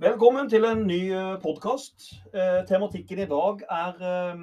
Velkommen 0.00 0.48
til 0.48 0.64
en 0.64 0.84
ny 0.88 1.00
podkast. 1.42 2.06
Tematikken 2.68 3.20
i 3.20 3.28
dag 3.28 3.62
er 3.68 3.98
eh, 4.10 4.42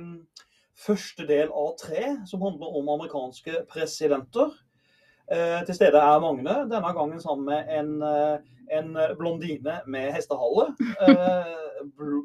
første 0.77 1.25
del 1.29 1.49
av 1.49 1.71
tre, 1.81 2.03
som 2.29 2.43
handler 2.45 2.75
om 2.77 2.89
amerikanske 2.93 3.63
presidenter. 3.71 4.51
Eh, 5.31 5.63
Til 5.67 5.75
stede 5.75 5.97
er 5.99 6.19
Magne, 6.23 6.57
denne 6.69 6.91
gangen 6.95 7.21
sammen 7.23 7.47
med 7.49 7.71
en, 7.73 7.89
eh, 8.05 8.37
en 8.77 8.91
blondine 9.17 9.79
med 9.87 10.11
hestehale. 10.13 10.67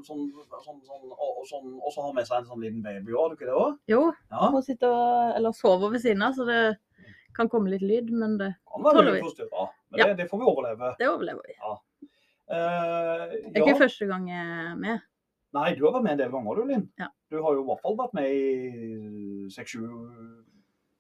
Som, 0.03 0.27
og, 0.43 1.31
og 1.39 1.47
sånn, 1.49 1.73
så 1.93 2.05
har 2.05 2.13
med 2.17 2.27
seg 2.29 2.43
en 2.43 2.49
sånn 2.51 2.63
liten 2.65 2.83
baby 2.85 3.15
òg, 3.15 3.23
har 3.23 3.33
du 3.33 3.37
ikke 3.39 3.49
det 3.49 3.57
òg? 3.63 3.79
Jo, 3.93 4.03
Ja, 4.33 4.49
hun 4.53 4.65
sitter 4.67 4.93
og, 4.93 5.33
eller 5.39 5.55
sover 5.57 5.93
ved 5.95 6.03
siden 6.05 6.25
av, 6.27 6.35
så 6.37 6.45
det 6.49 6.61
kan 7.37 7.49
komme 7.53 7.73
litt 7.73 7.85
lyd, 7.85 8.11
men 8.13 8.37
det, 8.41 8.51
tåler 8.69 9.15
vi. 9.17 9.23
forstyrra, 9.25 9.67
men 9.93 10.01
Ja. 10.03 10.11
det, 10.11 10.17
det 10.21 10.29
får 10.31 10.43
vi 10.43 10.49
overleve. 10.53 10.93
det 11.01 11.09
overlever 11.09 11.49
vi. 11.49 11.57
Eh, 12.53 13.25
Det 13.33 13.57
er 13.57 13.61
ja. 13.61 13.65
ikke 13.65 13.81
første 13.81 14.07
gang 14.11 14.29
jeg 14.29 14.45
er 14.45 14.77
med. 14.77 15.03
Nei, 15.57 15.75
du 15.77 15.85
har 15.85 15.95
vært 15.97 16.05
med 16.07 16.15
en 16.15 16.23
del 16.23 16.33
ganger, 16.33 16.57
du, 16.59 16.65
Linn. 16.69 16.87
Ja. 17.01 17.09
Du 17.33 17.39
har 17.45 17.55
jo 17.57 17.63
i 17.63 17.69
hvert 17.69 17.83
fall 17.85 17.97
vært 17.99 18.15
med 18.17 18.29
i 18.33 19.49
seks-sju 19.53 19.85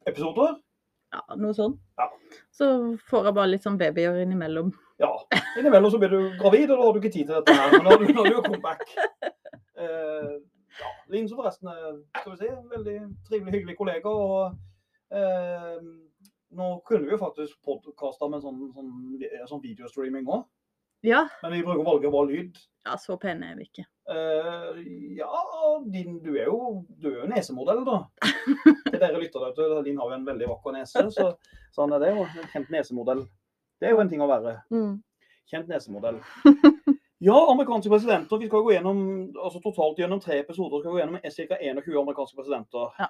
episoder. 0.08 0.58
Ja, 1.12 1.20
noe 1.36 1.52
sånt. 1.56 1.80
Ja. 2.00 2.06
Så 2.56 2.68
får 3.08 3.28
jeg 3.28 3.36
bare 3.36 3.50
litt 3.52 3.64
sånn 3.66 3.76
babyer 3.80 4.16
innimellom. 4.22 4.72
Ja. 5.00 5.10
Innimellom 5.60 5.92
så 5.92 6.00
blir 6.00 6.12
du 6.12 6.20
gravid, 6.40 6.70
og 6.70 6.78
da 6.78 6.86
har 6.86 6.96
du 6.96 7.00
ikke 7.02 7.12
tid 7.12 7.28
til 7.28 7.36
dette 7.36 7.56
her. 7.56 7.74
Men 7.74 7.84
da 7.84 7.92
har 7.92 8.00
du, 8.00 8.06
da 8.12 8.22
har 8.22 8.32
du 8.32 8.46
comeback. 8.46 8.84
Uh, 9.76 10.38
ja. 10.80 10.92
Linn 11.12 11.28
som 11.28 11.40
forresten 11.40 11.68
er 11.68 11.98
skal 12.20 12.32
vi 12.32 12.38
si, 12.40 12.48
en 12.48 12.70
veldig 12.70 12.96
trivelig, 13.28 13.54
hyggelig 13.58 13.76
kollega. 13.76 14.08
og 14.08 14.56
eh, 15.12 15.82
Nå 16.56 16.68
kunne 16.88 17.04
vi 17.04 17.12
jo 17.12 17.20
faktisk 17.20 17.60
podkasta 17.64 18.28
med 18.32 18.44
sånn, 18.44 18.62
sånn, 18.72 18.90
sånn 19.50 19.62
videostreaming 19.64 20.28
òg, 20.28 20.46
Ja, 21.02 21.24
men 21.42 21.56
vi 21.56 21.64
bruker 21.66 21.82
å 21.82 21.88
valge 21.88 22.10
bare 22.14 22.30
lyd. 22.30 22.58
ja 22.86 22.96
så 22.98 23.16
pene 23.18 23.50
er 23.50 23.56
vi 23.58 23.66
ikke. 23.66 23.84
Uh, 24.10 24.78
ja, 25.18 25.30
din, 25.90 26.18
du 26.22 26.32
er 26.36 26.46
jo 26.46 26.82
du 26.98 27.08
er 27.10 27.20
jo 27.22 27.30
nesemodell, 27.30 27.82
da. 27.86 27.98
Til 28.88 28.98
dere 28.98 29.18
lytter 29.18 29.48
der 29.48 29.56
ute, 29.56 29.82
din 29.86 29.98
har 29.98 30.12
jo 30.12 30.18
en 30.18 30.26
veldig 30.26 30.50
vakker 30.52 30.76
nese, 30.78 31.06
så 31.14 31.28
sånn 31.74 31.94
er 31.96 32.04
det 32.04 32.12
jo. 32.14 32.26
En 32.26 32.50
kjent 32.54 32.70
nesemodell. 32.74 33.24
Det 33.82 33.90
er 33.90 33.96
jo 33.96 34.02
en 34.02 34.10
ting 34.12 34.22
å 34.22 34.30
være. 34.30 34.56
Mm. 34.74 34.94
Kjent 35.50 35.70
nesemodell. 35.74 36.22
Ja, 37.22 37.36
amerikanske 37.52 37.90
presidenter. 37.92 38.38
Vi 38.42 38.48
skal 38.48 38.64
gå 38.66 38.72
gjennom 38.74 38.98
altså 39.38 39.60
totalt 39.62 40.00
gjennom 40.00 40.18
tre 40.20 40.40
episoder 40.42 40.80
skal 40.80 40.90
vi 40.90 40.96
gå 40.96 41.02
gjennom 41.02 41.18
ca. 41.36 41.58
21 41.62 42.00
amerikanske 42.00 42.38
presidenter. 42.40 42.88
Ja. 42.98 43.08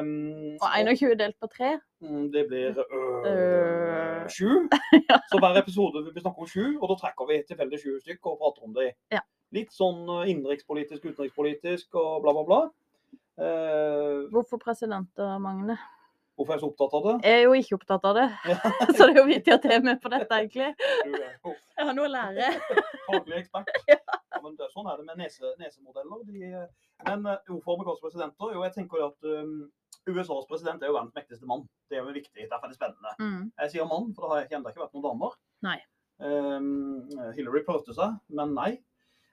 Um, 0.00 0.54
Og 0.64 0.70
21 0.80 1.18
delt 1.20 1.36
på 1.42 1.50
tre. 1.52 1.74
Mm, 2.00 2.30
Det 2.32 2.46
blir 2.48 2.78
øh, 2.80 3.26
Øh. 3.28 4.28
sju. 4.32 4.48
Så 5.30 5.38
hver 5.42 5.58
episode 5.60 6.04
vil 6.04 6.14
vi 6.14 6.20
snakke 6.24 6.40
om 6.40 6.48
sju, 6.54 6.64
og 6.80 6.88
da 6.88 6.94
trekker 7.02 7.28
vi 7.28 7.42
tilfeldig 7.48 7.78
sju 7.82 7.92
stykker 8.00 8.30
og 8.32 8.38
prater 8.40 8.64
om 8.64 8.74
dem. 8.78 8.96
Ja. 9.12 9.20
Litt 9.52 9.72
sånn 9.76 10.08
øh, 10.08 10.24
innenrikspolitisk, 10.30 11.04
utenrikspolitisk 11.04 11.94
og 12.00 12.22
bla, 12.24 12.32
bla, 12.32 12.44
bla. 12.48 12.60
Uh, 13.34 14.30
Hvorfor 14.32 14.56
presidenter, 14.62 15.38
Magne? 15.42 15.76
Hvorfor 16.34 16.52
er 16.52 16.56
jeg 16.58 16.62
så 16.64 16.68
opptatt 16.72 16.94
av 16.98 17.04
det? 17.06 17.14
Jeg 17.24 17.38
er 17.38 17.44
jo 17.44 17.54
ikke 17.58 17.76
opptatt 17.78 18.06
av 18.10 18.16
det, 18.18 18.26
Ja, 18.50 18.56
så 18.96 19.06
det 19.06 19.12
er 19.12 19.18
jo 19.20 19.26
vittig 19.28 19.54
at 19.54 19.66
jeg 19.68 19.78
er 19.78 19.84
med 19.86 20.00
på 20.02 20.12
dette, 20.12 20.38
egentlig. 20.40 20.70
Jeg 21.06 21.88
har 21.88 21.96
noe 21.96 22.08
å 22.08 22.12
lære. 22.12 22.50
faglig 23.08 23.40
ekspert. 23.42 23.72
Ja, 24.34 24.40
men 24.42 24.56
det, 24.58 24.66
sånn 24.74 24.88
er 24.90 24.98
det 24.98 25.06
med 25.06 25.20
nese, 25.22 25.52
nesemodeller. 25.60 26.24
De, 26.26 26.40
eh, 26.50 26.88
men 27.06 27.22
uh, 27.28 27.36
hvorfor 27.46 27.76
amerikanske 27.76 28.02
presidenter? 28.08 28.50
Jo, 28.56 28.64
jeg 28.66 28.74
tenker 28.74 28.98
jo 29.00 29.06
at 29.12 29.28
um, 29.30 29.52
USAs 30.10 30.48
president 30.50 30.82
er 30.82 30.90
jo 30.90 30.96
verdens 30.96 31.14
mektigste 31.16 31.46
mann. 31.48 31.62
Det 31.88 32.00
er 32.00 32.02
jo 32.02 32.16
viktig. 32.16 32.48
Derfor 32.50 32.66
er 32.66 32.72
det 32.72 32.78
spennende. 32.80 33.14
Mm. 33.22 33.44
Jeg 33.62 33.72
sier 33.72 33.86
mann, 33.88 34.10
for 34.16 34.26
det 34.26 34.32
har 34.32 34.42
jeg 34.42 34.58
ennå 34.58 34.72
ikke 34.74 34.82
vært 34.82 34.98
noen 34.98 35.06
damer. 35.06 35.38
Nei. 35.64 35.78
Um, 36.18 37.06
Hillary 37.38 37.62
prøvde 37.66 37.94
seg, 37.96 38.18
men 38.34 38.52
nei. 38.58 38.72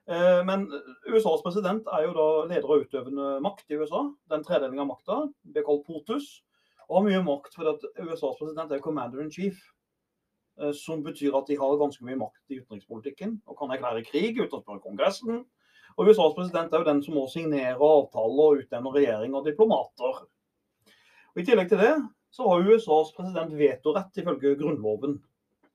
Eh, 0.10 0.44
Men 0.46 0.66
USAs 1.08 1.44
president 1.46 1.86
er 1.94 2.08
jo 2.08 2.14
da 2.18 2.28
leder 2.50 2.72
av 2.74 2.86
utøvende 2.86 3.28
makt 3.46 3.70
i 3.72 3.78
USA. 3.78 4.06
Den 4.32 4.46
tredelingen 4.48 4.84
av 4.86 4.90
makta 4.90 5.18
blir 5.46 5.66
kalt 5.68 5.86
POTUS. 5.88 6.30
Og 6.92 6.98
har 6.98 7.06
mye 7.08 7.22
makt 7.24 7.54
fordi 7.56 7.72
at 7.72 7.84
USAs 8.04 8.36
president 8.36 8.72
er 8.76 8.84
commander 8.84 9.22
in 9.24 9.32
chief. 9.32 9.62
eh, 10.60 10.74
Som 10.76 11.04
betyr 11.04 11.38
at 11.38 11.48
de 11.48 11.56
har 11.56 11.78
ganske 11.80 12.04
mye 12.04 12.20
makt 12.20 12.52
i 12.52 12.60
utenrikspolitikken 12.60 13.38
og 13.48 13.58
kan 13.58 13.72
erklære 13.72 14.04
krig 14.04 14.36
uten 14.36 14.60
å 14.60 14.62
spørre 14.62 14.84
Kongressen. 14.84 15.46
Og 15.98 16.08
USAs 16.08 16.36
president 16.36 16.74
er 16.74 16.84
jo 16.84 16.90
den 16.90 17.02
som 17.04 17.16
må 17.16 17.28
signere 17.32 17.80
avtaler 17.80 18.44
og 18.44 18.60
utnevne 18.66 18.92
regjering 18.96 19.36
og 19.36 19.48
diplomater. 19.48 20.22
Og 21.32 21.40
I 21.40 21.48
tillegg 21.48 21.72
til 21.72 21.80
det 21.80 21.96
så 22.32 22.48
har 22.48 22.68
USAs 22.68 23.14
president 23.16 23.56
vetorett 23.56 24.20
ifølge 24.20 24.58
grunnloven. 24.60 25.22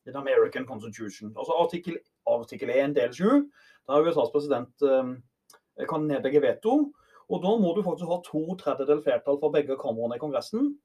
Den 0.07 0.17
American 0.17 0.67
Constitution. 0.67 1.33
Altså 1.35 1.57
artikkel, 1.59 1.97
artikkel 2.31 2.71
1 2.71 2.95
del 2.95 3.13
7. 3.13 3.49
Der 3.89 4.05
USAs 4.07 4.31
president 4.31 4.85
eh, 4.85 5.87
kan 5.89 6.07
nedlegge 6.07 6.45
veto. 6.45 6.93
Og 7.27 7.43
da 7.43 7.57
må 7.59 7.73
du 7.75 7.83
faktisk 7.83 8.07
ha 8.07 8.21
to 8.23 8.55
tredjedel 8.61 9.03
flertall 9.03 9.41
for 9.41 9.51
begge 9.51 9.75
kamrene 9.81 10.15
i 10.15 10.23
Kongressen, 10.23 10.77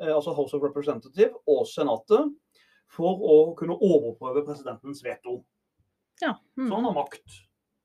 altså 0.00 0.34
House 0.36 0.54
of 0.56 0.62
Representative 0.62 1.32
og 1.48 1.66
Senatet, 1.66 2.32
for 2.88 3.20
å 3.20 3.34
kunne 3.58 3.76
overprøve 3.84 4.44
presidentens 4.46 5.02
veto. 5.04 5.42
Ja. 6.22 6.32
Så 6.56 6.62
Mm. 6.64 6.70
han 6.72 6.84
har 6.84 6.94
makt. 6.94 7.40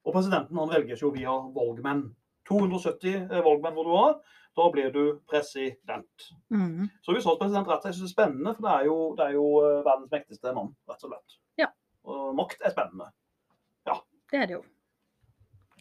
Og 0.06 0.14
presidenten 0.14 0.58
han 0.58 0.70
velges 0.70 1.02
jo 1.02 1.10
via 1.12 1.32
valgmenn. 1.56 2.16
270 2.48 3.28
valgmenn 3.30 3.74
hvor 3.74 3.84
du 3.88 3.92
har. 3.96 4.16
Da 4.56 4.70
blir 4.72 4.92
du 4.94 5.20
president. 5.28 6.28
Mm. 6.52 6.90
Så 7.02 7.16
USAs 7.16 7.38
president 7.40 7.68
rett 7.68 7.86
og 7.86 7.94
slett 7.94 8.04
er 8.06 8.12
spennende, 8.12 8.54
for 8.56 8.62
det 8.68 8.74
er 8.74 8.86
jo, 8.86 8.98
det 9.18 9.26
er 9.26 9.34
jo 9.34 9.46
eh, 9.64 9.80
verdens 9.86 10.12
mektigste 10.12 10.54
mann, 10.54 10.76
rett 10.90 11.04
og 11.04 11.10
slett. 11.14 11.38
Ja. 11.58 11.68
Og 12.06 12.36
makt 12.38 12.62
er 12.62 12.72
spennende. 12.76 13.08
Ja. 13.88 13.96
Det 14.32 14.40
er 14.44 14.46
det 14.52 14.58
jo. 14.60 14.64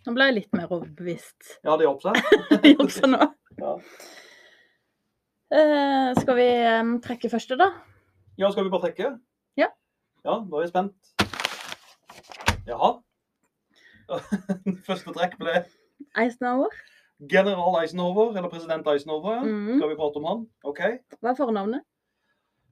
Nå 0.07 0.15
ble 0.17 0.25
jeg 0.31 0.35
litt 0.35 0.53
mer 0.57 0.67
overbevist. 0.73 1.59
Ja, 1.65 1.77
det 1.77 1.85
hjalp 1.87 2.03
seg. 2.07 2.23
det 2.63 2.73
hjalp 2.77 2.91
seg 2.91 3.11
nå. 3.13 3.21
Ja. 3.61 3.77
Eh, 5.53 6.11
skal 6.21 6.37
vi 6.39 6.47
um, 6.81 6.95
trekke 7.05 7.29
første, 7.29 7.57
da? 7.61 7.67
ja, 8.41 8.49
skal 8.51 8.65
vi 8.65 8.71
bare 8.73 8.87
trekke? 8.89 9.11
Ja. 9.61 9.69
Ja, 10.25 10.39
da 10.49 10.57
er 10.57 10.63
jeg 10.65 10.71
spent. 10.73 11.13
Jaha. 12.67 12.93
Første 14.89 15.13
trekk 15.15 15.37
ble 15.41 15.63
Eisenhower. 16.19 16.73
general 17.31 17.77
Eisenhower, 17.83 18.33
eller 18.37 18.49
president 18.53 18.87
Eisenhower. 18.89 19.35
ja. 19.35 19.43
Mhm. 19.45 19.79
Skal 19.79 19.89
vi 19.93 19.99
prate 19.99 20.21
om 20.23 20.29
han? 20.31 20.43
OK. 20.65 20.81
Hva 21.21 21.33
er 21.35 21.39
fornavnet? 21.39 21.85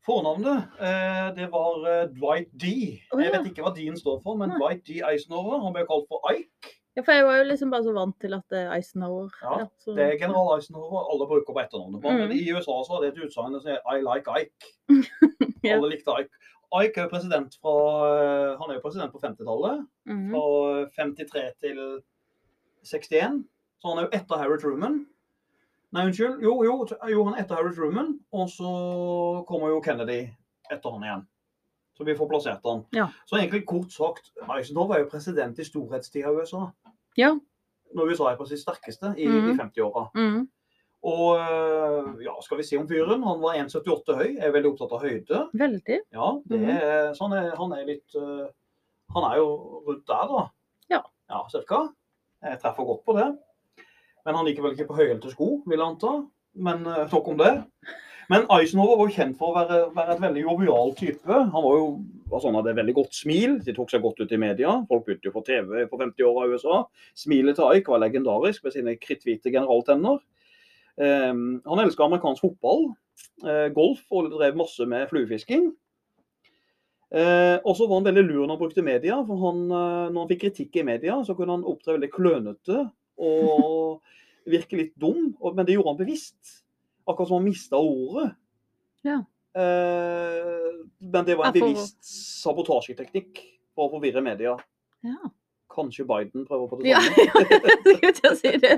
Fornavnet, 0.06 0.70
uh, 0.80 1.28
det 1.36 1.50
var 1.52 1.82
uh, 1.84 2.06
Dwight 2.16 2.48
D. 2.56 2.72
Å, 3.12 3.20
Jeg 3.20 3.34
vet 3.34 3.50
ikke 3.50 3.66
hva 3.66 3.74
D-en 3.76 3.98
står 4.00 4.22
for, 4.24 4.38
men 4.40 4.54
Nei. 4.54 4.56
Dwight 4.62 4.86
D. 4.88 5.02
Eisenhower. 5.04 5.60
Han 5.66 5.76
ble 5.76 5.84
kalt 5.90 6.08
for 6.08 6.24
Ike. 6.32 6.78
Ja, 6.96 7.02
for 7.06 7.12
jeg 7.14 7.24
var 7.24 7.36
jo 7.38 7.44
liksom 7.46 7.70
bare 7.70 7.84
så 7.86 7.92
vant 7.94 8.16
til 8.20 8.34
at 8.34 8.42
det 8.50 8.58
er 8.64 8.72
Eisenhower. 8.74 9.28
Ja, 9.42 9.66
så- 9.78 9.94
Det 9.96 10.04
er 10.06 10.18
general 10.18 10.56
Eisenhower 10.56 11.04
alle 11.12 11.26
bruker 11.30 11.52
på 11.54 11.60
etternavnet. 11.62 12.02
på, 12.02 12.10
Men 12.10 12.28
Mm. 12.28 12.32
i 12.34 12.52
USA 12.52 12.82
så 12.82 12.96
er 12.96 13.00
det 13.10 13.16
et 13.18 13.24
utsagn 13.24 13.60
som 13.60 13.70
er 13.70 13.78
'I 13.86 14.00
like 14.02 14.26
Ike'. 14.26 14.88
Ja. 15.64 15.74
Alle 15.76 15.90
likte 15.90 16.10
Ike. 16.20 16.30
Ike 16.72 16.98
er 16.98 17.02
jo 17.04 17.08
president 17.08 17.56
fra 17.62 17.74
eh, 18.52 18.56
Han 18.58 18.70
er 18.70 18.74
jo 18.74 18.80
president 18.80 19.12
på 19.12 19.18
50-tallet. 19.20 19.86
Mm. 20.06 20.30
Fra 20.30 20.86
53 20.96 21.52
til 21.60 22.02
61. 22.82 23.44
Så 23.80 23.88
han 23.88 23.98
er 23.98 24.02
jo 24.08 24.08
etter 24.12 24.36
Harry 24.38 24.58
Truman. 24.58 25.06
Nei, 25.92 26.04
unnskyld. 26.06 26.40
Jo, 26.42 26.62
jo, 26.62 26.86
jo 27.10 27.24
han 27.24 27.34
er 27.34 27.42
etter 27.44 27.54
Harry 27.56 27.74
Truman. 27.74 28.20
Og 28.32 28.48
så 28.48 29.44
kommer 29.48 29.68
jo 29.68 29.80
Kennedy 29.80 30.30
etter 30.70 30.90
han 30.90 31.02
igjen. 31.02 31.26
Så 32.00 32.04
vi 32.08 32.14
får 32.16 32.28
plassert 32.30 32.64
han. 32.64 32.78
Ja. 32.96 33.10
Så 33.28 33.36
egentlig 33.36 33.66
kort 33.68 33.92
sagt, 33.92 34.30
Eisenhower 34.56 34.96
er 34.96 35.02
jo 35.04 35.10
president 35.12 35.58
i 35.60 35.64
storhetstida 35.68 36.30
i 36.32 36.38
USA. 36.40 36.62
Ja. 37.20 37.34
Når 37.94 38.12
USA 38.14 38.30
er 38.30 38.38
på 38.38 38.46
sitt 38.48 38.62
sterkeste 38.62 39.10
i, 39.20 39.26
mm. 39.28 39.50
i 39.50 39.56
50-åra. 39.58 40.06
Mhm. 40.16 40.46
Og 41.10 41.38
øh, 41.40 42.08
ja, 42.24 42.32
skal 42.44 42.58
vi 42.60 42.64
se 42.68 42.76
om 42.80 42.86
fyren. 42.88 43.22
Han 43.24 43.40
var 43.40 43.54
1,78 43.56 44.16
høy. 44.16 44.34
Er 44.40 44.52
veldig 44.52 44.70
opptatt 44.74 44.90
av 44.96 45.04
høyde. 45.04 45.42
Veldig. 45.56 45.98
Ja, 46.12 46.26
det 46.48 46.58
Mhm. 46.60 46.70
er, 46.70 47.12
så 47.16 47.28
han, 47.28 47.36
er, 47.38 47.54
han 47.56 47.72
er 47.72 47.86
litt 47.88 48.16
øh, 48.16 48.48
Han 49.16 49.24
er 49.32 49.36
jo 49.40 49.46
rundt 49.88 50.04
der, 50.06 50.26
da. 50.32 50.42
Ja. 50.90 51.00
Ja, 51.30 51.40
cirka. 51.52 51.80
Jeg 52.44 52.60
treffer 52.62 52.84
godt 52.84 53.04
på 53.04 53.16
det. 53.16 53.28
Men 54.26 54.34
han 54.36 54.46
liker 54.46 54.62
vel 54.62 54.72
ikke 54.76 54.86
på 54.88 54.96
høyhælte 55.00 55.32
sko, 55.32 55.62
vil 55.66 55.78
jeg 55.78 55.86
anta. 55.88 56.12
Men 56.54 56.86
øh, 56.86 57.08
nok 57.12 57.28
om 57.28 57.38
det. 57.38 57.52
Men 58.30 58.46
Eisenhower 58.54 58.98
var 59.00 59.08
jo 59.10 59.16
kjent 59.16 59.36
for 59.40 59.50
å 59.50 59.56
være, 59.58 59.78
være 59.96 60.14
et 60.14 60.22
veldig 60.22 60.42
jovial 60.44 60.92
type. 60.98 61.26
Han 61.50 61.64
var 61.66 61.78
jo 61.80 61.86
var 62.30 62.42
sånn 62.44 62.54
hadde 62.54 62.76
veldig 62.78 62.94
godt 62.94 63.16
smil. 63.18 63.56
De 63.66 63.74
tok 63.74 63.90
seg 63.90 64.04
godt 64.04 64.20
ut 64.22 64.32
i 64.32 64.38
media. 64.38 64.76
Folk 64.86 65.02
begynte 65.06 65.26
jo 65.26 65.34
på 65.34 65.42
TV 65.48 65.80
på 65.90 65.98
50 65.98 66.26
år 66.28 66.44
av 66.44 66.52
USA. 66.54 66.76
Smilet 67.18 67.58
til 67.58 67.80
Ike 67.80 67.90
var 67.90 68.04
legendarisk 68.04 68.62
med 68.62 68.76
sine 68.76 68.94
kritthvite 69.02 69.50
generaltenner. 69.50 70.20
Um, 71.00 71.58
han 71.66 71.82
elska 71.82 72.06
amerikansk 72.06 72.44
fotball, 72.44 72.90
uh, 73.42 73.66
golf 73.74 74.04
og 74.14 74.30
drev 74.36 74.58
masse 74.62 74.86
med 74.86 75.08
fluefisking. 75.10 75.72
Eh, 77.10 77.56
og 77.66 77.74
så 77.74 77.88
var 77.90 77.98
han 77.98 78.04
veldig 78.06 78.22
lur 78.22 78.44
når 78.44 78.52
han 78.52 78.58
brukte 78.60 78.82
media. 78.86 79.16
for 79.26 79.36
han, 79.42 79.64
eh, 79.66 80.10
Når 80.14 80.18
han 80.20 80.28
fikk 80.30 80.40
kritikk 80.44 80.76
i 80.76 80.84
media, 80.86 81.16
så 81.26 81.34
kunne 81.34 81.56
han 81.56 81.64
opptre 81.66 81.96
veldig 81.98 82.10
klønete 82.14 82.76
og 83.18 84.00
virke 84.46 84.76
litt 84.78 84.94
dum. 84.94 85.34
og- 85.40 85.56
Men 85.56 85.66
det 85.66 85.74
gjorde 85.74 85.88
han 85.88 86.06
bevisst. 86.06 86.62
Akkurat 87.06 87.28
som 87.28 87.40
han 87.40 87.48
mista 87.48 87.76
ordet. 87.76 88.32
Ja. 89.06 89.22
Eh, 89.56 90.70
men 90.98 91.24
det 91.24 91.36
var 91.38 91.50
en 91.50 91.56
bevisst 91.56 92.04
sabotasjeteknikk 92.42 93.40
for 93.74 93.88
å 93.88 93.94
forvirre 93.96 94.22
media. 94.24 94.56
Ja. 95.06 95.30
Kanskje 95.70 96.04
Biden 96.04 96.44
prøver 96.46 96.66
på 96.66 96.78
det 96.80 96.90
Ja, 96.90 97.00
ja 97.16 97.42
jeg 97.46 97.96
skulle 97.96 98.12
til 98.18 98.30
å 98.30 98.36
si 98.38 98.52
det. 98.62 98.76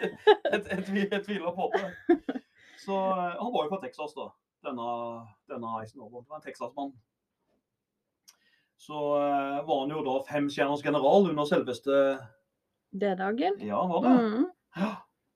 jeg 1.14 1.22
tviler 1.26 1.54
på 1.54 1.70
det. 1.74 2.40
Så 2.80 2.96
eh, 2.96 3.36
Han 3.38 3.52
var 3.54 3.66
jo 3.66 3.72
fra 3.74 3.80
Texas, 3.84 4.14
da. 4.16 4.30
Denne, 4.66 4.90
denne 5.50 5.76
Eisenhower. 5.80 6.22
Det 6.22 6.30
var 6.30 6.40
en 6.40 6.44
Texas-mann. 6.44 6.92
Så 8.80 8.98
eh, 9.20 9.60
var 9.66 9.82
han 9.82 9.94
jo 9.94 10.02
da 10.06 10.16
femstjerners 10.28 10.84
general 10.84 11.28
under 11.30 11.48
selveste 11.48 12.00
D-dagen. 12.90 13.60
Ja, 13.62 13.84
var 13.86 14.06
det? 14.06 14.14
Mm. 14.16 14.46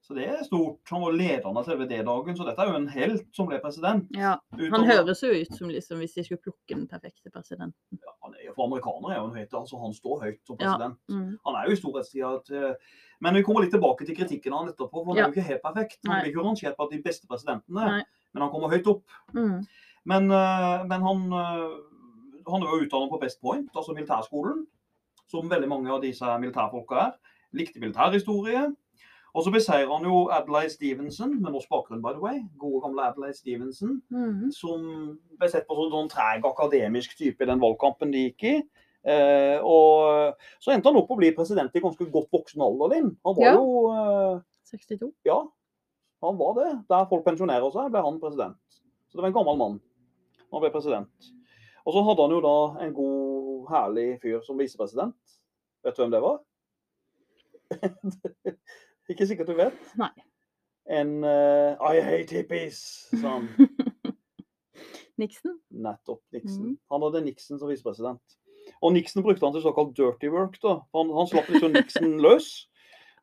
Ja. 0.05 0.09
Så 0.09 0.15
det 0.15 0.27
er 0.29 0.43
stort. 0.45 0.81
Han 0.91 1.01
var 1.01 1.13
lederen 1.17 1.57
av 1.57 1.65
selve 1.65 1.87
D-dagen, 1.89 2.37
så 2.37 2.45
dette 2.45 2.61
er 2.61 2.67
jo 2.69 2.77
en 2.77 2.89
helt 2.89 3.23
som 3.33 3.47
ble 3.49 3.59
president. 3.59 4.05
Ja. 4.13 4.35
Han 4.53 4.61
Utover- 4.61 4.87
høres 4.93 5.23
jo 5.23 5.31
ut 5.33 5.55
som 5.57 5.69
liksom 5.69 5.99
hvis 5.99 6.15
de 6.15 6.25
skulle 6.25 6.43
plukke 6.45 6.75
den 6.77 6.87
perfekte 6.87 7.31
presidenten. 7.33 7.73
ja, 7.93 8.13
han 8.23 8.35
er 8.35 8.45
jo 8.47 8.53
For 8.55 8.67
amerikanere 8.67 9.13
er 9.15 9.19
jo 9.23 9.31
en 9.31 9.37
høyt, 9.39 9.55
altså 9.55 9.81
han 9.81 9.93
står 9.95 10.21
høyt 10.23 10.41
som 10.47 10.57
Ja. 10.61 10.77
president. 10.77 10.99
Mm. 11.11 11.39
Han 11.47 11.55
er 11.57 11.65
jo 11.67 11.73
i 11.73 11.77
storhetstida 11.81 12.45
til 12.45 12.77
Men 13.21 13.35
vi 13.35 13.43
kommer 13.43 13.61
litt 13.63 13.71
tilbake 13.73 14.05
til 14.07 14.15
kritikken 14.17 14.53
av 14.53 14.59
han 14.67 14.69
etterpå, 14.75 14.91
for 14.93 15.05
han 15.07 15.17
Ja. 15.17 15.23
er 15.25 15.33
jo 15.33 15.41
ikke 15.41 15.49
helt 15.49 15.63
perfekt. 15.63 15.99
Han 16.07 16.13
Nei. 16.17 16.23
blir 16.23 16.33
ikke 16.35 16.45
rangert 16.45 16.77
blant 16.77 16.91
de 16.91 17.03
beste 17.03 17.27
presidentene, 17.27 17.85
Nei. 17.87 18.03
men 18.35 18.43
han 18.43 18.51
kommer 18.51 18.69
høyt 18.69 18.87
opp. 18.87 19.05
Mm. 19.33 19.67
Men, 20.05 20.31
eh, 20.31 20.85
men 20.85 21.01
han, 21.01 21.33
eh, 21.33 21.81
han 22.53 22.63
er 22.63 22.67
jo 22.69 22.85
utdannet 22.85 23.11
på 23.11 23.21
Best 23.21 23.41
Point, 23.41 23.71
altså 23.75 23.95
militærskolen, 23.95 24.67
som 25.29 25.49
veldig 25.49 25.69
mange 25.69 25.89
av 25.91 26.03
disse 26.03 26.21
militærfolka 26.39 26.93
er. 27.07 27.13
Likte 27.55 27.81
militærhistorie. 27.81 28.75
Og 29.35 29.43
så 29.43 29.51
beseirer 29.51 29.91
han 29.91 30.05
jo 30.07 30.29
Adelaide 30.31 30.71
Stevenson, 30.71 31.33
med 31.43 31.51
norsk 31.51 31.69
bakgrunn, 31.73 32.03
by 32.05 32.13
the 32.15 32.23
way. 32.23 32.37
Gode, 32.59 32.81
gamle 32.85 33.03
Adelaide 33.09 33.35
Stevenson. 33.35 33.97
Mm. 34.15 34.53
Som 34.55 34.85
ble 35.41 35.49
sett 35.51 35.67
på 35.67 35.75
som 35.75 35.91
sånn 35.91 36.11
treg 36.13 36.47
akademisk 36.47 37.17
type 37.19 37.43
i 37.43 37.49
den 37.51 37.63
valgkampen 37.63 38.13
de 38.15 38.29
gikk 38.29 38.45
i. 38.47 38.55
Eh, 39.05 39.59
og 39.61 40.39
så 40.63 40.71
endte 40.73 40.89
han 40.89 40.97
opp 41.01 41.11
å 41.13 41.19
bli 41.19 41.33
president 41.37 41.75
i 41.77 41.83
ganske 41.83 42.07
godt 42.15 42.31
voksen 42.33 42.63
alder, 42.65 42.95
Linn. 42.95 43.11
Han 43.27 43.35
var 43.37 43.45
Ja. 43.45 43.55
jo 43.59 43.91
eh, 43.91 44.39
62. 44.71 45.11
Ja, 45.27 45.41
han 46.23 46.39
var 46.39 46.55
det. 46.61 46.71
Der 46.89 47.05
folk 47.11 47.27
pensjonerer 47.27 47.71
seg, 47.75 47.91
ble 47.91 48.01
han 48.07 48.21
president. 48.23 48.57
Så 49.11 49.19
det 49.19 49.23
var 49.27 49.33
en 49.33 49.39
gammel 49.41 49.59
mann. 49.59 49.81
Han 50.53 50.63
ble 50.63 50.71
president. 50.71 51.11
Og 51.85 51.93
så 51.93 52.05
hadde 52.07 52.23
han 52.23 52.31
jo 52.39 52.41
da 52.41 52.57
en 52.87 52.95
god, 52.95 53.67
herlig 53.69 54.21
fyr 54.23 54.41
som 54.47 54.57
visepresident. 54.63 55.19
Vet 55.85 55.97
du 55.99 56.03
hvem 56.05 56.15
det 56.15 56.23
var? 56.23 56.39
Ikke 59.13 59.27
sikkert 59.29 59.51
du 59.53 59.57
vet? 59.59 59.81
Nei. 60.01 60.11
En 60.91 61.17
uh, 61.25 61.77
I 61.81 62.01
hate 62.05 62.35
hippies, 62.37 62.79
sa 63.21 63.39
han. 63.39 63.49
Nixon. 65.21 65.59
Nettopp 65.71 66.23
Nixon. 66.35 66.73
Mm. 66.75 66.79
Han 66.91 67.05
hadde 67.07 67.25
Nixon 67.25 67.59
som 67.61 67.71
visepresident. 67.71 68.39
Og 68.83 68.93
Nixon 68.97 69.23
brukte 69.23 69.47
han 69.47 69.55
til 69.55 69.63
såkalt 69.65 69.93
dirty 69.97 70.29
work. 70.33 70.57
da. 70.63 70.79
Han, 70.97 71.13
han 71.15 71.29
slapp 71.31 71.49
liksom 71.53 71.73
Nixon 71.77 72.17
løs. 72.27 72.49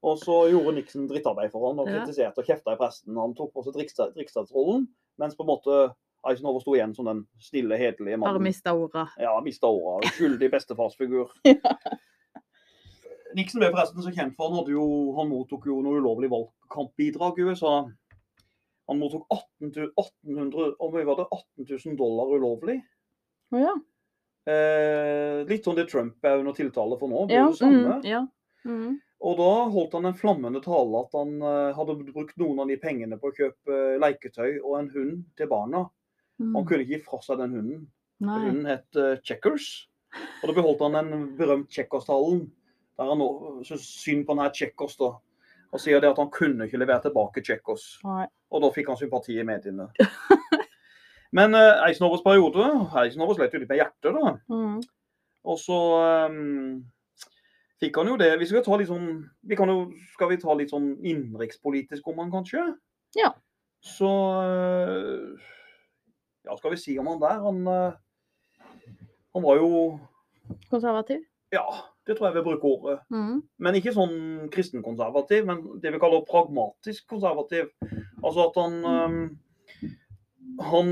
Og 0.01 0.18
så 0.18 0.38
gjorde 0.50 0.74
Nixon 0.80 1.10
drittarbeid 1.10 1.51
for 1.54 1.68
han 1.68 1.81
og 1.84 1.89
kritiserte 1.89 2.42
og 2.42 2.48
kjefta 2.48 2.74
i 2.74 2.80
presten. 2.80 3.18
Han 3.22 3.36
tok 3.38 3.51
på 3.54 3.66
seg 3.68 3.77
riksdagsrollen, 4.18 4.88
mens 5.22 5.36
på 5.38 5.45
en 5.45 5.51
måte 5.51 5.81
Eisenhower 6.25 6.62
sto 6.63 6.74
igjen 6.77 6.94
som 6.98 7.06
den 7.10 7.22
snille, 7.42 7.77
hederlige 7.77 8.18
Bare 8.18 8.31
mannen. 8.38 8.45
mista 8.45 8.74
orda. 8.77 9.07
Ja, 9.22 9.36
mista 9.45 9.69
åra. 9.69 10.01
Skyldig 10.16 10.50
bestefarsfigur. 10.54 11.30
Nixon 13.38 13.62
ble 13.62 13.72
forresten 13.72 14.04
så 14.04 14.13
kjent 14.13 14.36
for 14.38 14.50
han 14.50 14.60
hadde 14.60 14.74
jo, 14.75 14.86
han 15.18 15.30
mottok 15.31 15.68
jo 15.69 15.80
noe 15.86 16.01
ulovlig 16.01 16.31
valgkampbidrag 16.31 17.39
i 17.39 17.45
USA. 17.50 17.75
Han 18.92 19.00
mottok 19.00 19.28
18 19.30 19.72
000 19.75 19.94
1800, 19.94 20.74
om 20.80 20.92
vi 20.95 21.06
var 21.07 21.22
det 21.22 21.28
18 21.30 21.69
000 21.69 22.00
dollar 22.00 22.33
ulovlig. 22.36 22.81
Oh, 23.51 23.62
ja. 23.62 23.75
Eh, 24.51 25.42
litt 25.48 25.68
sånn 25.68 25.78
det 25.78 25.86
Trump 25.92 26.25
er 26.25 26.42
under 26.42 26.56
tiltale 26.57 26.98
for 27.00 27.12
nå. 27.12 27.28
Ja. 27.31 27.45
Mm, 27.62 28.01
ja. 28.07 28.25
Mm. 28.66 29.00
Og 29.22 29.38
da 29.38 29.50
holdt 29.69 29.95
han 29.98 30.10
en 30.10 30.18
flammende 30.18 30.63
tale 30.66 31.04
at 31.06 31.13
han 31.13 31.36
eh, 31.45 31.72
hadde 31.77 31.98
brukt 32.07 32.38
noen 32.42 32.63
av 32.63 32.72
de 32.72 32.77
pengene 32.81 33.19
på 33.22 33.30
å 33.30 33.36
kjøpe 33.38 33.75
eh, 33.77 34.00
leketøy 34.01 34.60
og 34.60 34.77
en 34.80 34.89
hund 34.95 35.19
til 35.38 35.50
barna. 35.51 35.86
Mm. 36.42 36.56
Han 36.56 36.66
kunne 36.66 36.86
ikke 36.86 36.98
gi 36.98 37.06
fra 37.06 37.22
seg 37.22 37.42
den 37.44 37.54
hunden. 37.60 37.84
Nei. 38.22 38.39
Hunden 38.48 38.69
het 38.69 38.98
uh, 38.98 39.16
Checkers. 39.25 39.68
Og 40.42 40.50
da 40.50 40.56
beholdt 40.57 40.81
han 40.86 40.98
den 40.98 41.24
berømt 41.38 41.72
Checkers-talen. 41.74 42.44
Der 43.00 43.10
han 43.10 43.22
syns 43.66 43.88
synd 44.04 44.26
på 44.28 44.36
denne 44.36 44.50
Tsjekkos 44.54 44.98
da. 45.00 45.14
Og 45.72 45.80
sier 45.80 46.02
det 46.04 46.12
at 46.12 46.20
han 46.20 46.32
kunne 46.34 46.68
ikke 46.68 46.80
levere 46.82 47.06
tilbake 47.06 47.44
Tsjekkos. 47.44 48.02
Og 48.04 48.64
da 48.64 48.72
fikk 48.76 48.92
han 48.92 49.00
sympati 49.00 49.38
i 49.40 49.48
mediene. 49.48 49.88
Men 51.38 51.56
uh, 51.56 51.86
Eisenhowers 51.86 52.24
periode 52.26 52.66
Eisenhower 53.00 53.38
slet 53.38 53.54
jo 53.56 53.62
litt 53.62 53.70
med 53.72 53.80
hjertet, 53.80 54.18
da. 54.18 54.34
Mm. 54.52 54.82
Og 55.48 55.58
så 55.58 55.78
um, 56.28 56.82
fikk 57.82 57.98
han 58.02 58.12
jo 58.12 58.18
det 58.20 58.34
Vi 58.42 58.50
skal 58.50 58.66
ta 58.66 58.78
litt 58.78 58.92
sånn 58.92 59.08
vi 59.48 59.58
kan 59.58 59.72
jo, 59.72 59.88
Skal 60.14 60.34
vi 60.34 60.42
ta 60.42 60.54
litt 60.58 60.74
sånn 60.74 60.92
innenrikspolitisk 61.00 62.12
om 62.12 62.20
han, 62.22 62.34
kanskje? 62.34 62.66
Ja. 63.18 63.32
Så 63.82 64.12
eh, 64.44 65.50
Ja, 66.46 66.58
skal 66.60 66.76
vi 66.76 66.82
si 66.84 66.98
om 67.02 67.10
han 67.10 67.24
der? 67.24 67.40
Han, 67.48 67.64
eh, 67.72 69.00
han 69.34 69.48
var 69.48 69.58
jo 69.62 69.72
Konservativ. 70.70 71.24
Ja, 71.54 71.64
det 72.07 72.15
tror 72.18 72.27
jeg 72.30 72.36
vil 72.39 72.45
bruke 72.48 72.65
ordet. 72.69 73.00
Mm. 73.13 73.42
Men 73.62 73.75
ikke 73.77 73.94
sånn 73.94 74.50
kristenkonservativ, 74.53 75.45
men 75.45 75.62
det 75.81 75.92
vi 75.94 76.00
kaller 76.01 76.24
pragmatisk 76.25 77.06
konservativ. 77.12 77.69
Altså 78.24 78.48
at 78.48 78.57
han 78.57 78.80
um, 78.86 79.19
Han 80.62 80.89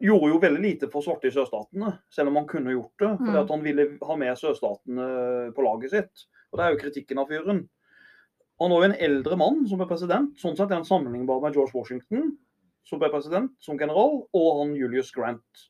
gjorde 0.00 0.30
jo 0.30 0.38
veldig 0.42 0.62
lite 0.62 0.88
for 0.92 1.02
svarte 1.02 1.26
i 1.28 1.34
sørstatene, 1.34 1.90
selv 2.14 2.30
om 2.30 2.38
han 2.38 2.46
kunne 2.46 2.72
gjort 2.72 2.94
det. 3.02 3.10
Fordi 3.18 3.34
Mm. 3.34 3.40
at 3.42 3.50
han 3.50 3.62
ville 3.64 3.86
ha 4.02 4.16
med 4.16 4.38
sørstatene 4.38 5.08
på 5.54 5.62
laget 5.66 5.90
sitt. 5.90 6.26
Og 6.52 6.58
det 6.58 6.64
er 6.64 6.70
jo 6.72 6.82
kritikken 6.82 7.18
av 7.18 7.28
fyren. 7.28 7.68
Han 8.60 8.70
var 8.70 8.82
jo 8.82 8.90
en 8.90 9.00
eldre 9.00 9.36
mann 9.36 9.66
som 9.68 9.78
ble 9.78 9.86
president. 9.86 10.34
Sånn 10.38 10.56
sett 10.56 10.70
er 10.70 10.78
han 10.80 10.84
sammenlignbar 10.84 11.42
med 11.42 11.54
George 11.54 11.74
Washington, 11.74 12.38
som 12.84 12.98
ble 12.98 13.10
president 13.10 13.52
som 13.60 13.78
general, 13.78 14.26
og 14.32 14.58
han 14.58 14.74
Julius 14.74 15.12
Grant 15.12 15.68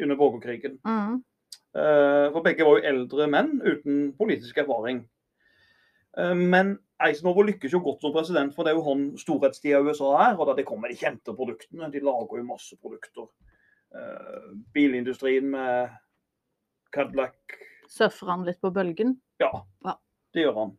under 0.00 0.16
borgerkrigen. 0.16 0.78
Mm. 0.84 1.22
Eh, 1.78 2.26
For 2.34 2.42
begge 2.44 2.66
var 2.66 2.78
jo 2.80 2.88
eldre 2.90 3.28
menn 3.30 3.60
uten 3.62 4.12
politisk 4.18 4.58
erfaring. 4.64 5.04
Eh, 6.18 6.34
Men 6.34 6.78
Eisenhower 7.00 7.46
lykkes 7.46 7.70
jo 7.76 7.80
godt 7.84 8.02
som 8.02 8.12
president, 8.12 8.54
for 8.54 8.66
det 8.66 8.72
er 8.72 8.80
jo 8.80 8.86
han 8.88 9.04
storhetstida 9.20 9.82
USA 9.86 10.10
er. 10.30 10.34
Og 10.38 10.48
da 10.48 10.56
det 10.58 10.66
kommer 10.66 10.90
de 10.90 10.98
kjente 10.98 11.34
produktene. 11.36 11.90
De 11.92 12.00
lager 12.02 12.40
jo 12.40 12.48
masse 12.48 12.74
produkter. 12.82 13.28
Eh, 13.94 14.50
Bilindustrien 14.74 15.46
med 15.50 15.94
Cadillac 16.92 17.36
Surfer 17.88 18.28
han 18.28 18.44
litt 18.44 18.60
på 18.60 18.68
bølgen? 18.74 19.14
Ja, 19.40 19.62
det 20.34 20.42
gjør 20.44 20.58
han. 20.58 20.72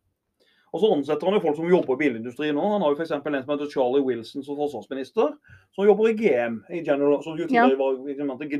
Og 0.70 0.78
så 0.78 0.90
ansetter 0.94 1.26
han 1.26 1.34
jo 1.34 1.40
folk 1.42 1.56
som 1.58 1.66
jobber 1.66 1.96
i 1.96 2.04
bilindustrien 2.04 2.54
nå. 2.54 2.62
Han 2.76 2.84
har 2.84 2.92
jo 2.92 3.00
f.eks. 3.00 3.10
en 3.10 3.24
som 3.24 3.50
heter 3.50 3.70
Charlie 3.72 4.04
Wilson 4.06 4.44
som 4.46 4.54
forsvarsminister, 4.60 5.32
som 5.74 5.88
jobber 5.88 6.12
i 6.12 6.14
GM, 6.14 6.60
i 6.70 6.84
General, 6.86 7.18
som 7.24 7.34
Ja. 7.50 7.66
var 7.74 7.98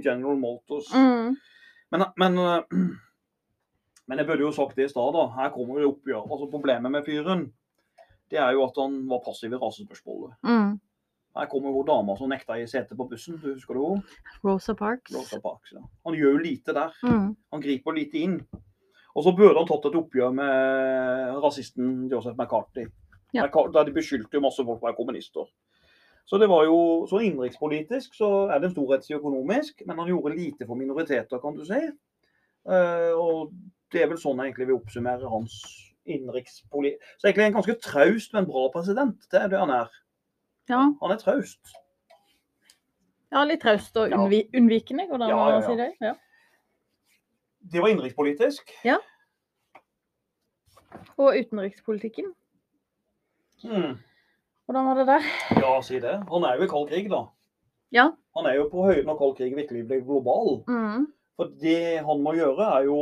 General 0.03 0.37
Motors. 0.37 0.91
Mm. 0.91 1.37
Men, 1.91 2.05
men, 2.21 2.39
eh, 2.39 2.63
men 4.09 4.23
jeg 4.23 4.29
burde 4.29 4.47
jo 4.47 4.53
sagt 4.55 4.79
det 4.79 4.89
i 4.89 4.93
stad, 4.93 5.17
da. 5.17 5.27
Her 5.39 5.51
kommer 5.55 5.81
det 5.81 5.89
oppgjør. 5.91 6.27
Altså 6.27 6.51
Problemet 6.53 6.95
med 6.95 7.07
fyren, 7.07 7.49
det 8.31 8.39
er 8.39 8.55
jo 8.55 8.65
at 8.67 8.79
han 8.79 9.03
var 9.11 9.25
passiv 9.27 9.53
i 9.53 9.61
rasespørsmålet. 9.61 10.39
Mm. 10.47 10.79
Her 11.37 11.47
kommer 11.51 11.75
jo 11.75 11.85
dama 11.87 12.17
som 12.19 12.31
nekta 12.31 12.57
i 12.59 12.67
setet 12.71 12.99
på 12.99 13.07
bussen, 13.11 13.39
du 13.39 13.53
husker 13.53 13.79
du 13.79 13.85
henne? 13.85 14.19
Rosa 14.43 14.75
Parks. 14.75 15.13
Rosa 15.15 15.39
Parks. 15.43 15.75
Ja. 15.77 15.85
Han 16.07 16.19
gjør 16.19 16.35
jo 16.35 16.43
lite 16.43 16.75
der. 16.75 16.95
Mm. 17.07 17.29
Han 17.55 17.63
griper 17.63 17.95
lite 17.95 18.19
inn. 18.19 18.41
Og 19.15 19.27
så 19.27 19.35
burde 19.35 19.59
han 19.59 19.67
tatt 19.67 19.87
et 19.91 19.99
oppgjør 19.99 20.35
med 20.35 21.39
rasisten 21.43 22.09
Joseph 22.11 22.39
McCarthy. 22.39 22.87
Ja. 23.35 23.47
Der 23.47 23.87
de 23.87 23.95
beskyldte 23.95 24.39
jo 24.39 24.43
masse 24.43 24.63
folk 24.63 24.79
for 24.79 24.89
å 24.89 24.91
være 24.91 24.99
kommunister. 24.99 25.47
Så 26.31 26.39
det 26.39 26.47
var 26.49 26.63
jo, 26.69 26.77
så 27.11 27.19
innenrikspolitisk 27.27 28.15
så 28.15 28.29
er 28.55 28.61
det 28.63 28.69
en 28.69 28.75
storhetstid 28.77 29.17
økonomisk, 29.19 29.83
men 29.89 29.99
han 29.99 30.09
gjorde 30.13 30.37
lite 30.37 30.67
for 30.69 30.79
minoriteter, 30.79 31.41
kan 31.43 31.57
du 31.59 31.65
si. 31.67 31.81
Eh, 32.71 33.13
og 33.19 33.51
det 33.91 34.05
er 34.05 34.11
vel 34.13 34.21
sånn 34.21 34.39
jeg 34.39 34.53
egentlig 34.53 34.69
vil 34.69 34.77
oppsummere 34.79 35.31
hans 35.33 35.57
innenrikspolitikk. 36.07 37.03
Så 37.19 37.27
egentlig 37.29 37.49
en 37.49 37.57
ganske 37.59 37.75
traust, 37.83 38.33
men 38.37 38.47
bra 38.47 38.69
president. 38.71 39.19
Det 39.33 39.41
er 39.43 39.51
det 39.51 39.59
han 39.59 39.73
er. 39.75 39.91
Ja. 40.71 40.85
Han 41.03 41.11
er 41.17 41.19
traust. 41.19 41.75
ja, 43.33 43.43
litt 43.47 43.61
traust 43.63 43.97
og 43.97 44.11
Ja. 44.11 44.17
unnvi 44.19 44.45
unnvikende, 44.55 45.09
går 45.11 45.19
det 45.19 45.27
an 45.27 45.31
Ja, 45.31 45.37
å 45.37 45.51
ja, 45.51 45.61
ja. 45.61 45.67
si 45.67 45.77
det? 45.77 45.91
Ja. 46.01 46.15
Det 47.73 47.81
var 47.83 47.89
innenrikspolitisk. 47.89 48.71
Og 51.19 51.35
utenrikspolitikken. 51.37 52.33
Hmm. 53.63 53.99
Hvordan 54.71 54.87
var 54.87 54.95
det 54.95 55.07
der? 55.07 55.25
Ja, 55.59 55.71
si 55.83 55.99
det. 55.99 56.13
Han 56.31 56.45
er 56.47 56.55
jo 56.55 56.63
i 56.63 56.71
kald 56.71 56.85
krig, 56.87 57.09
da. 57.11 57.25
Ja. 57.91 58.05
Han 58.39 58.47
er 58.47 58.53
jo 58.55 58.69
på 58.71 58.85
høyden 58.87 59.09
når 59.11 59.17
kald 59.19 59.33
krig 59.41 59.57
virkelig 59.57 59.81
blir 59.89 60.03
global. 60.07 60.61
Mm. 60.71 61.09
For 61.35 61.49
det 61.59 62.05
han 62.07 62.21
må 62.23 62.37
gjøre, 62.37 62.69
er 62.77 62.85
jo 62.87 62.99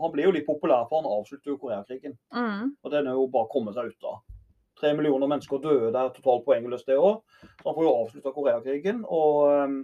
Han 0.00 0.12
blir 0.14 0.24
jo 0.24 0.30
litt 0.32 0.46
populær, 0.46 0.86
for 0.88 1.02
han 1.02 1.10
avslutter 1.18 1.52
jo 1.52 1.58
Koreakrigen. 1.60 2.14
Mm. 2.32 2.70
Og 2.80 2.94
den 2.94 3.10
er 3.10 3.18
jo 3.18 3.26
bare 3.34 3.44
å 3.44 3.50
komme 3.52 3.74
seg 3.76 3.90
ut 3.92 4.08
av. 4.08 4.22
Tre 4.80 4.94
millioner 4.96 5.28
mennesker 5.28 5.60
døde 5.60 5.90
der 5.92 6.14
totalt 6.16 6.46
poengløst 6.46 6.88
det 6.88 6.96
år. 6.96 7.20
Så 7.60 7.68
han 7.68 7.76
får 7.76 7.84
jo 7.84 7.92
avslutta 7.98 8.32
Koreakrigen. 8.32 9.04
Og 9.04 9.50
ehm, 9.50 9.76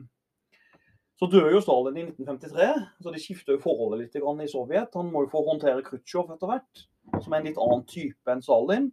Så 1.20 1.28
dør 1.28 1.50
jo 1.52 1.60
Stalin 1.60 1.98
i 2.00 2.06
1953, 2.08 2.70
så 3.04 3.12
de 3.12 3.20
skifter 3.20 3.52
jo 3.52 3.60
forholdet 3.66 4.06
litt 4.06 4.16
grann 4.16 4.40
i 4.40 4.48
Sovjet. 4.48 4.96
Han 4.96 5.12
må 5.12 5.26
jo 5.26 5.32
få 5.34 5.44
håndtere 5.44 5.84
Khrusjtsjov 5.84 6.32
etter 6.32 6.48
hvert, 6.48 6.86
som 7.20 7.34
er 7.34 7.42
en 7.42 7.50
litt 7.50 7.60
annen 7.60 7.84
type 7.84 8.32
enn 8.32 8.40
Stalin. 8.40 8.88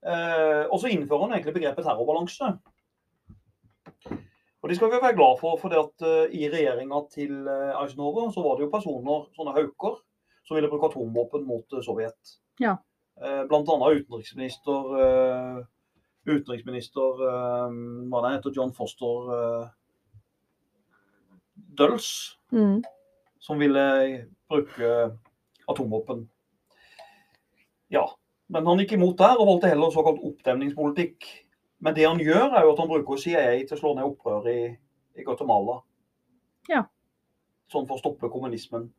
Eh, 0.00 0.64
og 0.72 0.78
så 0.80 0.88
innfører 0.88 1.26
han 1.26 1.34
egentlig 1.36 1.58
begrepet 1.58 1.84
terrorbalanse. 1.84 2.54
Og 4.60 4.68
Det 4.68 4.76
skal 4.76 4.90
vi 4.92 5.00
være 5.00 5.16
glad 5.16 5.38
for, 5.40 5.56
for 5.60 5.72
at 5.76 6.04
eh, 6.04 6.32
i 6.36 6.48
regjeringa 6.52 7.02
til 7.12 7.48
eh, 7.48 7.72
Eisenhower 7.80 8.32
så 8.32 8.44
var 8.44 8.56
det 8.56 8.66
jo 8.66 8.72
personer, 8.72 9.26
sånne 9.36 9.54
hauker, 9.56 10.00
som 10.44 10.56
ville 10.56 10.68
bruke 10.72 10.88
atomvåpen 10.88 11.44
mot 11.48 11.76
Sovjet. 11.84 12.38
Ja. 12.60 12.78
Bl.a. 13.20 13.60
utenriksminister 13.60 14.86
utenriksminister 16.24 17.18
hva 17.20 18.20
det 18.24 18.30
heter, 18.32 18.54
John 18.56 18.72
Foster 18.72 19.68
Dulles, 21.76 22.38
Mm. 22.52 22.80
som 23.38 23.58
ville 23.60 24.26
bruke 24.48 25.12
atomvåpen. 25.68 26.24
Ja, 27.92 28.06
men 28.50 28.66
han 28.66 28.82
gikk 28.82 28.96
imot 28.96 29.18
der 29.20 29.38
og 29.38 29.46
valgte 29.46 29.70
heller 29.70 29.92
såkalt 29.94 30.22
oppdemningspolitikk. 30.26 31.28
Men 31.80 31.94
det 31.96 32.06
han 32.06 32.20
gjør, 32.20 32.48
er 32.50 32.66
jo 32.66 32.72
at 32.74 32.80
han 32.82 32.90
bruker 32.90 33.20
CIA 33.20 33.44
til 33.62 33.76
å 33.76 33.80
slå 33.80 33.92
ned 33.96 34.08
opprør 34.08 34.48
i, 34.50 34.58
i 35.16 35.24
Guatemala. 35.24 35.78
Ja. 36.68 36.82
Sånn 37.70 37.86
for 37.86 37.96
å 37.96 38.02
stoppe 38.02 38.28
kommunismen. 38.32 38.90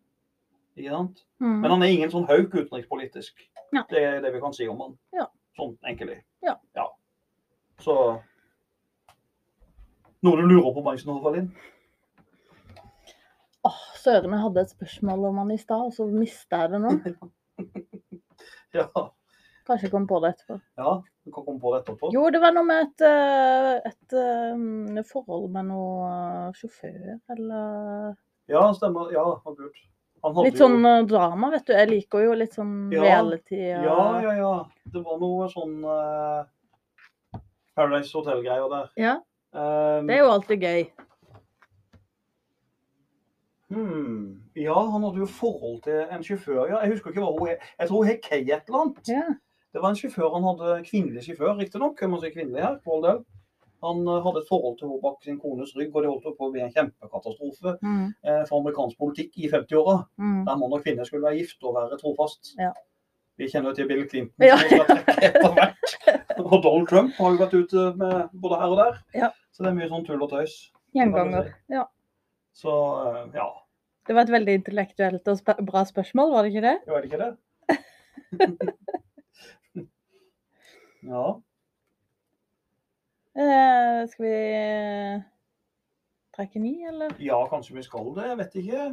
Ikke 0.79 0.95
sant? 0.95 1.21
Mm. 1.43 1.59
Men 1.59 1.75
han 1.75 1.83
er 1.83 1.93
ingen 1.93 2.13
sånn 2.13 2.29
hauk 2.31 2.55
utenrikspolitisk. 2.55 3.43
Ja. 3.75 3.83
Det 3.91 4.01
er 4.07 4.19
det 4.23 4.31
vi 4.33 4.41
kan 4.41 4.55
si 4.55 4.69
om 4.71 4.79
han. 4.85 4.97
Ja. 5.15 5.27
Sånn 5.59 5.75
enkelt. 5.87 6.23
Ja. 6.47 6.55
ja. 6.77 6.87
Så 7.83 7.97
Noe 10.21 10.37
du 10.37 10.45
lurer 10.45 10.69
på, 10.69 10.83
Magnus 10.85 11.07
Norvalin? 11.09 11.47
Åh, 13.65 13.79
Søren, 13.97 14.35
jeg 14.35 14.43
hadde 14.43 14.63
et 14.63 14.73
spørsmål 14.73 15.23
om 15.31 15.39
han 15.41 15.53
i 15.53 15.57
stad, 15.57 15.87
og 15.89 15.95
så 15.95 16.05
mista 16.09 16.63
jeg 16.63 16.75
det 16.75 16.85
nå. 16.85 16.91
Ja. 18.71 18.87
Kanskje 19.67 19.85
jeg 19.87 19.91
kom 19.93 20.07
på 20.09 20.19
det 20.23 20.33
etterpå. 20.35 20.55
ja, 20.81 20.91
du 21.25 21.31
kan 21.31 21.45
komme 21.45 21.59
på 21.61 21.71
det 21.75 21.81
etterpå. 21.83 22.09
Jo, 22.13 22.23
det 22.33 22.41
var 22.41 22.51
noe 22.55 22.63
med 22.65 22.81
et, 22.87 23.01
et, 23.85 24.13
et 24.13 24.97
eh, 24.97 25.03
forhold 25.11 25.49
med 25.53 25.67
noe 25.69 26.07
eh, 26.09 26.51
sjåfør, 26.57 27.19
eller 27.35 28.15
Ja, 28.49 28.63
stemmer. 28.73 29.11
Ja, 29.13 29.23
han 29.45 29.55
hadde 30.35 30.43
Litt 30.47 30.57
sånn 30.59 30.79
jo... 30.85 31.05
drama, 31.09 31.49
vet 31.53 31.65
du. 31.69 31.73
Jeg 31.73 31.89
liker 31.89 32.25
jo 32.25 32.33
litt 32.37 32.53
sånn 32.57 32.91
Ja. 32.93 33.01
reality. 33.05 33.61
og- 33.77 33.85
Ja, 33.85 34.21
ja, 34.21 34.33
ja. 34.37 34.53
Det 34.93 35.03
var 35.05 35.17
noe 35.21 35.47
sånn 35.49 35.77
uh, 35.85 37.39
Paradise 37.75 38.13
Hotel-greier 38.17 38.69
der. 38.69 38.89
Ja, 38.97 39.19
Um, 39.53 40.07
Det 40.07 40.15
er 40.15 40.19
jo 40.23 40.29
alltid 40.31 40.61
gøy. 40.63 40.85
hmm, 43.69 44.41
ja, 44.55 44.75
han 44.91 45.03
hadde 45.03 45.19
jo 45.19 45.25
forhold 45.27 45.81
til 45.83 46.05
en 46.11 46.23
sjåfør. 46.23 46.69
Ja. 46.69 46.79
Jeg 46.85 46.93
husker 46.93 47.11
ikke 47.11 47.23
hva 47.23 47.33
hun 47.39 47.49
er. 47.53 47.57
Jeg 47.79 47.87
tror 47.89 47.97
hun 48.03 48.07
het 48.07 48.21
Kay 48.23 48.41
et 48.47 48.67
eller 48.69 48.79
annet. 48.85 49.11
Ja. 49.11 49.25
Det 49.71 49.79
var 49.81 49.89
en 49.93 49.95
sjåfør 49.99 50.33
han 50.35 50.43
hadde 50.49 50.81
kvinnelig 50.87 51.23
sjåfør, 51.27 51.53
riktignok. 51.61 52.01
Jeg 52.01 52.09
må 52.11 52.19
si 52.21 52.31
kvinnelig 52.33 52.61
her. 52.65 52.79
Han 53.81 54.01
eh, 54.05 54.21
hadde 54.25 54.41
et 54.43 54.49
forhold 54.49 54.75
til 54.77 54.87
henne 54.89 55.01
bak 55.01 55.23
sin 55.25 55.39
kones 55.41 55.71
rygg, 55.77 55.93
og 55.95 56.03
det 56.03 56.09
holdt 56.11 56.37
på 56.37 56.47
å 56.49 56.51
bli 56.53 56.61
en 56.61 56.73
kjempekatastrofe 56.75 57.77
Mm, 57.81 58.11
eh, 58.23 58.41
for 58.49 58.59
amerikansk 58.59 58.97
politikk 58.99 59.37
i 59.41 59.49
50-åra. 59.49 59.95
mm. 60.19 60.41
Der 60.45 60.59
mann 60.61 60.73
og 60.75 60.83
kvinne 60.83 61.05
skulle 61.07 61.23
være 61.29 61.39
gift 61.39 61.63
og 61.63 61.75
være 61.79 61.97
trofast. 62.01 62.51
Ja. 62.59 62.73
Vi 63.39 63.47
kjenner 63.49 63.71
jo 63.71 63.75
til 63.79 63.87
Bill 63.87 64.03
Clinton, 64.09 64.45
Ja. 64.45 64.57
som 64.57 64.67
skal 64.69 64.85
trekke 64.91 65.31
etter 65.31 65.55
hvert. 65.55 65.95
Og 66.41 66.61
Donald 66.63 66.87
Trump 66.89 67.13
har 67.17 67.31
jo 67.31 67.37
vært 67.39 67.53
ute 67.53 67.81
med 67.97 68.29
både 68.43 68.57
her 68.59 68.71
og 68.73 68.77
der. 68.77 68.95
Ja. 69.15 69.29
Så 69.53 69.63
det 69.63 69.69
er 69.71 69.75
mye 69.79 69.89
sånn 69.89 70.05
tull 70.05 70.21
og 70.25 70.29
tøys. 70.31 70.53
Gjenganger. 70.93 71.49
Ja. 71.71 71.85
Så 72.53 72.71
eh, 73.07 73.25
ja, 73.39 73.47
Det 74.07 74.15
var 74.17 74.27
et 74.27 74.33
veldig 74.35 74.55
intellektuelt 74.59 75.27
og 75.31 75.37
sp 75.41 75.55
bra 75.65 75.83
spørsmål, 75.87 76.31
var 76.35 76.43
det 76.43 76.51
ikke 76.53 76.65
det? 76.67 76.77
jo 76.87 76.95
er 76.97 77.01
det 77.01 77.11
ikke 77.11 77.23
det? 77.23 77.31
ja. 81.07 81.25
Eh, 83.31 83.99
skal 84.11 84.25
vi 84.25 84.37
trekke 86.35 86.59
ni, 86.59 86.73
eller? 86.87 87.13
ja, 87.19 87.39
kanskje 87.51 87.75
vi 87.77 87.83
skal 87.85 88.13
det. 88.15 88.27
Jeg 88.27 88.39
vet 88.41 88.57
ikke. 88.63 88.87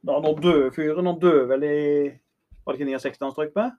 Da, 0.00 0.16
nå 0.20 0.34
døde 0.40 0.72
fyren. 0.74 1.06
Han 1.08 1.20
døde 1.20 1.46
vel 1.48 1.64
i 1.68 1.78
Var 2.64 2.76
det 2.76 2.80
ikke 2.80 2.90
69 2.92 3.22
han 3.24 3.32
strøk 3.36 3.54
med? 3.56 3.78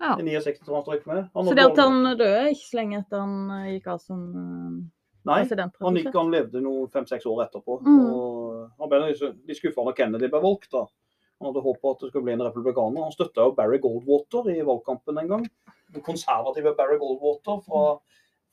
Ja. 0.00 0.12
I 0.18 0.26
69 0.26 0.68
han 0.70 0.84
strøk 0.86 1.06
med. 1.06 1.24
Han 1.34 1.48
Så 1.48 1.56
det 1.58 1.66
at 1.70 1.80
han 1.82 2.04
døde 2.18 2.50
ikke 2.52 2.68
så 2.68 2.78
lenge 2.80 3.00
etter 3.02 3.24
han 3.24 3.50
eh, 3.56 3.72
gikk 3.76 3.90
av 3.94 4.02
som 4.02 4.22
eh, 4.42 4.76
Nei, 5.26 5.40
Han, 5.42 5.96
gikk, 5.98 6.12
han 6.14 6.28
levde 6.30 6.60
fem-seks 6.92 7.24
år 7.26 7.40
etterpå. 7.48 7.80
Mm. 7.82 8.02
og 8.14 8.68
Han 8.78 8.90
ble 8.92 9.08
litt 9.10 9.58
skuffa 9.58 9.82
når 9.82 9.96
Kennedy 9.98 10.28
ble 10.30 10.38
valgt. 10.38 10.70
da. 10.70 10.84
Han 11.40 11.50
hadde 11.50 11.64
håpet 11.64 11.88
at 11.90 12.04
det 12.04 12.10
skulle 12.12 12.28
bli 12.28 12.36
en 12.36 12.44
republikaner. 12.46 13.02
Han 13.02 13.14
støtta 13.14 13.48
jo 13.48 13.54
Barry 13.56 13.80
Goldwater 13.82 14.46
i 14.54 14.60
valgkampen 14.62 15.18
en 15.18 15.32
gang. 15.32 15.48
Den 15.94 16.02
konservative 16.02 16.74
Barry 16.76 16.98
Goldwater 16.98 17.60
fra, 17.66 17.82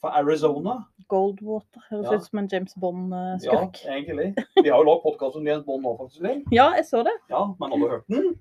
fra 0.01 0.09
Arizona. 0.19 0.75
Goldwater 1.09 1.81
høres 1.89 2.05
Ja. 2.11 2.15
ut 2.15 2.25
som 2.25 2.39
en 2.39 2.49
James 2.51 2.73
Bond-skurk. 2.79 3.79
egentlig. 3.85 4.35
Vi 4.63 4.69
har 4.69 4.77
jo 4.77 4.83
lagd 4.89 5.01
podkast 5.03 5.35
om 5.35 5.47
James 5.47 5.65
Bond 5.65 5.83
nå, 5.83 5.95
faktisk. 5.97 6.21
Ja, 6.59 6.69
jeg 6.77 6.85
så 6.85 7.03
det. 7.03 7.15
Ja, 7.29 7.45
men 7.59 7.71
har 7.71 7.77
du 7.77 7.87
hørt 7.89 8.07
den? 8.07 8.39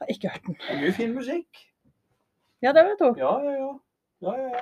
har 0.00 0.06
ikke 0.14 0.28
hørt 0.28 0.46
den. 0.46 0.54
Det 0.60 0.70
er 0.76 0.80
mye 0.84 0.92
fin 0.92 1.14
musikk. 1.14 1.66
Ja, 2.62 2.72
det 2.72 2.84
vet 2.86 2.98
du. 3.00 3.14
Ja, 3.18 3.32
ja, 3.44 3.50
ja. 3.50 3.72
ja, 4.22 4.32
ja, 4.36 4.48
ja. 4.54 4.60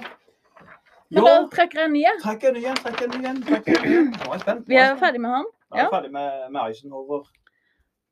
Men 1.10 1.24
Ja, 1.24 1.28
da 1.40 1.46
trekker 1.48 1.78
jeg 1.80 1.84
en 1.88 1.92
ny 1.92 2.02
en, 2.04 2.18
trekk 2.22 2.42
en 2.44 2.54
ny 2.54 2.64
en. 2.68 2.76
trekk 2.82 3.00
en 3.04 3.14
ny 3.16 3.26
en. 3.28 3.38
Nå 4.12 4.26
er 4.28 4.32
jeg 4.34 4.40
spent. 4.42 4.66
Vi 4.68 4.76
er 4.76 4.96
ferdig 5.00 5.20
med 5.24 5.30
han. 5.32 5.46
Nå 5.70 5.76
er 5.76 5.82
jeg 5.82 5.92
ferdig 5.94 6.10
med, 6.12 6.50
med 6.52 6.60
Eisenhower. 6.66 7.22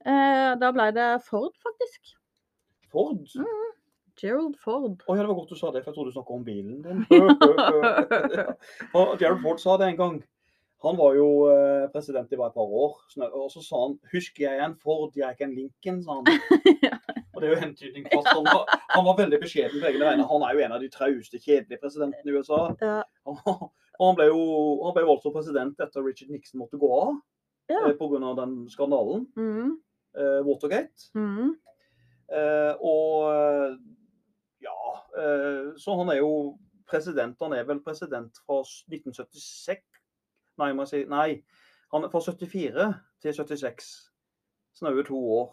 Eh, 0.07 0.55
da 0.63 0.71
ble 0.73 0.87
det 0.97 1.09
Ford, 1.27 1.53
faktisk. 1.67 2.15
Ford. 2.93 3.21
Gerald 4.21 4.57
Ford. 4.63 5.03
Å 5.07 5.17
ja, 5.17 5.23
det 5.23 5.29
var 5.31 5.39
godt 5.41 5.53
du 5.53 5.59
sa 5.59 5.71
det, 5.75 5.83
for 5.85 5.91
jeg 5.93 5.97
trodde 5.99 6.13
du 6.13 6.17
snakka 6.17 6.33
om 6.37 6.47
bilen 6.47 6.79
din. 6.85 6.99
Gerald 9.21 9.43
Ford 9.43 9.61
sa 9.61 9.77
det 9.81 9.87
en 9.93 10.01
gang. 10.01 10.17
Han 10.85 10.97
var 10.97 11.15
jo 11.17 11.29
eh, 11.51 11.87
president 11.93 12.33
i 12.33 12.37
bare 12.39 12.51
et 12.53 12.57
par 12.57 12.69
år. 12.81 12.93
Og 13.33 13.49
så 13.53 13.61
sa 13.65 13.77
han 13.87 13.95
'Husker 14.13 14.43
jeg 14.45 14.65
en 14.65 14.77
Ford, 14.83 15.13
jeg 15.17 15.25
er 15.25 15.33
ikke 15.35 15.45
en 15.49 15.57
Lincoln', 15.57 16.03
sa 16.05 16.11
han. 16.19 16.27
Og 17.35 17.43
det 17.43 17.49
er 17.49 17.55
jo 17.55 17.61
hentydning 17.61 18.05
for 18.13 18.19
at 18.23 18.29
han 18.33 18.45
var, 18.49 18.65
han 18.95 19.05
var 19.05 19.17
veldig 19.19 19.39
beskjeden 19.41 19.81
på 19.81 19.87
egne 19.91 20.05
vegne. 20.09 20.25
Han 20.29 20.43
er 20.45 20.51
jo 20.55 20.61
en 20.65 20.73
av 20.73 20.81
de 20.81 20.89
trauste, 20.89 21.39
kjedelige 21.41 21.81
presidentene 21.83 22.33
i 22.33 22.37
USA. 22.37 22.61
Ja. 22.81 23.03
Og 23.29 24.07
han 24.09 24.17
ble 24.17 24.27
jo 24.31 24.41
han 24.85 24.95
ble 24.97 25.03
som 25.21 25.33
president 25.35 25.81
etter 25.85 26.05
Richard 26.05 26.31
Nixon 26.33 26.61
måtte 26.61 26.79
gå 26.81 26.89
av 26.93 27.15
Ja. 27.69 27.81
eh, 27.89 27.97
pga. 27.99 28.35
den 28.37 28.69
skandalen. 28.71 29.27
Mm, 29.37 29.77
eh, 30.17 30.41
Watergate. 30.47 31.11
mm. 31.15 31.57
Eh, 32.27 32.75
og 32.83 33.31
ja 33.31 33.31
eh, 33.31 33.77
Så 35.81 35.95
han 35.97 36.11
er 36.13 36.21
jo 36.21 36.33
president. 36.89 37.37
Han 37.41 37.55
er 37.57 37.67
vel 37.69 37.83
president 37.85 38.37
fra 38.45 38.61
1976 38.63 39.85
Nei, 40.61 40.73
må 40.73 40.87
jeg 40.87 40.93
si 40.93 41.03
Nei. 41.11 41.29
Han 41.93 42.07
er 42.07 42.13
fra 42.13 42.21
74 42.25 42.87
til 43.23 43.35
76. 43.37 43.89
Snaue 44.77 45.05
to 45.07 45.19
år. 45.39 45.51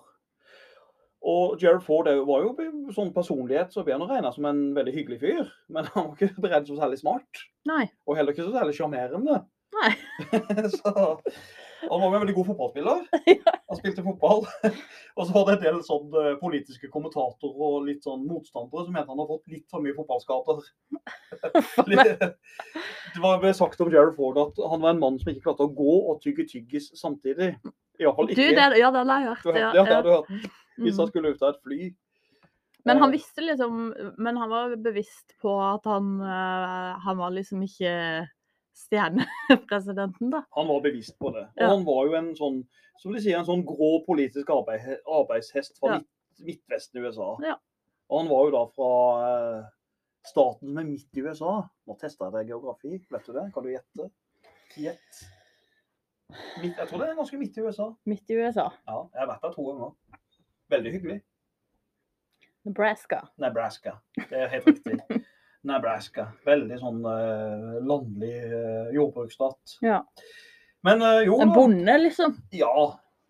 Og 1.23 1.57
Gerald 1.59 1.83
Ford 1.85 2.09
var 2.27 2.43
jo 2.43 2.91
sånn 2.91 3.13
personlighet 3.15 3.71
så 3.71 3.85
blir 3.85 3.95
han 3.95 4.09
regna 4.09 4.31
som 4.35 4.47
en 4.49 4.63
veldig 4.75 4.93
hyggelig 4.95 5.19
fyr. 5.21 5.51
Men 5.71 5.87
han 5.93 6.09
var 6.09 6.17
ikke 6.17 6.43
beredt 6.43 6.67
så 6.67 6.79
særlig 6.79 6.99
smart. 6.99 7.43
Nei. 7.69 7.85
Og 8.07 8.17
heller 8.19 8.35
ikke 8.35 8.47
så 8.47 8.55
særlig 8.55 8.75
sjarmerende. 8.75 9.39
Nei. 9.77 9.91
så 10.79 11.13
han 11.89 12.01
var 12.01 12.07
en 12.07 12.21
veldig 12.23 12.35
god 12.35 12.47
fotballspiller. 12.51 13.03
Han 13.73 13.77
spilte 13.79 14.03
fotball. 14.05 14.43
og 15.17 15.25
så 15.27 15.33
var 15.33 15.45
det 15.47 15.53
en 15.55 15.63
del 15.63 15.79
sånn 15.85 16.13
eh, 16.19 16.33
politiske 16.41 16.89
kommentatorer 16.93 17.63
og 17.67 17.87
litt 17.87 18.03
sånn 18.05 18.25
motstandere 18.29 18.85
som 18.85 18.93
mente 18.93 19.09
han 19.09 19.21
har 19.23 19.29
fått 19.31 19.47
litt 19.49 19.65
for 19.71 19.81
mye 19.81 19.95
fotballskader. 19.97 20.59
Det 23.13 23.21
var 23.21 23.53
sagt 23.57 23.81
om 23.81 23.91
Gerald 23.91 24.15
Ford 24.17 24.37
at 24.41 24.59
han 24.69 24.81
var 24.83 24.93
en 24.93 25.01
mann 25.01 25.17
som 25.21 25.31
ikke 25.31 25.47
klarte 25.47 25.65
å 25.65 25.73
gå 25.73 25.95
og 26.11 26.21
tygge 26.23 26.45
tyggis 26.49 26.91
samtidig. 26.99 27.53
Iallfall 28.01 28.29
Du, 28.31 28.35
det, 28.35 28.69
ja, 28.79 28.89
det 28.93 29.03
har 29.05 29.19
jeg 29.21 29.29
hørt. 29.31 29.45
Ja, 29.57 29.71
det 29.73 29.85
har 29.89 30.05
du 30.05 30.13
hørt. 30.15 30.31
Hvis 30.77 30.97
han 30.97 31.05
Mm. 31.05 31.11
skulle 31.11 31.33
ut 31.33 31.41
av 31.43 31.49
et 31.53 31.61
fly. 31.63 31.93
Men 32.85 32.97
han 32.97 33.09
Eh, 33.09 33.13
visste 33.17 33.41
liksom 33.41 33.93
Men 34.17 34.37
han 34.37 34.49
var 34.49 34.75
bevisst 34.75 35.35
på 35.41 35.53
at 35.61 35.85
han 35.85 36.19
eh, 36.21 36.99
Han 37.05 37.17
var 37.17 37.31
liksom 37.31 37.61
ikke 37.63 38.27
stjernepresidenten, 38.73 40.29
da. 40.33 40.43
Han 40.57 40.67
var 40.67 40.81
bevisst 40.81 41.17
på 41.19 41.29
det. 41.35 41.43
Og 41.55 41.61
Ja. 41.61 41.67
han 41.69 41.83
var 41.85 42.05
jo 42.07 42.15
en 42.19 42.31
sånn 42.35 42.63
som 42.99 43.13
de 43.13 43.19
sier, 43.21 43.37
en 43.39 43.45
sånn 43.45 43.65
grå 43.65 44.05
politisk 44.05 44.49
arbeid, 44.49 44.99
arbeidshest 45.07 45.77
fra 45.79 45.95
Ja. 45.95 46.01
Midtvesten 46.39 46.97
i 47.01 47.05
USA. 47.05 47.37
Ja. 47.43 47.55
Og 48.09 48.19
han 48.21 48.29
var 48.29 48.45
jo 48.45 48.51
da 48.51 48.65
fra 48.73 48.89
eh, 49.59 49.63
staten 50.25 50.67
som 50.69 50.77
er 50.77 50.83
midt 50.87 51.17
i 51.17 51.21
USA. 51.21 51.69
Nå 51.87 51.97
tester 51.99 52.25
jeg 52.25 52.33
deg 52.33 52.47
geografi, 52.53 53.05
vet 53.11 53.25
du 53.25 53.33
det? 53.33 53.53
Kan 53.53 53.63
du 53.63 53.69
gjette? 53.69 54.09
Gjett. 54.77 55.23
Midt, 56.61 56.77
jeg 56.77 56.87
tror 56.89 56.99
det 56.99 57.09
er 57.09 57.15
ganske 57.15 57.37
midt 57.37 57.57
i 57.57 57.61
USA. 57.61 57.91
Midt 58.09 58.29
i 58.29 58.33
USA. 58.39 58.71
Ja, 58.87 59.03
jeg 59.13 59.19
har 59.19 59.27
vært 59.27 59.41
der 59.43 59.51
to 59.53 59.63
ganger. 59.67 59.91
Veldig 60.69 60.91
hyggelig. 60.95 61.21
Nebraska. 62.65 63.21
Nebraska. 63.37 63.97
Det 64.15 64.31
er 64.39 64.47
helt 64.47 64.65
riktig. 64.65 64.99
Nebraska. 65.67 66.27
Veldig 66.47 66.79
sånn 66.81 67.03
eh, 67.07 67.77
landlig 67.87 68.33
eh, 68.43 68.89
jordbruksstat. 68.95 69.77
Ja. 69.85 70.01
Men 70.83 71.01
eh, 71.01 71.21
jo 71.27 71.39
En 71.41 71.53
da. 71.53 71.55
bonde, 71.55 71.95
liksom. 72.03 72.35
Ja, 72.51 72.73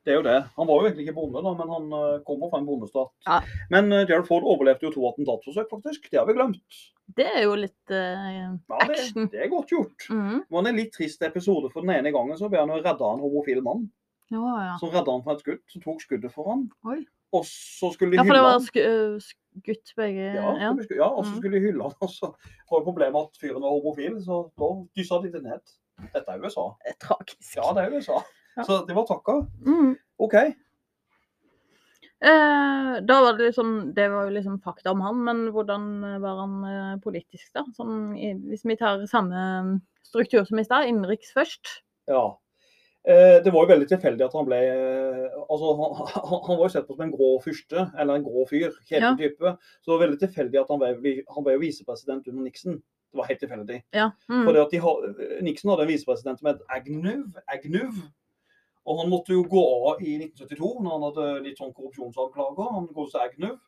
det 0.03 0.11
er 0.11 0.17
jo 0.17 0.25
det. 0.25 0.39
Han 0.57 0.67
var 0.67 0.81
jo 0.81 0.87
egentlig 0.89 1.05
ikke 1.07 1.15
bonde, 1.19 1.43
da, 1.45 1.53
men 1.59 1.69
han 1.75 1.93
eh, 1.99 2.17
kommer 2.27 2.49
fra 2.51 2.59
en 2.63 2.67
bondestat. 2.67 3.13
Ja. 3.27 3.37
Men 3.71 3.91
uh, 3.93 4.01
Gerald 4.09 4.27
Ford 4.27 4.43
overlevde 4.49 4.89
jo 4.89 4.91
to 4.95 5.05
attentatforsøk, 5.11 5.69
faktisk. 5.71 6.09
Det 6.11 6.19
har 6.19 6.27
vi 6.27 6.35
glemt. 6.39 6.79
Det 7.15 7.27
er 7.29 7.43
jo 7.45 7.53
litt 7.59 7.91
eh, 7.93 8.27
Ja, 8.41 8.79
det, 8.87 8.97
action. 8.97 9.29
det 9.31 9.41
er 9.45 9.51
godt 9.53 9.71
gjort. 9.75 10.07
Mhm. 10.09 10.41
Det 10.47 10.55
var 10.57 10.67
en 10.71 10.79
litt 10.81 10.93
trist 10.97 11.21
episode, 11.27 11.69
for 11.71 11.85
den 11.85 11.93
ene 11.99 12.11
gangen 12.15 12.39
så 12.39 12.49
ble 12.51 12.63
han 12.63 12.71
jo 12.73 12.81
redda 12.81 12.97
av 13.05 13.17
en 13.19 13.23
homofil 13.27 13.61
mann. 13.65 13.85
Ja, 14.33 14.43
ja. 14.65 14.75
Som 14.81 14.89
redda 14.89 15.13
han 15.13 15.21
fra 15.25 15.35
et 15.37 15.43
skudd, 15.45 15.61
som 15.69 15.83
tok 15.83 16.01
skuddet 16.01 16.33
for 16.33 16.49
han. 16.49 16.65
Oi. 16.89 17.03
Og 17.33 17.45
så 17.49 17.89
skulle 17.93 18.13
de 18.13 18.17
hylle 18.21 18.23
han. 18.23 18.27
ja, 18.27 18.29
for 18.29 18.37
det 18.37 18.43
var 18.43 18.59
han. 18.59 19.13
øh, 19.13 19.21
skutt 19.63 19.93
begge 19.97 20.25
Ja, 20.35 20.51
Ja. 20.61 20.69
ja, 20.97 21.07
og 21.09 21.25
så 21.25 21.31
Mm. 21.31 21.37
skulle 21.39 21.55
de 21.57 21.65
hylle 21.65 21.83
han. 21.83 21.93
Og 22.05 22.09
så 22.09 22.29
var 22.71 22.83
problemet 22.85 23.17
at 23.27 23.37
fyren 23.41 23.61
var 23.65 23.73
homofil, 23.73 24.19
så 24.21 24.43
da 24.57 24.69
dyssa 24.97 25.19
de 25.23 25.31
det 25.33 25.43
ned. 25.43 25.61
Dette 26.13 26.29
er 26.29 26.41
USA. 26.45 26.67
Det 26.85 26.93
er 26.93 26.99
Tragisk. 27.07 27.55
Ja, 27.57 27.73
det 27.73 27.83
er 27.85 27.97
USA. 27.97 28.19
Ja. 28.57 28.63
Så 28.63 28.85
det 28.87 28.95
var 28.95 29.05
takka. 29.09 29.39
Mm. 29.65 29.95
OK. 30.19 30.33
Eh, 32.23 32.93
da 33.03 33.15
var 33.21 33.33
det 33.37 33.49
liksom 33.49 33.93
Det 33.93 34.05
var 34.11 34.23
jo 34.29 34.35
liksom 34.37 34.61
fakta 34.63 34.91
om 34.93 35.01
han, 35.01 35.17
men 35.25 35.41
hvordan 35.51 35.87
var 36.21 36.37
han 36.39 36.53
eh, 36.69 36.99
politisk, 37.03 37.49
da? 37.53 37.65
Sånn, 37.75 38.13
hvis 38.47 38.63
vi 38.63 38.77
tar 38.79 39.03
samme 39.11 39.81
struktur 40.07 40.45
som 40.47 40.59
i 40.59 40.63
stad, 40.63 40.87
innenriks 40.87 41.33
først. 41.35 41.81
Ja. 42.07 42.37
Eh, 43.03 43.43
Det 43.43 43.51
var 43.51 43.65
jo 43.65 43.71
veldig 43.73 43.87
tilfeldig 43.91 44.23
at 44.23 44.35
han 44.37 44.45
ble 44.47 44.57
eh, 44.63 45.37
altså 45.51 45.73
Han, 45.75 45.95
han, 46.47 46.55
var 46.55 46.63
jo 46.63 46.71
sett 46.71 46.87
på 46.87 46.95
som 46.95 47.03
en 47.03 47.11
grå 47.11 47.29
fyrste, 47.43 47.85
eller 47.99 48.15
en 48.15 48.25
grå 48.25 48.45
fyr. 48.47 48.71
Kjedelig 48.87 49.19
type. 49.19 49.55
Så 49.81 49.89
det 49.89 49.93
var 49.93 50.03
veldig 50.05 50.19
tilfeldig 50.21 50.61
at 50.61 50.71
han 50.71 50.81
ble, 50.83 51.13
han 51.35 51.47
ble 51.47 51.57
visepresident 51.65 52.29
under 52.31 52.47
Nixon. 52.47 52.79
Det 53.13 53.19
var 53.19 53.29
helt 53.29 53.43
tilfeldig. 53.43 53.81
Ja. 53.93 54.09
Mm. 54.31 54.45
Fordi 54.47 54.61
at 54.63 54.71
de 54.73 55.43
Nixon 55.45 55.73
hadde 55.73 55.85
en 55.85 55.91
visepresident 55.91 56.39
som 56.39 56.49
het 56.49 56.63
Agnew. 56.71 57.27
Agnew. 57.51 57.91
Og 58.83 58.97
han 58.99 59.11
måtte 59.11 59.35
jo 59.35 59.43
gå 59.47 59.61
av 59.91 60.01
i 60.03 60.15
1972 60.17 60.71
når 60.83 60.95
han 60.95 61.05
hadde 61.09 61.27
litt 61.45 61.59
sånn 61.59 61.75
korrupsjonsanklager. 61.75 62.71
Han 62.77 62.89
godeste 62.95 63.21
Agnew. 63.21 63.59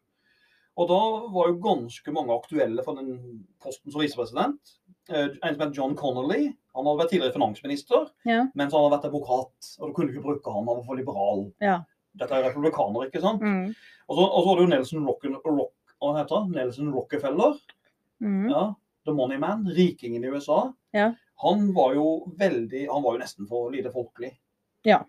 Og 0.75 0.89
da 0.91 1.01
var 1.31 1.51
jo 1.51 1.59
ganske 1.63 2.11
mange 2.11 2.35
aktuelle 2.35 2.83
for 2.83 2.99
den 2.99 3.43
posten 3.63 3.93
som 3.93 4.03
visepresident. 4.03 4.75
Eh, 5.09 5.27
En 5.43 5.53
som 5.55 5.61
het 5.67 5.75
John 5.77 5.95
Connolly. 5.95 6.55
Han 6.75 6.85
hadde 6.85 6.99
vært 7.03 7.09
tidligere 7.11 7.33
finansminister, 7.33 8.07
Ja. 8.25 8.47
mens 8.55 8.73
han 8.73 8.81
hadde 8.83 8.97
vært 8.97 9.05
advokat. 9.11 9.77
Og 9.79 9.87
du 9.89 9.93
kunne 9.93 10.11
ikke 10.11 10.23
bruke 10.23 10.45
han, 10.51 10.65
han 10.65 10.75
var 10.77 10.83
for 10.83 10.95
liberal. 10.95 11.51
Ja. 11.61 11.83
Dette 12.17 12.31
er 12.31 12.43
republikaner, 12.49 13.05
ikke 13.09 13.21
sant? 13.21 13.41
Mm. 13.41 13.75
Og 14.09 14.17
så, 14.17 14.23
og 14.25 14.43
så 14.45 14.55
det 14.55 14.61
jo 14.63 14.67
Nelson, 14.75 15.05
Rock, 15.05 15.23
Rock, 15.45 15.73
heter? 16.17 16.49
Nelson 16.51 16.91
Rockefeller. 16.93 17.53
Mm. 18.21 18.49
Ja, 18.49 18.73
The 19.05 19.13
Money 19.13 19.37
Man, 19.37 19.65
rikingen 19.65 20.23
i 20.23 20.27
USA. 20.27 20.73
Ja. 20.93 21.13
Han 21.43 21.73
var 21.73 21.93
jo 21.93 22.25
veldig 22.37 22.87
Han 22.91 23.03
var 23.03 23.13
jo 23.13 23.19
nesten 23.19 23.47
for 23.47 23.69
lite 23.71 23.91
folkelig 23.91 24.31
Ja. 24.85 25.03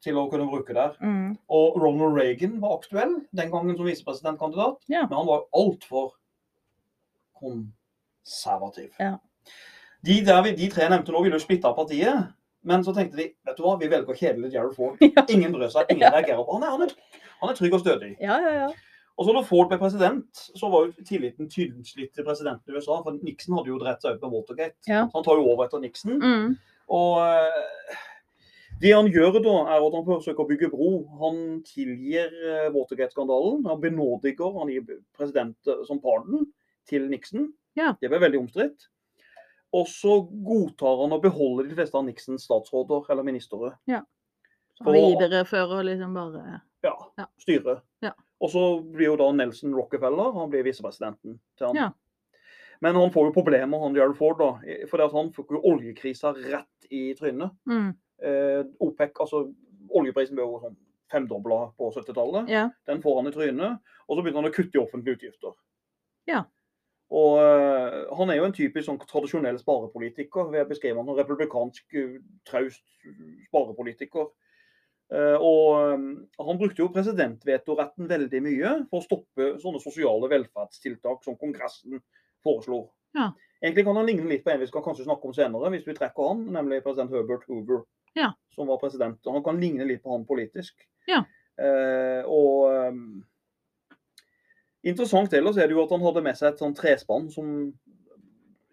til 0.00 0.14
å 0.14 0.30
kunne 0.30 0.46
bruke 0.48 0.72
der. 0.74 0.94
Mm. 1.02 1.38
Og 1.48 1.76
Ronald 1.80 2.14
Reagan 2.16 2.60
var 2.60 2.78
aktuell 2.78 3.26
den 3.34 3.50
gangen 3.50 3.76
som 3.76 3.86
visepresidentkandidat, 3.86 4.78
Ja. 4.88 5.02
men 5.06 5.16
han 5.18 5.26
var 5.26 5.44
altfor 5.54 6.12
konservativ. 8.24 8.90
Ja. 8.98 9.18
De, 10.06 10.20
der, 10.24 10.42
vi- 10.46 10.54
de 10.56 10.68
tre 10.72 10.88
nevnte 10.88 11.12
nå, 11.12 11.22
ville 11.24 11.36
jo 11.36 11.42
splitte 11.44 11.72
partiet. 11.76 12.30
Men 12.64 12.82
så 12.84 12.92
tenkte 12.92 13.16
de 13.16 13.26
vet 13.46 13.56
du 13.56 13.62
hva, 13.64 13.78
vi 13.80 13.88
velger 13.88 14.12
å 14.12 14.16
kjedele 14.16 14.50
Gerald 14.52 14.74
Ford. 14.76 14.96
Ja. 15.16 15.24
Ingen 15.32 15.52
bryr 15.52 15.68
seg, 15.72 15.88
ingen 15.92 16.12
reagerer 16.12 16.44
på 16.44 16.56
han. 16.58 16.62
er- 16.66 16.70
Han 16.76 16.82
er, 16.86 16.94
han 17.40 17.50
er 17.50 17.56
trygg 17.58 17.74
og 17.76 17.80
stødig. 17.84 18.16
ja, 18.20 18.36
ja, 18.40 18.54
ja. 18.64 18.70
Og 19.20 19.26
så 19.26 19.32
når 19.36 19.44
Ford 19.44 19.68
ble 19.68 19.76
president, 19.76 20.38
så 20.56 20.68
var 20.72 20.86
jo 20.86 21.04
tilliten 21.04 21.48
tynnslitt 21.52 22.14
til 22.16 22.24
presidenten 22.24 22.72
i 22.72 22.76
USA. 22.78 23.02
For 23.04 23.18
Nixon 23.20 23.56
hadde 23.58 23.68
jo 23.68 23.78
drept 23.82 24.00
seg 24.06 24.14
ut 24.16 24.22
med 24.22 24.32
Watergate. 24.32 24.76
Ja. 24.88 25.02
Så 25.10 25.18
han 25.18 25.24
tar 25.26 25.36
jo 25.36 25.50
over 25.50 25.66
etter 25.66 25.82
Nixon. 25.82 26.14
Mm. 26.22 26.54
Og 26.88 27.18
eh, 27.20 27.98
det 28.80 28.94
han 28.96 29.10
gjør 29.12 29.36
da, 29.44 29.56
er 29.74 29.84
at 29.84 29.96
han 29.98 30.06
forsøker 30.06 30.40
å 30.40 30.48
bygge 30.48 30.70
bro. 30.72 30.88
Han 31.20 31.36
tilgir 31.68 32.32
eh, 32.32 32.70
Watergate-skandalen. 32.72 33.60
Han 33.68 33.82
benådiger, 33.82 34.56
han 34.56 34.72
gir 34.72 34.86
president 35.18 35.68
eh, 35.68 35.82
som 35.90 36.00
pardon 36.00 36.46
til 36.88 37.04
Nixon. 37.12 37.50
Ja. 37.76 37.92
Det 38.00 38.08
ble 38.08 38.22
veldig 38.24 38.40
omstridt. 38.46 38.88
Og 39.72 39.86
så 39.86 40.16
godtar 40.44 41.02
han 41.02 41.12
og 41.14 41.22
beholder 41.22 41.68
de 41.68 41.74
fleste 41.78 41.94
av 41.98 42.04
Nixons 42.04 42.42
statsråder 42.48 43.10
eller 43.10 43.22
ministre. 43.22 43.76
Så 43.86 44.86
Og- 44.86 44.94
viderefører 44.94 45.84
liksom 45.84 46.14
bare 46.14 46.60
Ja, 46.82 46.94
Ja. 47.18 47.26
styret. 47.38 47.82
Ja. 48.02 48.12
Og 48.40 48.48
så 48.50 48.80
blir 48.92 49.04
jo 49.12 49.16
da 49.16 49.30
Nelson 49.32 49.74
Rockefeller 49.74 50.32
han 50.32 50.50
blir 50.50 50.64
visepresidenten 50.64 51.38
til 51.58 51.66
han. 51.66 51.76
Ja. 51.76 51.90
Men 52.80 52.94
han 52.94 53.10
får 53.10 53.26
jo 53.34 53.42
problemer, 53.42 53.78
han 53.82 53.94
Gerald 53.94 54.16
Ford, 54.16 54.38
da. 54.38 54.52
For 54.88 54.96
han 54.98 55.30
fikk 55.32 55.50
jo 55.50 55.60
oljekrisa 55.62 56.32
rett 56.34 56.86
i 56.90 57.12
trynet. 57.14 57.50
mm. 57.68 57.94
Eh, 58.22 58.64
OPEC, 58.80 59.12
altså 59.20 59.54
oljeprisen 59.94 60.34
ble 60.34 60.44
jo 60.44 60.58
sånn 60.60 60.76
femdobla 61.10 61.72
på 61.78 61.92
70-tallet. 61.92 62.48
Ja. 62.48 62.70
Den 62.86 63.02
får 63.02 63.16
han 63.22 63.26
i 63.26 63.30
trynet. 63.36 63.78
Og 64.08 64.16
så 64.18 64.22
begynner 64.22 64.42
han 64.42 64.50
å 64.50 64.54
kutte 64.54 64.74
i 64.74 64.82
offentlige 64.84 65.16
utgifter. 65.18 65.52
Ja. 66.26 66.44
Og 67.10 67.40
eh, 67.42 67.96
han 68.14 68.30
er 68.30 68.38
jo 68.38 68.44
en 68.46 68.54
typisk 68.54 68.86
sånn 68.86 69.00
tradisjonell 69.02 69.56
sparepolitiker. 69.58 70.50
Vil 70.52 70.60
jeg 70.60 70.68
beskrive 70.70 71.00
han 71.00 71.08
som 71.10 71.18
republikansk, 71.18 71.86
eh, 71.98 72.20
traust 72.46 72.84
sparepolitiker. 73.48 74.28
Eh, 75.10 75.36
og 75.42 75.80
eh, 75.80 76.04
han 76.46 76.60
brukte 76.60 76.84
jo 76.84 76.92
presidentvetoretten 76.94 78.06
veldig 78.10 78.42
mye 78.46 78.74
for 78.92 79.00
å 79.00 79.06
stoppe 79.08 79.48
sånne 79.62 79.82
sosiale 79.82 80.30
velferdstiltak 80.30 81.24
som 81.26 81.38
Kongressen 81.40 81.98
foreslo. 82.46 82.84
Ja. 83.18 83.32
Egentlig 83.60 83.84
kan 83.88 83.98
han 83.98 84.06
ligne 84.06 84.30
litt 84.30 84.44
på 84.46 84.54
en 84.54 84.62
vi 84.62 84.70
skal 84.70 84.84
kanskje 84.86 85.08
snakke 85.08 85.26
om 85.26 85.34
senere, 85.36 85.72
hvis 85.74 85.88
vi 85.88 85.96
trekker 85.98 86.30
han, 86.30 86.46
nemlig 86.54 86.78
president 86.86 87.10
Herbert 87.12 87.42
Hoover, 87.50 87.82
Ja. 88.16 88.30
som 88.54 88.70
var 88.70 88.78
president. 88.78 89.18
Og 89.26 89.34
han 89.34 89.44
kan 89.44 89.58
ligne 89.60 89.84
litt 89.84 90.00
på 90.06 90.14
han 90.14 90.24
politisk. 90.30 90.78
Ja. 91.10 91.24
Og 92.30 92.94
interessant 94.84 95.32
ellers 95.36 95.56
er 95.58 95.66
det 95.68 95.76
jo 95.76 95.82
at 95.84 95.90
han 95.94 96.04
hadde 96.06 96.22
med 96.24 96.36
seg 96.38 96.52
et 96.52 96.60
sånn 96.62 96.74
trespann 96.76 97.30
som 97.32 97.48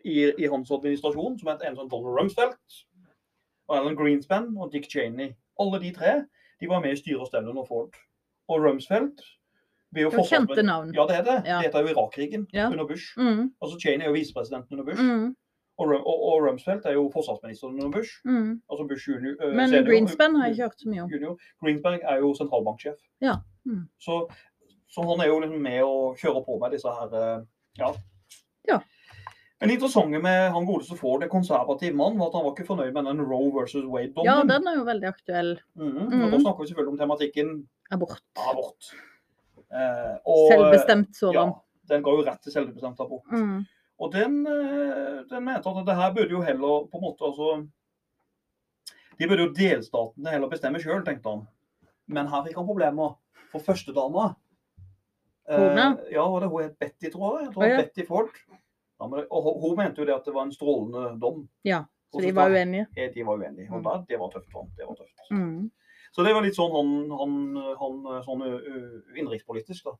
i, 0.05 0.19
i 0.39 0.47
hans 0.47 0.69
administrasjon, 0.71 1.39
som 1.39 1.49
het 1.51 1.65
en 1.67 1.75
sånn 1.75 1.89
Donald 1.91 2.15
Rumsfeld, 2.19 2.53
og 3.67 3.75
Alan 3.75 3.97
Greenspan 3.99 4.53
og 4.57 4.71
Dick 4.71 4.87
Cheney. 4.91 5.33
Alle 5.59 5.79
de 5.83 5.91
tre 5.91 6.13
de 6.61 6.69
var 6.71 6.79
med 6.81 6.95
i 6.95 6.99
styre 7.01 7.19
og 7.25 7.27
stell 7.27 7.49
under 7.49 7.65
Ford. 7.67 7.97
Og 8.47 8.61
Rumsfeld 8.63 9.19
ble 9.93 10.05
jo 10.05 10.23
kjente 10.29 10.63
navn. 10.63 10.93
Ja, 10.95 11.03
det 11.09 11.17
er 11.19 11.25
det. 11.27 11.35
Ja. 11.49 11.57
Det 11.59 11.67
heter 11.67 11.83
jo 11.83 11.91
Irak-krigen 11.91 12.47
Ja. 12.53 12.69
under 12.71 12.87
Bush. 12.87 13.11
Mm. 13.19 13.51
Altså 13.61 13.79
Cheney 13.81 14.05
er 14.05 14.09
jo 14.13 14.15
visepresidenten 14.15 14.79
under 14.79 14.87
Bush. 14.87 15.03
Mm. 15.03 15.35
Og, 15.77 15.87
og, 15.93 16.17
og 16.29 16.47
Rumsfeld 16.47 16.85
er 16.89 16.95
jo 16.95 17.03
forsvarsministeren 17.13 17.75
under 17.75 17.91
Bush. 17.99 18.11
Mm. 18.25 18.61
Altså 18.71 18.87
Bush 18.89 19.09
junior. 19.09 19.35
uh, 19.43 19.53
Men 19.55 19.69
senior. 19.69 19.85
Greenspan 19.91 20.35
har 20.35 20.47
jeg 20.47 20.55
ikke 20.55 20.63
hørt 20.63 20.79
så 20.81 20.89
mye 20.89 21.01
om. 21.03 21.11
Junior. 21.11 21.37
Greenspan 21.61 21.99
er 22.01 22.17
jo 22.23 22.33
sentralbanksjef. 22.39 22.97
Ja. 23.21 23.35
Så, 23.99 24.21
så 24.87 25.03
han 25.09 25.21
er 25.21 25.31
jo 25.31 25.39
liksom 25.43 25.63
med 25.63 25.81
å 25.83 25.97
kjøre 26.19 26.43
på 26.45 26.59
med 26.61 26.77
disse 26.77 26.93
her 26.99 27.17
eh, 27.21 27.41
Ja. 27.79 27.91
Ja. 28.67 28.79
Men 29.59 29.69
det 29.71 29.77
interessante 29.77 30.19
med 30.21 30.51
han 30.53 30.65
godeste 30.67 30.95
Ford, 30.99 31.23
en 31.23 31.31
konservativ 31.31 31.95
mann, 31.97 32.17
var 32.19 32.29
at 32.29 32.35
han 32.37 32.45
var 32.45 32.53
ikke 32.53 32.67
fornøyd 32.67 32.93
med 32.93 33.07
den 33.09 33.21
Roe 33.25 33.49
versus 33.55 33.87
Wade-dommen. 33.89 34.27
Ja, 34.29 34.43
den 34.45 34.67
er 34.69 34.75
jo 34.77 34.83
veldig 34.85 35.07
aktuell. 35.09 35.55
Mhm. 35.75 36.03
Mhm. 36.11 36.25
Og 36.25 36.31
da 36.35 36.39
snakker 36.43 36.61
vi 36.61 36.67
selvfølgelig 36.71 36.93
om 36.93 36.99
tematikken 37.01 37.53
Abort. 37.91 38.21
abort. 38.49 38.91
Eh, 39.71 40.13
og, 40.25 40.51
Selvbestemt 40.51 41.23
Ja, 41.33 41.47
den 41.89 42.03
ga 42.03 42.11
jo 42.11 42.23
rett 42.23 42.43
til 42.43 42.53
selvbestemt 42.53 42.99
abort. 43.03 43.25
Mm. 43.31 43.65
Og 43.99 44.11
den, 44.13 44.45
eh, 44.47 45.23
den 45.29 45.43
mente 45.43 45.69
at 45.69 45.85
det 45.85 45.95
her 45.95 46.13
burde 46.13 46.29
jo 46.29 46.41
heller 46.41 46.87
på 46.87 46.99
en 46.99 47.03
måte 47.03 47.25
altså 47.25 47.67
De 49.17 49.27
burde 49.27 49.47
jo 49.47 49.53
delstatene 49.53 50.29
heller 50.29 50.47
bestemme 50.47 50.79
sjøl, 50.79 51.03
tenkte 51.03 51.29
han. 51.29 51.47
Men 52.07 52.27
her 52.27 52.43
fikk 52.43 52.55
han 52.55 52.67
problemer. 52.67 53.15
For 53.51 53.59
førstedama 53.59 54.35
Kona? 55.47 55.85
Eh, 56.05 56.11
ja, 56.13 56.23
var 56.29 56.39
det 56.43 56.49
hun 56.49 56.63
het 56.63 56.79
Betty, 56.79 57.09
tror 57.11 57.37
jeg. 57.39 57.45
jeg 57.47 57.53
tror 57.53 57.63
oh, 57.63 57.69
ja. 57.69 57.77
Betty 57.81 58.05
Ford. 58.07 58.29
Ja, 58.99 59.07
men, 59.07 59.25
og 59.31 59.43
hun- 59.43 59.61
hun 59.61 59.77
mente 59.77 60.01
jo 60.01 60.05
det 60.05 60.15
at 60.15 60.25
det 60.25 60.33
var 60.33 60.43
en 60.43 60.51
strålende 60.51 61.19
dom. 61.21 61.47
Ja, 61.63 61.83
Så 62.13 62.21
de 62.21 62.31
var 62.35 62.49
uenige. 62.49 62.87
Ja, 62.97 63.07
De 63.13 63.23
var 63.25 63.37
uenige. 63.37 63.69
Og 63.71 63.77
Mm. 63.79 63.83
da, 63.83 64.03
det 64.09 64.19
var 64.19 64.29
tøft. 64.29 64.51
Det 64.77 64.87
var 64.87 64.95
tøft. 64.95 65.31
Mm. 65.31 65.71
Så 66.11 66.23
det 66.23 66.33
var 66.33 66.41
litt 66.41 66.55
sånn 66.55 66.71
han, 66.71 67.11
han, 67.11 67.55
han 67.79 68.23
sånn 68.23 68.43
innenrikspolitisk, 69.17 69.83
da. 69.85 69.91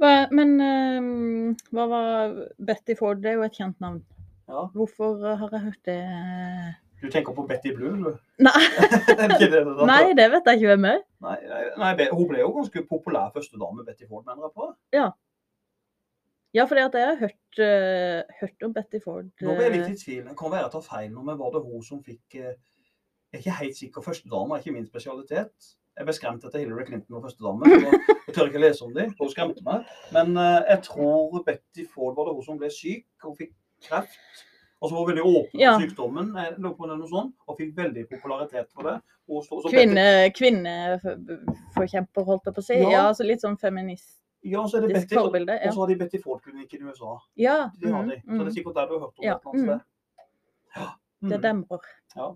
Hva, 0.00 0.12
men 0.32 0.54
eh, 0.64 1.56
hva 1.74 1.84
var 1.90 2.36
Betty 2.58 2.94
Ford? 2.96 3.20
Det 3.20 3.30
er 3.30 3.34
jo 3.36 3.42
et 3.44 3.52
kjent 3.58 3.78
navn. 3.80 4.00
Ja. 4.48 4.62
Hvorfor 4.74 5.20
har 5.36 5.50
jeg 5.52 5.60
hørt 5.66 5.82
det 5.84 5.98
Du 7.00 7.08
tenker 7.08 7.32
på 7.32 7.46
Betty 7.48 7.72
Blue, 7.72 7.96
du? 7.96 8.18
Nei, 8.44 8.52
det 9.40 9.62
nei 9.88 10.02
det 10.16 10.26
vet 10.34 10.50
jeg 10.50 10.60
ikke 10.60 10.70
hvem 10.74 10.86
er. 10.90 11.00
Nei, 11.24 11.36
nei, 11.80 11.90
hun 12.12 12.28
ble 12.28 12.42
jo 12.42 12.52
ganske 12.58 12.84
populær 12.88 13.32
førstedame, 13.34 13.86
Betty 13.86 14.08
Ford, 14.08 14.26
mener 14.26 14.48
jeg 14.48 14.56
på. 14.56 14.70
Ja, 14.96 15.10
Ja, 16.54 16.64
at 16.64 16.94
jeg 16.98 17.06
har 17.06 17.16
hørt, 17.16 17.58
uh, 17.62 18.38
hørt 18.40 18.62
om 18.66 18.72
Betty 18.74 18.98
Ford. 19.04 19.28
Nå 19.40 19.52
ble 19.54 19.68
jeg 19.68 19.74
litt 19.76 19.84
eh, 19.84 19.92
i 19.92 19.98
tvil. 20.00 20.22
Det 20.26 20.32
kan 20.38 20.50
være 20.50 20.64
jeg 20.64 20.72
tar 20.72 20.82
feil 20.82 21.12
nå, 21.12 21.22
men 21.22 21.38
var 21.38 21.52
det 21.54 21.60
hun 21.62 21.84
som 21.86 22.00
fikk 22.02 22.40
uh, 22.42 22.48
Jeg 23.30 23.38
er 23.38 23.44
ikke 23.44 23.58
helt 23.60 23.78
sikker. 23.78 24.02
Førstedame 24.02 24.56
er 24.56 24.64
ikke 24.64 24.74
min 24.74 24.88
spesialitet. 24.88 25.70
Jeg 25.98 26.08
ble 26.08 26.14
skremt 26.16 26.44
etter 26.48 26.58
Hillary 26.58 26.88
Clinton 26.88 27.20
og 27.20 27.28
førstedame. 27.28 27.70
Jeg 28.26 28.34
tør 28.34 28.50
ikke 28.50 28.64
lese 28.64 28.82
om 28.82 28.94
dem. 28.96 29.14
Hun 29.20 29.30
skremte 29.30 29.62
meg. 29.66 29.86
Men 30.16 30.34
jeg 30.40 30.82
tror 30.88 31.42
Betty 31.46 31.86
Ford 31.94 32.18
var 32.18 32.26
det 32.26 32.34
hun 32.34 32.46
som 32.48 32.58
ble 32.58 32.70
syk. 32.74 33.06
Hun 33.22 33.36
fikk 33.38 33.54
kreft. 33.86 34.18
Og 34.80 34.88
så 34.88 34.94
var 34.94 35.00
hun 35.02 35.10
veldig 35.10 35.24
åpen 35.28 35.60
Ja. 35.60 35.74
sykdommen, 35.80 36.30
på 36.32 36.86
er 36.92 36.96
noe 36.96 37.08
sånt, 37.08 37.34
og 37.46 37.58
fikk 37.58 37.74
veldig 37.76 38.06
popularitet 38.08 38.68
for 38.72 38.82
det. 38.88 38.96
Så, 39.28 39.60
så 39.62 39.68
Kvinne, 39.70 40.30
kvinneforkjemper, 40.34 42.24
holdt 42.24 42.48
jeg 42.48 42.54
på 42.56 42.62
å 42.64 42.64
si. 42.64 42.78
Ja. 42.80 42.90
Ja, 42.90 43.02
altså 43.10 43.24
litt 43.28 43.44
sånn 43.44 43.58
feminist 43.60 44.16
ja, 44.42 44.68
så 44.68 44.78
er 44.78 44.86
det 44.86 44.94
Betty, 44.94 45.16
og 45.16 45.26
forbilde. 45.26 45.58
og 45.66 45.74
så 45.74 45.80
har 45.80 45.90
de 45.90 45.96
Betty 46.00 46.18
Ford-klinikken 46.22 46.80
i 46.80 46.88
USA. 46.88 47.18
ja. 47.36 47.70
Det 47.80 47.92
har 47.92 48.02
mm, 48.02 48.08
de. 48.08 48.20
Så 48.20 48.30
det 48.30 48.40
er 48.40 48.44
mm. 48.44 48.50
sikkert 48.50 48.74
der 48.74 48.86
du 48.86 48.92
har 48.92 49.00
hørt 49.00 49.18
om 49.18 49.24
Ja, 49.24 49.34
det 49.34 49.36
et 49.36 49.40
eller 49.40 49.52
annet 49.52 49.60
mm. 49.60 49.68
sted. 49.68 49.80
Ja. 50.76 50.86
Det 51.28 51.42
demrer. 51.42 51.90
Ja. 52.16 52.28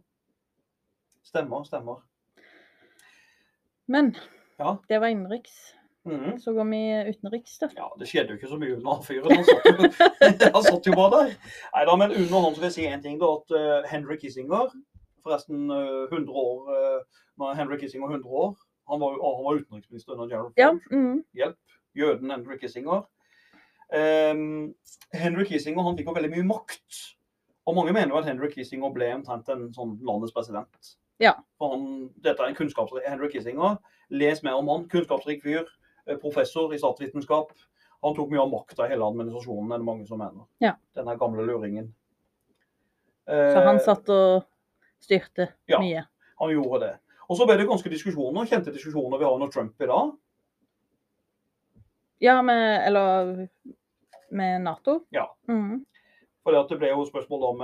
Stemmer, 1.22 1.64
stemmer. 1.64 2.02
Men 3.86 4.16
Ja. 4.58 4.76
det 4.88 4.98
var 5.00 5.06
innenriks. 5.06 5.74
Mhm. 6.04 6.38
Så 6.38 6.52
går 6.52 6.64
vi 6.68 6.80
utenriks, 7.08 7.58
da. 7.58 7.68
Ja, 7.76 7.86
det 7.98 8.08
skjedde 8.08 8.34
jo 8.34 8.40
ikke 8.40 8.50
så 8.50 8.58
mye 8.60 8.74
under 8.76 8.92
han 8.92 9.04
fyren. 9.06 9.36
Han 9.36 9.46
satt 9.48 9.68
jo, 9.70 9.88
han 10.56 10.66
satt 10.66 10.88
jo 10.88 10.96
bare 10.98 11.12
der. 11.14 11.32
Nei 11.76 11.84
da, 11.88 11.96
men 11.96 12.12
under 12.12 12.44
han 12.44 12.56
så 12.56 12.60
vil 12.60 12.68
jeg 12.68 12.76
si 12.76 12.86
en 12.90 13.04
ting, 13.04 13.16
da. 13.22 13.30
At 13.38 13.54
uh, 13.56 13.88
Henry 13.88 14.18
Kissinger, 14.20 14.74
forresten 15.24 15.70
eh, 15.72 16.12
100 16.12 16.28
år 16.36 16.66
uh, 16.68 17.52
Henry 17.56 17.78
Kissinger 17.80 18.10
100 18.12 18.28
år, 18.28 18.52
han 18.90 19.00
var, 19.00 19.14
han 19.16 19.44
var 19.46 19.60
utenriksminister 19.62 20.12
under 20.12 20.28
Gerald 20.28 20.52
Ford. 20.52 20.60
Ja. 20.60 20.70
Mm, 20.92 21.24
Jøden 21.96 22.30
Henry 22.30 22.58
Kissinger. 22.60 23.06
Um, 23.94 24.74
Henry 25.12 25.44
Kissinger 25.44 25.82
han 25.86 25.96
fikk 25.96 26.10
jo 26.10 26.16
veldig 26.18 26.32
mye 26.34 26.44
makt. 26.48 27.00
Og 27.64 27.76
mange 27.78 27.94
mener 27.96 28.12
jo 28.12 28.20
at 28.20 28.28
Henry 28.28 28.50
Kissinger 28.52 28.92
ble 28.92 29.08
omtrent 29.14 29.48
en 29.48 29.70
sånn 29.72 29.96
landets 30.04 30.34
president. 30.36 30.92
Ja. 31.22 31.32
For 31.56 31.72
han, 31.72 31.86
dette 32.24 32.42
er 32.42 32.52
en 32.52 32.58
kunnskapsrik 32.58 33.06
Henry 33.08 33.30
Kissinger. 33.32 33.78
Les 34.12 34.42
mer 34.44 34.58
om 34.60 34.68
han. 34.68 34.84
Kunnskapsrik 34.92 35.40
fyr. 35.46 35.64
Eh, 36.06 36.16
Professor 36.20 36.74
i 36.74 36.78
statsvitenskap. 36.78 37.52
Han 38.04 38.14
tok 38.16 38.30
mye 38.30 38.40
av 38.42 38.50
makta 38.52 38.86
i 38.86 38.90
hele 38.92 39.06
administrasjonen, 39.06 39.72
er 39.72 39.80
det 39.80 39.86
mange 39.88 40.06
som 40.06 40.18
mener. 40.20 40.44
Ja. 40.60 40.74
Denne 40.96 41.14
gamle 41.18 41.44
luringen. 41.46 41.94
så 43.26 43.62
han 43.64 43.76
Eh, 43.76 43.84
satt 43.84 44.08
og 44.12 44.44
styrte 45.00 45.48
ja. 45.66 45.78
mye. 45.80 46.02
han 46.38 46.50
gjorde 46.52 46.80
det. 46.80 46.92
Og 47.28 47.38
så 47.38 47.46
ble 47.48 47.56
det 47.56 47.64
ganske 47.68 47.88
diskusjoner, 47.88 48.44
kjente 48.44 48.72
diskusjoner 48.74 49.18
vi 49.18 49.24
har 49.24 49.32
under 49.34 49.48
Trump 49.48 49.80
i 49.80 49.86
dag. 49.88 50.10
Ja, 52.20 52.42
med 52.42 52.86
Eller 52.86 53.48
med 54.30 54.60
Nato. 54.60 55.04
Ja. 55.10 55.36
Mm. 55.48 55.84
For 56.44 56.52
det 56.52 56.76
ble 56.78 56.90
jo 56.90 57.04
spørsmål 57.08 57.44
om 57.48 57.62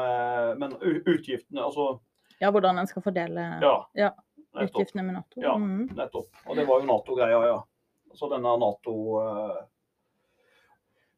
men 0.58 0.72
utgiftene, 0.80 1.60
altså 1.60 2.00
Ja, 2.40 2.50
hvordan 2.50 2.78
en 2.80 2.86
skal 2.88 3.02
fordele 3.02 3.44
Ja. 3.60 3.74
Ja, 3.94 4.10
utgiftene 4.54 5.02
med 5.04 5.14
Nato. 5.18 5.40
Ja. 5.42 5.56
Mm. 5.58 5.90
nettopp. 5.96 6.30
Og 6.46 6.56
det 6.56 6.66
var 6.66 6.80
jo 6.80 6.86
Nato-greia, 6.86 7.42
ja. 7.46 7.58
Så 8.14 8.28
denne 8.30 8.56
Nato 8.58 8.94
eh, 9.20 9.60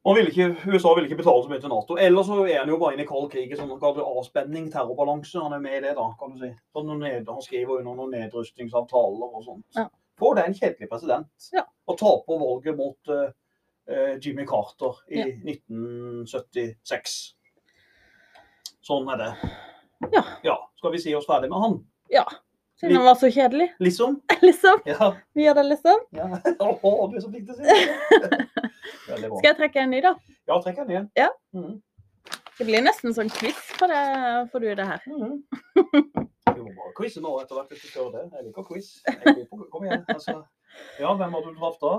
man 0.04 0.16
ville 0.16 0.30
ikke, 0.30 0.56
USA 0.66 0.94
ville 0.94 1.06
ikke 1.06 1.20
betale 1.20 1.42
så 1.44 1.50
mye 1.50 1.60
til 1.62 1.70
Nato. 1.70 1.94
Eller 1.94 2.24
så 2.26 2.40
er 2.42 2.58
han 2.58 2.70
jo 2.72 2.78
bare 2.80 2.96
inne 2.96 3.04
i 3.04 3.10
kald 3.10 3.28
krig 3.30 3.52
sånn 3.54 3.70
avspenning, 3.70 4.64
terrorbalanse. 4.72 5.38
Han 5.38 5.54
er 5.54 5.62
med 5.62 5.76
i 5.78 5.82
det, 5.84 5.92
da, 5.94 6.08
kan 6.18 6.32
du 6.34 6.40
si. 6.42 6.50
Ned, 6.88 7.28
han 7.28 7.44
skriver 7.44 7.78
under 7.78 7.94
noen 8.00 8.16
nedrustningsavtaler 8.16 9.36
og 9.38 9.44
sånt. 9.46 9.68
Ja. 9.78 9.86
For 10.18 10.34
det 10.34 10.42
er 10.42 10.50
en 10.50 10.58
kjedelig 10.58 10.88
president. 10.90 11.46
Ja. 11.54 11.62
Og 11.86 12.00
taper 12.02 12.42
valget 12.42 12.78
mot 12.80 13.12
eh, 13.14 14.18
Jimmy 14.18 14.46
Carter 14.50 14.98
i 15.06 15.22
Ja. 15.22 15.28
1976. 15.54 17.16
Sånn 18.82 19.06
er 19.14 19.22
det. 19.22 19.32
Ja. 20.10 20.24
ja. 20.42 20.58
Skal 20.82 20.96
vi 20.96 21.04
si 21.04 21.14
oss 21.14 21.30
ferdig 21.30 21.52
med 21.52 21.62
han? 21.62 21.78
Siden 22.82 22.96
han 22.98 23.04
var 23.06 23.14
så 23.20 23.28
kjedelig, 23.30 23.68
Liksom? 23.78 24.16
liksom. 24.42 24.80
Ja. 24.90 25.12
Vi 25.38 25.44
gjør 25.46 25.54
det, 25.60 25.64
liksom. 25.70 26.00
Ja. 26.18 26.26
Åh, 26.58 27.10
du 27.12 27.16
er 27.16 27.22
så 27.22 27.30
flink 27.30 27.46
til 27.46 27.54
å 27.54 27.58
si 27.60 27.62
det. 27.62 28.46
Skal 29.38 29.48
jeg 29.52 29.56
trekke 29.60 29.84
en 29.84 29.92
ny, 29.94 30.00
da? 30.02 30.12
Ja, 30.50 30.56
trekk 30.64 30.80
en 30.82 30.88
ny. 30.90 30.98
Ja. 31.18 31.28
Mm. 31.54 31.76
Det 32.58 32.66
blir 32.68 32.82
nesten 32.84 33.14
sånn 33.14 33.30
quiz 33.32 33.58
for, 33.78 33.90
det, 33.90 34.02
for 34.52 34.62
du 34.62 34.68
det 34.78 34.86
her. 34.86 35.02
Mm. 35.06 35.38
Jo, 36.52 36.64
bare 36.76 36.92
quize 36.98 37.22
nå 37.22 37.32
etter 37.40 37.56
hvert 37.58 37.70
hvis 37.72 37.84
du 37.86 37.94
gjør 38.00 38.10
det. 38.16 38.24
Jeg 38.36 38.48
liker 38.48 38.66
quiz. 38.66 38.90
Jeg 39.08 39.46
på- 39.50 39.62
Kom 39.72 39.86
igjen. 39.86 40.02
Altså. 40.12 40.34
Ja, 41.00 41.14
hvem 41.14 41.32
har 41.38 41.46
du 41.46 41.54
traff 41.58 41.78
da? 41.82 41.92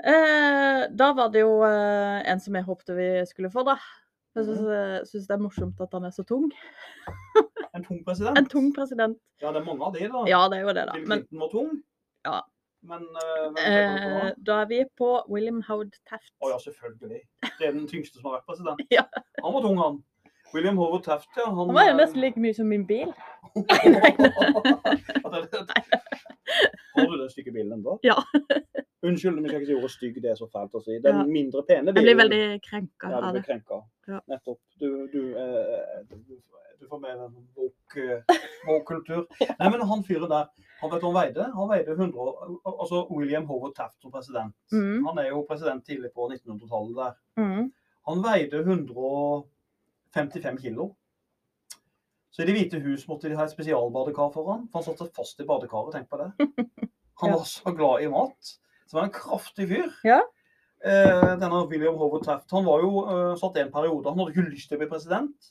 Eh, 0.00 0.80
da 0.96 1.10
var 1.18 1.28
det 1.34 1.42
jo 1.42 1.58
eh, 1.66 2.22
en 2.32 2.40
som 2.40 2.54
jeg 2.56 2.64
håpte 2.70 2.94
vi 2.96 3.08
skulle 3.28 3.50
få, 3.52 3.66
da. 3.68 3.76
Jeg 4.36 4.44
syns, 4.46 4.60
Mhm. 4.60 5.26
det 5.26 5.34
er 5.34 5.42
morsomt 5.42 5.80
at 5.80 5.88
han 5.92 6.04
er 6.04 6.10
så 6.14 6.22
tung. 6.22 6.50
En 7.74 7.84
tung 7.84 8.04
president? 8.04 8.38
En 8.38 8.46
tung 8.46 8.72
president. 8.74 9.18
Ja, 9.42 9.48
det 9.52 9.60
er 9.60 9.64
mange 9.64 9.84
av 9.86 9.92
de, 9.94 10.06
da. 10.08 10.24
Ja, 10.28 10.40
det 10.48 10.58
er 10.58 10.62
jo 10.62 10.74
det, 10.74 10.84
da. 10.86 10.92
Bill 10.92 11.06
Clinton 11.06 11.38
var 11.40 11.48
tung. 11.50 11.82
Ja. 12.26 12.40
Men 12.82 13.02
uh, 13.02 13.52
er 13.60 13.98
det? 13.98 14.28
eh, 14.30 14.32
da? 14.46 14.60
er 14.62 14.66
vi 14.70 14.84
på 14.96 15.08
William 15.28 15.60
Howard 15.68 15.92
Taft. 16.08 16.32
Å 16.40 16.48
ja, 16.48 16.58
selvfølgelig. 16.62 17.20
Det 17.58 17.66
er 17.66 17.72
den 17.74 17.86
tyngste 17.90 18.16
som 18.20 18.30
har 18.30 18.38
vært 18.38 18.46
president. 18.48 18.80
Ja. 18.96 19.04
Han 19.44 19.52
var 19.52 19.60
tung, 19.66 19.76
han. 19.82 19.98
William 20.54 20.78
Howard 20.78 21.04
Taft, 21.04 21.28
ja. 21.36 21.44
Han, 21.50 21.66
Han 21.68 21.74
var 21.76 21.84
jo 21.90 21.92
eh, 21.92 21.98
nesten 22.00 22.20
like 22.24 22.40
mye 22.40 22.54
som 22.56 22.66
min 22.70 22.86
bil. 22.86 23.12
nei, 23.56 23.90
nei. 23.90 24.14
Har 26.94 27.06
du 27.06 27.18
den 27.18 27.30
stygge 27.30 27.52
bilen 27.52 27.72
ennå? 27.78 27.98
Ja. 28.02 28.16
Unnskyld 29.02 29.38
om 29.38 29.44
jeg 29.46 29.54
ikke 29.54 29.66
si 29.66 29.74
ordet 29.78 29.90
stygg, 29.94 30.16
det 30.22 30.30
er 30.30 30.34
så 30.36 30.46
fælt 30.52 30.74
å 30.76 30.80
si. 30.84 30.98
Den 31.00 31.16
Ja. 31.16 31.24
mindre 31.24 31.62
pene 31.64 31.86
Jeg 31.94 31.94
blir 32.04 32.16
veldig 32.18 32.60
krenka 32.62 33.08
Ja, 33.10 33.20
du 33.20 33.26
av 33.26 33.34
det. 33.34 33.44
krenka. 33.46 33.78
Ja. 34.08 34.20
Nettopp. 34.28 34.58
Du, 34.78 35.06
du, 35.08 35.22
eh, 35.40 36.02
du, 36.10 36.16
du 36.80 36.86
får 36.88 37.00
med 37.00 37.16
deg 37.16 37.30
woke-kultur. 37.56 39.26
ja. 39.40 39.54
Nei, 39.58 39.70
men 39.70 39.80
han 39.88 40.04
fyren 40.04 40.28
der, 40.28 40.46
han 40.82 40.90
vet 40.92 41.00
hva 41.02 41.12
han 41.12 41.16
veide? 41.20 41.46
Han 41.54 41.68
veide 41.72 41.96
100 41.96 42.18
og- 42.20 42.60
Altså 42.80 43.06
William 43.10 43.46
Howard 43.48 43.74
Taft 43.74 43.96
som 44.02 44.10
president. 44.12 44.54
Mm. 44.72 45.04
Han 45.06 45.18
er 45.18 45.28
jo 45.30 45.44
president 45.48 45.84
tidlig 45.86 46.12
på 46.12 46.28
1900-tallet 46.28 46.96
der. 46.96 47.14
Mm. 47.40 47.72
Han 48.08 48.22
veide 48.22 48.60
155 48.64 50.58
kilo. 50.62 50.94
Så 52.30 52.42
i 52.42 52.46
Det 52.46 52.54
hvite 52.54 52.80
hus 52.84 53.06
måtte 53.08 53.28
de 53.28 53.34
ha 53.36 53.44
et 53.44 53.50
spesialbadekar 53.50 54.32
for 54.32 54.52
han, 54.52 54.68
for 54.68 54.82
han 54.82 54.96
satt 54.96 55.14
fast 55.16 55.40
i 55.40 55.44
badekaret. 55.44 55.92
Tenk 55.96 56.08
på 56.10 56.16
det. 56.20 56.30
Han 57.20 57.32
var 57.34 57.44
så 57.44 57.70
glad 57.76 58.00
i 58.02 58.08
mat. 58.08 58.54
Så 58.90 58.96
var 58.98 59.04
han 59.06 59.10
en 59.12 59.14
kraftig 59.14 59.68
fyr. 59.70 59.90
Ja. 60.04 60.20
Eh, 60.82 61.36
denne 61.38 61.60
William 61.70 61.94
Howard 62.00 62.24
Taft 62.26 62.50
han 62.56 62.64
var 62.66 62.80
jo 62.82 63.02
eh, 63.04 63.34
satt 63.38 63.58
i 63.58 63.60
en 63.60 63.70
periode 63.70 64.08
Han 64.08 64.16
hadde 64.18 64.32
ikke 64.32 64.46
lyst 64.50 64.70
til 64.70 64.78
å 64.78 64.80
bli 64.80 64.88
president. 64.90 65.50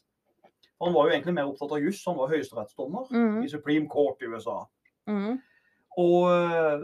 Han 0.81 0.95
var 0.95 1.05
jo 1.07 1.13
egentlig 1.13 1.35
mer 1.37 1.47
opptatt 1.51 1.75
av 1.77 1.83
juss. 1.83 2.01
Han 2.07 2.17
var 2.17 2.31
høyesterettsdommer 2.33 3.07
Mm. 3.13 3.43
i 3.45 3.51
Supreme 3.51 3.87
Court 3.91 4.21
i 4.23 4.29
USA. 4.31 4.57
Mm. 5.07 5.37
Og 5.99 6.27
eh, 6.31 6.83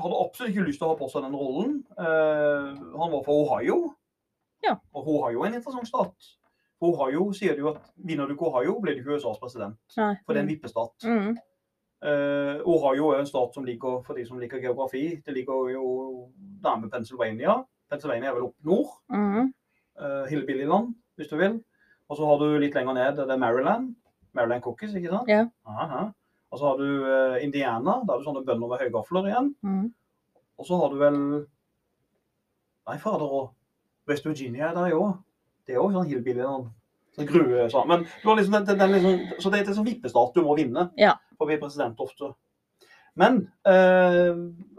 hadde 0.00 0.20
absolutt 0.24 0.52
ikke 0.54 0.66
lyst 0.68 0.80
til 0.80 0.88
å 0.88 0.92
ha 0.94 0.98
på 1.00 1.08
seg 1.12 1.24
den 1.26 1.36
rollen. 1.36 1.74
Eh, 1.98 2.70
han 3.00 3.12
var 3.12 3.22
fra 3.26 3.36
Ohio. 3.44 3.78
Ja. 4.64 4.78
Og 4.94 5.08
Ohio 5.18 5.42
er 5.44 5.50
en 5.52 5.58
interessant 5.60 5.88
stat. 5.88 6.30
Ohio 6.84 7.30
sier 7.36 7.54
de 7.56 7.64
jo 7.64 7.72
at 7.74 7.82
vinner 7.96 8.26
du 8.28 8.34
ikke 8.34 8.48
Ohio, 8.50 8.78
blir 8.82 8.94
du 8.96 9.02
ikke 9.02 9.16
USAs 9.18 9.38
president. 9.40 9.76
Nei. 9.96 10.14
For 10.24 10.34
det 10.34 10.40
er 10.42 10.46
en 10.46 10.52
vippestat. 10.54 11.08
Mm. 11.08 11.36
Eh, 12.04 12.60
Ohio 12.68 13.12
er 13.14 13.22
en 13.22 13.28
stat 13.28 13.54
som 13.54 13.64
ligger, 13.64 14.02
for 14.04 14.18
de 14.18 14.26
som 14.28 14.38
liker 14.38 14.60
geografi, 14.60 15.22
det 15.24 15.34
ligger 15.34 15.70
jo 15.72 15.84
nærme 16.64 16.90
Pennsylvania. 16.92 17.62
Pennsylvania 17.90 18.30
er 18.30 18.36
vel 18.36 18.48
opp 18.50 18.56
nord. 18.64 18.90
Mm. 19.08 19.52
Uh, 19.94 20.24
Hillbillyland, 20.28 20.94
hvis 21.16 21.30
du 21.30 21.36
vil. 21.38 21.60
Og 22.08 22.18
så 22.18 22.26
har 22.28 22.38
du 22.42 22.58
litt 22.60 22.74
lenger 22.76 22.96
ned, 22.98 23.16
det 23.16 23.30
er 23.30 23.40
Maryland. 23.40 23.94
Maryland 24.34 24.62
Cookies, 24.62 24.94
ikke 24.98 25.12
sant? 25.14 25.30
Ja. 25.30 25.46
Aha. 25.64 26.08
Og 26.52 26.58
så 26.58 26.68
har 26.68 26.78
du 26.78 27.06
eh, 27.08 27.44
Indiana, 27.44 27.96
da 28.06 28.14
er 28.14 28.20
det 28.20 28.26
sånne 28.28 28.44
bønder 28.46 28.70
med 28.70 28.82
høygafler 28.82 29.28
igjen. 29.30 29.48
Mm. 29.66 29.86
Og 30.58 30.68
så 30.68 30.78
har 30.78 30.92
du 30.92 31.00
vel 31.00 31.20
Nei, 32.84 32.98
fader 33.00 33.32
òg. 33.32 33.46
West 34.10 34.26
Virginia 34.28 34.68
er 34.68 34.74
der 34.76 34.90
jo. 34.92 35.06
Det 35.64 35.72
er 35.72 35.80
jo 35.80 35.88
sånn 35.94 36.10
hillbillyland. 36.10 36.68
Sånn 37.14 37.28
grue 37.28 37.68
sånn. 37.70 37.86
Men 37.90 38.06
du 38.06 38.28
har 38.28 38.38
liksom 38.38 38.56
den, 38.56 38.64
den, 38.70 38.80
den 38.82 38.94
liksom, 38.96 39.42
så 39.42 39.52
det 39.52 39.60
er 39.60 39.68
en 39.70 39.78
sånn 39.78 39.86
vippestat 39.86 40.34
du 40.34 40.42
må 40.42 40.56
vinne 40.58 40.88
Ja. 41.00 41.14
for 41.38 41.46
å 41.46 41.52
bli 41.52 41.60
president 41.62 42.00
ofte. 42.02 42.32
Men 43.14 43.44
eh, 43.70 44.34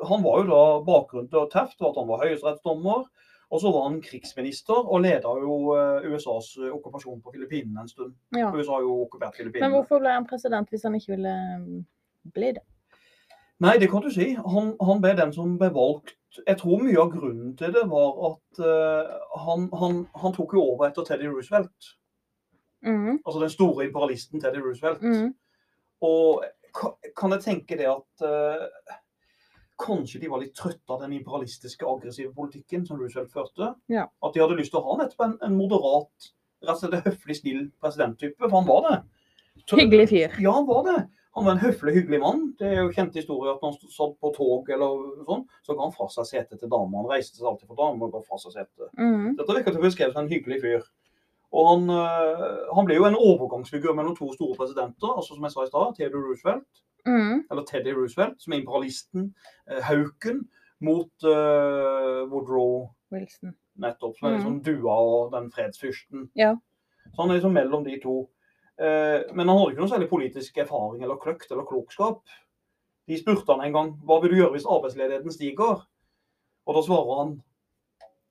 han 0.10 0.26
var 0.26 0.41
jo 0.41 0.48
da 0.50 0.63
bakgrunnen 0.84 1.30
til 1.32 1.48
Taft 1.54 1.80
var 1.80 1.93
at 1.93 2.02
han 2.02 2.10
var 2.10 2.26
høyesterettsdommer. 2.26 3.06
Og 3.54 3.62
så 3.62 3.69
var 3.71 3.84
han 3.86 4.00
krigsminister 4.02 4.76
og 4.76 5.04
leda 5.06 5.32
jo 5.39 5.58
eh, 5.78 6.08
USAs 6.12 6.56
okkupasjon 6.65 7.21
på 7.24 7.32
Filippinene 7.36 7.86
en 7.86 7.91
stund. 7.91 8.15
Ja. 8.36 8.50
USA 8.52 8.80
har 8.80 8.88
jo 8.88 9.04
okkupert 9.06 9.38
Men 9.54 9.76
hvorfor 9.76 10.02
ble 10.02 10.15
han 10.17 10.26
president 10.28 10.71
hvis 10.74 10.84
han 10.84 10.98
ikke 10.98 11.13
ville 11.13 11.36
mm, 11.62 11.84
bli 12.36 12.56
det? 12.58 12.65
Nei, 13.63 13.78
det 13.80 13.88
kan 13.91 14.04
du 14.04 14.10
si. 14.12 14.34
Han, 14.36 14.74
han 14.84 15.02
ble 15.04 15.13
den 15.15 15.32
som 15.32 15.56
ble 15.62 15.69
valgt. 15.71 16.17
Jeg 16.41 16.58
tror 16.60 16.82
mye 16.84 17.00
av 17.00 17.13
grunnen 17.13 17.54
til 17.56 17.71
det 17.71 17.86
var 17.88 18.17
at 18.34 18.60
uh, 18.60 19.13
han, 19.45 19.69
han, 19.80 20.02
han 20.19 20.34
tok 20.36 20.58
jo 20.58 20.65
over 20.74 20.89
etter 20.89 21.08
Teddy 21.08 21.30
Roosevelt. 21.32 21.93
Mm. 22.86 23.17
Altså 23.26 23.41
den 23.41 23.50
store 23.54 23.88
imperialisten 23.89 24.41
Teddy 24.41 24.62
Roosevelt. 24.63 25.02
Mm. 25.02 25.34
Og 26.06 26.45
kan 27.15 27.32
jeg 27.36 27.43
tenke 27.45 27.78
det 27.80 27.88
at 27.89 28.26
uh, 28.28 28.95
kanskje 29.82 30.21
de 30.21 30.30
var 30.32 30.41
litt 30.43 30.56
trøtte 30.56 30.91
av 30.93 31.02
den 31.04 31.15
imperialistiske, 31.17 31.88
aggressive 31.88 32.34
politikken 32.36 32.86
som 32.88 33.00
Roosevelt 33.00 33.34
førte? 33.34 33.74
Ja. 33.91 34.06
At 34.24 34.36
de 34.36 34.43
hadde 34.43 34.58
lyst 34.60 34.74
til 34.76 34.82
å 34.82 34.88
ha 34.89 35.00
nettopp 35.02 35.26
en, 35.28 35.38
en 35.48 35.58
moderat, 35.58 36.32
rett 36.65 36.78
og 36.78 36.82
slett 36.84 37.10
høflig, 37.10 37.38
snill 37.41 37.62
presidenttype. 37.84 38.39
For 38.45 38.56
han 38.60 38.69
var 38.69 38.88
det. 38.89 38.98
Så- 39.65 39.80
Hyggelig 39.80 40.10
fyr. 40.12 40.36
Ja, 40.43 40.56
han 40.60 40.67
var 40.67 40.84
det. 40.88 40.98
Han 41.36 41.43
var 41.43 41.58
en 41.58 41.63
høflig, 41.65 41.93
hyggelig 41.98 42.19
mann. 42.24 42.43
Det 42.60 42.67
er 42.69 42.78
jo 42.80 42.91
kjent 42.95 43.15
historie 43.19 43.52
at 43.52 43.63
når 43.63 43.74
han 43.74 43.91
satt 43.91 44.13
på 44.24 44.30
tog 44.38 44.69
eller 44.71 45.24
sånn, 45.28 45.41
så 45.67 45.76
ga 45.76 45.84
han 45.84 45.95
fra 45.95 46.08
seg 46.13 46.30
setet 46.30 46.62
til 46.62 46.71
damer. 46.71 47.02
Han 47.02 47.10
reiste 47.12 47.41
seg 47.41 47.50
alltid 47.50 47.67
for 47.67 47.80
damer 47.80 48.08
og 48.08 48.13
ga 48.13 48.21
fra 48.24 48.39
seg 48.39 48.54
setet. 48.56 48.93
Mm. 48.95 49.34
Dette 49.36 49.58
virker 49.58 49.74
til 49.74 49.82
å 49.82 49.84
bli 49.84 49.89
beskrevet 49.89 50.15
som 50.15 50.24
en 50.24 50.32
hyggelig 50.32 50.62
fyr. 50.63 50.86
Og 51.55 51.69
han, 51.69 51.89
eh, 51.89 52.65
han 52.75 52.87
ble 52.87 52.97
jo 52.97 53.05
en 53.07 53.15
overgangsfigur 53.15 53.95
mellom 53.95 54.15
to 54.17 54.27
store 54.33 54.57
presidenter, 54.59 55.13
altså 55.13 55.35
som 55.37 55.47
jeg 55.47 55.55
sa 55.55 55.63
i 55.63 55.71
stad, 55.71 55.95
Theodore 55.99 56.27
Roosevelt, 56.29 56.83
Mm. 57.05 57.43
eller 57.51 57.63
Teddy 57.69 57.91
Roosevelt, 57.93 58.41
som 58.41 58.53
er 58.53 58.57
imperialisten, 58.63 59.27
eh, 59.69 59.81
hauken, 59.85 60.47
mot 60.81 61.23
eh, 61.23 62.21
Woodrow 62.31 62.89
Wilson. 63.11 63.53
nettopp, 63.77 64.17
som 64.17 64.27
er 64.27 64.37
liksom 64.37 64.53
mm. 64.57 64.63
dua 64.63 64.95
og 64.95 65.31
den 65.31 65.51
fredsfyrsten. 65.51 66.29
Ja. 66.35 66.55
Så 67.13 67.21
han 67.21 67.29
er 67.29 67.37
liksom 67.37 67.53
mellom 67.53 67.85
de 67.85 67.99
to. 68.03 68.15
Eh, 68.81 69.21
men 69.33 69.47
han 69.47 69.57
hadde 69.57 69.71
ikke 69.71 69.83
noe 69.83 69.93
særlig 69.93 70.09
politisk 70.09 70.57
erfaring 70.57 71.03
eller 71.03 71.21
kløkt 71.21 71.51
eller 71.51 71.67
klokskap. 71.69 72.23
De 73.07 73.19
spurte 73.19 73.53
han 73.53 73.63
en 73.67 73.75
gang 73.75 73.93
hva 74.03 74.19
vil 74.21 74.33
du 74.33 74.39
gjøre 74.41 74.55
hvis 74.57 74.65
arbeidsledigheten 74.65 75.31
stiger? 75.31 75.85
Og 76.65 76.75
da 76.75 76.81
svarer 76.81 77.21
han 77.21 77.35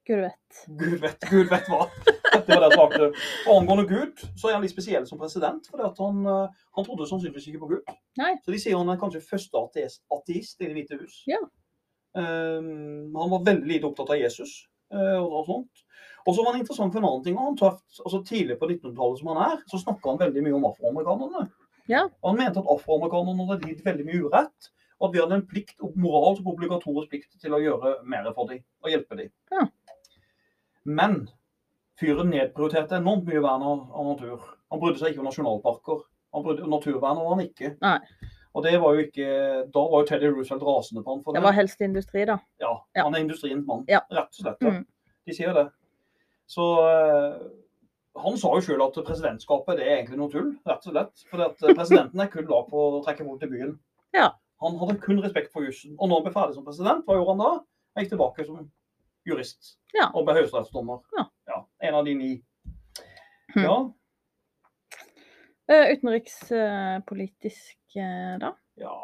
Gud 0.04 0.20
vet. 0.20 0.64
Gud 0.68 0.98
vet, 1.00 1.30
Gud 1.30 1.48
vet 1.48 1.70
hva. 1.70 1.86
Det 2.34 2.50
var 2.50 2.62
det 2.62 2.68
jeg 2.70 2.78
svarte. 2.78 3.08
Og 3.46 3.56
angående 3.56 3.86
Gud, 3.88 4.24
så 4.40 4.50
er 4.50 4.56
han 4.56 4.64
litt 4.64 4.74
spesiell 4.74 5.06
som 5.08 5.20
president. 5.20 5.66
For 5.70 5.82
han, 5.84 6.20
eh, 6.30 6.64
han 6.76 6.86
trodde 6.86 7.08
sannsynligvis 7.10 7.48
ikke 7.50 7.62
på 7.62 7.70
Gud. 7.74 7.94
Nei. 8.20 8.34
Så 8.44 8.54
de 8.54 8.60
sier 8.62 8.78
han 8.78 8.92
er 8.92 9.00
kanskje 9.00 9.22
første 9.24 9.60
ateist, 9.60 10.02
ateist 10.14 10.60
i 10.60 10.68
Det 10.68 10.76
hvite 10.78 11.00
hus. 11.00 11.22
Ja. 11.30 11.40
Um, 12.14 13.10
han 13.16 13.32
var 13.32 13.42
veldig 13.42 13.66
lite 13.66 13.88
opptatt 13.88 14.12
av 14.14 14.20
Jesus 14.20 14.52
uh, 14.94 15.18
og, 15.18 15.32
og 15.40 15.48
sånt. 15.48 15.80
Og 16.24 16.36
så 16.36 16.44
var 16.44 16.54
han 16.54 16.62
interessant 16.62 16.94
for 16.94 17.02
en 17.02 17.08
annen 17.08 17.24
ting. 17.24 17.38
Han 17.40 17.58
tøft, 17.58 17.98
altså 18.00 18.22
Tidlig 18.24 18.56
på 18.60 18.68
1900-tallet 18.70 19.20
som 19.20 19.32
han 19.32 19.42
er, 19.44 19.58
så 19.70 19.80
snakka 19.82 20.12
han 20.12 20.22
veldig 20.22 20.44
mye 20.46 20.56
om 20.56 20.68
afroamerikanerne. 20.70 21.48
Ja. 21.90 22.06
Han 22.24 22.38
mente 22.38 22.62
at 22.62 22.70
afroamerikanerne 22.76 23.48
hadde 23.50 23.68
lidd 23.68 23.82
veldig 23.84 24.06
mye 24.08 24.22
urett. 24.28 24.70
Og 25.00 25.08
at 25.08 25.16
vi 25.16 25.20
hadde 25.20 25.36
en 25.40 25.46
plikt, 25.50 25.74
moralsk 26.00 26.46
obligatorisk 26.48 27.10
plikt 27.10 27.40
til 27.42 27.56
å 27.56 27.60
gjøre 27.60 27.96
mer 28.08 28.30
for 28.32 28.48
dem 28.52 28.62
og 28.84 28.92
hjelpe 28.92 29.18
dem. 29.18 29.32
Ja. 29.52 29.66
Men 30.84 31.24
fyren 32.00 32.30
nedprioriterte 32.32 32.96
enormt 32.98 33.26
mye 33.28 33.42
vern 33.44 33.62
av, 33.62 33.84
natur. 34.08 34.40
Han 34.72 34.80
brydde 34.82 34.98
seg 35.02 35.12
ikke 35.12 35.22
om 35.22 35.28
nasjonalparker. 35.30 36.00
Han 36.34 36.42
brydde, 36.46 36.66
naturvern 36.70 37.20
var 37.22 37.34
han 37.36 37.44
ikke. 37.46 37.76
Nei. 37.82 37.98
Og 38.54 38.62
det 38.62 38.72
var 38.82 38.94
jo 38.94 39.02
ikke, 39.08 39.26
Da 39.74 39.82
var 39.90 40.02
jo 40.02 40.06
Teddy 40.08 40.28
Roosevelt 40.30 40.62
rasende 40.62 41.02
på 41.02 41.10
han 41.14 41.22
for 41.24 41.32
Det 41.34 41.40
det. 41.40 41.44
var 41.46 41.52
helst 41.56 41.80
industri, 41.80 42.24
da. 42.24 42.38
Ja, 42.60 42.72
Ja. 42.94 43.02
Han 43.04 43.14
er 43.14 43.18
industriens 43.24 43.66
mann, 43.66 43.84
Ja. 43.88 44.00
rett 44.10 44.30
og 44.30 44.40
slett. 44.44 44.56
Ja. 44.62 44.70
Mm. 44.70 44.86
De 45.26 45.34
sier 45.34 45.52
det. 45.54 45.68
Så 46.46 46.62
uh, 46.82 47.50
han 48.22 48.36
sa 48.38 48.48
jo 48.54 48.60
sjøl 48.62 48.82
at 48.84 48.94
presidentskapet 49.06 49.76
det 49.78 49.86
er 49.88 49.96
egentlig 49.96 50.18
noe 50.18 50.30
tull, 50.30 50.52
rett 50.66 50.86
og 50.86 50.92
slett. 50.92 51.24
For 51.30 51.38
presidenten 51.78 52.20
er 52.20 52.26
kun 52.30 52.46
lag 52.46 52.68
på 52.70 52.78
å 52.98 53.02
trekke 53.04 53.24
folk 53.26 53.40
til 53.40 53.50
byen. 53.50 53.78
Ja. 54.14 54.32
Han 54.62 54.78
hadde 54.78 55.00
kun 55.02 55.18
respekt 55.22 55.50
for 55.52 55.62
jussen. 55.66 55.96
Og 55.98 56.08
når 56.08 56.20
han 56.20 56.24
ble 56.28 56.32
ferdig 56.34 56.54
som 56.54 56.64
president, 56.64 57.04
hva 57.06 57.16
gjorde 57.18 57.34
han 57.34 57.42
da? 57.42 57.52
Han 57.96 58.04
gikk 58.04 58.12
tilbake 58.14 58.46
som 58.46 58.70
jurist 59.26 59.76
Ja. 59.94 60.10
og 60.14 60.26
ble 60.26 60.34
høyesterettsdommer. 60.38 61.00
Ja. 61.18 61.24
En 61.84 61.94
av 61.98 62.04
de 62.06 62.14
ni. 62.14 62.32
Hm. 63.54 63.62
Ja, 63.66 63.76
Eh, 65.66 65.94
utenrikspolitisk, 65.96 67.78
eh, 67.96 68.34
da? 68.38 68.50
ja. 68.76 68.96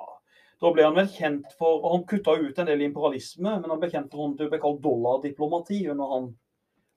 Da 0.60 0.70
ble 0.76 0.82
han 0.84 0.92
vel 0.94 1.06
kjent 1.08 1.54
for 1.56 1.78
og 1.80 1.92
Han 1.94 2.02
kutta 2.04 2.34
ut 2.36 2.58
en 2.60 2.66
del 2.68 2.82
imperialisme, 2.84 3.54
men 3.62 3.70
han 3.70 3.80
ble 3.80 3.88
kjent 3.88 4.12
for 4.12 4.34
det 4.36 4.50
ble 4.52 4.58
kalt 4.60 4.82
dollardiplomati 4.84 5.78
under 5.88 6.10
han. 6.12 6.26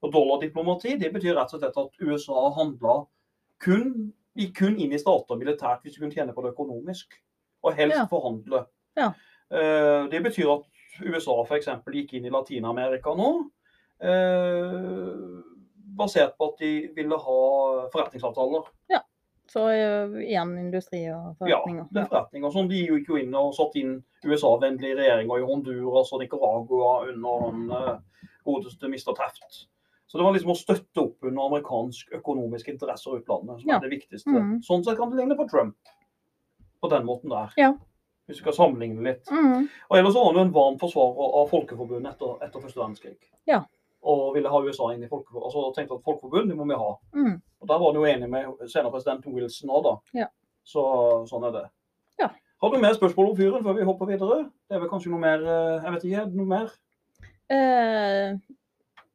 Og 0.03 0.11
dollardiplomati 0.11 0.97
det 0.99 1.13
betyr 1.15 1.37
rett 1.37 1.53
og 1.55 1.61
slett 1.63 1.77
at 1.79 1.95
USA 2.03 2.49
handla 2.57 2.97
kun, 3.63 4.11
kun 4.57 4.75
inn 4.83 4.91
i 4.91 4.99
stater 4.99 5.39
militært 5.39 5.79
hvis 5.85 5.95
de 5.95 5.99
kunne 6.03 6.11
tjene 6.17 6.35
på 6.35 6.43
det 6.43 6.51
økonomisk. 6.57 7.07
Og 7.63 7.73
helst 7.79 7.95
Ja. 8.01 8.05
forhandle. 8.11 8.65
Ja. 8.97 9.13
Eh, 9.49 10.07
Det 10.11 10.23
betyr 10.27 10.51
at 10.59 10.65
USA 11.07 11.39
f.eks. 11.47 11.67
gikk 11.87 12.13
inn 12.19 12.25
i 12.25 12.29
Latin-Amerika 12.35 13.15
nå. 13.15 13.47
Basert 15.97 16.37
på 16.37 16.51
at 16.51 16.61
de 16.63 16.71
ville 16.95 17.17
ha 17.25 17.39
forretningsavtaler. 17.93 18.69
Så 19.53 19.65
eh, 19.69 20.13
igjen 20.23 20.53
industri 20.57 21.01
og 21.11 21.33
forretninger. 21.37 21.83
Ja, 21.83 21.91
det 21.91 22.01
er 22.01 22.07
forretninger. 22.09 22.51
Sånn, 22.53 22.69
de 22.71 22.77
gikk 22.79 23.09
jo 23.11 23.17
inn 23.19 23.33
og 23.35 23.51
satt 23.57 23.75
inn 23.75 23.97
USA-vennlige 24.23 24.95
regjeringer 25.01 25.41
i 25.41 25.47
Honduras 25.49 26.13
og 26.15 26.21
Nicaragua 26.23 26.93
under 27.11 27.43
han 27.43 27.65
eh, 27.75 28.29
godeste 28.47 28.87
Mr. 28.87 29.11
Taft. 29.17 29.65
Så 30.07 30.17
det 30.17 30.23
var 30.25 30.35
liksom 30.37 30.53
å 30.53 30.57
støtte 30.57 31.03
opp 31.03 31.27
under 31.27 31.43
amerikansk 31.49 32.15
økonomiske 32.21 32.71
interesser 32.71 33.17
i 33.17 33.19
utlandet 33.19 33.59
som 33.61 33.69
Ja. 33.69 33.75
er 33.75 33.83
det 33.83 33.91
viktigste. 33.97 34.31
Mm. 34.31 34.55
Sånn 34.63 34.83
sett 34.87 34.97
kan 34.97 35.11
det 35.11 35.19
ligne 35.19 35.35
på 35.35 35.49
Trump. 35.51 35.75
På 36.81 36.89
den 36.91 37.05
måten 37.05 37.29
der. 37.33 37.51
Ja. 37.57 37.73
Hvis 38.27 38.39
vi 38.39 38.45
skal 38.45 38.55
sammenligne 38.55 39.03
litt. 39.03 39.27
Mm. 39.27 39.67
Og 39.89 39.97
ellers 39.97 40.15
var 40.15 40.29
han 40.29 40.39
jo 40.39 40.45
en 40.47 40.55
varm 40.55 40.79
forsvarer 40.79 41.33
av 41.41 41.49
Folkeforbundet 41.51 42.13
etter, 42.15 42.37
etter 42.47 42.63
første 42.63 42.79
verdenskrig. 42.79 43.17
Ja. 43.49 43.65
Og 44.03 44.33
ville 44.35 44.49
ha 44.51 44.59
USA 44.59 44.89
inn 44.91 45.03
i 45.05 45.07
Folkeforbundet. 45.07 45.45
Altså 45.47 45.61
tenkte 45.77 45.95
at 45.95 46.03
Folkeforbund 46.03 46.49
det 46.51 46.57
må 46.59 46.65
vi 46.67 46.75
ha. 46.75 46.89
Mm. 47.15 47.37
Og 47.63 47.67
Der 47.69 47.77
var 47.79 47.85
han 47.87 47.99
jo 48.01 48.07
enig 48.09 48.27
med 48.29 48.65
senere 48.67 48.91
president 48.91 49.27
Wilson 49.31 49.71
òg, 49.71 49.85
da. 49.85 49.93
Ja. 50.23 50.25
Så 50.67 50.83
sånn 51.29 51.45
er 51.47 51.53
det. 51.55 51.63
Ja. 52.19 52.27
Har 52.63 52.71
du 52.73 52.81
mer 52.83 52.97
spørsmål 52.97 53.31
om 53.31 53.37
fyren 53.37 53.63
før 53.63 53.77
vi 53.77 53.85
hopper 53.87 54.09
videre? 54.11 54.41
Det 54.67 54.75
er 54.75 54.83
vel 54.83 54.91
kanskje 54.91 55.13
noe 55.13 55.23
mer 55.23 55.41
eh, 55.43 55.85
Jeg 55.85 55.95
vet 55.95 56.05
ikke. 56.09 56.25
Noe 56.35 56.49
mer? 56.51 56.75
Eh, 57.51 58.35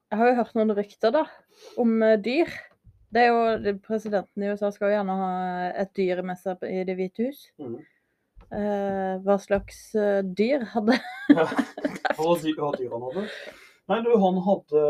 jeg 0.09 0.20
har 0.22 0.31
jo 0.31 0.38
hørt 0.40 0.57
noen 0.57 0.74
rykter, 0.77 1.12
da, 1.12 1.27
om 1.81 1.94
eh, 2.05 2.16
dyr. 2.24 2.53
Det 3.12 3.22
er 3.24 3.31
jo, 3.33 3.77
Presidenten 3.85 4.44
i 4.44 4.51
USA 4.53 4.68
skal 4.72 4.90
jo 4.90 4.96
gjerne 4.98 5.14
ha 5.20 5.31
et 5.85 5.92
dyr 5.96 6.20
med 6.24 6.40
seg 6.40 6.64
i 6.68 6.83
Det 6.88 6.96
hvite 6.96 7.29
hus. 7.29 7.46
Mm. 7.61 7.79
Eh, 8.48 9.14
hva 9.24 9.37
slags 9.40 9.81
eh, 9.96 10.20
dyr 10.24 10.64
hadde 10.72 10.96
Hva 12.16 12.35
dy- 12.40 12.55
dyr 12.57 12.94
hadde? 12.94 13.24
Nei, 13.88 14.01
du, 14.05 14.11
han 14.20 14.37
hadde 14.44 14.81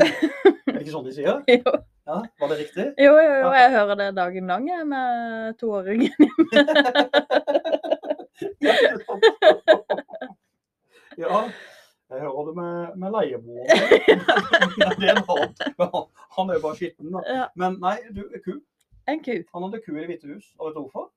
Er 0.00 0.72
det 0.74 0.82
ikke 0.82 0.92
sånn 0.94 1.06
de 1.08 1.12
sier? 1.16 1.40
Jo, 1.54 1.72
Ja, 2.10 2.16
Var 2.40 2.48
det 2.50 2.56
riktig? 2.64 2.86
jo, 2.98 3.12
jo, 3.22 3.34
jo 3.44 3.50
jeg 3.54 3.70
hører 3.76 3.94
det 4.00 4.08
dagen 4.16 4.48
lang 4.50 4.64
jeg, 4.68 4.86
med 4.88 5.58
toåringen. 5.60 6.14
Ja, 11.20 11.40
jeg 12.10 12.20
hører 12.24 12.44
det 12.48 12.54
med, 12.56 12.96
med 12.96 13.10
leieboeren. 13.12 13.66
Det 15.00 15.08
er 15.10 15.16
en 15.18 15.26
hat. 15.28 15.56
Han 16.36 16.48
er 16.50 16.54
jo 16.56 16.62
bare 16.64 16.76
skitten, 16.78 17.10
da. 17.12 17.20
Men 17.60 17.76
nei, 17.82 17.96
du, 18.16 18.22
ku. 18.44 18.54
en 19.10 19.20
ku. 19.24 19.34
Han 19.54 19.66
hadde 19.66 19.82
ku 19.84 19.90
i 19.92 19.98
Det 20.00 20.06
hvite 20.08 20.30
hus. 20.30 20.46
Og 20.58 20.70
vet 20.70 20.78
du 20.78 20.80
hvorfor? 20.86 21.10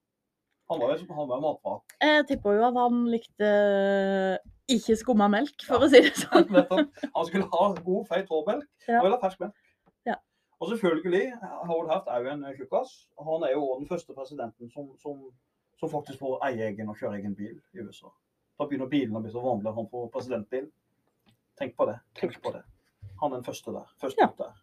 Han 0.71 0.81
var 0.81 0.93
jo 0.97 1.07
han 1.13 1.29
var 1.29 1.37
jo 1.39 1.45
matvrak. 1.45 1.95
Jeg 2.03 2.25
tipper 2.29 2.57
jo 2.57 2.65
at 2.67 2.77
han 2.81 2.99
likte 3.13 3.49
ikke 4.71 4.95
skumma 4.95 5.27
melk, 5.27 5.63
for 5.67 5.83
å 5.83 5.89
si 5.91 5.99
det 6.05 6.13
sånn. 6.21 6.49
Han 7.15 7.25
skulle 7.27 7.47
ha 7.51 7.69
god, 7.83 8.07
feit 8.07 8.29
råmelk. 8.31 8.67
Ja. 8.87 8.99
og 8.99 9.07
ville 9.07 9.17
ha 9.17 9.21
fersk 9.23 9.39
melk. 9.43 9.55
Ja. 10.07 10.15
Og 10.59 10.69
selvfølgelig, 10.71 11.33
Howard 11.67 11.89
Haft 11.91 12.07
er 12.13 12.23
jo 12.23 12.31
en 12.33 12.45
tjukkas. 12.57 12.93
Han 13.19 13.43
er 13.43 13.51
jo 13.57 13.65
den 13.79 13.87
første 13.89 14.13
presidenten 14.15 14.69
som, 14.71 14.91
som, 15.01 15.19
som 15.79 15.89
faktisk 15.91 16.19
får 16.23 16.39
eie 16.49 16.69
egen 16.71 16.89
og 16.89 16.97
kjøre 16.99 17.19
egen 17.19 17.35
bil 17.35 17.55
i 17.73 17.83
USA. 17.83 18.11
Da 18.59 18.67
begynner 18.69 18.87
bilene 18.91 19.17
å 19.19 19.23
bli 19.25 19.31
så 19.33 19.41
vanlige 19.43 19.71
at 19.73 19.79
han 19.81 19.89
får 19.91 20.09
presidentbil. 20.13 20.69
Tenk 21.59 21.75
på 21.77 21.85
det. 21.89 21.97
Tenk 22.19 22.37
på 22.43 22.51
det. 22.55 22.63
Han 23.21 23.31
er 23.33 23.41
den 23.41 23.45
første 23.47 23.71
der. 23.75 23.89
Første 24.01 24.21
Ja. 24.23 24.29
der. 24.37 24.53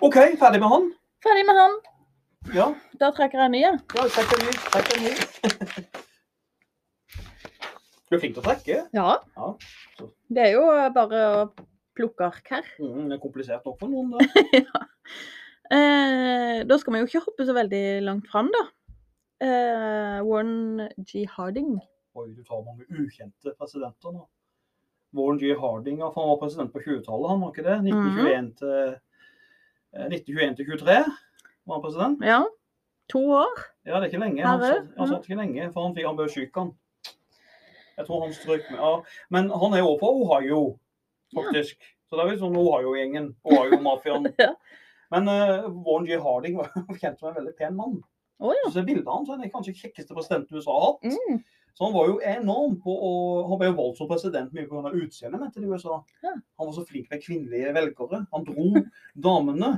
OK, 0.00 0.16
ferdig 0.40 0.60
med 0.60 0.68
han. 0.72 0.90
Ferdig 1.24 1.46
med 1.48 1.58
han. 1.60 1.78
Ja, 2.54 2.70
Da 3.00 3.10
trekker 3.12 3.38
jeg 3.38 3.50
en 3.50 3.52
ny, 3.52 3.60
ja 3.60 3.72
trekker 3.92 4.38
en 4.40 4.46
ny. 4.46 4.52
Trekker 4.72 4.96
en 4.96 5.04
ny. 5.04 5.84
Du 8.10 8.16
er 8.16 8.22
flink 8.24 8.34
til 8.34 8.42
å 8.42 8.46
trekke. 8.48 8.76
Ja. 8.96 9.10
Ja. 9.38 9.48
Det 10.34 10.42
er 10.42 10.56
jo 10.56 10.64
bare 10.94 11.20
å 11.30 11.42
plukke 11.94 12.26
ark 12.26 12.48
her. 12.50 12.66
Mm, 12.82 13.04
det 13.06 13.16
er 13.16 13.22
komplisert 13.22 13.66
nok 13.68 13.76
for 13.78 13.92
noen. 13.92 14.16
Da. 14.16 14.86
Eh, 15.70 16.64
da 16.66 16.76
skal 16.82 16.96
vi 16.96 16.98
jo 16.98 17.06
ikke 17.06 17.20
hoppe 17.22 17.44
så 17.46 17.54
veldig 17.54 18.00
langt 18.02 18.24
fram, 18.26 18.48
da. 18.50 18.62
Eh, 19.38 20.16
Warren 20.26 20.88
G. 21.06 21.22
Harding. 21.30 21.76
Oi, 22.18 22.24
du 22.34 22.40
tar 22.42 22.64
mange 22.66 22.88
ukjente 22.90 23.52
presidenter 23.54 24.10
nå. 24.10 24.24
Warren 25.14 25.38
G. 25.38 25.52
Harding, 25.54 26.00
han 26.02 26.16
var 26.16 26.40
president 26.40 26.72
på 26.74 26.82
20-tallet, 26.82 27.30
han 27.30 27.44
var 27.44 27.54
ikke 27.54 27.66
det? 27.68 27.76
1921 27.86 28.50
til, 28.58 28.74
eh, 29.94 30.10
1921 30.10 30.58
til 30.58 30.72
23 30.72 30.98
var 30.98 31.76
han 31.76 31.86
president. 31.86 32.26
Ja. 32.32 32.42
To 33.14 33.22
år. 33.38 33.64
Ja, 33.86 33.94
det 33.94 34.02
er 34.02 34.10
ikke 34.10 34.24
lenge. 34.24 34.42
Han 34.42 34.66
han 34.66 35.12
satt 35.14 35.30
ikke 35.30 35.38
lenge, 35.38 35.70
for 35.70 35.86
han, 35.86 35.94
han 36.02 36.18
ble 36.18 36.26
syk, 36.34 36.50
han. 36.58 36.74
Jeg 38.00 38.08
tror 38.08 38.22
han 38.24 38.36
strøk 38.36 38.68
med 38.72 38.80
ja. 38.80 38.92
Men 39.36 39.50
han 39.62 39.74
er 39.76 39.82
jo 39.84 39.96
fra 40.00 40.12
Ohio, 40.16 40.60
faktisk. 41.36 41.76
Så 42.08 42.16
det 42.16 42.24
er 42.24 42.30
vel 42.32 42.40
sånn 42.40 42.58
Ohio-gjengen. 42.58 43.32
Ohio-mafiaen. 43.46 44.30
Ja. 44.40 44.54
Men 45.10 45.26
uh, 45.26 45.64
Warren 45.82 46.04
G. 46.06 46.14
Harding 46.22 46.54
var 46.60 46.68
kjent 47.00 47.18
som 47.18 47.32
en 47.32 47.40
veldig 47.40 47.52
pen 47.58 47.74
mann. 47.74 47.96
Oh, 48.38 48.52
ja. 48.54 48.68
Så 48.70 48.84
bildet 48.86 49.08
av 49.08 49.16
han, 49.18 49.24
så 49.26 49.34
er 49.34 49.50
kanskje 49.50 49.74
kjekkeste 49.74 50.14
presidenten 50.14 50.54
USA 50.54 50.76
har 50.76 50.84
hatt. 50.84 51.08
Mm. 51.10 51.40
Så 51.74 51.86
han 51.86 51.94
var 51.96 52.06
jo 52.08 52.20
enorm 52.26 52.76
på 52.82 52.94
å 52.94 53.10
Han 53.48 53.58
ble 53.60 53.70
jo 53.70 53.76
valgt 53.78 53.98
som 54.00 54.08
president 54.10 54.54
mye 54.54 54.68
pga. 54.70 54.92
utseendet 55.02 55.42
mitt 55.42 55.58
i 55.58 55.66
USA. 55.66 55.98
Ja. 56.22 56.32
Han 56.60 56.70
var 56.70 56.74
så 56.76 56.86
flink 56.86 57.10
med 57.10 57.22
kvinnelige 57.24 57.74
velgere. 57.76 58.22
Han 58.32 58.46
dro 58.46 58.84
damene. 59.26 59.72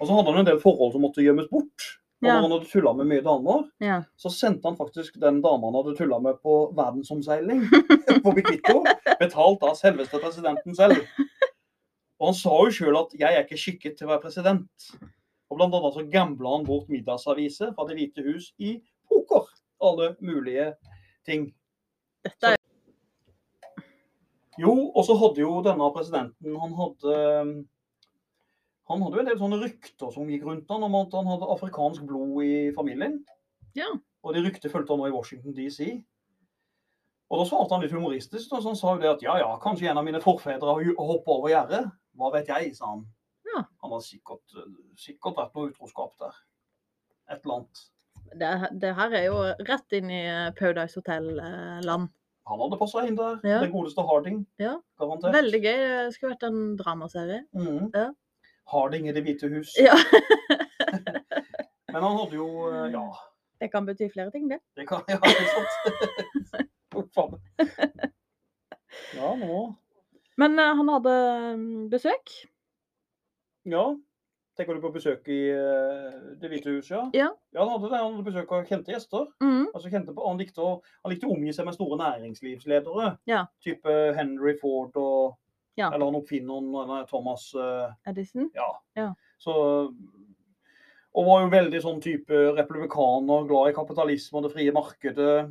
Og 0.00 0.06
så 0.08 0.16
hadde 0.16 0.32
han 0.32 0.42
en 0.42 0.50
del 0.50 0.60
forhold 0.62 0.94
som 0.94 1.04
måtte 1.06 1.24
gjemmes 1.24 1.50
bort. 1.50 1.88
Og 2.20 2.26
Ja. 2.28 2.34
når 2.34 2.42
han 2.42 2.50
hadde 2.52 2.68
tulla 2.68 2.92
med 2.92 3.06
mye 3.08 3.22
damer, 3.24 3.62
ja. 3.80 4.02
så 4.20 4.28
sendte 4.28 4.68
han 4.68 4.76
faktisk 4.76 5.14
den 5.20 5.38
dama 5.40 5.70
han 5.70 5.78
hadde 5.78 5.96
tulla 5.96 6.18
med 6.20 6.36
på 6.44 6.56
verdensomseiling 6.76 7.62
på 8.24 8.34
Bikito. 8.36 8.82
Betalt 9.20 9.62
av 9.64 9.74
selveste 9.78 10.20
presidenten 10.20 10.76
selv. 10.76 11.00
Og 12.20 12.26
han 12.28 12.36
sa 12.36 12.50
jo 12.50 12.70
sjøl 12.76 12.98
at 13.00 13.14
'jeg 13.16 13.32
er 13.34 13.44
ikke 13.46 13.56
skikket 13.56 13.96
til 13.96 14.06
å 14.06 14.10
være 14.12 14.24
president'. 14.26 14.90
Og 15.50 15.56
blant 15.56 15.74
annet 15.74 15.94
så 15.96 16.04
gambla 16.12 16.56
han 16.58 16.66
bort 16.66 16.88
middagsaviser 16.92 17.72
fra 17.74 17.86
Det 17.88 17.96
hvite 17.96 18.22
hus 18.22 18.52
i 18.58 18.82
poker. 19.08 19.48
Alle 19.80 20.14
mulige 20.20 20.74
ting. 21.24 21.54
Dette 22.22 22.52
er 22.52 22.56
Jo, 24.60 24.92
og 24.94 25.04
så 25.06 25.16
hadde 25.16 25.40
jo 25.40 25.62
denne 25.64 25.88
presidenten 25.94 26.56
Han 26.60 26.72
hadde 26.76 27.64
han 28.90 29.02
hadde 29.04 29.18
jo 29.18 29.22
en 29.22 29.28
del 29.30 29.40
sånne 29.40 29.58
rykter 29.62 30.14
som 30.14 30.30
gikk 30.30 30.46
rundt 30.48 30.70
han 30.72 30.86
om 30.86 30.96
at 30.98 31.12
han 31.14 31.28
hadde 31.30 31.50
afrikansk 31.54 32.06
blod 32.08 32.40
i 32.42 32.54
familien. 32.76 33.20
Ja. 33.78 33.88
Og 34.26 34.34
de 34.34 34.42
ryktene 34.44 34.72
fulgte 34.72 34.94
han 34.94 35.02
nå 35.02 35.10
i 35.10 35.14
Washington 35.14 35.54
DC. 35.56 35.86
Og 37.30 37.38
da 37.38 37.46
svarte 37.46 37.76
han 37.76 37.84
litt 37.84 37.94
humoristisk. 37.94 38.50
og 38.52 38.62
så 38.62 38.72
han 38.72 38.78
sa 38.78 38.94
jo 38.96 39.02
det 39.04 39.12
at 39.12 39.22
ja, 39.22 39.36
ja, 39.38 39.50
kanskje 39.62 39.90
en 39.92 40.00
av 40.00 40.06
mine 40.06 40.20
forfedre 40.22 40.74
har 40.74 40.92
hoppa 40.98 41.36
over 41.36 41.52
gjerdet. 41.52 41.84
Hva 42.18 42.32
vet 42.34 42.50
jeg, 42.50 42.74
sa 42.76 42.96
han. 42.96 43.06
Ja. 43.46 43.64
Han 43.84 43.94
har 43.94 44.02
sikkert, 44.04 44.58
sikkert 44.98 45.38
vært 45.38 45.54
noe 45.54 45.70
utroskap 45.70 46.16
der. 46.20 46.40
Et 47.30 47.44
eller 47.44 47.60
annet. 47.60 47.84
det, 48.42 48.50
det 48.82 48.94
her 48.98 49.14
er 49.14 49.28
jo 49.28 49.44
rett 49.68 49.94
inn 50.00 50.10
i 50.10 50.24
eh, 50.26 50.48
Paradise 50.58 50.98
Hotel-land. 50.98 52.10
Han 52.50 52.62
hadde 52.64 52.78
passa 52.80 53.04
inn 53.06 53.18
der. 53.18 53.38
Ja. 53.46 53.60
Det 53.62 53.70
godeste 53.70 54.02
Harding. 54.06 54.42
Ja. 54.58 54.74
Garantert. 54.98 55.36
Veldig 55.36 55.60
gøy. 55.62 55.76
Det 55.86 56.14
skulle 56.16 56.34
vært 56.34 56.48
en 56.48 56.60
dramaserie. 56.80 57.44
Mm. 57.54 57.92
Ja. 57.94 58.08
Harding 58.70 59.08
i 59.08 59.14
Det 59.16 59.22
hvite 59.26 59.50
hus. 59.52 59.74
Ja. 59.78 59.96
Men 61.92 62.02
han 62.02 62.16
hadde 62.16 62.36
jo 62.38 62.46
eh, 62.70 62.90
Ja, 62.94 63.06
Det 63.60 63.70
kan 63.72 63.86
bety 63.86 64.08
flere 64.12 64.30
ting, 64.30 64.50
det. 64.50 64.60
det 64.76 64.86
kan 64.88 65.02
Ja, 65.08 65.18
ikke 65.18 65.46
sant? 65.54 65.72
Ja, 69.14 69.34
nå 69.38 69.74
Men 70.38 70.58
uh, 70.58 70.74
han 70.76 70.88
hadde 70.88 71.12
mm, 71.56 71.90
besøk. 71.92 72.32
Ja. 73.68 73.84
Tenker 74.56 74.74
du 74.76 74.82
på 74.82 74.92
besøk 74.94 75.28
i 75.30 75.38
uh, 75.52 76.36
Det 76.40 76.50
hvite 76.50 76.72
hus, 76.74 76.90
ja? 76.90 77.04
Ja. 77.14 77.28
han 77.56 77.70
hadde 77.70 77.90
det. 77.90 77.98
Han 77.98 78.14
hadde 78.16 78.26
besøk 78.26 78.54
av 78.56 78.64
kjente 78.68 78.94
gjester. 78.94 79.28
Mm. 79.44 79.68
Altså, 79.74 79.90
kjente 79.92 80.14
på, 80.16 80.24
han, 80.26 80.40
likte 80.40 80.64
å, 80.64 80.72
han 81.04 81.12
likte 81.12 81.28
å 81.28 81.34
omgi 81.36 81.52
seg 81.54 81.68
med 81.68 81.76
store 81.76 82.00
næringslivsledere. 82.00 83.12
Ja. 83.30 83.44
Type 83.64 83.96
Henry 84.16 84.56
Ford 84.62 84.96
og 85.00 85.36
Ja. 85.78 85.90
Eller 85.94 86.10
han 86.10 86.18
oppfinneren 86.18 86.70
nei, 86.72 87.04
Thomas 87.10 87.50
eh, 87.54 88.10
Edison. 88.10 88.50
Ja. 88.54 88.70
Ja. 88.98 89.12
Så 89.38 89.54
Og 91.10 91.26
var 91.26 91.40
jo 91.42 91.50
veldig 91.50 91.78
sånn 91.82 92.02
type 92.02 92.40
republikaner, 92.54 93.46
glad 93.48 93.72
i 93.72 93.74
kapitalisme 93.74 94.38
og 94.38 94.44
det 94.46 94.52
frie 94.54 94.74
markedet. 94.74 95.48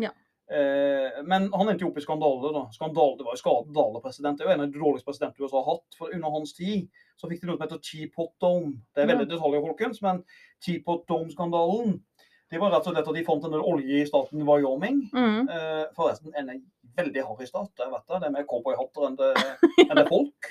Ja. 0.00 0.14
Eh, 0.48 1.18
men 1.28 1.50
han 1.52 1.68
endte 1.68 1.84
jo 1.84 1.90
opp 1.90 1.98
i 2.00 2.04
skandale. 2.04 2.52
da. 2.54 2.62
Skandale, 2.72 3.18
Det 3.18 3.26
var 3.26 3.36
jo 3.36 3.42
skandalepresident. 3.42 4.38
Det 4.38 4.46
er 4.46 4.48
jo 4.48 4.54
en 4.54 4.64
av 4.64 4.72
de 4.72 4.80
dårligste 4.80 5.08
presidentene 5.10 5.44
USA 5.44 5.60
har 5.60 5.74
hatt. 5.74 5.98
For 5.98 6.14
under 6.14 6.30
hans 6.30 6.54
tid 6.56 6.88
så 7.20 7.28
fikk 7.28 7.42
de 7.42 7.50
noe 7.50 7.58
som 7.58 7.66
heter 7.66 7.84
Teapot 7.84 8.32
Dome. 8.40 8.72
Det 8.94 9.04
er 9.04 9.12
veldig 9.12 9.28
detaljer, 9.28 9.64
folkens, 9.64 10.00
men 10.02 10.24
Teapot 10.64 11.04
Dome-skandalen 11.08 11.98
det 12.54 12.62
var 12.62 12.70
rett 12.70 12.86
og 12.86 12.94
slett 12.94 13.08
at 13.10 13.16
de 13.18 13.26
fant 13.26 13.44
en 13.46 13.54
del 13.56 13.64
olje 13.66 14.00
i 14.00 14.06
staten 14.06 14.44
Wyoming. 14.46 15.00
Mm. 15.10 15.48
Eh, 15.50 15.84
forresten 15.96 16.34
en 16.38 16.52
veldig 16.94 17.24
harry 17.26 17.48
stat. 17.48 17.72
Jeg 17.80 17.90
vet 17.90 18.04
det. 18.06 18.20
Det 18.22 18.28
er 18.28 18.34
mer 18.36 18.46
cowboyhatter 18.50 19.08
enn 19.08 19.16
enn 19.88 19.98
det 19.98 20.06
folk. 20.10 20.50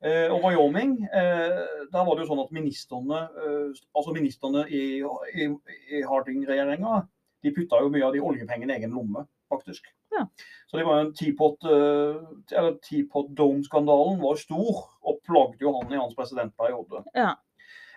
Eh, 0.00 0.32
og 0.32 0.40
Wyoming, 0.44 0.96
eh, 1.04 1.60
der 1.92 2.06
var 2.06 2.16
det 2.16 2.24
jo 2.24 2.30
sånn 2.30 2.42
at 2.42 2.56
ministerne, 2.56 3.20
eh, 3.42 3.84
altså 3.96 4.16
ministerne 4.16 4.64
i, 4.68 4.82
i, 5.36 5.48
i 5.92 6.02
Harding-regjeringa, 6.08 7.02
de 7.44 7.52
putta 7.54 7.80
jo 7.84 7.92
mye 7.92 8.04
av 8.04 8.16
de 8.16 8.24
oljepengene 8.24 8.74
i 8.74 8.80
egen 8.80 8.96
lomme, 8.96 9.24
faktisk. 9.52 9.88
Ja. 10.16 10.26
Så 10.66 10.80
det 10.80 10.84
var 10.88 11.00
en 11.00 11.12
Teapot, 11.16 11.64
eh, 11.64 12.20
eller 12.52 12.76
Teapot 12.84 13.32
Dome-skandalen 13.36 14.20
var 14.22 14.40
stor, 14.40 14.84
og 15.06 15.20
plagde 15.28 15.64
jo 15.64 15.74
han 15.78 15.92
i 15.92 16.00
hans 16.00 16.16
presidentperiode. 16.18 17.04
Ja. 17.16 17.34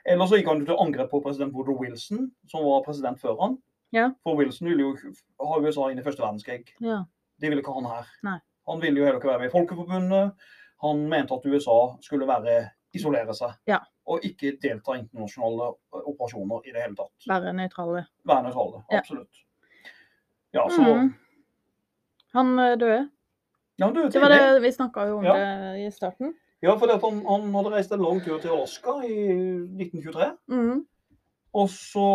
Eller 0.06 0.26
så 0.26 0.36
gikk 0.40 0.48
han 0.48 0.60
jo 0.60 0.66
til 0.66 0.78
angrep 0.80 1.10
på 1.12 1.22
president 1.24 1.54
Woodrow 1.54 1.80
Wilson, 1.82 2.32
som 2.48 2.64
var 2.66 2.84
president 2.86 3.20
før 3.22 3.36
han. 3.42 3.58
Ja. 3.94 4.10
For 4.24 4.36
Wilson 4.38 4.68
ville 4.70 4.82
jo 4.82 4.96
ha 5.42 5.60
USA 5.60 5.90
inn 5.92 6.00
i 6.00 6.04
første 6.06 6.22
verdenskrig. 6.24 6.66
ja. 6.82 7.04
Det 7.40 7.50
ville 7.50 7.62
ikke 7.64 7.72
han 7.74 7.86
her. 7.88 8.08
Nei. 8.24 8.40
Han 8.68 8.82
ville 8.82 9.00
jo 9.00 9.06
heller 9.06 9.20
ikke 9.20 9.30
være 9.30 9.40
med 9.40 9.48
i 9.48 9.52
Folkeforbundet. 9.54 10.32
Han 10.84 10.98
mente 11.10 11.34
at 11.34 11.46
USA 11.46 11.78
skulle 12.02 12.28
være, 12.28 12.70
isolere 12.94 13.34
seg 13.34 13.54
Ja. 13.68 13.78
og 14.08 14.20
ikke 14.24 14.58
delta 14.62 14.92
i 14.96 15.00
internasjonale 15.00 15.70
eh, 15.94 16.02
operasjoner 16.12 16.62
i 16.68 16.72
det 16.74 16.82
hele 16.84 16.96
tatt. 16.96 17.28
Være 17.30 17.54
nøytrale. 17.54 18.06
Være 18.26 18.44
nøytrale. 18.44 18.84
Absolutt. 18.92 19.44
Ja, 20.54 20.68
så 20.70 20.82
Mhm. 20.82 21.14
Han 22.34 22.60
eh, 22.60 22.76
døde. 22.78 23.10
Ja, 23.80 23.86
han 23.86 23.96
døde 23.96 24.12
Det 24.12 24.22
var 24.22 24.30
det 24.30 24.62
vi 24.62 24.72
snakka 24.72 25.08
jo 25.08 25.18
om 25.18 25.24
det 25.24 25.88
i 25.88 25.92
starten. 25.92 26.34
Ja, 26.62 26.76
for 26.76 26.92
at 26.92 27.04
han, 27.06 27.22
han 27.24 27.54
hadde 27.56 27.72
reist 27.72 27.94
en 27.96 28.04
lang 28.04 28.20
tur 28.24 28.40
til 28.40 28.52
Alaska 28.52 28.98
i 29.08 29.20
1923. 29.80 30.32
Mm. 30.52 30.82
Og 31.60 31.70
så 31.72 32.10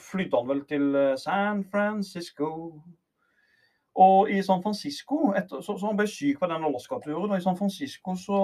flydde 0.00 0.38
han 0.40 0.48
vel 0.48 0.62
til 0.68 0.94
eh, 0.96 1.18
San 1.20 1.60
Francisco. 1.70 2.48
Og 4.02 4.30
i 4.32 4.40
San 4.42 4.62
Francisco, 4.64 5.34
etter, 5.36 5.60
så, 5.60 5.76
så 5.76 5.90
han 5.90 5.98
ble 5.98 6.06
syk 6.08 6.40
på 6.40 6.48
den 6.48 6.64
Alaska-turen, 6.64 7.28
og 7.28 7.36
i 7.36 7.44
San 7.44 7.58
Francisco 7.58 8.16
så, 8.16 8.40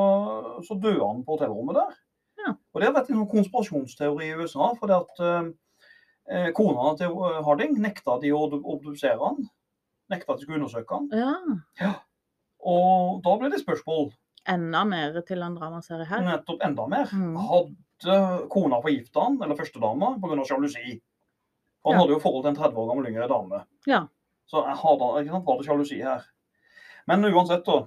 så 0.66 0.76
døde 0.76 1.00
han 1.00 1.24
på 1.24 1.38
hotellrommet 1.38 1.80
der. 1.80 1.96
Ja. 2.42 2.52
Og 2.52 2.80
det 2.80 2.90
har 2.90 2.98
vært 2.98 3.08
en 3.08 3.22
sånn 3.22 3.32
konspirasjonsteori 3.32 4.28
i 4.28 4.36
USA, 4.36 4.68
fordi 4.76 4.98
at 4.98 5.24
eh, 5.24 6.50
kona 6.56 6.92
til 7.00 7.16
eh, 7.16 7.40
Harding 7.48 7.80
nekta 7.80 8.18
de 8.20 8.34
å 8.36 8.44
obdusere 8.58 9.16
han. 9.24 9.40
Nekta 10.12 10.34
at 10.34 10.42
de 10.42 10.44
skulle 10.44 10.60
undersøke 10.60 11.00
han. 11.00 11.08
Ja. 11.80 11.94
Og 12.68 13.24
da 13.24 13.38
ble 13.40 13.48
det 13.52 13.64
spørsmål 13.64 14.10
Enda 14.48 14.84
mer 14.88 15.20
til 15.28 15.42
en 15.44 15.54
dramaserie 15.58 16.06
her. 16.08 16.22
nettopp 16.24 16.62
enda 16.64 16.86
mer. 16.88 17.10
Mm. 17.12 17.36
Hadde 17.36 18.48
kona 18.48 18.78
forgifta 18.80 19.20
han, 19.26 19.36
eller 19.42 19.56
førstedama, 19.58 20.14
pga. 20.22 20.44
sjalusi? 20.48 21.00
Han 21.84 21.92
Ja. 21.94 21.98
hadde 21.98 22.12
jo 22.14 22.18
forhold 22.20 22.42
til 22.44 22.50
en 22.50 22.56
30 22.56 22.76
år 22.78 22.88
gammel 22.88 23.06
yngre 23.12 23.28
dame. 23.28 23.64
Ja. 23.86 24.06
Så 24.46 24.62
hadde, 24.64 25.30
var 25.44 25.58
det 25.58 25.66
sjalusi 25.66 26.00
her. 26.02 26.24
Men 27.06 27.24
uansett, 27.24 27.64
da. 27.64 27.86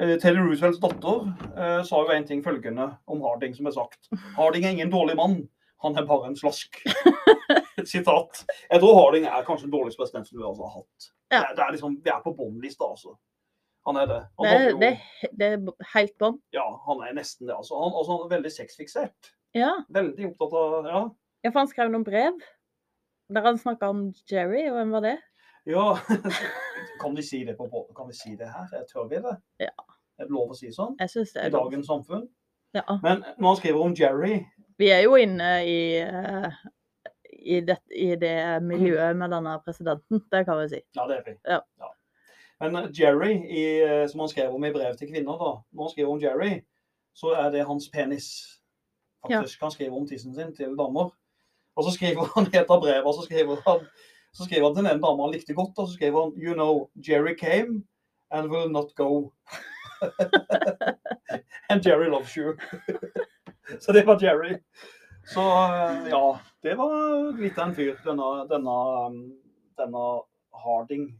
eh, 0.00 0.16
Teddy 0.18 0.38
Roosevelts 0.38 0.78
datter 0.80 1.32
eh, 1.56 1.82
sa 1.84 1.96
jo 2.04 2.10
en 2.10 2.24
ting 2.26 2.42
følgende 2.44 2.96
om 3.08 3.20
Harding, 3.22 3.54
som 3.54 3.66
er 3.66 3.70
sagt. 3.72 4.08
Harding 4.36 4.64
er 4.64 4.70
ingen 4.70 4.90
dårlig 4.90 5.16
mann, 5.16 5.48
han 5.82 5.96
er 5.96 6.04
bare 6.06 6.26
en 6.28 6.36
slask. 6.36 6.76
Sitat. 7.84 8.44
Jeg 8.70 8.80
tror 8.80 8.94
Harding 9.00 9.24
er 9.26 9.44
kanskje 9.46 9.66
den 9.66 9.72
dårligste 9.74 9.98
presidenten 10.02 10.38
vi 10.38 10.44
har 10.44 10.70
hatt. 10.76 11.10
Ja. 11.32 11.40
Det, 11.40 11.48
er- 11.50 11.54
det 11.56 11.64
er 11.66 11.72
liksom, 11.72 11.96
Vi 12.04 12.10
er 12.10 12.20
på 12.24 12.34
båndlista, 12.36 12.84
altså. 12.84 13.16
Han 13.86 13.96
er 13.98 14.06
det. 14.06 14.20
Han 14.38 14.46
Det, 14.46 14.52
er- 14.54 14.70
jo, 14.70 14.78
det, 14.78 14.90
det 15.38 15.46
er 15.52 15.86
helt 15.94 16.12
bånn. 16.22 16.36
Ja, 16.54 16.64
han 16.86 17.00
er 17.08 17.12
nesten 17.18 17.48
det. 17.48 17.54
altså. 17.56 17.74
Han, 17.82 17.92
altså, 17.98 18.12
han 18.16 18.26
er 18.28 18.34
veldig 18.36 18.52
sexfiksert. 18.54 19.32
Ja. 19.58 19.72
Veldig 19.90 20.28
opptatt 20.30 20.52
av 20.60 20.86
Ja. 20.86 21.00
ja, 21.44 21.50
for 21.50 21.58
han 21.60 21.68
skrev 21.68 21.90
noen 21.90 22.04
brev 22.06 22.38
der 23.32 23.42
han 23.46 23.56
snakka 23.58 23.88
om 23.88 24.00
Jerry, 24.30 24.66
og 24.68 24.76
hvem 24.76 24.90
var 24.92 25.00
det? 25.06 25.16
ja. 25.66 25.96
Kan 27.00 27.14
vi 27.16 27.22
si 27.22 27.44
det 27.44 27.56
på 27.58 27.66
båten? 27.70 27.94
Kan 27.96 28.06
vi 28.08 28.14
si 28.14 28.36
det 28.36 28.46
her? 28.50 28.84
Tør 28.92 29.08
vi 29.10 29.16
det? 29.22 29.36
Ja. 29.60 29.70
Er 30.18 30.26
det 30.28 30.30
lov 30.34 30.50
å 30.52 30.56
si 30.58 30.68
sånn? 30.74 30.94
Jeg 31.00 31.10
synes 31.10 31.32
det 31.32 31.46
I 31.48 31.50
dagens 31.54 31.88
lov. 31.88 32.02
samfunn? 32.04 32.28
Ja. 32.74 32.82
Men 33.02 33.24
når 33.38 33.48
han 33.48 33.56
skriver 33.60 33.80
om 33.84 33.94
Jerry 33.98 34.36
Vi 34.78 34.88
er 34.90 35.02
jo 35.04 35.14
inne 35.20 35.48
i, 35.66 35.78
eh, 36.02 36.52
i, 37.32 37.60
det, 37.60 37.78
i 37.90 38.14
det 38.16 38.36
miljøet 38.62 39.16
med 39.16 39.30
denne 39.34 39.56
presidenten, 39.64 40.22
det 40.32 40.44
kan 40.46 40.58
vi 40.62 40.68
si. 40.76 40.80
Ja, 40.96 41.06
det 41.10 41.18
er 41.18 41.24
vi. 41.26 41.34
Ja. 41.48 41.60
Men 42.62 42.76
eh, 42.76 42.90
Jerry, 42.94 43.32
i, 43.32 43.64
eh, 43.82 44.06
som 44.08 44.20
han 44.20 44.28
skrev 44.28 44.54
om 44.54 44.64
i 44.64 44.72
brev 44.72 44.94
til 44.96 45.10
kvinner, 45.10 45.38
da, 45.38 45.54
når 45.72 45.88
han 45.88 45.94
skriver 45.94 46.12
om 46.12 46.22
Jerry, 46.22 46.52
så 47.14 47.34
er 47.34 47.50
det 47.50 47.66
hans 47.66 47.88
penis. 47.90 48.28
Faktisk. 49.22 49.60
Han 49.62 49.74
skriver 49.74 49.96
om 49.96 50.06
tissen 50.08 50.34
sin 50.34 50.54
til 50.54 50.76
damer. 50.78 51.10
Og 51.76 51.84
så 51.84 51.94
skriver 51.96 52.28
han 52.36 52.46
etter 52.46 52.62
et 52.62 52.74
av 52.74 52.82
brevene 52.82 53.14
så 53.16 53.26
skriver 53.26 53.62
han, 53.66 53.86
så 54.32 54.46
skriver 54.46 54.68
han 54.68 54.76
til 54.76 54.88
den 54.88 55.02
dama 55.02 55.26
han 55.26 55.34
likte 55.34 55.56
godt, 55.58 55.78
og 55.78 55.88
så 55.88 55.96
skriver 55.96 56.22
han 56.22 56.34
You 56.38 56.54
know, 56.54 56.88
Jerry 57.08 57.34
came 57.38 57.84
and 58.30 58.50
will 58.50 58.70
not 58.70 58.94
go. 58.96 59.32
and 61.70 61.82
Jerry 61.84 62.08
loves 62.08 62.36
you. 62.36 62.56
så 63.82 63.92
det 63.92 64.06
var 64.06 64.22
Jerry. 64.22 64.56
Så 65.26 65.40
eh, 65.40 66.08
ja, 66.10 66.38
det 66.62 66.78
var 66.78 67.38
litt 67.38 67.58
av 67.58 67.68
en 67.68 67.74
fyr, 67.74 67.98
denne, 68.06 68.30
denne, 68.50 68.78
um, 69.06 69.20
denne 69.78 70.06
Harding. 70.64 71.12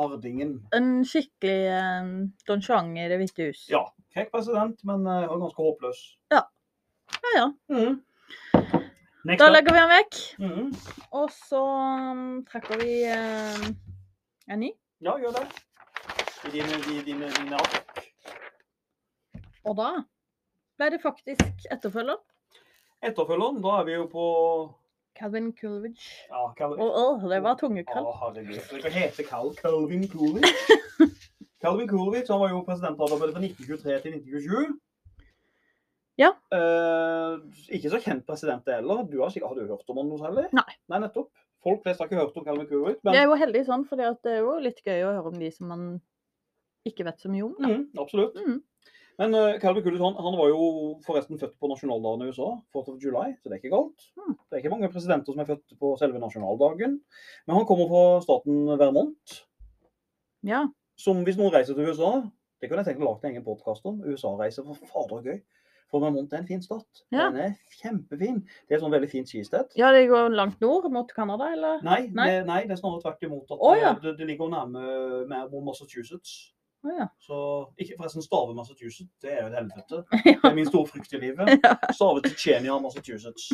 Hardingen. 0.00 0.54
En 0.76 1.04
skikkelig 1.04 1.58
eh, 1.76 2.10
Don 2.48 2.60
Juan 2.64 2.92
i 2.96 3.08
Det 3.12 3.18
hvite 3.20 3.50
hus. 3.50 3.66
Ja, 3.70 3.84
kjekk 4.16 4.30
president, 4.32 4.80
men 4.88 5.04
uh, 5.06 5.26
ganske 5.28 5.60
håpløs. 5.62 6.00
ja. 6.32 6.42
ja. 7.36 7.46
Mhm. 7.68 8.00
Next 9.24 9.38
Da 9.42 9.46
up. 9.50 9.52
legger 9.52 9.74
vi 9.76 9.80
han 9.82 9.90
vekk, 9.92 10.14
Mhm. 10.38 10.68
og 11.12 11.30
så 11.34 11.60
um, 12.12 12.44
trekker 12.48 12.78
vi 12.80 12.94
eh, 13.04 13.66
en 14.48 14.60
ny. 14.64 14.70
Ja, 15.04 15.18
gjør 15.20 15.34
det. 15.36 15.46
I 16.48 16.50
dine, 16.54 16.78
i 16.94 17.02
dine, 17.04 17.28
dine 17.36 17.58
ark. 17.60 18.00
Og 19.68 19.76
da 19.76 19.90
ble 20.80 20.88
det 20.94 21.02
faktisk 21.02 21.66
etterfølger. 21.70 22.16
Etterfølgeren, 23.04 23.60
da 23.64 23.74
er 23.80 23.84
vi 23.84 23.92
jo 23.98 24.06
på 24.12 24.24
Calvin 25.20 25.50
Coolidge. 25.56 26.06
Ja, 26.30 26.46
Calvin. 26.56 26.80
Å, 26.80 26.86
å, 26.88 27.30
det 27.30 27.40
var 27.44 27.58
tungekall. 27.60 28.06
Å, 28.08 28.14
herregud. 28.24 28.60
Det 28.84 28.92
heter 28.94 29.26
Cal 29.28 29.50
Calvin 29.58 30.06
Coolidge. 30.08 30.78
Calvin 31.62 31.90
Coolidge 31.90 32.32
han 32.32 32.40
var 32.40 32.54
jo 32.54 32.62
presidentarbeidet 32.64 33.34
fra 33.36 33.42
1923 33.44 33.98
til 34.06 34.16
1927. 34.16 34.78
Ja. 36.20 36.30
Eh, 36.52 37.34
ikke 37.76 37.92
så 37.92 38.00
kjent 38.00 38.24
president 38.28 38.64
det 38.68 38.78
heller. 38.80 39.04
Du 39.08 39.20
har 39.22 39.32
sikkert 39.32 39.52
har 39.52 39.60
du 39.60 39.74
hørt 39.74 39.92
om 39.92 40.00
han 40.00 40.08
noe 40.10 40.20
særlig? 40.20 40.46
Nei. 40.56 40.66
Nei, 40.92 41.02
nettopp. 41.04 41.30
Folk 41.64 41.82
flest 41.84 42.00
har 42.00 42.08
ikke 42.08 42.20
hørt 42.22 42.40
om 42.40 42.44
Calvin 42.46 42.68
Coolidge, 42.68 43.00
men 43.04 43.16
Jeg 43.16 43.26
er 43.26 43.28
jo 43.28 43.36
heldig 43.42 43.62
sånn, 43.68 43.84
for 43.88 44.00
det 44.00 44.08
er 44.32 44.40
jo 44.40 44.56
litt 44.64 44.80
gøy 44.80 45.02
å 45.04 45.12
høre 45.18 45.32
om 45.34 45.40
de 45.40 45.50
som 45.52 45.68
man 45.68 45.86
ikke 46.88 47.04
vet 47.04 47.20
så 47.20 47.28
mye 47.28 47.44
om. 47.44 47.56
Mhm, 47.60 47.82
absolutt. 48.00 48.38
Mhm. 48.40 48.62
Men 49.20 49.34
uh, 49.36 49.58
Calvin 49.60 49.84
Coolidge 49.84 50.04
han, 50.06 50.16
han 50.16 50.36
var 50.38 50.48
jo 50.48 50.64
forresten 51.04 51.38
født 51.40 51.58
på 51.60 51.68
nasjonaldagen 51.68 52.24
i 52.24 52.30
USA, 52.32 52.48
4th 52.72 52.94
of 52.94 52.98
July, 53.04 53.34
så 53.36 53.50
det 53.50 53.58
er 53.58 53.60
ikke 53.60 53.74
galt. 53.74 54.06
Mm. 54.16 54.34
Det 54.38 54.56
er 54.56 54.62
ikke 54.62 54.72
mange 54.72 54.88
presidenter 54.94 55.34
som 55.34 55.42
er 55.44 55.48
født 55.50 55.76
på 55.82 55.92
selve 56.00 56.22
nasjonaldagen. 56.22 56.98
Men 57.46 57.58
han 57.58 57.66
kommer 57.68 57.90
fra 57.90 58.04
staten 58.24 58.62
Vermont, 58.80 59.40
Ja. 60.48 60.64
som 60.96 61.20
hvis 61.26 61.36
noen 61.36 61.52
reiser 61.52 61.76
til 61.76 61.90
USA 61.92 62.22
Det 62.60 62.68
kunne 62.68 62.80
jeg 62.82 62.90
tenkt 62.92 63.00
å 63.00 63.08
lage 63.08 63.24
en 63.24 63.32
egen 63.32 63.44
podkast 63.44 63.86
om. 63.88 64.02
USA-reiser, 64.04 64.64
for 64.68 64.88
fader 64.92 65.22
gøy. 65.24 65.38
For 65.90 66.02
Vermont 66.04 66.32
er 66.32 66.42
en 66.42 66.46
fin 66.48 66.60
stat. 66.62 67.02
Ja. 67.10 67.30
Den 67.32 67.38
er 67.40 67.54
kjempefin. 67.80 68.42
Det 68.68 68.74
er 68.74 68.76
et 68.76 68.82
sånn 68.84 68.92
veldig 68.92 69.08
fint 69.10 69.30
skisted. 69.30 69.72
ja, 69.80 69.88
det 69.96 70.02
går 70.10 70.28
langt 70.36 70.60
nord 70.60 70.90
mot 70.92 71.08
Canada, 71.16 71.48
eller? 71.56 71.80
Nei, 71.82 72.02
Nei. 72.12 72.26
Det, 72.30 72.42
nei, 72.50 72.58
det 72.68 72.76
er 72.76 72.80
snarere 72.82 73.00
tvert 73.00 73.24
imot. 73.24 73.46
At 73.48 73.64
oh, 73.64 73.72
ja. 73.80 73.94
det, 74.02 74.12
det 74.18 74.28
ligger 74.28 74.52
nærme 74.52 74.84
mer 75.30 75.48
mot 75.48 75.64
Massachusetts. 75.70 76.52
Ja. 76.84 77.06
Så 77.20 77.36
ikke 77.78 77.94
forresten 77.98 78.22
stave 78.22 78.54
Massachusetts, 78.54 79.12
det 79.22 79.32
er 79.32 79.42
jo 79.42 79.48
et 79.50 79.58
helvete. 79.58 79.96
Ja. 80.24 80.36
Det 80.42 80.50
er 80.50 80.54
min 80.54 80.66
store 80.66 80.86
frykt 80.86 81.12
i 81.12 81.20
livet. 81.20 81.48
Stave 81.98 82.22
til 82.22 82.36
Chenia, 82.36 82.78
Massachusetts. 82.78 83.50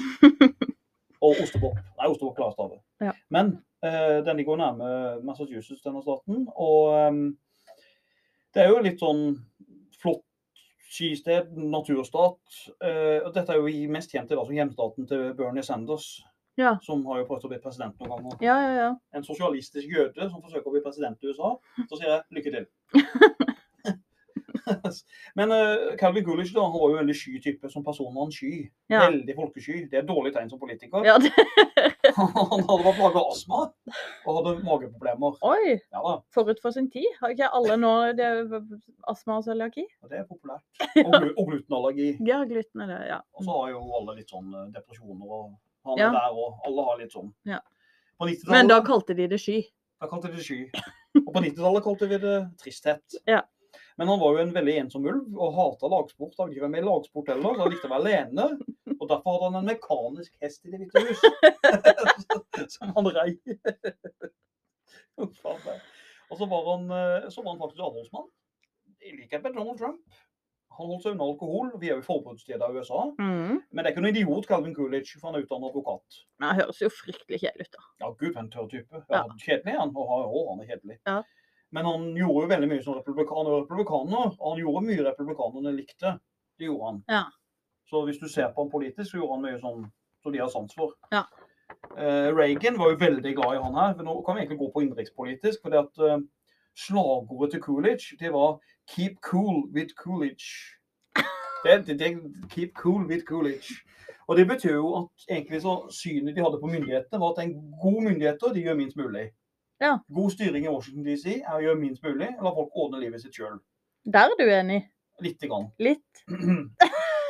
Og 1.25 1.35
ostepop. 1.43 1.79
Nei, 1.99 2.07
ostepop 2.07 2.37
klarer 2.37 2.55
stave. 2.55 2.79
Ja. 3.01 3.13
Men 3.33 3.57
uh, 3.87 4.19
denne 4.27 4.45
går 4.45 4.61
nærme 4.61 4.89
Massachusetts, 5.25 5.83
denne 5.83 6.03
staten. 6.05 6.47
Og 6.55 6.93
um, 7.09 7.23
det 8.55 8.63
er 8.63 8.71
jo 8.71 8.85
litt 8.85 9.01
sånn 9.01 9.25
flott 10.01 10.23
skisted, 10.93 11.57
naturstat. 11.57 12.39
Uh, 12.85 13.25
og 13.25 13.33
dette 13.35 13.57
er 13.57 13.59
jo 13.59 13.93
mest 13.93 14.13
kjent 14.13 14.31
i 14.31 14.37
dag 14.37 14.45
som 14.45 14.59
hjemstaten 14.61 15.09
til 15.09 15.31
Bernie 15.39 15.65
Sanders. 15.67 16.11
Ja. 16.57 16.77
Som 16.83 17.05
har 17.07 17.21
jo 17.21 17.27
prøvd 17.29 17.49
å 17.49 17.53
bli 17.53 17.61
president 17.61 17.99
noen 18.01 18.15
ganger. 18.15 18.39
Ja, 18.45 18.57
ja, 18.65 18.73
ja. 18.81 18.91
En 19.17 19.27
sosialistisk 19.27 19.93
jøde 19.93 20.31
som 20.31 20.41
forsøker 20.41 20.71
å 20.71 20.77
bli 20.77 20.85
president 20.85 21.21
i 21.21 21.33
USA. 21.33 21.53
Så 21.85 22.01
sier 22.01 22.15
jeg 22.15 22.39
lykke 22.39 22.55
til. 22.57 22.71
Men 25.39 25.53
uh, 25.53 25.97
Calvin 26.01 26.25
Coolidge 26.25 26.55
da, 26.55 26.65
han 26.65 26.73
var 26.73 26.91
jo 26.91 26.97
en 26.97 27.03
veldig 27.05 27.17
sky 27.17 27.41
type 27.43 27.71
som 27.71 27.85
person. 27.87 28.09
Han 28.17 28.33
sky. 28.35 28.67
Ja. 28.91 29.05
Veldig 29.07 29.37
folkesky. 29.37 29.83
Det 29.91 30.01
er 30.01 30.05
et 30.05 30.09
dårlig 30.09 30.33
tegn 30.35 30.51
som 30.51 30.61
politiker. 30.63 31.05
ja 31.07 31.19
det... 31.23 31.33
han 32.17 32.33
hadde 32.33 32.85
vært 32.87 32.99
plaga 32.99 33.21
av 33.21 33.31
astma 33.35 33.61
og 33.67 34.39
hadde 34.39 34.55
mageproblemer. 34.67 35.39
Oi! 35.47 35.77
Ja 35.93 36.17
Forut 36.35 36.63
for 36.63 36.75
sin 36.75 36.89
tid. 36.93 37.07
Har 37.21 37.35
ikke 37.35 37.51
alle 37.59 37.77
nå 37.81 37.93
det 38.19 38.31
astma 39.11 39.41
og 39.41 39.47
cøliaki? 39.47 39.85
Ja, 39.85 40.11
det 40.13 40.23
er 40.23 40.27
populært. 40.31 40.65
Og, 41.07 41.13
glu 41.13 41.31
og 41.37 41.51
glutenallergi. 41.51 42.09
Ja, 42.27 42.41
gluten 42.49 42.83
er 42.85 42.91
det, 42.91 43.01
ja. 43.11 43.21
Og 43.37 43.45
så 43.45 43.59
har 43.61 43.73
jo 43.75 43.83
alle 43.99 44.17
litt 44.19 44.33
sånn 44.33 44.49
eh, 44.55 44.69
depresjoner 44.75 45.35
og 45.39 45.51
han 45.87 45.99
Ja. 45.99 46.09
er 46.11 46.17
der 46.19 46.39
og 46.45 46.61
alle 46.69 46.85
har 46.91 46.99
litt 47.01 47.13
sånn. 47.15 47.33
Ja. 47.49 47.61
På 48.19 48.29
Men 48.51 48.69
da 48.69 48.81
kalte 48.85 49.15
de 49.17 49.27
det 49.29 49.41
sky. 49.41 49.61
Da 50.01 50.09
kalte 50.09 50.31
de 50.31 50.37
det 50.41 50.45
sky. 50.47 50.71
Og 51.21 51.33
på 51.35 51.41
90-tallet 51.45 51.85
kalte 51.85 52.09
vi 52.09 52.19
det 52.23 52.39
tristhet. 52.63 53.05
Ja. 53.27 53.43
Men 53.99 54.09
han 54.09 54.21
var 54.21 54.33
jo 54.37 54.41
en 54.43 54.53
veldig 54.53 54.75
ensom 54.81 55.05
ulv 55.09 55.37
og 55.41 55.55
hata 55.57 55.89
lagsport. 55.89 56.35
Han 56.39 56.49
ville 56.49 56.57
ikke 56.59 56.65
være 56.67 56.73
med 56.75 56.83
i 56.83 56.87
lagsport 56.87 57.29
heller, 57.33 57.55
så 57.57 57.63
han 57.65 57.73
likte 57.73 57.89
å 57.89 57.93
være 57.93 58.05
alene. 58.05 58.47
Og 59.01 59.09
derfor 59.09 59.37
hadde 59.37 59.47
han 59.49 59.57
en 59.63 59.69
mekanisk 59.71 60.33
hest 60.41 60.65
i 60.65 60.73
Det 60.73 60.81
hvite 60.81 61.03
hus. 61.07 61.21
Som 62.77 62.93
han 62.97 63.09
rei. 63.17 63.31
Og 65.17 65.33
så 66.41 66.49
var, 66.51 66.63
han, 66.73 66.85
eh, 66.91 67.29
så 67.33 67.43
var 67.43 67.53
han 67.55 67.61
faktisk 67.63 67.81
avholdsmann. 67.87 68.29
I 69.01 69.13
likhet 69.17 69.43
med 69.45 69.55
Donald 69.57 69.79
Trump. 69.81 70.03
Han 70.77 70.91
holdt 70.91 71.05
seg 71.07 71.15
unna 71.15 71.25
alkohol. 71.25 71.71
Vi 71.81 71.89
er 71.89 71.97
jo 71.97 72.03
i 72.03 72.07
forbudstida 72.07 72.69
i 72.69 72.77
USA. 72.81 73.03
Mm. 73.19 73.63
Men 73.71 73.81
det 73.81 73.87
er 73.89 73.95
ikke 73.95 74.05
noen 74.05 74.13
idiot, 74.19 74.49
Calvin 74.51 74.75
Coolidge, 74.77 75.17
for 75.21 75.31
han 75.31 75.39
er 75.39 75.47
utdannet 75.47 75.71
advokat. 75.73 76.21
Men 76.41 76.51
han 76.51 76.61
høres 76.61 76.83
jo 76.83 76.91
fryktelig 76.93 77.41
kjedelig 77.43 77.69
ut, 77.69 77.79
da. 77.79 77.85
Ja, 78.03 78.11
gud, 78.13 78.29
for 78.35 78.43
en 78.43 78.53
tørr 78.53 78.69
type. 78.73 79.03
Ja. 79.09 79.23
Ja, 79.23 79.39
Kjedelig 79.41 79.79
han, 79.79 79.95
og 79.97 80.13
har 80.13 80.29
hår, 80.35 80.47
han 80.53 80.63
er 80.65 80.71
kjedelig. 80.75 80.99
Ja. 81.09 81.17
Men 81.77 81.89
han 81.91 82.07
gjorde 82.17 82.45
jo 82.45 82.53
veldig 82.53 82.71
mye 82.71 82.85
som 82.85 82.99
republikaner 83.01 83.57
og 83.57 83.65
republikaner, 83.65 84.31
og 84.37 84.47
han 84.53 84.63
gjorde 84.63 84.85
mye 84.87 85.09
republikanerne 85.09 85.75
likte. 85.77 86.15
Det 86.57 86.69
gjorde 86.69 86.93
han. 86.93 87.03
Ja. 87.11 87.25
Så 87.91 88.05
hvis 88.07 88.21
du 88.23 88.29
ser 88.29 88.53
på 88.53 88.65
han 88.65 88.73
politisk, 88.73 89.11
så 89.11 89.21
gjorde 89.21 89.37
han 89.37 89.45
mye 89.47 89.61
sånn 89.63 89.85
som 90.23 90.35
de 90.35 90.41
har 90.43 90.53
sans 90.53 90.73
for. 90.79 90.95
Ja. 91.15 91.25
Eh, 91.97 92.31
Reagan 92.35 92.79
var 92.79 92.93
jo 92.93 93.01
veldig 93.01 93.35
glad 93.37 93.57
i 93.57 93.63
han 93.63 93.77
her. 93.79 93.95
Men 93.99 94.09
Nå 94.09 94.17
kan 94.27 94.37
vi 94.37 94.45
egentlig 94.45 94.59
gå 94.63 94.71
på 94.75 94.83
innenrikspolitisk. 94.85 95.69
det 95.71 95.83
at 95.83 96.03
eh, 96.03 96.19
Slagordet 96.77 97.55
til 97.55 97.63
Coolidge 97.65 98.19
det 98.21 98.33
var 98.35 98.59
'Keep 98.89 99.15
cool 99.23 99.67
with 99.75 99.91
Coolidge'. 100.01 100.77
Det, 101.65 101.87
det, 101.87 101.99
det, 101.99 102.11
keep 102.51 102.71
cool 102.77 103.07
with 103.07 103.25
Coolidge. 103.25 103.75
Og 104.29 104.37
det 104.37 104.47
betyr 104.49 104.75
jo 104.75 104.97
at 104.99 105.09
egentlig 105.31 105.63
så 105.63 105.73
synet 105.91 106.37
de 106.37 106.43
hadde 106.43 106.61
på 106.61 106.67
myndighetene, 106.67 107.21
var 107.21 107.33
at 107.37 107.45
en 107.45 107.55
god 107.83 108.03
myndigheter 108.03 108.53
de 108.55 108.61
gjør 108.63 108.75
minst 108.75 108.97
mulig. 108.97 109.31
Ja. 109.81 109.99
God 110.15 110.31
styring 110.31 110.65
i 110.65 110.69
Washington 110.69 111.05
DC 111.05 111.27
er 111.47 111.55
å 111.57 111.63
gjøre 111.63 111.81
minst 111.81 112.03
mulig, 112.03 112.29
la 112.43 112.53
folk 112.59 112.71
ordne 112.75 113.01
livet 113.01 113.23
sitt 113.23 113.35
sjøl. 113.37 113.59
Der 114.15 114.31
er 114.33 114.39
du 114.39 114.47
enig? 114.51 114.81
Lite 115.21 115.49
grann. 115.49 115.71
Litt? 115.79 116.07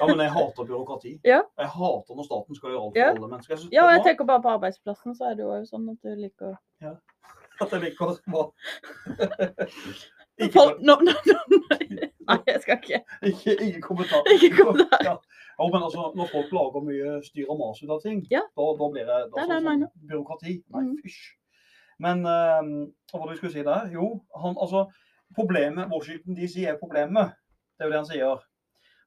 Ja, 0.00 0.07
men 0.07 0.18
jeg 0.20 0.28
hater 0.28 0.64
byråkrati. 0.68 1.11
Ja. 1.24 1.38
Jeg 1.59 1.68
hater 1.72 2.16
når 2.18 2.26
staten 2.26 2.57
skal 2.59 2.70
gjøre 2.70 2.80
alt 2.82 2.92
for 2.92 3.00
Ja. 3.00 3.11
alle 3.14 3.28
mennesker. 3.28 3.54
Jeg 3.57 3.72
Ja, 3.72 3.84
og 3.86 3.92
jeg 3.94 4.02
tenker 4.04 4.24
bare 4.28 4.42
på 4.44 4.48
arbeidsplassen, 4.52 5.14
så 5.16 5.30
er 5.30 5.34
det 5.38 5.46
jo 5.46 5.54
sånn 5.64 5.88
at 5.88 6.02
du 6.04 6.11
liker 6.20 6.57
ja. 6.84 6.92
at 7.64 7.72
jeg 7.72 7.80
liker 7.80 8.12
Ikke, 8.12 8.42
Folk, 10.53 10.80
no, 10.84 10.95
no, 11.01 11.12
no, 11.26 11.59
Nei, 12.26 12.37
jeg 12.47 12.61
skal 12.62 12.76
ikke. 12.82 12.99
ikke, 13.30 13.55
ikke 13.68 13.80
kommentar. 13.80 14.26
Ikke 14.34 14.51
kommentar. 14.59 15.01
Ja. 15.07 15.14
Ja, 15.57 15.66
men 15.72 15.82
altså, 15.87 16.11
når 16.18 16.26
folk 16.28 16.51
lager 16.53 16.82
mye 16.84 17.12
styr 17.24 17.47
og 17.49 17.57
mas 17.62 17.78
ut 17.82 17.91
av 17.95 18.03
ting, 18.03 18.18
Ja. 18.30 18.43
da, 18.59 18.66
da 18.76 18.89
blir 18.93 19.07
det, 19.09 19.18
da, 19.32 19.47
Det 19.47 19.61
sånn, 19.62 19.84
byråkrati. 20.11 20.57
Nei, 20.74 20.82
Mhm. 20.82 20.97
fysj. 21.05 21.22
Men 22.05 22.26
uh, 22.28 22.61
hva 23.09 23.20
var 23.20 23.26
det 23.30 23.32
vi 23.32 23.39
skulle 23.41 23.53
si 23.55 23.62
der? 23.64 23.89
Jo, 23.95 24.11
han, 24.37 24.59
altså, 24.61 24.82
problemet 25.34 25.89
Washington 25.89 26.34
DC 26.37 26.66
er 26.68 26.76
problemet. 26.76 27.32
Det 27.78 27.87
er 27.87 27.89
jo 27.89 27.93
det 27.95 28.03
han 28.03 28.11
sier. 28.11 28.45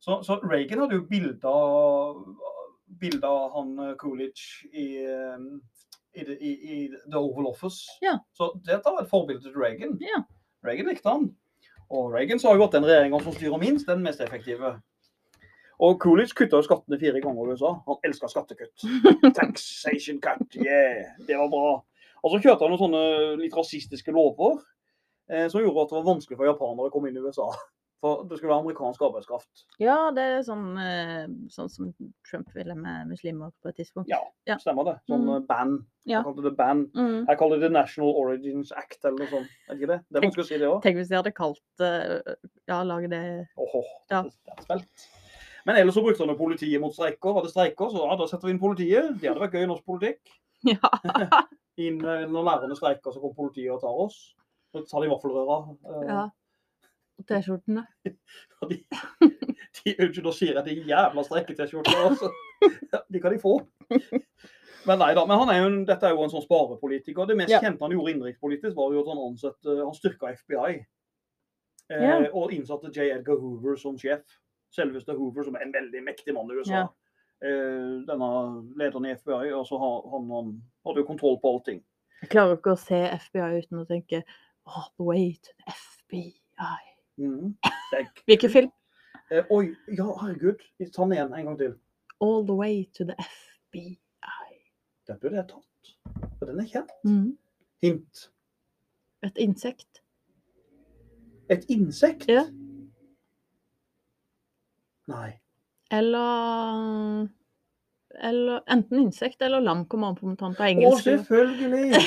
Så, 0.01 0.21
så 0.25 0.39
Reagan 0.41 0.79
hadde 0.79 0.95
jo 0.97 1.05
bilde 1.11 1.43
av 3.29 3.51
han 3.53 3.75
eh, 3.83 3.93
Coolidge 4.01 4.65
i, 4.73 4.85
eh, 5.05 5.37
i, 6.17 6.21
i, 6.33 6.51
i 6.73 6.77
The 7.11 7.17
Oval 7.19 7.47
Office. 7.51 7.85
Ja. 8.01 8.15
Så 8.33 8.49
dette 8.65 8.83
var 8.89 9.03
et 9.03 9.09
forbilde 9.11 9.43
til 9.43 9.53
Reagan. 9.59 9.97
Ja. 10.01 10.23
Reagan 10.65 10.89
likte 10.91 11.09
han. 11.09 11.29
Og 11.89 12.13
Reagan 12.13 12.39
sa 12.41 12.53
jo 12.53 12.65
at 12.65 12.75
den 12.75 12.85
regjeringa 12.85 13.19
som 13.23 13.35
styrer 13.35 13.61
minst, 13.61 13.87
den 13.89 14.03
mest 14.05 14.21
effektive. 14.21 14.75
Og 15.79 15.95
Coolidge 16.03 16.35
kutta 16.35 16.59
jo 16.59 16.65
skattene 16.65 16.99
fire 16.99 17.21
ganger 17.23 17.47
i 17.47 17.53
USA. 17.55 17.71
Han 17.87 18.01
elska 18.05 18.27
skattekutt. 18.29 18.83
Taxation 19.39 20.19
cut, 20.21 20.59
yeah, 20.59 21.15
det 21.27 21.37
var 21.39 21.49
bra. 21.53 21.71
Og 22.19 22.33
så 22.33 22.41
kjørte 22.43 22.65
han 22.65 22.73
noen 22.73 22.83
sånne 22.83 23.03
litt 23.39 23.55
rasistiske 23.55 24.11
lover 24.11 24.57
eh, 25.31 25.47
som 25.47 25.63
gjorde 25.63 25.85
at 25.85 25.93
det 25.93 25.97
var 26.01 26.09
vanskelig 26.09 26.35
for 26.35 26.49
japanere 26.49 26.91
å 26.91 26.93
komme 26.93 27.11
inn 27.11 27.19
i 27.21 27.23
USA. 27.23 27.47
For 28.01 28.23
det 28.23 28.37
skulle 28.37 28.53
være 28.53 28.61
amerikansk 28.63 29.01
arbeidskraft. 29.03 29.65
Ja, 29.83 30.09
det 30.15 30.23
er 30.23 30.43
sånn, 30.47 30.67
eh, 30.79 31.27
sånn 31.51 31.69
som 31.69 31.93
Trump 32.29 32.47
ville 32.55 32.73
med 32.75 33.09
muslimer 33.09 33.51
på 33.61 33.67
et 33.73 33.75
tidspunkt. 33.75 34.07
Ja, 34.07 34.21
Ja. 34.47 34.55
stemmer 34.55 34.85
det. 34.85 34.93
Sånn 35.09 35.25
Mm. 35.25 35.45
band. 35.45 35.47
ban. 35.47 35.85
Ja. 36.05 36.19
Jeg 36.21 36.25
kalte 36.25 36.43
det 36.43 36.55
ban. 36.57 36.85
Mm. 36.95 37.25
Jeg 37.27 37.37
kaller 37.37 37.59
det 37.59 37.71
National 37.71 38.13
Origins 38.15 38.71
Act 38.71 39.03
eller 39.03 39.17
noe 39.19 39.27
sånt. 39.27 39.49
Er 39.67 39.73
det 39.75 39.81
ikke 39.81 39.87
det? 39.87 39.99
Det 40.11 40.15
er 40.23 40.27
vanskelig 40.29 40.45
å 40.45 40.47
si 40.47 40.57
det 40.57 40.67
òg. 40.69 40.81
Tenk 40.81 40.95
hvis 40.95 41.09
de 41.09 41.15
hadde 41.15 41.33
kalt 41.33 41.59
eh, 41.81 42.35
Ja, 42.69 42.83
lage 42.83 43.09
det 43.09 43.47
Åhå, 43.57 43.83
Ja. 44.09 44.21
det 44.23 44.33
er 44.57 44.63
spilt. 44.63 45.07
Men 45.65 45.75
ellers 45.75 45.93
så 45.95 46.01
brukte 46.01 46.25
han 46.25 46.37
politiet 46.37 46.79
mot 46.79 46.93
streiker. 46.93 47.33
Var 47.33 47.41
det 47.43 47.51
streiker, 47.51 47.91
så 47.91 48.07
ja, 48.09 48.15
da 48.15 48.25
setter 48.25 48.47
vi 48.47 48.51
inn 48.53 48.59
politiet. 48.59 49.19
Det 49.19 49.27
hadde 49.29 49.41
vært 49.41 49.51
gøy 49.51 49.63
i 49.63 49.67
norsk 49.67 49.83
politikk. 49.85 50.19
Ja. 50.63 51.43
Inn, 51.77 51.99
eh, 52.03 52.25
når 52.27 52.43
lærerne 52.47 52.75
streiker, 52.75 53.11
så 53.11 53.19
kommer 53.19 53.35
politiet 53.35 53.71
og 53.73 53.81
tar 53.81 53.89
oss. 54.05 54.33
Så 54.73 54.87
tar 54.89 55.01
de 55.01 55.09
vaffelrøra. 55.09 55.77
eh, 55.85 56.07
ja. 56.07 56.29
T-skjortene. 57.29 57.85
De, 58.69 58.75
de, 59.85 59.93
unnskyld, 60.03 60.25
nå 60.25 60.31
sier 60.35 60.57
jeg 60.57 60.65
de 60.65 60.73
jævla 60.89 61.23
streike-T-skjortene. 61.23 62.09
Altså. 62.09 62.29
De 63.13 63.21
kan 63.23 63.31
de 63.31 63.39
få. 63.39 63.53
Men 64.89 64.99
nei 64.99 65.11
da, 65.15 65.23
men 65.29 65.39
han 65.39 65.49
er 65.53 65.59
jo, 65.61 65.67
en- 65.69 65.85
dette 65.87 66.07
er 66.07 66.15
jo 66.15 66.23
en 66.25 66.31
sånn 66.33 66.43
sparepolitiker. 66.43 67.27
Det 67.29 67.37
mest 67.39 67.51
Ja. 67.53 67.59
kjente 67.63 67.83
han 67.85 67.93
gjorde 67.95 68.13
innenrikspolitisk, 68.15 68.75
var 68.75 68.93
jo 68.95 69.01
at 69.05 69.11
han 69.13 69.21
ansatte, 69.29 69.75
han 69.79 69.93
styrka 69.95 70.33
FBI. 70.41 70.71
Eh, 71.89 72.03
Ja. 72.03 72.17
Og 72.33 72.51
innsatte 72.53 72.91
J. 72.91 73.11
Edgar 73.15 73.39
Hoover 73.39 73.75
som 73.77 73.97
sjef. 73.97 74.25
Selveste 74.75 75.15
Hoover, 75.17 75.43
som 75.47 75.55
er 75.55 75.61
en 75.65 75.73
veldig 75.73 76.03
mektig 76.05 76.33
mann 76.35 76.49
i 76.51 76.59
USA. 76.59 76.73
Ja. 76.83 76.87
Eh, 77.41 78.03
denne 78.09 78.29
lederen 78.77 79.05
i 79.07 79.15
FBI. 79.15 79.49
Altså, 79.55 79.79
han, 79.79 80.11
han, 80.11 80.29
han 80.35 80.51
hadde 80.85 81.01
jo 81.03 81.07
kontroll 81.07 81.39
på 81.41 81.53
allting. 81.55 81.81
Jeg 82.21 82.29
klarer 82.35 82.57
ikke 82.57 82.75
å 82.75 82.79
se 82.79 82.99
FBI 83.29 83.61
uten 83.63 83.79
å 83.79 83.87
tenke 83.87 84.23
Oh, 84.67 84.85
the 84.99 85.39
FBI. 85.65 86.98
Er, 87.19 88.05
Hvilken 88.25 88.49
film? 88.49 88.71
eh, 89.31 89.43
oi, 89.51 89.75
ja, 89.97 90.05
herregud. 90.21 90.61
Ta 90.93 91.03
den 91.03 91.11
igjen 91.17 91.33
en 91.33 91.45
gang 91.45 91.57
til. 91.59 91.73
All 92.21 92.43
the 92.47 92.55
way 92.55 92.85
to 92.97 93.03
the 93.05 93.15
FBI. 93.19 93.95
Den 95.07 95.19
burde 95.21 95.35
jeg 95.35 95.47
tatt. 95.49 95.93
For 96.39 96.45
den 96.49 96.59
er 96.59 96.67
kjent. 96.69 96.91
Mm. 97.03 97.37
Hint. 97.83 98.29
Et 99.23 99.37
insekt. 99.37 100.01
Et 101.49 101.65
insekt? 101.69 102.27
Ja. 102.29 102.45
Nei. 105.09 105.31
Eller 105.91 107.27
eller 108.19 108.61
enten 108.69 108.99
insekt 108.99 109.41
eller 109.41 109.59
lam 109.63 109.85
kommer 109.87 110.07
an 110.11 110.15
på 110.17 110.27
om 110.27 110.37
tar 110.37 110.53
på 110.57 110.63
engelsk. 110.65 111.07
Å, 111.07 111.17
selvfølgelig! 111.17 111.99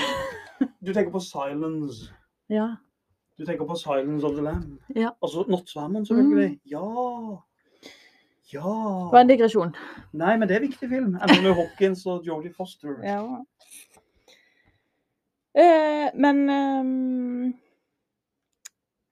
Du 0.82 0.92
tenker 0.92 1.10
på 1.14 1.20
Silence. 1.22 2.10
Ja. 2.50 2.76
Du 3.38 3.46
tenker 3.46 3.64
på 3.66 3.76
Silence 3.80 4.26
of 4.26 4.34
the 4.36 4.42
Lamb. 4.44 4.78
Ja. 4.96 5.10
Altså 5.22 5.44
Nattsvermeren, 5.48 6.06
selvfølgelig. 6.06 6.60
Ja. 6.70 6.82
Ja. 8.52 8.72
Det 9.08 9.12
var 9.14 9.20
en 9.24 9.30
digresjon. 9.30 9.72
Nei, 10.12 10.34
men 10.36 10.48
det 10.48 10.56
er 10.56 10.60
en 10.60 10.68
viktig 10.68 10.88
film. 10.90 11.14
Anthony 11.24 11.54
Hopkins 11.56 12.04
og 12.06 12.26
Jodie 12.28 12.52
Foster. 12.54 12.98
Ja. 13.06 13.22
Eh, 15.56 16.10
men 16.14 16.42
ehm, 16.50 17.54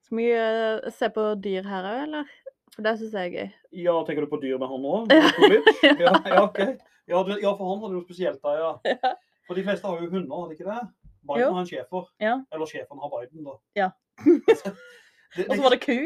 Skal 0.05 0.17
vi 0.17 0.29
eh, 0.33 0.91
se 0.93 1.09
på 1.13 1.25
dyr 1.41 1.65
her 1.69 1.89
òg, 1.89 1.99
eller? 2.05 2.31
For 2.75 2.85
det 2.85 2.95
syns 2.99 3.17
jeg 3.17 3.27
er 3.27 3.33
gøy. 3.35 3.51
Ja, 3.83 3.97
tenker 4.07 4.25
du 4.25 4.31
på 4.31 4.39
dyr 4.41 4.57
med 4.61 4.69
han 4.71 4.87
òg? 4.93 5.11
Ja. 5.83 5.91
Ja, 6.05 6.13
ja, 6.25 6.39
ok. 6.45 6.61
Ja, 7.09 7.21
for 7.25 7.65
han 7.73 7.81
hadde 7.83 7.93
noe 7.97 8.05
spesielt 8.05 8.41
der, 8.45 8.61
ja. 8.61 8.71
Ja. 8.93 9.15
For 9.49 9.57
de 9.57 9.65
fleste 9.65 9.89
har 9.89 9.97
jo 9.99 10.07
hunder, 10.13 10.37
har 10.37 10.47
de 10.51 10.55
ikke 10.55 10.69
det? 10.69 10.81
Biden 11.27 11.41
Jo. 11.41 11.49
har 11.53 11.61
en 11.61 11.67
schæfer. 11.69 12.05
Ja. 12.21 12.35
Eller 12.53 12.69
schæferen 12.69 13.01
har 13.01 13.09
Biden, 13.17 13.43
da. 13.45 13.57
Ja. 13.77 13.89
det, 15.35 15.47
Og 15.47 15.55
så 15.55 15.61
var 15.61 15.75
det 15.75 15.81
ku. 15.85 15.97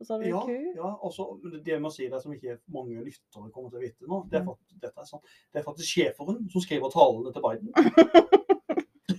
Og 0.00 0.06
så 0.06 0.14
hadde 0.14 0.24
vi 0.24 0.30
ja, 0.32 0.40
ku. 0.44 0.56
ja, 0.80 0.90
og 1.06 1.12
så, 1.14 1.26
det 1.54 1.74
jeg 1.76 1.82
må 1.82 1.90
si 1.94 2.08
det 2.10 2.20
som 2.22 2.32
ikke 2.34 2.58
mange 2.74 3.04
lyttere 3.04 3.50
kommer 3.54 3.70
til 3.70 3.78
å 3.78 3.84
vite 3.84 4.10
nå, 4.10 4.22
det 4.30 4.40
er, 4.40 4.46
faktisk, 4.48 4.70
for, 4.70 4.80
dette 4.82 5.04
er, 5.04 5.10
sant, 5.10 5.36
det 5.52 5.60
er 5.60 5.66
faktisk 5.68 5.90
schæferen 5.94 6.40
som 6.52 6.64
skriver 6.64 6.92
talene 6.92 7.34
til 7.34 7.44
Biden. 7.44 7.70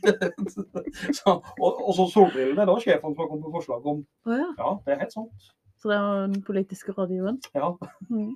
så, 1.17 1.29
og, 1.61 1.87
og 1.87 1.93
så 1.97 2.07
solbrillene, 2.13 2.61
det 2.61 2.71
var 2.71 2.81
sjefen 2.83 3.15
som 3.15 3.29
kom 3.29 3.43
på 3.43 3.53
forslag 3.53 3.85
om. 3.91 4.01
Oh, 4.25 4.33
ja. 4.33 4.49
Ja, 4.59 4.71
det 4.85 4.95
er 4.95 4.99
helt 5.03 5.15
sant. 5.15 5.47
Så 5.81 5.91
det 5.91 5.97
er 5.97 6.27
den 6.33 6.41
politiske 6.45 6.95
rådgiveren. 6.95 7.39
Ja. 7.55 7.71
Mm. 8.09 8.35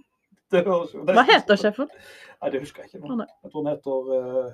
Det 0.51 0.63
høres 0.65 0.91
det- 0.91 1.15
Hva 1.17 1.25
heter 1.29 1.59
sjefen? 1.61 1.91
Nei, 2.41 2.49
det 2.53 2.61
husker 2.63 2.83
jeg 2.83 2.93
ikke. 2.93 3.07
Nå. 3.07 3.25
Jeg 3.43 3.51
tror 3.51 3.65
han 3.65 3.71
heter 3.75 4.13
uh, 4.13 4.51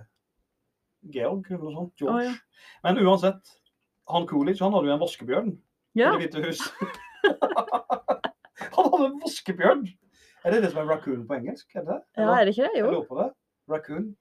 Georg 1.14 1.52
eller 1.52 1.64
noe 1.64 1.76
sånt. 1.78 1.94
George. 2.00 2.16
Oh, 2.16 2.24
ja. 2.24 2.34
Men 2.84 3.00
uansett, 3.06 3.56
han 4.12 4.28
Coolidge 4.30 4.64
han 4.64 4.74
hadde 4.76 4.90
jo 4.92 4.96
en 4.96 5.04
vaskebjørn 5.04 5.52
Ja. 5.96 6.14
i 6.16 6.28
Det 6.28 6.32
hvite 6.32 6.48
hus. 6.48 6.62
han 8.76 8.90
hadde 8.92 9.06
en 9.10 9.20
vaskebjørn! 9.24 9.86
Er 10.46 10.54
det 10.54 10.62
det 10.64 10.72
som 10.74 10.82
er 10.84 10.90
raccoon 10.94 11.24
på 11.28 11.38
engelsk? 11.40 11.72
Er 11.76 11.86
det? 11.88 12.00
ja, 12.20 12.28
er 12.38 12.46
det 12.46 12.54
ikke 12.54 12.68
det? 12.68 12.80
Jo. 12.80 12.86
Jeg 12.86 12.94
lurer 12.94 13.08
på 13.10 13.18
det. 13.22 13.30
Raccoon. 13.72 14.12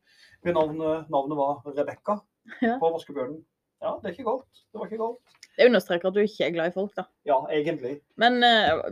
Min 0.44 0.54
Navnet, 0.56 1.10
navnet 1.12 1.36
var 1.40 1.58
Rebekka 1.76 2.18
Ja. 2.62 2.78
på 2.80 2.90
vaskebjørnen. 2.94 3.42
Ja, 3.84 3.90
det 4.00 4.08
er 4.08 4.14
ikke 4.14 4.24
galt. 4.30 4.62
Det 4.72 4.80
var 4.80 4.86
ikke 4.88 5.02
galt. 5.02 5.34
Det 5.58 5.66
understreker 5.68 6.08
at 6.08 6.14
du 6.16 6.20
ikke 6.24 6.46
er 6.46 6.54
glad 6.54 6.70
i 6.72 6.74
folk, 6.74 6.94
da. 6.96 7.04
Ja, 7.28 7.36
egentlig. 7.52 7.98
Men 8.16 8.40
uh, 8.42 8.88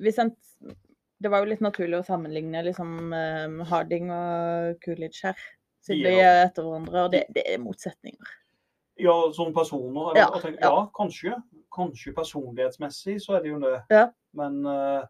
hvis 0.00 0.18
en 0.22 0.32
Det 1.20 1.30
var 1.32 1.40
jo 1.44 1.48
litt 1.50 1.60
naturlig 1.64 1.96
å 1.98 2.04
sammenligne 2.04 2.60
liksom 2.66 3.12
eh, 3.16 3.62
Harding 3.70 4.10
og 4.12 4.74
Coolidge 4.84 5.22
her. 5.30 5.38
Siden 5.80 6.04
de 6.04 6.18
er 6.20 6.42
etter 6.44 6.66
hverandre, 6.66 7.04
og 7.06 7.12
det, 7.14 7.22
det 7.32 7.44
er 7.54 7.62
motsetninger. 7.62 8.34
Ja, 8.96 9.32
som 9.36 9.52
personer. 9.54 10.10
Eller, 10.12 10.20
Ja, 10.20 10.40
tenker, 10.40 10.60
ja. 10.60 10.86
kanskje. 10.94 11.34
Kanskje 11.76 12.14
personlighetsmessig 12.16 13.18
så 13.20 13.36
er 13.36 13.42
det 13.44 13.50
jo 13.50 13.58
det. 13.60 13.82
Ja. 13.92 14.06
Men, 14.32 14.64
eh, 14.66 15.02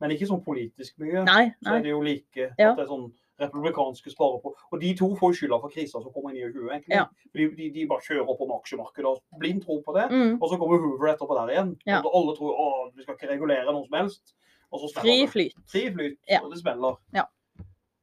men 0.00 0.10
ikke 0.14 0.28
sånn 0.30 0.44
politisk 0.44 0.98
mye. 1.02 1.24
Nei, 1.26 1.52
Så 1.62 1.74
er 1.76 1.82
det 1.82 1.90
jo 1.90 2.00
like 2.00 2.50
at 2.52 2.76
det 2.76 2.84
er 2.84 2.90
sånn 2.90 3.10
republikanske 3.42 4.10
sparer 4.12 4.38
på. 4.42 4.52
Og 4.70 4.80
de 4.80 4.92
to 4.94 5.08
får 5.18 5.34
skylda 5.34 5.58
for 5.60 5.72
krisa 5.72 5.98
som 6.02 6.12
kommer 6.12 6.30
inn 6.30 6.36
i 6.42 6.52
20, 6.52 6.68
egentlig. 6.70 6.94
Ja. 6.94 7.06
De, 7.34 7.48
de, 7.56 7.70
de 7.74 7.86
bare 7.90 8.04
kjører 8.06 8.36
på 8.38 8.46
med 8.46 8.56
aksjemarkedet 8.60 9.10
og 9.10 9.40
blind 9.42 9.64
tro 9.64 9.80
på 9.82 9.94
det. 9.96 10.06
Mm. 10.12 10.36
Og 10.38 10.46
så 10.50 10.58
kommer 10.60 10.78
Hoover 10.78 11.10
etterpå 11.14 11.38
der 11.40 11.54
igjen. 11.54 11.74
Ja. 11.88 12.00
Og 12.04 12.14
alle 12.20 12.36
tror 12.38 12.54
å, 12.54 12.68
vi 12.94 13.02
skal 13.02 13.18
ikke 13.18 13.32
regulere 13.32 13.72
noe 13.74 13.86
som 13.88 13.98
helst. 13.98 14.34
Og 14.72 14.80
så 14.84 14.92
Fri 15.00 15.26
flyt. 15.26 15.58
Fri 15.68 15.88
flyt. 15.92 16.18
Ja. 16.30 16.40
Og 16.44 16.52
det 16.52 16.60
smeller. 16.62 17.00
Ja. 17.16 17.26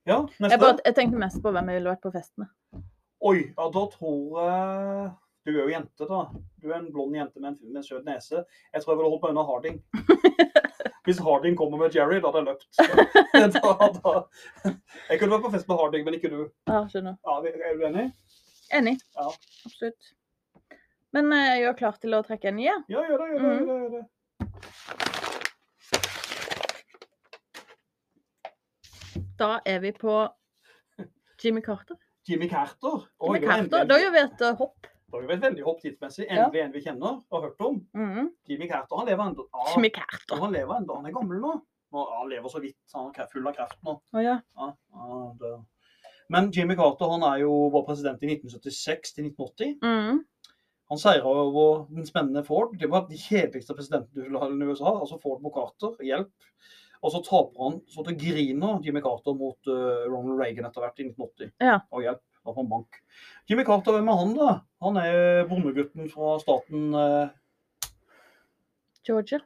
Ja. 0.10 0.24
Jeg, 0.42 0.60
bare, 0.60 0.80
jeg 0.86 0.96
tenkte 0.98 1.22
mest 1.22 1.42
på 1.44 1.52
hvem 1.54 1.70
jeg 1.70 1.80
ville 1.80 1.92
vært 1.94 2.04
på 2.04 2.12
fest 2.14 2.34
med. 2.42 2.50
Oi, 3.20 3.38
ja, 3.52 3.66
da 3.76 3.82
tror 3.94 4.40
jeg 4.40 5.10
Du 5.50 5.56
er 5.58 5.64
jo 5.64 5.70
jente, 5.72 6.06
da. 6.06 6.18
Du 6.62 6.70
er 6.70 6.76
en 6.78 6.92
blond 6.94 7.16
jente 7.16 7.40
med 7.40 7.50
en, 7.50 7.58
med 7.72 7.78
en 7.82 7.84
søt 7.84 8.06
nese. 8.06 8.44
Jeg 8.74 8.84
tror 8.84 8.92
jeg 8.94 8.98
ville 9.00 9.10
holdt 9.10 9.24
meg 9.24 9.32
unna 9.34 9.44
Harding. 9.48 9.78
Hvis 11.08 11.22
Harding 11.26 11.56
kommer 11.58 11.78
med 11.82 11.96
Jerry, 11.96 12.20
da 12.22 12.30
hadde 12.30 12.40
jeg 12.44 12.50
løpt. 12.52 12.66
Da, 13.56 13.72
da. 13.96 14.12
Jeg 15.10 15.18
kunne 15.18 15.34
vært 15.34 15.46
på 15.48 15.52
fest 15.56 15.66
med 15.72 15.78
Harding, 15.80 16.04
men 16.06 16.14
ikke 16.20 16.30
du. 16.30 16.42
Ja, 16.70 16.84
skjønner. 16.92 17.16
Ja, 17.26 17.34
er 17.42 17.74
du 17.80 17.84
enig? 17.88 18.06
Enig. 18.78 18.94
Ja. 19.18 19.26
Absolutt. 19.66 20.12
Men 21.18 21.34
eh, 21.34 21.56
jeg 21.64 21.70
er 21.72 21.80
klar 21.82 21.98
til 21.98 22.14
å 22.14 22.22
trekke 22.30 22.52
en 22.52 22.58
ny, 22.60 22.68
jeg. 22.68 22.86
Ja, 22.94 23.02
gjør 23.10 23.18
det. 23.24 23.28
gjør 23.32 23.40
det, 23.40 23.50
mm. 23.50 23.54
gjør 23.58 23.66
det, 23.66 23.78
gjør 23.82 23.92
det. 23.98 24.06
Da 29.42 29.52
er 29.66 29.82
vi 29.88 29.96
på 29.98 30.22
Jimmy 31.42 31.66
Carter. 31.66 31.98
Jimmy 32.30 32.54
Carter. 32.54 33.10
Oi, 33.18 33.34
Jimmy 33.34 33.48
Carter. 33.50 33.90
Da 33.90 33.98
gjør 33.98 34.14
vi 34.14 34.24
et 34.28 34.42
eh, 34.46 34.58
hopp. 34.62 34.94
Da 35.10 35.18
har 35.18 35.26
jo 35.26 35.34
et 35.34 35.42
veldig 35.42 35.64
hopp 35.66 35.82
tidsmessig. 35.82 36.28
Endelig 36.30 36.62
en 36.62 36.74
vi 36.76 36.84
kjenner 36.86 37.16
og 37.18 37.36
har 37.36 37.48
hørt 37.48 37.66
om. 37.66 37.80
Mhm. 37.98 38.30
Jimmy 38.50 38.68
Carter. 38.70 39.00
Han 39.02 39.08
lever 39.10 39.24
ennå. 39.26 39.48
Ah, 39.54 39.72
Jimmy 39.74 39.90
Carter. 39.96 40.38
han 40.44 40.54
lever 40.54 40.76
ennå. 40.78 40.96
Han 40.96 41.06
er 41.10 41.16
gammel 41.18 41.42
nå. 41.42 41.54
ja, 41.94 42.06
han 42.20 42.30
lever 42.30 42.50
så 42.50 42.62
vidt. 42.62 42.78
Han 42.94 43.12
er 43.18 43.30
full 43.34 43.48
av 43.48 43.56
kreft 43.58 43.80
nå. 43.84 43.96
Oh, 44.14 44.22
ja. 44.24 44.40
ah, 44.56 44.74
ah. 44.94 45.62
Men 46.30 46.52
Jimmy 46.54 46.76
Carter 46.78 47.10
han 47.10 47.24
er 47.26 47.40
jo, 47.42 47.70
var 47.74 47.88
president 47.88 48.22
i 48.22 48.30
1976 48.36 49.16
til 49.16 49.32
1980. 49.32 49.80
Mm. 49.82 50.20
Han 50.90 51.02
seira 51.02 51.26
over 51.26 51.88
den 51.90 52.06
spennende 52.06 52.44
Ford. 52.46 52.78
Det 52.78 52.90
var 52.90 53.08
de 53.10 53.18
kjedeligste 53.18 53.74
presidentene 53.78 54.14
du 54.14 54.28
ville 54.28 54.42
ha 54.42 54.50
i 54.50 54.70
USA. 54.70 54.94
Altså 55.00 55.18
Ford 55.22 55.42
mot 55.42 55.54
Carter. 55.54 55.98
Hjelp. 56.06 56.32
Og 57.02 57.14
så 57.14 57.22
taper 57.24 57.64
han 57.64 57.78
så 57.88 58.04
det 58.06 58.18
griner 58.20 58.82
Jimmy 58.84 59.02
Carter 59.02 59.34
mot 59.38 59.70
uh, 59.72 60.06
Ronald 60.10 60.42
Reagan 60.42 60.68
etter 60.68 60.84
hvert 60.84 61.00
i 61.00 61.08
1980. 61.08 61.54
Ja. 61.64 61.78
Og 61.96 62.04
hjelp. 62.04 62.24
Da 62.50 62.56
får 62.56 62.64
han 62.64 62.72
bank. 62.72 62.98
Jimmy 63.50 63.64
Carter, 63.68 63.94
hvem 63.94 64.10
er 64.10 64.18
han, 64.18 64.32
da? 64.38 64.54
Han 64.82 64.98
er 64.98 65.44
bondegutten 65.50 66.10
fra 66.10 66.36
staten 66.42 66.96
eh, 66.98 67.92
Georgia. 69.06 69.40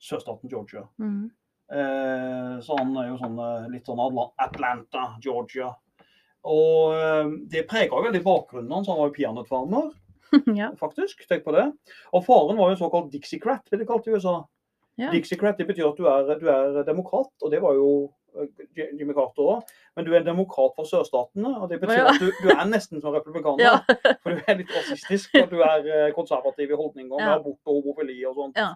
sørstaten 0.00 0.48
Georgia. 0.48 0.86
Mm. 1.00 1.28
Eh, 1.72 2.60
så 2.64 2.78
han 2.78 2.96
er 3.00 3.10
jo 3.10 3.18
sånn 3.20 3.36
eh, 3.40 3.68
litt 3.72 3.88
sånn 3.88 4.00
Atlanta, 4.00 5.04
Georgia. 5.24 5.70
Og 6.44 6.96
eh, 6.96 7.36
det 7.52 7.66
prega 7.68 7.96
jo 7.96 8.08
veldig 8.08 8.24
bakgrunnen 8.24 8.72
hans. 8.72 8.88
Han 8.88 9.00
var 9.00 9.12
jo 9.12 9.16
peanøttfarmer, 9.18 9.92
ja. 10.60 10.72
faktisk. 10.80 11.24
Tenk 11.28 11.46
på 11.46 11.54
det. 11.56 11.68
Og 12.12 12.26
faren 12.26 12.60
var 12.60 12.72
jo 12.72 12.80
såkalt 12.82 13.12
Dixiecrat, 13.12 13.64
ble 13.70 13.82
det 13.82 13.88
kalt 13.88 14.08
i 14.08 14.16
USA. 14.16 14.40
Ja. 15.00 15.10
Dixiecrat 15.10 15.58
det 15.58 15.68
betyr 15.70 15.90
at 15.90 15.98
du 15.98 16.06
er, 16.06 16.36
du 16.38 16.46
er 16.52 16.84
demokrat, 16.86 17.32
og 17.42 17.50
det 17.50 17.62
var 17.64 17.76
jo 17.76 17.88
Jimmy 18.76 19.14
Carter 19.14 19.42
òg. 19.54 19.74
Men 19.96 20.06
du 20.06 20.12
er 20.14 20.20
en 20.22 20.26
demokrat 20.28 20.74
for 20.76 20.88
sørstatene, 20.88 21.52
og 21.60 21.68
det 21.70 21.80
betyr 21.82 22.00
Ja. 22.00 22.06
at 22.12 22.20
du, 22.20 22.30
du 22.42 22.48
er 22.54 22.64
nesten 22.66 23.00
som 23.02 23.14
republikaner. 23.14 23.62
Ja. 23.62 23.76
For 24.22 24.34
du 24.34 24.40
er 24.46 24.58
litt 24.60 24.72
rasistisk, 24.74 25.34
og 25.42 25.50
du 25.52 25.60
er 25.62 25.86
eh, 25.86 26.12
konservativ 26.16 26.70
i 26.74 26.78
holdninger 26.80 27.14
med 27.18 27.34
abort 27.36 27.60
og 27.70 27.78
homofili 27.82 28.18
og 28.26 28.34
sånt. 28.40 28.58
Ja. 28.58 28.72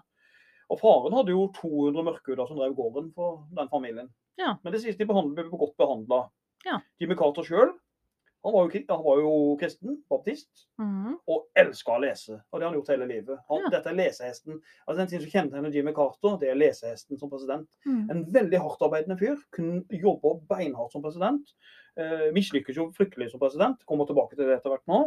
Og 0.69 0.77
faren 0.79 1.15
hadde 1.17 1.33
jo 1.33 1.47
200 1.57 2.03
mørkhuder 2.05 2.47
som 2.47 2.59
drev 2.61 2.75
gården 2.77 3.11
for 3.15 3.43
den 3.57 3.69
familien. 3.71 4.09
Ja. 4.37 4.55
Men 4.63 4.73
det 4.75 4.81
sies 4.83 4.95
de 4.99 5.05
ble 5.09 5.47
godt 5.49 5.75
behandla. 5.81 6.23
Ja. 6.67 6.79
Jimmy 7.01 7.15
Carter 7.17 7.43
sjøl 7.47 7.71
han, 8.43 8.53
var 8.53 8.69
jo 8.69 8.81
han 8.87 9.03
var 9.03 9.19
jo 9.19 9.31
kristen, 9.59 9.97
baptist, 10.09 10.65
mm. 10.79 11.17
og 11.27 11.47
elska 11.59 11.97
å 11.97 12.01
lese. 12.03 12.37
Og 12.39 12.59
det 12.59 12.65
har 12.65 12.71
han 12.71 12.77
gjort 12.79 12.91
hele 12.93 13.07
livet. 13.09 13.41
Han, 13.49 13.65
Ja. 13.65 13.71
Dette 13.73 13.91
er 13.91 13.97
lesehesten. 13.97 14.61
Altså 14.85 14.97
Den 15.01 15.09
ting 15.11 15.23
som 15.23 15.33
kjennetegner 15.33 15.75
Jimmy 15.75 15.93
Carter, 15.93 16.37
det 16.39 16.53
er 16.53 16.59
lesehesten 16.59 17.19
som 17.19 17.31
president. 17.31 17.67
Mm. 17.85 18.05
En 18.09 18.21
veldig 18.33 18.61
hardtarbeidende 18.63 19.19
fyr. 19.19 19.41
Kunne 19.55 19.83
jobbe 19.91 20.37
beinhardt 20.47 20.95
som 20.95 21.03
president. 21.03 21.51
Eh, 21.99 22.29
Mislykkes 22.35 22.79
jo 22.79 22.87
fryktelig 22.95 23.31
som 23.33 23.43
president. 23.43 23.83
Kommer 23.85 24.07
tilbake 24.07 24.37
til 24.37 24.47
det 24.47 24.55
etter 24.61 24.71
hvert 24.71 24.87
nå. 24.87 25.01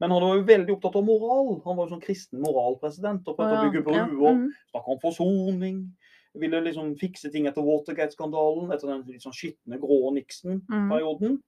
Men 0.00 0.14
han 0.14 0.22
var 0.22 0.38
jo 0.38 0.46
veldig 0.48 0.76
opptatt 0.76 0.96
av 0.96 1.04
moral. 1.04 1.50
Han 1.66 1.76
var 1.76 1.88
jo 1.88 1.96
sånn 1.96 2.06
kristen 2.06 2.40
moralpresident 2.40 3.26
og 3.28 3.36
prøvde 3.36 3.58
Å, 3.58 3.66
bygge 3.66 3.98
ja. 3.98 4.06
bruer. 4.08 4.46
Snakka 4.70 4.94
om 4.94 5.02
forsoning. 5.02 5.82
Ville 6.38 6.62
liksom 6.62 6.94
fikse 6.96 7.28
ting 7.34 7.50
etter 7.50 7.66
Watergate-skandalen, 7.66 8.70
etter 8.70 8.92
den 8.92 9.02
litt 9.10 9.26
sånn 9.26 9.34
skitne, 9.34 9.80
grå. 9.82 10.14
Nixon-perioden. 10.14 11.40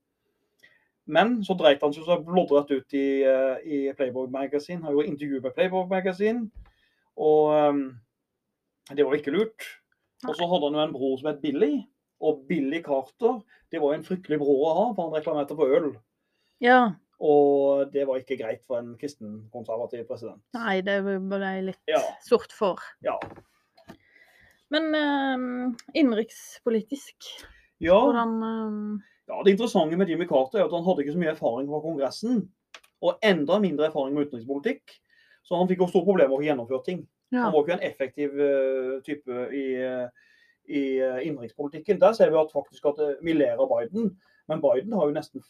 Men 1.07 1.41
så 1.45 1.57
dreit 1.59 1.83
han 1.83 1.93
seg 1.95 2.05
så 2.07 2.19
loddrett 2.31 2.71
ut 2.71 2.95
i, 2.95 3.23
eh, 3.27 3.57
i 3.67 3.79
Playboy 3.99 4.29
Magazine. 4.31 4.83
Har 4.85 4.95
jo 4.95 5.03
intervju 5.03 5.41
med 5.43 5.55
Playboy 5.57 5.89
Magazine. 5.91 6.47
Og 7.19 7.51
um, 7.53 7.83
det 8.95 9.05
var 9.07 9.19
ikke 9.19 9.35
lurt. 9.35 9.67
Og 10.29 10.37
så 10.39 10.47
hadde 10.47 10.69
han 10.69 10.79
jo 10.79 10.85
en 10.87 10.95
bror 10.95 11.17
som 11.19 11.33
het 11.33 11.43
Billy. 11.43 11.73
Og 12.23 12.45
Billy 12.49 12.79
Carter 12.87 13.41
det 13.73 13.81
var 13.83 13.97
en 13.97 14.05
fryktelig 14.07 14.39
bror 14.39 14.67
å 14.69 14.75
ha, 14.77 14.85
for 14.95 15.09
han 15.09 15.17
reklamerte 15.17 15.57
for 15.59 15.75
øl. 15.75 15.89
Ja. 16.63 16.93
Og 17.23 17.89
det 17.95 18.05
var 18.07 18.21
ikke 18.21 18.37
greit 18.39 18.63
for 18.69 18.79
en 18.79 18.93
kristen 19.01 19.41
konservativ 19.55 20.05
president. 20.09 20.43
Nei, 20.55 20.81
det 20.87 21.01
ble 21.03 21.53
litt 21.71 21.81
Ja. 21.91 22.03
sort 22.23 22.53
for. 22.55 22.83
Ja. 23.03 23.17
Men 24.73 24.95
um, 24.95 25.77
innenrikspolitisk, 25.95 27.27
ja. 27.83 27.97
hvordan 27.99 28.37
eh, 28.47 29.09
Ja, 29.33 29.43
Det 29.45 29.55
interessante 29.55 29.97
med 29.97 30.11
Jimmy 30.11 30.27
Carter 30.29 30.61
er 30.61 30.67
at 30.69 30.75
han 30.77 30.85
hadde 30.85 31.05
ikke 31.05 31.15
så 31.15 31.23
mye 31.23 31.33
erfaring 31.33 31.71
fra 31.71 31.81
Kongressen. 31.81 32.43
Og 33.03 33.25
enda 33.25 33.59
mindre 33.59 33.89
erfaring 33.89 34.15
med 34.15 34.29
utenrikspolitikk. 34.29 34.93
Så 35.43 35.57
han 35.59 35.71
fikk 35.71 35.81
jo 35.83 35.89
store 35.91 36.07
problemer 36.07 36.37
med 36.37 36.45
å 36.45 36.49
gjennomføre 36.51 36.85
ting. 36.87 37.01
Ja. 37.33 37.47
Han 37.47 37.55
var 37.55 37.65
ikke 37.65 37.79
en 37.79 37.87
effektiv 37.89 38.37
uh, 38.37 38.99
type 39.07 39.47
i, 39.57 39.65
uh, 39.81 40.37
i 40.69 40.83
uh, 41.01 41.19
innenrikspolitikken. 41.25 41.99
Der 42.03 42.15
ser 42.15 42.31
vi 42.31 42.39
at 42.39 42.53
faktisk 42.53 42.87
at 42.93 43.01
vi 43.25 43.35
ler 43.35 43.59
av 43.59 43.73
Biden, 43.73 44.13
men 44.53 44.63
Biden 44.63 44.93
har 44.99 45.09
jo 45.09 45.17
nesten 45.17 45.43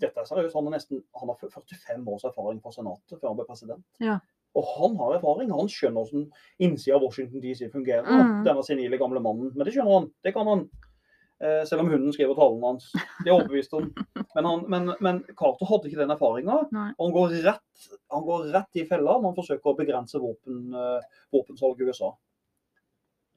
dette 0.00 0.22
er 0.22 0.28
seriøst, 0.28 0.54
han, 0.54 0.68
har 0.68 0.76
nesten, 0.76 1.00
han 1.18 1.32
har 1.32 1.38
45 1.40 2.04
års 2.12 2.26
erfaring 2.28 2.60
fra 2.62 2.72
Senatet 2.74 3.18
før 3.18 3.32
han 3.32 3.40
ble 3.40 3.48
president. 3.48 3.82
Ja. 4.02 4.20
Og 4.58 4.66
han 4.76 4.96
har 4.98 5.16
erfaring. 5.16 5.50
Han 5.54 5.70
skjønner 5.70 6.06
hvordan 6.06 6.28
innsida 6.62 6.96
av 6.96 7.04
Washington 7.04 7.42
DC 7.42 7.68
fungerer. 7.72 8.06
Mm. 8.06 8.40
Denne 8.46 8.64
senile 8.66 8.98
gamle 8.98 9.22
mannen. 9.22 9.52
Men 9.54 9.66
det 9.66 9.74
skjønner 9.74 9.98
han. 9.98 10.08
Det 10.26 10.32
kan 10.34 10.48
han. 10.50 10.64
Eh, 11.40 11.62
selv 11.64 11.80
om 11.80 11.88
hunden 11.88 12.12
skriver 12.12 12.36
talen 12.36 12.62
hans. 12.66 12.90
Det 13.24 13.30
er 13.30 13.36
overbevist 13.38 13.72
om. 13.78 13.86
Men, 14.36 14.44
han, 14.46 14.60
men, 14.70 14.90
men 15.00 15.20
Carter 15.36 15.66
hadde 15.66 15.88
ikke 15.88 15.98
den 16.02 16.12
erfaringa. 16.14 16.58
Han, 16.70 17.12
går 17.14 17.32
rett- 17.42 17.86
han 18.12 18.22
går 18.26 18.44
rett 18.52 18.76
i 18.78 18.84
fella 18.86 19.16
når 19.18 19.24
han 19.32 19.38
forsøker 19.38 19.72
å 19.72 19.78
begrense 19.78 20.20
våpen, 20.22 20.60
våpensalget 20.70 21.32
våpensalg 21.34 21.80
i 21.80 21.88
USA. 21.88 22.10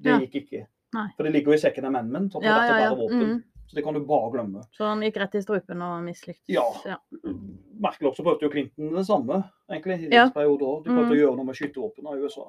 Det 0.03 0.17
gikk 0.25 0.35
ikke. 0.43 0.61
Nei. 0.93 1.07
For 1.17 1.25
det 1.25 1.31
ligger 1.33 1.53
jo 1.53 1.57
i 1.57 1.63
second 1.63 1.87
amendment 1.89 2.35
Ja, 2.43 2.57
ja, 2.67 2.77
ja. 2.83 2.93
Mm. 2.93 3.39
Så 3.65 3.77
det 3.79 3.83
kan 3.87 3.95
du 3.97 4.03
bare 4.05 4.29
glemme. 4.35 4.61
Så 4.75 4.85
han 4.85 5.01
gikk 5.01 5.17
rett 5.23 5.35
i 5.39 5.41
strupen 5.41 5.81
og 5.81 6.03
mislyktes. 6.05 6.43
Ja. 6.51 6.65
ja. 6.85 6.97
Merkelig 7.23 8.11
også 8.11 8.19
så 8.21 8.25
prøvde 8.27 8.45
jo 8.45 8.51
Clinton 8.53 8.91
det 8.99 9.05
samme, 9.07 9.39
egentlig. 9.71 9.97
i 10.05 10.11
Ja. 10.13 10.27
periode 10.35 10.67
også. 10.67 10.83
De 10.85 10.91
prøvde 10.91 11.07
Mm. 11.09 11.15
å 11.15 11.21
gjøre 11.23 11.37
noe 11.39 11.45
med 11.49 11.55
skytevåpnene 11.57 12.17
i 12.19 12.27
USA. 12.27 12.45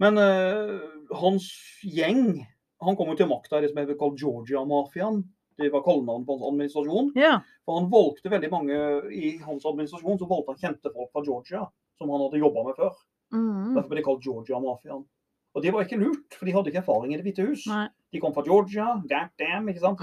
Men 0.00 0.18
uh, 0.18 0.80
hans 1.20 1.46
gjeng 1.84 2.40
Han 2.80 2.96
kom 2.96 3.12
jo 3.12 3.18
til 3.18 3.28
makta 3.28 3.58
i 3.58 3.64
det 3.64 3.72
som 3.72 3.82
ble 3.82 3.98
kalt 4.00 4.18
Georgia-mafiaen. 4.20 5.22
Det 5.60 5.68
var 5.72 5.84
kallenavnet 5.84 6.24
på 6.26 6.36
hans 6.36 6.48
administrasjon. 6.48 7.12
Yeah. 7.18 7.42
For 7.68 7.76
han 7.76 7.90
valgte 7.92 8.32
veldig 8.32 8.50
mange 8.52 8.80
i 9.12 9.34
hans 9.44 9.66
administrasjon 9.68 10.20
så 10.20 10.28
valgte 10.30 10.54
han 10.54 10.62
kjente 10.62 10.92
folk 10.94 11.10
fra 11.12 11.24
Georgia 11.26 11.66
som 12.00 12.12
han 12.14 12.22
hadde 12.24 12.40
jobba 12.40 12.64
med 12.64 12.78
før. 12.80 12.94
Mm. 13.34 13.74
Derfor 13.76 13.90
ble 13.90 14.00
de 14.00 14.06
kalt 14.06 14.24
Georgia-mafiaen. 14.24 15.04
Og 15.50 15.64
det 15.64 15.72
var 15.74 15.84
ikke 15.84 15.98
lurt, 15.98 16.36
for 16.38 16.46
de 16.46 16.54
hadde 16.54 16.70
ikke 16.70 16.80
erfaring 16.80 17.12
i 17.12 17.18
Det 17.18 17.26
hvite 17.26 17.44
hus. 17.48 17.66
Nei. 17.68 17.88
De 18.14 18.20
kom 18.22 18.32
fra 18.34 18.44
Georgia. 18.46 18.86
God 19.10 19.30
damn, 19.38 19.68
ikke 19.68 19.82
sant? 19.82 20.00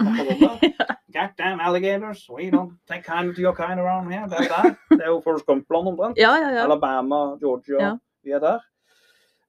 God 1.18 1.36
damn 1.40 1.62
alligators. 1.64 2.26
We 2.30 2.52
don't 2.52 2.76
take 2.88 3.04
kind 3.04 3.34
to 3.36 3.42
your 3.42 3.56
kind 3.56 3.80
around 3.80 4.12
here. 4.12 4.28
Det 4.28 4.44
er 4.44 4.52
der. 4.52 4.76
Det 4.92 5.02
er 5.02 5.14
jo 5.14 5.22
Forrest 5.24 5.48
Gump-land 5.48 5.88
omtrent. 5.94 6.20
Ja, 6.20 6.36
ja, 6.36 6.52
ja. 6.52 6.64
Alabama, 6.68 7.38
Georgia. 7.40 7.80
Ja. 7.82 7.94
Vi 8.24 8.36
er 8.36 8.44
der. 8.44 8.60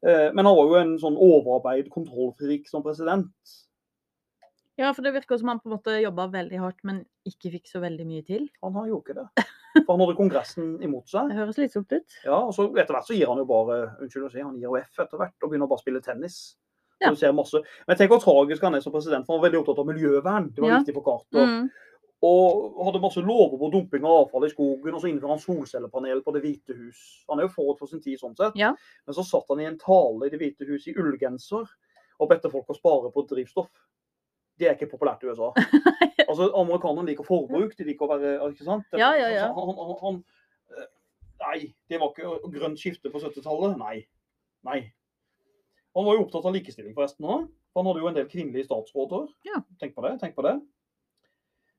Eh, 0.07 0.31
Men 0.35 0.47
han 0.47 0.55
var 0.57 0.67
jo 0.69 0.75
en 0.79 0.99
sånn 0.99 1.17
overarbeid 1.19 1.89
kontrollfrik 1.91 2.69
som 2.69 2.83
president. 2.83 3.31
Ja, 4.79 4.93
for 4.95 5.03
det 5.03 5.11
virker 5.17 5.39
som 5.41 5.49
han 5.51 5.59
på 5.59 5.67
en 5.67 5.75
måte 5.75 5.97
jobba 5.99 6.29
veldig 6.31 6.59
hardt, 6.63 6.85
men 6.87 7.01
ikke 7.27 7.51
fikk 7.51 7.67
så 7.67 7.81
veldig 7.83 8.05
mye 8.07 8.23
til. 8.27 8.45
Han 8.63 8.77
har 8.79 8.87
jo 8.87 9.01
ikke 9.03 9.17
det. 9.17 9.25
For 9.85 9.91
han 9.97 10.01
hadde 10.05 10.15
Kongressen 10.21 10.69
imot 10.87 11.11
seg. 11.11 11.29
Det 11.33 11.37
høres 11.41 11.59
slitsomt 11.59 11.91
ut. 11.93 12.15
Ja, 12.25 12.39
og 12.47 12.55
så 12.55 12.69
Etter 12.79 12.95
hvert 12.95 13.09
så 13.11 13.17
gir 13.19 13.27
han 13.27 13.39
jo 13.43 13.45
bare 13.49 13.81
unnskyld 13.99 14.29
å 14.29 14.31
si, 14.33 14.41
han 14.41 14.55
gir 14.55 14.69
jo 14.71 14.77
F 14.79 15.03
etter 15.03 15.19
hvert 15.19 15.35
og 15.43 15.51
begynner 15.51 15.67
bare 15.71 15.81
å 15.81 15.83
spille 15.83 16.01
tennis. 16.05 16.39
Ja. 17.03 17.11
Men 17.13 17.97
tenk 17.99 18.11
hvor 18.11 18.23
tragisk 18.23 18.63
han 18.67 18.75
er 18.75 18.83
som 18.83 18.95
president, 18.95 19.27
for 19.27 19.35
han 19.37 19.43
var 19.43 19.51
veldig 19.51 19.61
opptatt 19.65 19.83
av 19.83 19.87
miljøvern. 19.91 20.49
Det 20.55 20.63
var 20.63 20.71
Ja. 20.71 20.79
viktig 20.81 20.95
for 20.95 21.07
Carter. 21.07 21.47
Mm. 21.47 21.69
Og 22.27 22.81
hadde 22.83 23.01
masse 23.03 23.23
lover 23.23 23.61
på 23.61 23.69
dumping 23.71 24.03
av 24.03 24.25
avfall 24.25 24.49
i 24.49 24.51
skogen, 24.51 24.95
og 24.95 25.03
så 25.03 25.11
innførte 25.11 25.37
han 25.37 25.43
solcellepanel 25.43 26.23
på 26.27 26.33
Det 26.35 26.43
hvite 26.43 26.75
hus. 26.75 27.03
Han 27.31 27.39
er 27.39 27.47
jo 27.47 27.53
forut 27.55 27.79
for 27.79 27.91
sin 27.91 28.03
tid 28.03 28.19
sånn 28.19 28.35
sett. 28.39 28.57
Ja. 28.59 28.73
Men 29.07 29.15
så 29.15 29.23
satt 29.27 29.47
han 29.53 29.63
i 29.63 29.69
en 29.69 29.79
tale 29.79 30.27
i 30.27 30.33
Det 30.33 30.41
hvite 30.41 30.67
hus 30.67 30.89
i 30.91 30.97
ullgenser 30.99 31.69
og 32.19 32.31
bedte 32.33 32.51
folk 32.51 32.67
å 32.71 32.77
spare 32.77 33.13
på 33.15 33.23
drivstoff. 33.31 33.71
Det 34.59 34.67
er 34.67 34.75
ikke 34.75 34.91
populært 34.97 35.23
i 35.23 35.31
USA. 35.31 35.53
Altså, 36.29 36.51
Amerikanerne 36.61 37.09
liker 37.09 37.25
forbruk, 37.25 37.71
de 37.79 37.85
liker 37.87 38.05
å 38.05 38.09
være 38.11 38.31
ikke 38.51 38.67
sant? 38.67 38.85
Ja, 39.01 39.15
ja, 39.17 39.31
ja. 39.33 39.47
Han, 39.57 39.71
han, 39.79 39.93
han, 39.97 40.19
eh, 40.77 40.89
nei, 41.41 41.61
det 41.89 42.01
var 42.03 42.11
ikke 42.13 42.51
grønt 42.53 42.83
skifte 42.83 43.09
på 43.09 43.23
70-tallet. 43.23 43.79
Nei. 43.81 44.03
Nei. 44.69 44.83
Han 45.97 46.05
var 46.05 46.19
jo 46.19 46.27
opptatt 46.27 46.45
av 46.51 46.53
likestilling 46.53 46.93
forresten 46.93 47.25
òg. 47.25 47.47
Han 47.79 47.89
hadde 47.89 48.03
jo 48.03 48.11
en 48.11 48.19
del 48.19 48.29
kvinnelige 48.29 48.69
statsråder. 48.69 49.31
Ja. 49.49 49.63
Tenk 49.81 49.97
på 49.97 50.05
det. 50.05 50.19
tenk 50.21 50.37
på 50.37 50.45
det. 50.45 50.59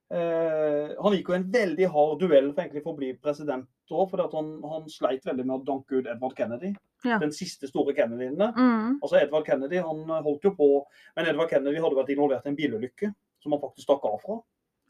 Eh, 0.09 0.95
han 0.97 1.13
gikk 1.13 1.27
jo 1.29 1.35
en 1.37 1.49
veldig 1.53 1.89
hard 1.93 2.23
duell 2.23 2.47
for 2.49 2.63
egentlig 2.63 2.81
for 2.81 2.95
å 2.95 2.97
bli 2.97 3.11
president 3.21 3.67
òg, 3.89 4.07
fordi 4.09 4.25
han, 4.33 4.49
han 4.71 4.87
sleit 4.89 5.25
veldig 5.25 5.45
med 5.45 5.55
å 5.59 5.65
danke 5.67 5.99
ut 5.99 6.09
Edvard 6.09 6.35
Kennedy. 6.37 6.71
Ja. 7.05 7.19
Den 7.21 7.33
siste 7.35 7.69
store 7.69 7.93
Kennedy-ene. 7.97 8.49
Mm. 8.57 8.97
Altså 8.99 9.19
Edvard 9.21 9.45
Kennedy 9.47 9.81
han 9.85 10.03
holdt 10.09 10.45
jo 10.45 10.53
på, 10.57 10.69
men 11.17 11.29
Edvard 11.29 11.51
Kennedy 11.53 11.81
hadde 11.81 11.97
vært 11.97 12.13
involvert 12.13 12.47
i 12.47 12.51
en 12.53 12.57
bilulykke 12.57 13.11
som 13.43 13.55
han 13.55 13.61
faktisk 13.61 13.87
stakk 13.87 14.05
av 14.09 14.19
fra. 14.23 14.39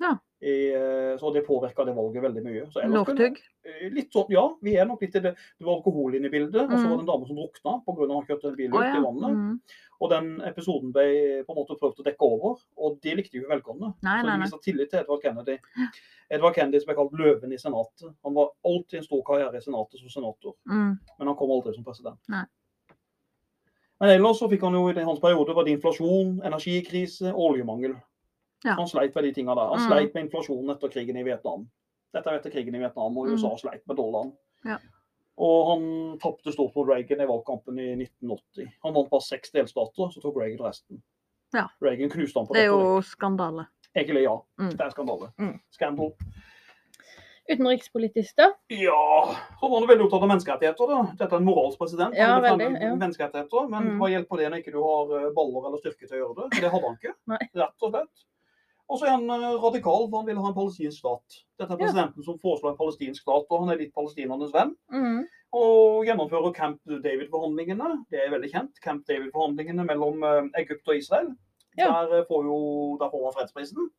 Ja. 0.03 0.15
I, 0.42 0.72
eh, 0.72 1.18
så 1.20 1.34
det 1.36 1.42
påvirka 1.46 1.84
det 1.86 1.92
valget 1.98 2.24
veldig 2.24 2.44
mye. 2.46 2.62
Så 2.72 2.80
Northug. 2.88 3.40
Eh, 3.66 3.90
Litt 3.92 4.14
sånn, 4.16 4.30
ja, 4.32 4.46
vi 4.64 4.78
er 4.80 4.86
nok 4.88 5.02
litt 5.04 5.16
i 5.16 5.20
det. 5.20 5.34
Det 5.60 5.66
var 5.68 5.76
alkohol 5.82 6.16
inne 6.16 6.30
i 6.30 6.32
bildet, 6.32 6.62
og 6.64 6.72
så 6.72 6.80
Mm. 6.80 6.90
var 6.90 6.96
det 6.98 7.04
en 7.04 7.12
dame 7.12 7.28
som 7.28 7.36
drukna 7.36 7.74
pga. 7.84 8.04
at 8.04 8.16
han 8.16 8.26
kjørte 8.30 8.48
en 8.48 8.56
bil 8.56 8.70
ut 8.70 8.76
ut 8.80 8.86
ja. 8.88 8.98
i 8.98 9.04
vannet. 9.04 9.36
Mm. 9.36 9.60
Og 10.00 10.10
den 10.10 10.42
episoden 10.48 10.94
ble 10.94 11.44
på 11.44 11.52
en 11.52 11.60
måte 11.60 11.76
prøvd 11.76 12.00
å 12.00 12.06
dekke 12.08 12.22
over, 12.24 12.56
og 12.78 13.02
det 13.02 13.18
likte 13.18 13.36
jo 13.36 13.50
velkomne. 13.50 13.94
Nei, 14.02 14.22
så 14.24 14.32
de 14.32 14.42
viste 14.46 14.62
tillit 14.64 14.90
til 14.90 15.00
Edvard 15.02 15.22
Kennedy. 15.22 15.58
Edvard 16.32 16.56
Kennedy 16.56 16.80
som 16.80 16.88
ble 16.88 16.96
kalt 16.96 17.12
løven 17.20 17.52
i 17.52 17.58
senatet. 17.60 18.16
Han 18.24 18.34
var 18.34 18.52
alltid 18.64 19.00
en 19.00 19.04
stor 19.04 19.22
karriere 19.28 19.56
i 19.58 19.60
senatet 19.60 20.00
som 20.00 20.08
senator, 20.08 20.54
Mm. 20.66 21.00
men 21.20 21.28
han 21.28 21.36
kom 21.36 21.52
aldri 21.52 21.76
som 21.76 21.84
president. 21.84 22.18
Nei. 22.30 22.46
Men 24.00 24.10
ellers 24.16 24.40
så 24.40 24.48
fikk 24.50 24.62
han 24.62 24.72
jo 24.74 24.88
i 24.88 25.04
hans 25.04 25.20
periode 25.20 25.54
var 25.54 25.66
det 25.66 25.74
inflasjon, 25.78 26.40
energikrise, 26.48 27.34
oljemangel. 27.36 27.98
Ja. 28.66 28.74
Han 28.76 28.88
sleit 28.88 29.16
med 29.16 29.24
de 29.24 29.32
tinga 29.34 29.55
der. 29.55 29.70
Han 29.70 29.80
Mm. 29.80 29.88
sleit 29.89 30.14
med 30.14 30.24
inflasjonen 30.26 30.70
etter 30.76 30.89
krigen 30.89 31.18
i 31.18 31.24
Vietnam. 31.24 31.70
Dette 32.14 32.28
er 32.28 32.39
etter 32.39 32.51
krigen 32.51 32.76
i 32.76 32.80
Vietnam, 32.80 33.18
og 33.18 33.28
Mm. 33.28 33.34
USA 33.34 33.55
sleit 33.57 33.88
med 33.88 33.95
dollaren. 33.97 34.34
Ja. 34.66 34.78
Og 35.38 35.68
han 35.70 36.20
tapte 36.20 36.51
stort 36.51 36.76
mot 36.76 36.88
Reagan 36.88 37.22
i 37.22 37.26
valgkampen 37.26 37.80
i 37.80 37.95
1980. 37.95 38.68
Han 38.84 38.93
vant 38.93 39.10
bare 39.10 39.22
seks 39.22 39.51
delstater, 39.51 40.12
så 40.12 40.22
tok 40.22 40.36
Reagan 40.38 40.66
resten. 40.66 41.01
Ja. 41.53 41.68
Reagan 41.82 42.10
knuste 42.10 42.36
han 42.39 42.47
på 42.47 42.53
Det 42.53 42.62
er 42.64 42.68
jo 42.68 43.01
skandale. 43.01 43.68
Egentlig 43.95 44.24
ja. 44.24 44.36
Mm. 44.60 44.70
Det 44.72 44.82
er 44.82 44.89
skandale. 44.89 45.32
Mm. 45.39 45.60
Scandal. 45.72 46.12
Utenrikspolitisk, 47.49 48.36
da? 48.38 48.51
Ja, 48.68 49.36
så 49.60 49.70
var 49.70 49.80
han 49.80 49.88
veldig 49.89 50.05
opptatt 50.05 50.22
av 50.22 50.30
menneskerettigheter. 50.30 50.88
da. 50.91 50.99
Dette 51.18 51.34
er 51.34 51.39
en 51.41 51.45
moralsk 51.47 51.80
president. 51.82 52.14
Ja, 52.16 52.28
han 52.36 52.43
veldig, 52.43 52.68
ja. 52.82 52.91
menneskerettigheter, 52.95 53.70
Men 53.70 53.84
Mm. 53.88 53.97
hva 53.99 54.10
hjelper 54.12 54.38
det 54.38 54.51
når 54.51 54.60
ikke 54.62 54.72
du 54.76 54.82
har 54.84 55.03
eh, 55.26 55.32
baller 55.34 55.66
eller 55.68 55.78
styrke 55.82 56.05
til 56.07 56.18
å 56.18 56.22
gjøre 56.22 56.36
det? 56.51 56.62
Det 56.62 56.70
hadde 56.72 56.86
han 56.86 56.97
ikke. 57.01 57.14
Nei. 57.28 57.39
Rett 57.55 57.82
og 57.82 57.91
slett. 57.91 58.26
Og 58.90 58.98
så 59.00 59.06
er 59.06 59.12
han 59.18 59.30
eh, 59.30 59.60
radikal, 59.62 60.08
for 60.10 60.18
han 60.24 60.26
vil 60.32 60.40
ha 60.42 60.48
en 60.50 60.56
palestinsk 60.58 60.98
stat. 61.04 61.36
Dette 61.60 61.74
er 61.74 61.78
Ja. 61.78 61.84
presidenten 61.86 62.24
som 62.26 62.40
foreslår 62.42 62.72
en 62.72 62.78
palestinsk 62.80 63.22
stat, 63.22 63.46
og 63.50 63.60
han 63.66 63.70
er 63.70 63.78
litt 63.84 63.94
palestinernes 63.94 64.54
venn. 64.54 64.72
Mm. 64.92 65.28
Og 65.54 66.06
gjennomfører 66.08 66.54
Camp 66.54 66.80
David-forhandlingene. 66.86 68.06
Det 68.10 68.20
er 68.24 68.32
veldig 68.34 68.52
kjent. 68.52 68.82
Camp 68.82 69.06
David-forhandlingene 69.08 69.86
mellom 69.86 70.24
eh, 70.24 70.50
Egypt 70.64 70.88
og 70.90 70.98
Israel. 70.98 71.30
Ja. 71.78 71.86
Der, 71.92 72.20
eh, 72.20 72.26
får 72.28 72.44
jo, 72.50 72.98
der 73.00 73.10
får 73.14 73.24
man 73.24 73.34
fredsprisen. 73.38 73.90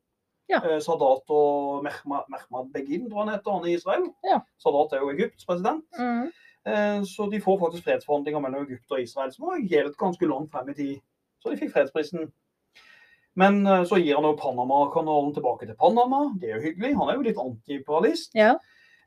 Ja. 0.51 0.59
Sadat 0.83 1.23
og 1.31 1.83
Mehma- 1.85 2.25
Mehmad 2.27 2.73
Begin, 2.73 3.09
tror 3.09 3.23
han 3.23 3.33
heter, 3.33 3.51
han 3.51 3.67
i 3.69 3.73
Israel. 3.77 4.09
Ja. 4.27 4.39
Sadat 4.59 4.91
er 4.91 4.99
jo 5.05 5.09
Egypts 5.15 5.45
president. 5.45 5.85
Mm. 5.97 6.27
Så 7.07 7.29
de 7.31 7.39
får 7.41 7.57
faktisk 7.59 7.83
fredsforhandlinger 7.87 8.39
mellom 8.43 8.65
Egypt 8.67 8.91
og 8.91 8.99
Israel, 9.01 9.31
som 9.31 9.47
har 9.47 9.63
gjeldt 9.63 9.95
ganske 9.97 10.27
langt 10.27 10.51
frem 10.51 10.69
i 10.69 10.73
tid. 10.73 10.99
Så 11.39 11.49
de 11.49 11.57
fikk 11.57 11.71
fredsprisen. 11.73 12.27
Men 13.39 13.61
eh, 13.67 13.83
så 13.87 13.97
gir 14.01 14.15
han 14.17 14.25
jo 14.27 14.35
Panama-kanalen 14.39 15.33
tilbake 15.35 15.67
til 15.69 15.77
Panama. 15.79 16.25
Det 16.39 16.49
er 16.49 16.57
jo 16.59 16.65
hyggelig. 16.67 16.95
Han 16.99 17.09
er 17.09 17.15
jo 17.19 17.25
litt 17.27 17.39
antiimperialist. 17.39 18.35
Ja. 18.35 18.55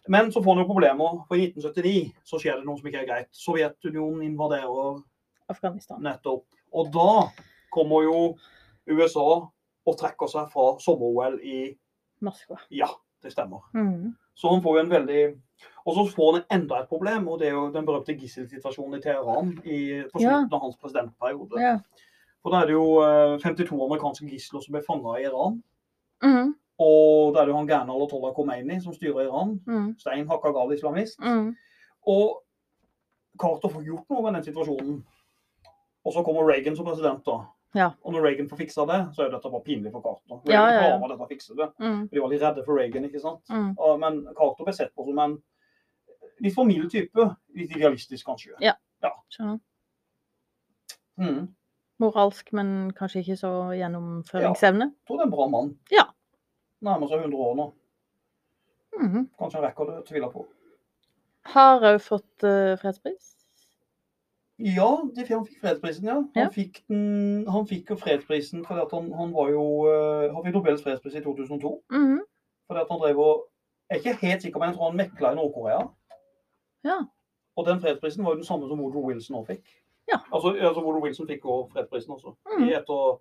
Men 0.09 0.31
så 0.33 0.43
får 0.45 0.55
han 0.57 0.65
jo 0.65 0.71
problemer. 0.73 1.19
For 1.29 1.37
i 1.41 1.49
1979 1.51 2.13
så 2.29 2.41
skjer 2.41 2.59
det 2.61 2.67
noe 2.69 2.79
som 2.81 2.89
ikke 2.89 3.03
er 3.05 3.09
greit. 3.09 3.31
Sovjetunionen 3.37 4.23
invaderer 4.27 5.03
Afghanistan. 5.53 6.01
nettopp. 6.05 6.45
Og 6.73 6.91
da 6.93 7.29
kommer 7.73 8.05
jo 8.07 8.19
USA 8.89 9.27
og 9.85 9.97
trekker 10.01 10.29
seg 10.33 10.49
fra 10.53 10.75
sommer-OL 10.81 11.39
i 11.45 11.59
Moskva. 12.25 12.57
Ja, 12.73 12.89
det 13.23 13.33
stemmer. 13.35 13.67
Mm. 13.77 14.15
Så 14.35 14.49
han 14.51 14.63
får 14.65 14.79
jo 14.79 14.85
en 14.85 14.91
veldig 14.93 15.25
Og 15.87 15.95
så 15.95 16.03
får 16.17 16.33
han 16.33 16.45
enda 16.61 16.79
et 16.81 16.89
problem, 16.89 17.29
og 17.29 17.39
det 17.41 17.49
er 17.49 17.53
jo 17.55 17.67
den 17.73 17.85
berømte 17.87 18.15
gisselsituasjonen 18.17 18.99
i 18.99 19.03
Teheran 19.05 19.51
i, 19.65 19.79
på 20.13 20.21
Ja. 20.21 20.39
av 20.51 20.61
hans 20.61 20.77
presidentperiode. 20.81 21.61
Ja. 21.61 21.75
For 22.45 22.53
da 22.53 22.61
er 22.61 22.69
det 22.69 22.77
jo 22.77 23.01
eh, 23.01 23.39
52 23.41 23.73
amerikanske 23.73 24.29
gisler 24.29 24.61
som 24.61 24.77
ble 24.77 24.83
fanga 24.85 25.17
i 25.17 25.25
Iran. 25.25 25.57
Mm. 26.25 26.53
Og 26.85 27.33
da 27.33 27.41
er 27.41 27.49
det 27.49 27.55
jo 27.55 27.57
han 27.57 27.71
gærne 27.71 27.95
Ayatollah 27.95 28.35
Khomeini 28.37 28.77
som 28.85 28.93
styrer 28.93 29.25
Iran. 29.25 29.57
Mm. 29.65 29.95
Stein 29.99 30.29
hakka 30.29 30.53
gal 30.53 30.75
islamist. 30.75 31.17
Mm. 31.25 31.55
Og 32.13 32.43
Carter 33.41 33.73
får 33.73 33.87
gjort 33.89 34.13
noe 34.13 34.27
med 34.27 34.37
den 34.37 34.47
situasjonen. 34.51 35.01
Og 36.05 36.13
så 36.13 36.23
kommer 36.27 36.45
Reagan 36.45 36.77
som 36.77 36.85
president, 36.85 37.25
da. 37.25 37.39
Ja. 37.75 37.89
Og 38.05 38.13
når 38.13 38.29
Reagan 38.29 38.49
får 38.51 38.61
fiksa 38.61 38.85
det, 38.87 39.01
så 39.17 39.25
er 39.25 39.33
dette 39.33 39.51
bare 39.51 39.65
pinlig 39.65 39.91
for 39.95 40.05
Carter. 40.05 40.43
Reagan 40.45 40.53
Ja, 40.53 40.67
ja, 40.69 40.85
ja. 40.91 40.99
klarer 41.01 41.17
dette 41.17 41.31
fikse 41.33 41.57
det. 41.59 41.71
Mm. 41.81 42.05
De 42.13 42.21
var 42.21 42.31
litt 42.31 42.45
redde 42.45 42.65
for 42.67 42.79
Reagan, 42.79 43.09
ikke 43.09 43.23
sant. 43.25 43.43
Mm. 43.49 43.73
Men 44.05 44.21
Carter 44.37 44.69
ble 44.69 44.77
sett 44.77 44.93
på 44.95 45.09
som 45.09 45.25
en 45.25 45.41
litt 46.45 46.55
for 46.55 46.69
mild 46.69 46.93
type. 46.93 47.31
Litt 47.57 47.73
idealistisk, 47.73 48.27
kanskje. 48.29 48.55
Ja. 48.61 48.77
Skjønner. 49.33 49.59
Mm. 51.19 51.49
Moralsk, 52.03 52.53
men 52.53 52.91
kanskje 52.97 53.21
ikke 53.23 53.37
så 53.39 53.51
gjennomføringsevne. 53.79 54.89
Jeg 54.91 55.07
tror 55.07 55.17
det 55.21 55.23
er 55.23 55.29
en 55.31 55.35
bra 55.37 55.47
mann. 55.53 55.69
Ja. 55.93 56.05
Nærmer 56.85 57.09
seg 57.09 57.23
100 57.23 57.39
år 57.49 57.55
nå. 57.61 57.69
Mhm. 58.99 59.29
Kanskje 59.39 59.61
han 59.61 59.65
rekker 59.69 59.91
det, 59.91 60.01
tviler 60.09 60.31
på. 60.33 60.47
Har 61.55 61.81
òg 61.85 62.01
fått 62.01 62.45
uh, 62.47 62.75
fredspris. 62.81 63.31
Ja, 64.59 64.87
de, 65.17 65.25
han 65.27 65.47
fikk 65.47 65.61
fredsprisen, 65.65 66.07
ja. 66.07 66.15
Han, 66.15 66.29
Ja. 66.39 66.49
Fikk, 66.55 66.85
den, 66.89 67.45
han 67.51 67.67
fikk 67.67 67.89
jo 67.91 67.97
fredsprisen 67.99 68.63
fordi 68.65 68.85
at 68.85 68.93
han, 68.95 69.09
han 69.19 69.33
var 69.35 69.49
jo 69.51 69.65
eh, 69.91 70.29
Han 70.31 70.45
fikk 70.45 70.55
Nobels 70.55 70.83
fredspris 70.85 71.17
i 71.19 71.23
2002 71.25 71.73
Mhm. 71.91 72.21
fordi 72.71 72.81
at 72.81 72.87
han 72.93 73.01
drev 73.03 73.19
og 73.19 73.49
Jeg 73.91 73.99
er 73.99 74.13
ikke 74.15 74.27
helt 74.31 74.43
sikker, 74.43 74.59
men 74.63 74.69
jeg 74.71 74.77
tror 74.77 74.91
han 74.91 74.97
mekla 74.97 75.33
i 75.33 75.35
Nord-Korea. 75.35 75.81
Ja. 76.85 76.99
Og 77.57 77.67
den 77.67 77.81
fredsprisen 77.83 78.25
var 78.25 78.31
jo 78.33 78.37
den 78.41 78.45
samme 78.47 78.69
som 78.69 78.81
Woodrow 78.81 79.05
Wilson 79.11 79.37
også 79.37 79.47
fikk. 79.57 79.75
Ja. 80.13 80.19
Altså, 80.33 80.49
altså 80.55 80.81
Woodrow 80.85 81.03
Wilson 81.03 81.27
fikk 81.29 81.45
også 81.45 81.73
fredsprisen 81.73 82.13
også. 82.17 82.35
mm. 82.59 82.69
Etter 82.69 83.21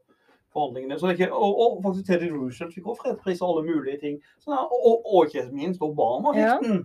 forhandlingene. 0.53 0.99
Så 0.99 1.07
det 1.07 1.19
ikke, 1.19 1.29
og, 1.34 1.59
og 1.63 1.84
faktisk 1.84 2.05
Teddy 2.07 2.27
Roosevelt 2.34 2.73
fikk 2.75 2.88
også 2.91 3.01
fredspris 3.05 3.41
og 3.41 3.49
alle 3.53 3.63
mulige 3.71 3.97
ting. 4.01 4.17
Så, 4.39 4.51
og, 4.51 4.79
og, 4.86 5.05
og 5.15 5.25
ikke 5.29 5.47
minst 5.51 5.81
Obama 5.81 6.34
fikk 6.36 6.43
Ja. 6.45 6.57
den. 6.61 6.84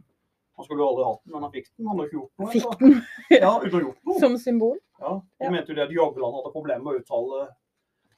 Han 0.58 0.64
skulle 0.66 0.82
jo 0.82 0.88
aldri 0.90 1.04
hatt 1.06 1.20
den, 1.24 1.32
men 1.36 1.42
han 1.46 1.52
fikk 1.54 1.66
den. 1.76 1.86
Han 1.86 1.98
har 2.00 2.06
ikke 2.08 2.16
gjort 2.18 2.32
noe. 2.42 2.48
Fikk 2.50 2.78
den 2.80 2.94
Ja, 3.44 3.50
uten 3.62 3.76
å 3.78 3.82
gjort 3.84 4.00
noe. 4.08 4.18
som 4.22 4.38
symbol. 4.42 4.76
Ja, 5.00 5.12
de 5.38 5.44
Ja. 5.44 5.50
mente 5.54 5.70
jo 5.70 5.76
det 5.78 5.84
at 5.84 5.92
Jagland 5.94 6.34
hadde 6.38 6.54
problemer 6.54 6.82
med 6.82 6.94
å 6.94 7.02
uttale 7.02 7.42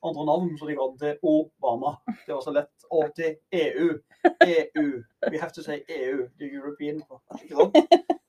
andre 0.09 0.25
navn, 0.25 0.55
så 0.57 0.67
de 0.71 0.77
ga 0.79 0.87
det 1.03 1.11
til 1.21 1.29
Obama. 1.29 1.91
Det 2.27 2.33
var 2.33 2.41
så 2.41 2.55
lett. 2.57 2.71
Og 2.91 3.11
til 3.15 3.35
EU. 3.53 3.91
EU. 4.47 4.87
We 5.31 5.39
have 5.39 5.53
to 5.53 5.63
say 5.63 5.83
EU. 5.89 6.29
The 6.39 6.49
European 6.49 7.03
Ikke 7.43 7.57
sant? 7.57 7.77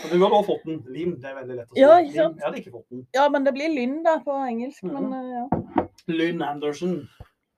Så 0.00 0.08
du 0.08 0.16
hadde 0.22 0.34
også 0.34 0.46
fått 0.48 0.64
den. 0.68 0.78
Lim, 0.94 1.12
det 1.20 1.28
er 1.30 1.34
veldig 1.40 1.56
lett 1.58 1.68
å 1.70 1.74
si. 1.74 1.80
Ja, 1.82 1.92
ikke 2.00 2.14
sant? 2.16 2.34
Lim, 2.34 2.38
jeg 2.40 2.46
hadde 2.46 2.60
ikke 2.62 2.74
fått 2.78 2.88
den. 2.94 3.06
Ja, 3.14 3.28
men 3.34 3.44
det 3.46 3.52
blir 3.56 3.68
Lynn 3.74 3.98
da 4.06 4.16
på 4.24 4.32
engelsk. 4.48 4.82
Men 4.88 5.04
Mhm. 5.04 5.12
eh, 5.12 5.30
ja. 5.36 5.86
Lynn 6.08 6.42
Anderson. 6.42 7.08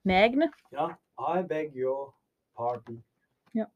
Megne. 0.04 0.50
Ja. 0.72 0.88
I 1.18 1.42
beg 1.42 1.76
your 1.76 2.12
pardon. 2.56 3.02
Ja. 3.54 3.66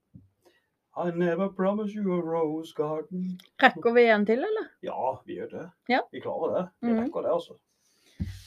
I 0.96 1.10
never 1.14 1.48
promise 1.48 1.94
you 1.94 2.12
a 2.18 2.20
rose 2.20 2.72
garden. 2.76 3.38
Rekker 3.62 3.92
vi 3.94 4.06
en 4.10 4.26
til, 4.26 4.38
eller? 4.38 4.68
Ja, 4.82 5.20
vi 5.26 5.36
gjør 5.38 5.50
det. 5.50 5.70
Ja. 5.88 6.00
Vi 6.12 6.20
klarer 6.20 6.54
det. 6.56 6.68
Vi 6.82 6.92
mm. 6.92 7.00
rekker 7.04 7.22
det, 7.22 7.30
altså. 7.32 7.58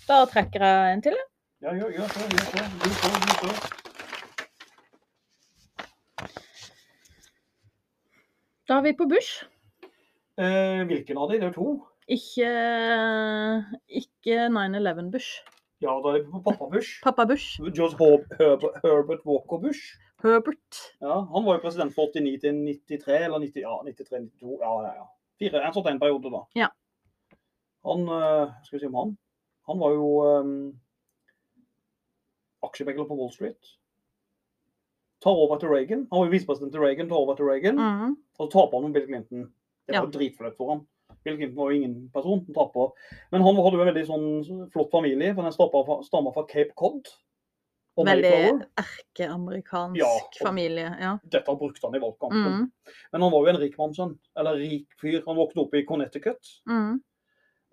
Da 0.07 0.25
trekker 0.25 0.59
jeg 0.65 0.93
en 0.93 1.01
til. 1.01 1.11
jeg. 1.15 1.27
Ja, 1.61 1.73
gjør, 1.77 1.91
gjør 1.95 2.07
det. 2.07 2.21
Gjør 2.31 2.51
det. 2.57 2.69
Du 2.83 2.89
får, 2.89 3.13
du 3.21 3.33
får. 3.39 3.77
Da 8.67 8.77
er 8.77 8.81
vi 8.81 8.93
på 8.93 9.05
Bush. 9.09 9.45
Eh, 10.41 10.83
hvilken 10.89 11.19
av 11.21 11.29
de? 11.29 11.39
Det 11.41 11.49
er 11.51 11.53
to. 11.53 11.71
Ikke, 12.09 12.51
ikke 14.01 14.47
9-11 14.49 15.11
Bush. 15.13 15.43
Ja, 15.81 15.93
da 16.01 16.15
er 16.15 16.21
det 16.21 16.41
pappa 16.45 16.67
Bush. 16.69 16.97
Pappa 17.03 17.25
Bush. 17.29 17.59
George 17.61 17.97
Herb 17.99 18.25
Herbert, 18.39 18.79
Herbert 18.83 19.25
Walker 19.25 19.61
Bush. 19.61 19.95
Herbert. 20.23 20.81
Ja, 21.01 21.19
han 21.33 21.45
var 21.45 21.57
jo 21.57 21.63
president 21.63 21.93
fra 21.93 22.07
89 22.09 22.41
til 22.41 22.57
93, 22.97 23.25
eller 23.25 23.45
90, 23.45 23.61
ja, 23.65 23.77
93, 23.85 24.21
92, 24.41 24.57
ja, 24.61 24.73
ja, 24.85 24.93
ja. 24.99 25.07
Fire, 25.41 25.61
en 25.61 25.77
sånn 25.77 25.91
en 25.93 26.01
periode 26.01 26.33
da. 26.33 26.41
Ja. 26.57 26.71
Han, 27.89 28.05
eh, 28.05 28.57
skal 28.65 28.77
vi 28.77 28.83
si 28.83 28.89
om 28.89 28.99
han? 28.99 29.15
Han 29.69 29.79
var 29.81 29.95
jo 29.95 30.09
um, 30.25 30.51
aksjemegler 32.65 33.09
på 33.09 33.17
Wall 33.17 33.33
Street. 33.33 33.73
Tar 35.21 35.37
over 35.37 35.61
til 35.61 35.69
Reagan. 35.69 36.05
Han 36.11 36.23
var 36.23 36.29
jo 36.29 36.33
visepresident 36.33 36.73
til 36.73 36.81
Reagan, 36.81 37.09
tar 37.09 37.21
over 37.21 37.37
til 37.37 37.49
Reagan. 37.49 37.77
Mhm. 37.77 38.15
Og 38.37 38.47
så 38.47 38.53
taper 38.57 38.77
han 38.77 38.89
med 38.89 38.97
Bill 38.97 39.09
Clinton. 39.09 39.49
Det 39.87 39.97
var 39.97 40.05
Ja. 40.05 40.11
dritflaut 40.11 40.57
for 40.57 40.69
han. 40.75 40.87
Bill 41.23 41.37
Clinton 41.37 41.55
var 41.57 41.71
jo 41.71 41.77
ingen 41.77 42.09
person 42.13 42.45
som 42.45 42.53
taper. 42.53 42.91
Men 43.31 43.41
han 43.41 43.55
hadde 43.55 43.77
jo 43.77 43.81
en 43.81 43.93
veldig 43.93 44.07
sånn 44.07 44.71
flott 44.71 44.91
familie, 44.91 45.35
for 45.35 45.43
den 45.43 45.51
stammer 46.03 46.33
fra, 46.33 46.45
Cape 46.49 46.73
Cod. 46.75 47.07
Veldig 48.01 48.63
erkeamerikansk 48.79 49.99
Ja, 49.99 50.07
familie. 50.39 50.95
Ja. 50.99 51.17
Dette 51.29 51.55
brukte 51.59 51.85
han 51.87 51.95
i 51.95 51.99
valgkampen. 51.99 52.53
Mm. 52.53 52.71
Men 53.11 53.21
han 53.21 53.31
var 53.31 53.45
jo 53.45 53.51
en 53.53 53.61
rik 53.61 53.77
mannssønn. 53.77 54.17
Eller 54.39 54.55
rik 54.55 54.87
fyr. 55.01 55.21
Han 55.25 55.35
våknet 55.35 55.65
opp 55.65 55.75
i 55.75 55.83
Connecticut. 55.85 56.53
Mm. 56.69 57.01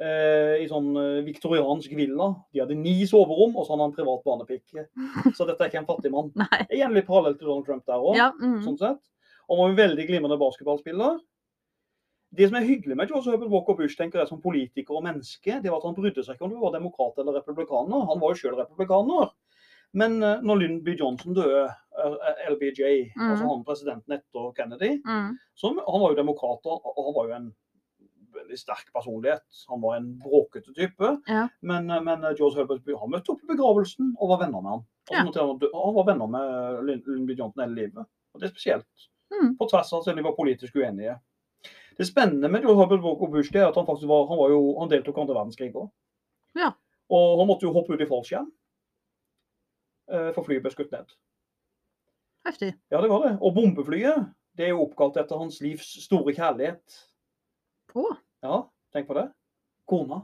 Eh, 0.01 0.57
I 0.63 0.67
sånn 0.71 0.91
eh, 0.99 1.23
viktoriansk 1.27 1.95
villa. 1.97 2.29
De 2.53 2.61
hadde 2.63 2.77
ni 2.79 3.01
soverom, 3.07 3.57
og 3.57 3.65
så 3.67 3.75
hadde 3.75 3.87
han 3.87 3.95
privat 3.97 4.23
barnepike. 4.27 4.85
Så 5.39 5.47
dette 5.47 5.65
er 5.65 5.71
ikke 5.71 5.81
en 5.83 5.89
fattig 5.89 6.13
mann. 6.13 6.31
Igjen 6.69 6.95
litt 6.95 7.07
parallell 7.09 7.39
til 7.39 7.49
Donald 7.51 7.67
Trump 7.67 7.87
der 7.87 7.99
òg. 8.03 8.19
Ja. 8.19 8.29
mm. 8.39 8.61
sånn 8.67 8.79
sett. 8.79 9.01
Han 9.49 9.59
var 9.59 9.71
en 9.71 9.79
veldig 9.81 10.07
glimrende 10.11 10.39
basketballspiller. 10.39 11.19
Det 12.37 12.49
som 12.49 12.59
er 12.59 12.67
hyggelig 12.69 12.97
med 12.99 13.09
George 13.09 13.33
Herbert 13.33 13.53
Walker 13.53 13.77
Bush 13.79 13.97
tenker 13.97 14.21
jeg 14.21 14.29
som 14.29 14.41
politiker 14.43 14.99
og 14.99 15.05
menneske, 15.07 15.61
det 15.63 15.71
var 15.73 15.81
at 15.81 15.87
han 15.89 15.97
brydde 15.97 16.25
seg 16.25 16.37
ikke 16.37 16.45
om 16.45 16.53
du 16.53 16.59
var 16.61 16.75
demokrat 16.75 17.21
eller 17.23 17.39
republikaner. 17.41 18.09
Han 18.11 18.21
var 18.21 18.35
jo 18.35 18.41
sjøl 18.43 18.59
republikaner. 18.59 19.31
Men 19.97 20.23
eh, 20.23 20.43
når 20.45 20.61
Lyndon 20.61 20.83
B. 20.85 20.97
Johnson 21.01 21.37
døde, 21.37 21.63
eh, 21.69 22.43
LBJ, 22.53 22.83
mm. 23.15 23.31
altså 23.31 23.49
han 23.49 23.65
presidenten 23.65 24.19
etter 24.19 24.51
Kennedy, 24.59 24.91
mm. 25.07 25.33
som, 25.57 25.81
han 25.81 26.03
var 26.03 26.13
jo 26.13 26.21
demokrat, 26.21 26.69
og 26.69 27.01
han 27.07 27.17
var 27.17 27.31
jo 27.31 27.37
en 27.39 27.49
veldig 28.39 28.59
sterk 28.61 28.91
personlighet. 28.95 29.47
Han 29.73 29.81
var 29.83 29.97
en 29.97 30.11
bråkete 30.21 30.75
type. 30.77 31.15
Ja. 31.31 31.47
Men, 31.65 31.89
eh, 31.91 32.03
men 32.05 32.27
George 32.35 32.61
Herbert 32.61 32.85
Bush 32.85 33.01
han 33.01 33.15
møtte 33.15 33.33
opp 33.33 33.45
i 33.45 33.53
begravelsen 33.55 34.13
og 34.19 34.35
var 34.35 34.45
venner 34.45 34.65
med 34.65 34.77
han. 34.77 34.87
Altså, 35.09 35.47
han 35.47 35.71
Han 35.73 35.95
var 35.97 36.11
venner 36.11 36.35
med 36.37 36.85
Lyndon 36.91 37.25
B. 37.27 37.39
Johnson 37.39 37.65
hele 37.65 37.81
livet. 37.81 38.13
Og 38.35 38.43
det 38.43 38.51
er 38.51 38.53
spesielt. 38.53 39.09
Mm. 39.33 39.57
På 39.57 39.69
tvers 39.69 39.93
av 39.93 40.05
at 40.05 40.17
de 40.17 40.25
var 40.25 40.37
politisk 40.37 40.77
uenige. 40.77 41.17
Det 41.99 42.07
spennende 42.07 42.49
med 42.51 42.63
George 42.63 42.79
Herbert 42.83 43.03
Walker 43.03 43.31
Bush 43.33 43.51
det 43.53 43.61
er 43.63 43.69
at 43.73 43.75
han 43.79 43.87
faktisk 43.87 44.07
var, 44.09 44.29
han 44.31 44.39
var 44.39 44.53
jo, 44.53 44.61
han 44.79 44.91
deltok 44.93 45.17
i 45.19 45.23
andre 45.25 45.35
verdenskrig 45.35 45.73
òg. 45.75 45.89
Ja. 46.59 46.73
Og 47.11 47.41
han 47.41 47.49
måtte 47.51 47.67
jo 47.67 47.73
hoppe 47.75 47.97
ut 47.97 48.05
i 48.05 48.07
fallskjerm. 48.07 48.51
eh, 50.13 50.31
For 50.37 50.47
flyet 50.47 50.63
ble 50.63 50.71
skutt 50.75 50.93
ned. 50.95 51.11
Heftig. 52.47 52.71
Ja, 52.93 53.01
det 53.03 53.11
var 53.11 53.25
det. 53.27 53.33
Og 53.43 53.55
bombeflyet 53.57 54.29
det 54.59 54.67
er 54.69 54.73
jo 54.75 54.85
oppkalt 54.87 55.19
etter 55.21 55.39
hans 55.39 55.61
livs 55.63 55.89
store 56.05 56.33
kjærlighet. 56.35 57.01
På? 57.91 58.05
Ja, 58.43 58.63
tenk 58.95 59.07
på 59.11 59.15
det. 59.19 59.29
Kona. 59.89 60.23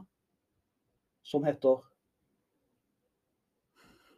Som 1.25 1.43
heter 1.47 1.81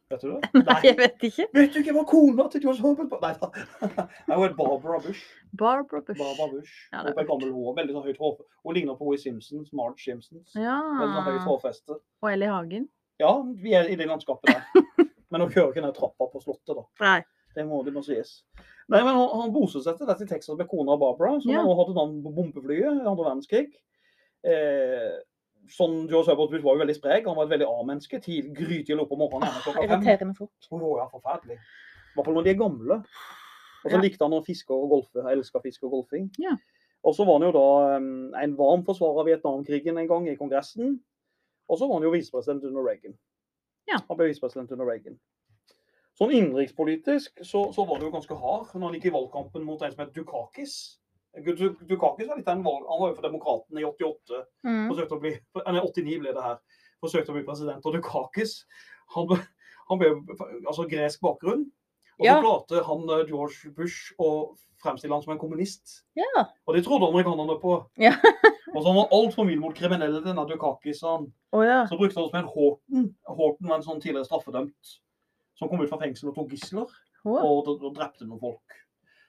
Vet 0.10 0.22
du 0.24 0.28
det? 0.32 0.50
Nei, 0.70 0.78
jeg 0.86 0.96
vet 0.98 1.24
ikke. 1.28 1.46
Vet 1.58 1.74
du 1.74 1.80
ikke 1.82 1.94
hva 1.98 2.04
kona 2.08 2.46
til 2.54 2.62
George 2.64 2.80
Herbert 2.84 3.22
Nei 3.24 3.34
da. 3.42 3.50
Hun 4.32 4.44
het 4.46 4.56
Barbara 4.56 5.00
Bush. 5.04 5.24
Barbara 5.60 6.00
Bush. 6.08 6.20
Barbara 6.22 6.48
Bush. 6.54 6.76
Ja, 6.94 7.02
Hun 7.02 7.08
det 7.10 7.12
er 7.12 7.18
ble 7.18 7.26
gammel 7.32 7.52
hår. 7.58 7.74
Veldig 7.82 7.96
sånn 7.98 8.06
høyt 8.08 8.22
hår. 8.24 8.38
Hun 8.64 8.78
ligner 8.78 8.96
på 9.00 9.10
Wee 9.10 9.20
Simpsons, 9.20 9.74
Marge 9.76 10.00
Simpsons. 10.06 10.56
Ja. 10.56 10.78
Veldig 11.02 11.18
sånn 11.18 11.28
høyt 11.28 11.48
hårfeste. 11.50 11.98
Og 12.24 12.30
Ellie 12.32 12.52
Hagen. 12.54 12.88
Ja, 13.20 13.34
vi 13.66 13.74
er 13.76 13.90
i 13.92 13.98
det 14.00 14.08
landskapet 14.08 14.54
der. 14.54 14.86
Men 15.34 15.44
hun 15.44 15.52
kjører 15.52 15.74
ikke 15.74 15.84
ned 15.84 15.96
trappa 15.98 16.30
på 16.32 16.40
Slottet, 16.46 16.78
da. 16.78 16.86
Nei. 17.04 17.20
Det 17.58 17.66
må 17.68 17.82
det 17.84 17.92
må 17.96 18.04
sies. 18.06 18.38
Nei, 18.88 19.00
men 19.02 19.16
Han, 19.18 19.32
han 19.42 19.52
bosatte 19.52 20.06
dette 20.06 20.24
i 20.24 20.30
Texas 20.30 20.56
med 20.60 20.68
kona 20.70 20.94
Barbara, 21.02 21.34
som 21.42 21.52
Ja. 21.52 21.64
nå 21.66 21.74
hadde 21.80 21.96
navn 21.98 22.20
på 22.24 22.32
bombeflyet 22.38 22.86
i 23.02 23.08
andre 23.10 23.26
verdenskrig. 23.26 23.66
Eh, 24.48 25.18
sånn, 25.74 26.08
George 26.10 26.32
Herbert 26.32 26.64
var 26.64 26.76
jo 26.78 26.82
veldig 26.84 26.96
sprek. 26.96 27.26
Han 27.28 27.36
var 27.38 27.46
et 27.48 27.54
veldig 27.60 27.68
A-menneske. 27.68 28.20
Grytidlig 28.22 29.02
opp 29.04 29.12
om 29.12 29.20
morgenen. 29.26 29.54
fem. 29.66 29.84
Irriterende 29.84 30.36
fort. 30.38 30.70
Oh, 30.72 30.98
ja, 30.98 31.08
forferdelig. 31.12 31.58
I 31.58 32.16
hvert 32.18 32.26
fall 32.26 32.38
når 32.40 32.44
de 32.48 32.50
er 32.50 32.62
gamle. 32.62 32.98
Og 33.86 33.92
så 33.92 33.96
Ja. 33.98 34.02
likte 34.02 34.24
han 34.26 34.34
å 34.34 34.44
fiske 34.46 34.72
og 34.74 34.90
golfe. 34.90 35.24
Elska 35.32 35.62
fiske 35.62 35.84
og 35.86 35.92
golfing. 35.92 36.32
Ja. 36.40 36.56
Og 37.06 37.14
så 37.16 37.26
var 37.26 37.40
han 37.40 37.48
jo 37.48 37.52
da 37.56 37.96
um, 37.98 38.34
en 38.36 38.56
varm 38.58 38.84
forsvarer 38.84 39.20
av 39.22 39.26
Vietnamkrigen 39.30 39.98
en 39.98 40.08
gang 40.08 40.28
i 40.28 40.36
Kongressen. 40.36 41.00
Og 41.70 41.78
så 41.78 41.88
var 41.88 42.00
han 42.00 42.04
jo 42.04 42.12
visepresident 42.12 42.64
under 42.64 42.84
Reagan. 42.84 43.18
Ja. 43.88 44.00
Han 44.08 44.18
ble 44.18 44.28
visepresident 44.32 44.72
under 44.72 44.86
Reagan. 44.86 45.20
Sånn 46.18 46.32
innenrikspolitisk 46.34 47.44
så, 47.46 47.72
så 47.72 47.86
var 47.88 48.00
det 48.00 48.08
jo 48.08 48.12
ganske 48.16 48.36
hard 48.36 48.74
når 48.74 48.88
han 48.88 48.96
gikk 48.98 49.06
i 49.12 49.14
valgkampen 49.14 49.64
mot 49.64 49.82
en 49.86 49.92
som 49.94 50.02
het 50.04 50.16
Dukakis. 50.16 50.98
Du- 51.46 51.78
Dukakis 51.90 52.28
var 52.30 52.40
litt 52.40 52.48
av 52.48 52.58
en 52.58 52.66
valg... 52.66 52.86
Han 52.90 53.02
var 53.02 53.12
jo 53.12 53.18
for 53.18 53.28
Demokratene 53.28 53.82
i 53.84 53.86
88 53.88 54.42
mm. 54.66 54.84
forsøkte 54.90 55.18
å 55.18 55.22
bli, 55.22 55.34
eller 55.64 55.86
89 55.86 56.20
ble 56.24 56.34
det 56.36 56.44
her, 56.46 56.60
forsøkte 57.04 57.34
å 57.34 57.38
bli 57.38 57.46
president. 57.48 57.86
Og 57.86 57.98
Dukakis, 57.98 58.60
han 59.16 59.38
han 59.88 60.02
ble 60.02 60.14
altså 60.68 60.88
gresk 60.90 61.22
bakgrunn. 61.24 61.68
Og 62.18 62.26
så 62.26 62.32
Ja. 62.32 62.40
klarte 62.42 62.84
han 62.84 63.10
eh, 63.14 63.28
George 63.30 63.72
Bush 63.76 64.14
å 64.20 64.58
fremstille 64.82 65.14
han 65.14 65.24
som 65.24 65.34
en 65.34 65.40
kommunist. 65.40 66.04
Ja. 66.18 66.46
Og 66.66 66.76
det 66.76 66.84
trodde 66.86 67.08
amerikanerne 67.08 67.60
på. 67.62 67.78
Ja. 68.02 68.14
og 68.76 68.82
så 68.84 68.92
var 68.92 69.04
han 69.04 69.14
altfor 69.14 69.46
mild 69.46 69.62
mot 69.62 69.76
kriminelle, 69.78 70.22
denne 70.26 70.46
Dukakis. 70.50 71.04
Å 71.06 71.64
ja. 71.64 71.84
Så 71.88 71.98
brukte 71.98 72.20
han 72.20 72.30
som 72.30 72.40
en 72.42 72.52
Horten. 72.52 73.12
Horten 73.30 73.70
var 73.70 73.80
en 73.80 73.86
sånn 73.86 74.02
tidligere 74.02 74.28
straffedømt 74.28 74.98
som 75.58 75.70
kom 75.70 75.82
ut 75.82 75.90
fra 75.90 76.02
fengsel 76.02 76.30
og 76.32 76.36
tok 76.38 76.52
gisler 76.54 76.90
Oh. 77.26 77.42
og, 77.44 77.68
og, 77.82 77.90
drepte 77.92 78.24
noen 78.24 78.40
folk. 78.40 78.76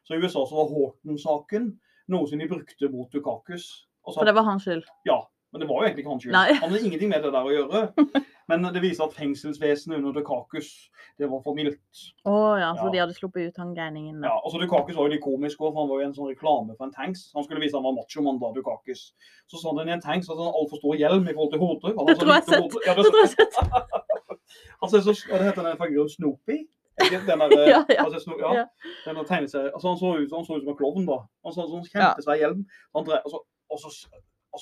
Så 0.06 0.14
i 0.14 0.20
USA 0.22 0.44
så 0.46 0.54
var 0.54 0.68
Horton-saken 0.70 1.72
noe 2.08 2.28
som 2.28 2.38
de 2.40 2.48
brukte 2.50 2.88
mot 2.92 3.10
Dukakis. 3.12 3.68
Og 4.08 4.14
For 4.16 4.24
det 4.24 4.34
var 4.34 4.46
hans 4.48 4.64
skyld. 4.64 4.84
ja, 5.06 5.18
men 5.52 5.60
det 5.60 5.68
var 5.68 5.82
jo 5.82 5.86
egentlig 5.88 6.04
ikke 6.04 6.10
hans 6.14 6.22
skyld. 6.24 6.32
Nei. 6.36 6.52
Han 6.56 6.70
hadde 6.70 6.84
ingenting 6.86 7.10
med 7.12 7.22
det 7.24 7.32
der 7.32 7.44
å 7.48 7.52
gjøre. 7.54 7.80
Men 8.48 8.62
det 8.72 8.80
viser 8.80 9.04
at 9.04 9.12
fengselsvesenet 9.12 9.98
under 9.98 10.14
Dukakis, 10.16 10.68
det 11.20 11.26
var 11.28 11.42
for 11.44 11.52
mildt. 11.52 11.98
Å 12.24 12.56
ja, 12.56 12.70
så 12.78 12.86
Ja. 12.86 12.92
de 12.94 13.00
hadde 13.02 13.16
sluppet 13.18 13.50
ut 13.50 13.58
han 13.60 13.74
gærningen. 13.76 14.22
Ja, 14.24 14.38
altså 14.40 14.56
Dukakis 14.62 14.96
var 14.96 15.04
jo 15.04 15.12
litt 15.12 15.20
komisk 15.20 15.60
også, 15.60 15.72
for 15.74 15.80
han 15.82 15.90
var 15.90 16.00
jo 16.00 16.06
en 16.06 16.14
sånn 16.16 16.30
reklame 16.32 16.72
for 16.78 16.86
en 16.88 16.94
tanks. 16.94 17.26
Han 17.36 17.44
skulle 17.44 17.60
vise 17.60 17.76
han 17.76 17.84
var 17.84 17.92
machomann 17.98 18.40
da, 18.40 18.48
Dukakis. 18.56 19.12
Så 19.52 19.60
sa 19.60 19.74
han 19.76 19.84
i 19.88 19.92
en 19.92 20.00
tanks 20.00 20.30
at 20.30 20.36
han 20.40 20.46
hadde 20.48 20.56
altfor 20.62 20.80
stor 20.80 20.96
hjelm 20.96 21.28
i 21.28 21.34
forhold 21.36 21.52
til 21.52 21.60
hodet. 21.60 21.92
Det 22.08 22.16
tror 22.22 22.32
jeg 22.32 22.48
jeg 22.48 22.62
hode. 22.64 22.80
Ja, 22.88 22.94
Det 22.96 23.04
tror 23.04 23.20
jeg 23.20 23.28
jeg 23.28 23.36
har 23.36 23.36
sett. 23.36 24.16
han 24.80 24.90
ser 24.94 25.04
så, 25.04 25.12
hva 25.28 25.42
det 25.42 25.48
heter 25.50 25.68
den 25.68 25.80
figuren 25.84 26.08
Snoopy? 26.16 26.58
Den 26.98 27.26
der, 27.26 27.52
Ja, 27.74 27.84
ja. 27.88 28.04
altså, 28.04 28.34
ja, 28.40 28.64
den 29.04 29.16
der 29.16 29.26
tegneserien. 29.28 29.70
Altså, 29.74 29.88
han, 29.88 29.98
så 29.98 30.14
ut, 30.18 30.32
han 30.34 30.46
så 30.46 30.56
ut 30.56 30.64
som 30.64 30.72
en 30.72 30.80
klovn 30.80 31.06
da. 31.06 31.20
Han 31.46 31.54
så 31.54 31.66
sånn 31.70 31.86
kjempesvær 31.86 32.40
hjelm. 32.40 32.64
Altså, 32.98 33.42
og 33.68 33.80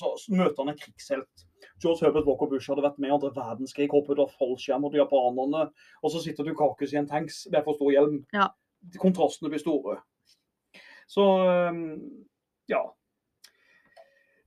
så 0.01 0.34
møter 0.34 0.61
han 0.62 0.72
en 0.72 0.78
krigshelt. 0.80 1.47
George 1.82 2.05
Herbert 2.05 2.26
Walker 2.28 2.51
Bush 2.51 2.68
hadde 2.70 2.84
vært 2.84 2.99
med 3.01 3.11
i 3.11 3.14
andre 3.16 3.30
verdenskrig, 3.37 3.89
hoppet 3.93 4.20
av 4.22 4.32
fallskjerm 4.37 4.84
mot 4.84 4.97
japanerne, 4.97 5.66
og 6.03 6.12
så 6.12 6.22
sitter 6.24 6.47
Dukakis 6.47 6.95
i 6.95 7.01
en 7.01 7.09
tanks 7.11 7.45
med 7.53 7.64
for 7.64 7.78
stor 7.78 7.95
hjelm. 7.95 8.20
Ja. 8.37 8.51
Kontrastene 9.03 9.53
blir 9.53 9.62
store. 9.62 10.01
Så 11.11 11.24
um, 11.70 11.82
ja. 12.70 12.82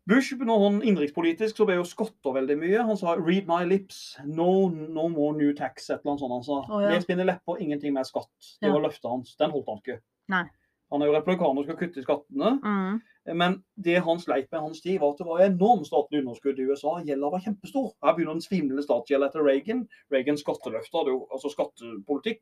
Bush, 0.10 0.34
når 0.42 0.64
han 0.64 0.80
innenrikspolitisk, 0.82 1.58
så 1.60 1.66
ble 1.70 1.76
jo 1.78 1.84
skatter 1.88 2.34
veldig 2.36 2.58
mye. 2.58 2.84
Han 2.88 2.98
sa 2.98 3.14
'read 3.16 3.46
my 3.48 3.62
lips', 3.70 4.18
no, 4.26 4.68
no 4.70 5.08
more 5.08 5.36
new 5.38 5.54
tax, 5.54 5.90
et 5.90 6.00
eller 6.02 6.12
annet 6.16 6.24
sånt. 6.24 6.34
Han 6.34 6.44
sa. 6.44 6.62
Oh, 6.74 6.82
ja. 6.82 6.90
Les 6.96 7.08
mine 7.08 7.26
lepper, 7.30 7.60
ingenting 7.62 7.94
mer 7.94 8.04
skatt. 8.10 8.58
Det 8.62 8.68
Ja. 8.70 8.74
var 8.74 8.82
løftet 8.90 9.10
hans. 9.10 9.36
Den 9.38 9.52
holdt 9.52 9.68
han 9.70 9.78
ikke. 9.84 10.00
Nei. 10.30 10.44
Han 10.92 11.02
er 11.04 11.06
jo 11.06 11.14
republikaner 11.14 11.60
og 11.62 11.66
skal 11.66 11.78
kutte 11.78 12.00
i 12.00 12.04
skattene. 12.04 12.60
Mm. 12.64 13.02
Men 13.38 13.64
det 13.80 14.00
han 14.04 14.18
sleit 14.18 14.48
med 14.52 14.62
hans 14.62 14.82
tid, 14.82 15.00
var 15.00 15.12
at 15.12 15.18
det 15.20 15.28
var 15.28 15.40
enormt 15.46 15.86
statlig 15.86 16.24
underskudd 16.26 16.58
i 16.58 16.66
USA. 16.66 16.98
Gjelda 17.06 17.30
var 17.30 17.40
kjempestor. 17.46 17.92
Her 18.04 18.16
begynner 18.16 18.34
den 18.34 18.42
svimlende 18.42 18.82
statsgjeld 18.82 19.24
etter 19.24 19.44
Reagan. 19.46 19.88
Reagans 20.12 20.42
skatteløfte, 20.42 21.06
altså 21.30 21.52
skattepolitikk, 21.54 22.42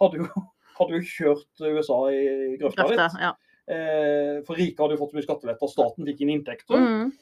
hadde 0.00 0.16
jo, 0.22 0.26
hadde 0.78 0.96
jo 0.96 1.02
kjørt 1.04 1.60
USA 1.60 1.98
i 2.08 2.56
Grøfta. 2.56 2.88
litt. 2.88 3.20
Ja. 3.20 3.34
Eh, 3.72 4.40
for 4.46 4.58
rike 4.58 4.82
hadde 4.82 4.96
jo 4.96 5.02
fått 5.04 5.14
mye 5.16 5.24
skattelette, 5.24 5.64
og 5.64 5.72
staten 5.72 6.08
fikk 6.08 6.20
inn 6.24 6.34
inntekter. 6.36 6.76
Mm. 6.76 7.12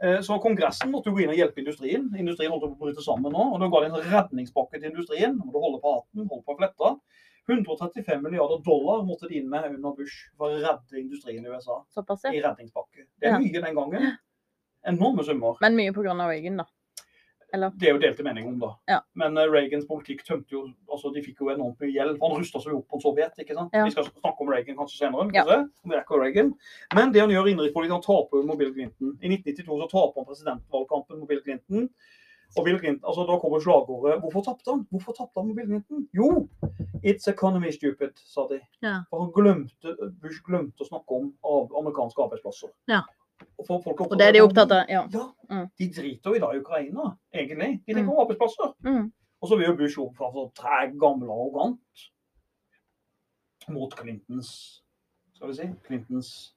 Eh, 0.00 0.20
Så 0.24 0.38
Kongressen 0.42 0.92
måtte 0.92 1.10
jo 1.10 1.16
gå 1.16 1.24
inn 1.24 1.34
og 1.34 1.38
hjelpe 1.38 1.60
industrien. 1.62 2.08
Industrien 2.16 2.52
holdt 2.54 2.64
på 2.66 2.74
å 2.76 2.82
bryte 2.86 3.04
sammen 3.04 3.34
nå. 3.34 3.48
og 3.54 3.60
Da 3.60 3.68
ga 3.72 3.80
de 3.84 3.90
en 3.90 4.12
redningspakke 4.12 4.78
til 4.78 4.90
industrien. 4.92 5.36
Må 5.38 5.52
du 5.52 5.58
holde 5.58 5.82
på 5.82 5.94
hatten, 5.98 6.28
holde 6.28 6.44
på 6.46 6.58
fletta. 6.60 6.94
135 7.48 8.22
milliarder 8.22 8.60
dollar 8.64 9.04
måtte 9.08 9.28
de 9.28 9.38
inn 9.40 9.48
med 9.48 9.64
under 9.72 9.94
Bush 9.96 10.28
for 10.36 10.52
å 10.52 10.58
redde 10.60 11.00
industrien 11.00 11.44
i 11.44 11.48
USA. 11.48 11.80
Såpass, 11.94 12.26
I 12.28 12.36
ja. 12.36 12.50
redningspakke. 12.50 13.06
Det 13.18 13.30
er 13.30 13.38
mye 13.40 13.62
den 13.64 13.78
gangen. 13.78 14.10
Enorme 14.86 15.24
summer. 15.24 15.56
Men 15.64 15.76
mye 15.78 15.94
pga. 15.96 16.12
Reagan, 16.28 16.60
da. 16.60 16.66
Eller? 17.54 17.72
Det 17.80 17.88
er 17.88 17.94
jo 17.94 18.00
delte 18.02 18.24
mening 18.26 18.48
om, 18.50 18.58
da. 18.60 18.68
Ja. 18.90 18.98
Men 19.16 19.38
eh, 19.40 19.48
Reagans 19.48 19.86
politikk 19.88 20.20
tømte 20.26 20.52
jo 20.52 20.66
altså 20.92 21.12
De 21.14 21.22
fikk 21.24 21.40
jo 21.40 21.48
enormt 21.52 21.80
mye 21.80 21.94
gjeld. 21.94 22.18
Han 22.20 22.36
rusta 22.36 22.60
seg 22.60 22.74
jo 22.74 22.82
opp 22.82 22.92
mot 22.92 23.04
Sovjet. 23.04 23.40
ikke 23.40 23.56
sant? 23.56 23.72
Ja. 23.72 23.86
Vi 23.88 23.94
skal 23.94 24.10
snakke 24.10 24.44
om 24.44 24.52
Reagan 24.52 24.76
kanskje 24.76 25.00
senere. 25.00 25.30
Ja. 25.32 25.46
kanskje, 25.46 25.72
om 25.84 25.96
ikke 25.96 26.20
Reagan. 26.20 26.52
Men 26.98 27.14
det 27.14 27.24
han 27.24 27.32
gjør 27.32 27.48
innenrikspolitikk, 27.48 27.96
han 27.96 28.04
taper 28.04 28.46
mot 28.48 28.60
Bill 28.60 28.74
Clinton. 28.76 29.16
I 29.22 29.32
1992 29.32 29.80
så 29.82 29.90
taper 29.94 30.20
han 30.20 30.28
presidentvalgkampen 30.28 31.20
mot 31.22 31.30
Bill 31.30 31.44
Clinton. 31.46 31.88
Og 32.56 32.64
Bill 32.64 32.78
Clinton, 32.80 33.04
altså 33.08 33.24
Da 33.28 33.34
kommer 33.38 33.60
slagordet 33.60 34.20
Hvorfor 34.22 34.40
tapte 34.40 34.70
han? 34.72 34.86
Hvorfor 34.90 35.12
tapte 35.12 35.40
han 35.40 35.48
mot 35.48 35.56
Bill 35.56 35.68
Clinton? 35.68 36.08
Jo, 36.16 36.48
it's 37.04 37.28
economy 37.28 37.72
stupid, 37.72 38.12
sa 38.16 38.46
de. 38.52 38.60
Ja. 38.82 38.94
For 39.10 39.24
han 39.24 39.32
glemte, 39.36 39.92
Bush 40.22 40.40
glemte 40.46 40.84
å 40.84 40.88
snakke 40.88 41.18
om 41.20 41.32
av 41.44 41.76
amerikanske 41.80 42.24
arbeidsplasser. 42.24 42.72
Ja. 42.92 43.02
Og, 43.58 43.66
for 43.66 43.80
folk 43.82 44.00
Og 44.00 44.18
det 44.18 44.26
er 44.28 44.32
de 44.32 44.40
opptatt 44.40 44.72
av. 44.72 44.86
Ja. 44.88 45.06
Ja, 45.12 45.26
Mm. 45.50 45.70
de 45.78 45.86
driter 45.92 46.30
jo 46.30 46.34
i 46.34 46.38
dag 46.38 46.54
i 46.54 46.58
Ukraina, 46.60 47.16
egentlig. 47.34 47.80
De 47.86 47.94
tenker 47.94 48.12
Mm. 48.12 48.18
arbeidsplasser. 48.20 48.74
Mm. 48.84 49.12
Og 49.40 49.48
så 49.48 49.56
vil 49.56 49.66
jo 49.66 49.76
Bush 49.76 49.98
opp 49.98 50.16
fra 50.16 50.30
så 50.32 50.50
treg, 50.54 50.98
gammel 51.00 51.28
og 51.30 51.38
arrogant 51.38 51.80
mot 53.68 53.94
Clintons 53.94 54.82
Skal 55.34 55.48
vi 55.48 55.54
si 55.54 55.68
Clintons 55.86 56.54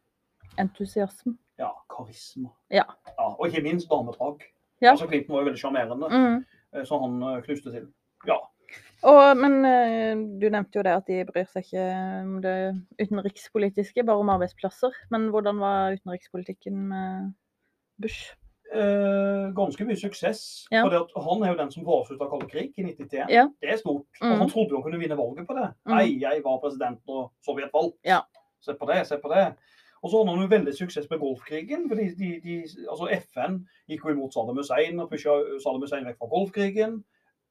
Entusiasme. 0.59 1.37
ja, 1.59 1.69
karisma. 1.89 2.49
Ja. 2.71 2.83
ja. 3.17 3.27
Og 3.39 3.47
ikke 3.47 3.61
minst 3.63 3.87
damedrag. 3.89 4.41
Ja. 4.81 4.91
Altså 4.91 5.07
Clinton 5.07 5.33
var 5.35 5.41
jo 5.41 5.45
veldig 5.49 5.59
sjarmerende, 5.61 6.09
Mm. 6.09 6.45
eh, 6.73 6.83
så 6.85 6.97
han 7.01 7.21
eh, 7.23 7.41
knuste 7.43 7.71
til. 7.71 7.87
Ja. 8.27 8.37
Og, 9.01 9.37
men 9.37 9.55
eh, 9.65 10.11
du 10.41 10.45
nevnte 10.53 10.77
jo 10.77 10.83
det 10.85 10.93
at 10.93 11.07
de 11.09 11.23
bryr 11.25 11.47
seg 11.49 11.65
ikke 11.65 11.85
om 12.21 12.35
det 12.43 12.57
utenrikspolitiske, 13.01 14.05
bare 14.05 14.21
om 14.21 14.29
arbeidsplasser. 14.33 14.93
Men 15.13 15.31
hvordan 15.33 15.61
var 15.61 15.97
utenrikspolitikken 15.97 16.83
med 16.91 17.31
Bush? 18.01 18.35
Eh, 18.71 19.51
ganske 19.55 19.85
mye 19.85 19.99
suksess. 19.99 20.43
Ja. 20.71 20.85
For 20.85 21.25
han 21.25 21.43
er 21.43 21.51
jo 21.51 21.59
den 21.59 21.73
som 21.73 21.87
foreslutta 21.87 22.29
kalde 22.31 22.47
krig 22.51 22.71
i 22.77 22.85
1991. 22.85 23.33
Ja. 23.33 23.47
Det 23.59 23.73
er 23.73 23.81
stort. 23.81 24.07
Mm. 24.21 24.29
Og 24.29 24.37
han 24.43 24.53
trodde 24.53 24.71
jo 24.71 24.79
han 24.79 24.85
kunne 24.85 25.01
vinne 25.01 25.17
valget 25.19 25.47
på 25.49 25.57
det. 25.57 25.67
Mm. 25.83 25.95
Nei, 25.95 26.05
jeg 26.21 26.45
var 26.45 26.61
president 26.63 27.01
når 27.09 27.25
Sovjet 27.45 27.73
vant. 27.73 27.97
Ja. 28.07 28.21
Se 28.61 28.77
på 28.77 28.87
det, 28.87 29.01
se 29.09 29.17
på 29.19 29.33
det. 29.33 29.49
Og 30.01 30.09
så 30.09 30.17
hadde 30.17 30.33
han 30.33 30.45
jo 30.45 30.53
veldig 30.55 30.73
suksess 30.77 31.09
med 31.09 31.19
Golfkrigen. 31.19 31.89
fordi 31.89 32.07
de, 32.21 32.29
de, 32.45 32.55
altså 32.89 33.09
FN 33.19 33.59
gikk 33.89 34.05
jo 34.05 34.15
imot 34.15 34.33
Saddam 34.33 34.57
Hussein 34.57 34.99
og 35.01 35.09
pusha 35.11 35.35
Saddam 35.61 35.83
Hussein 35.83 36.07
vekk 36.07 36.21
fra 36.21 36.31
Golfkrigen. 36.31 37.01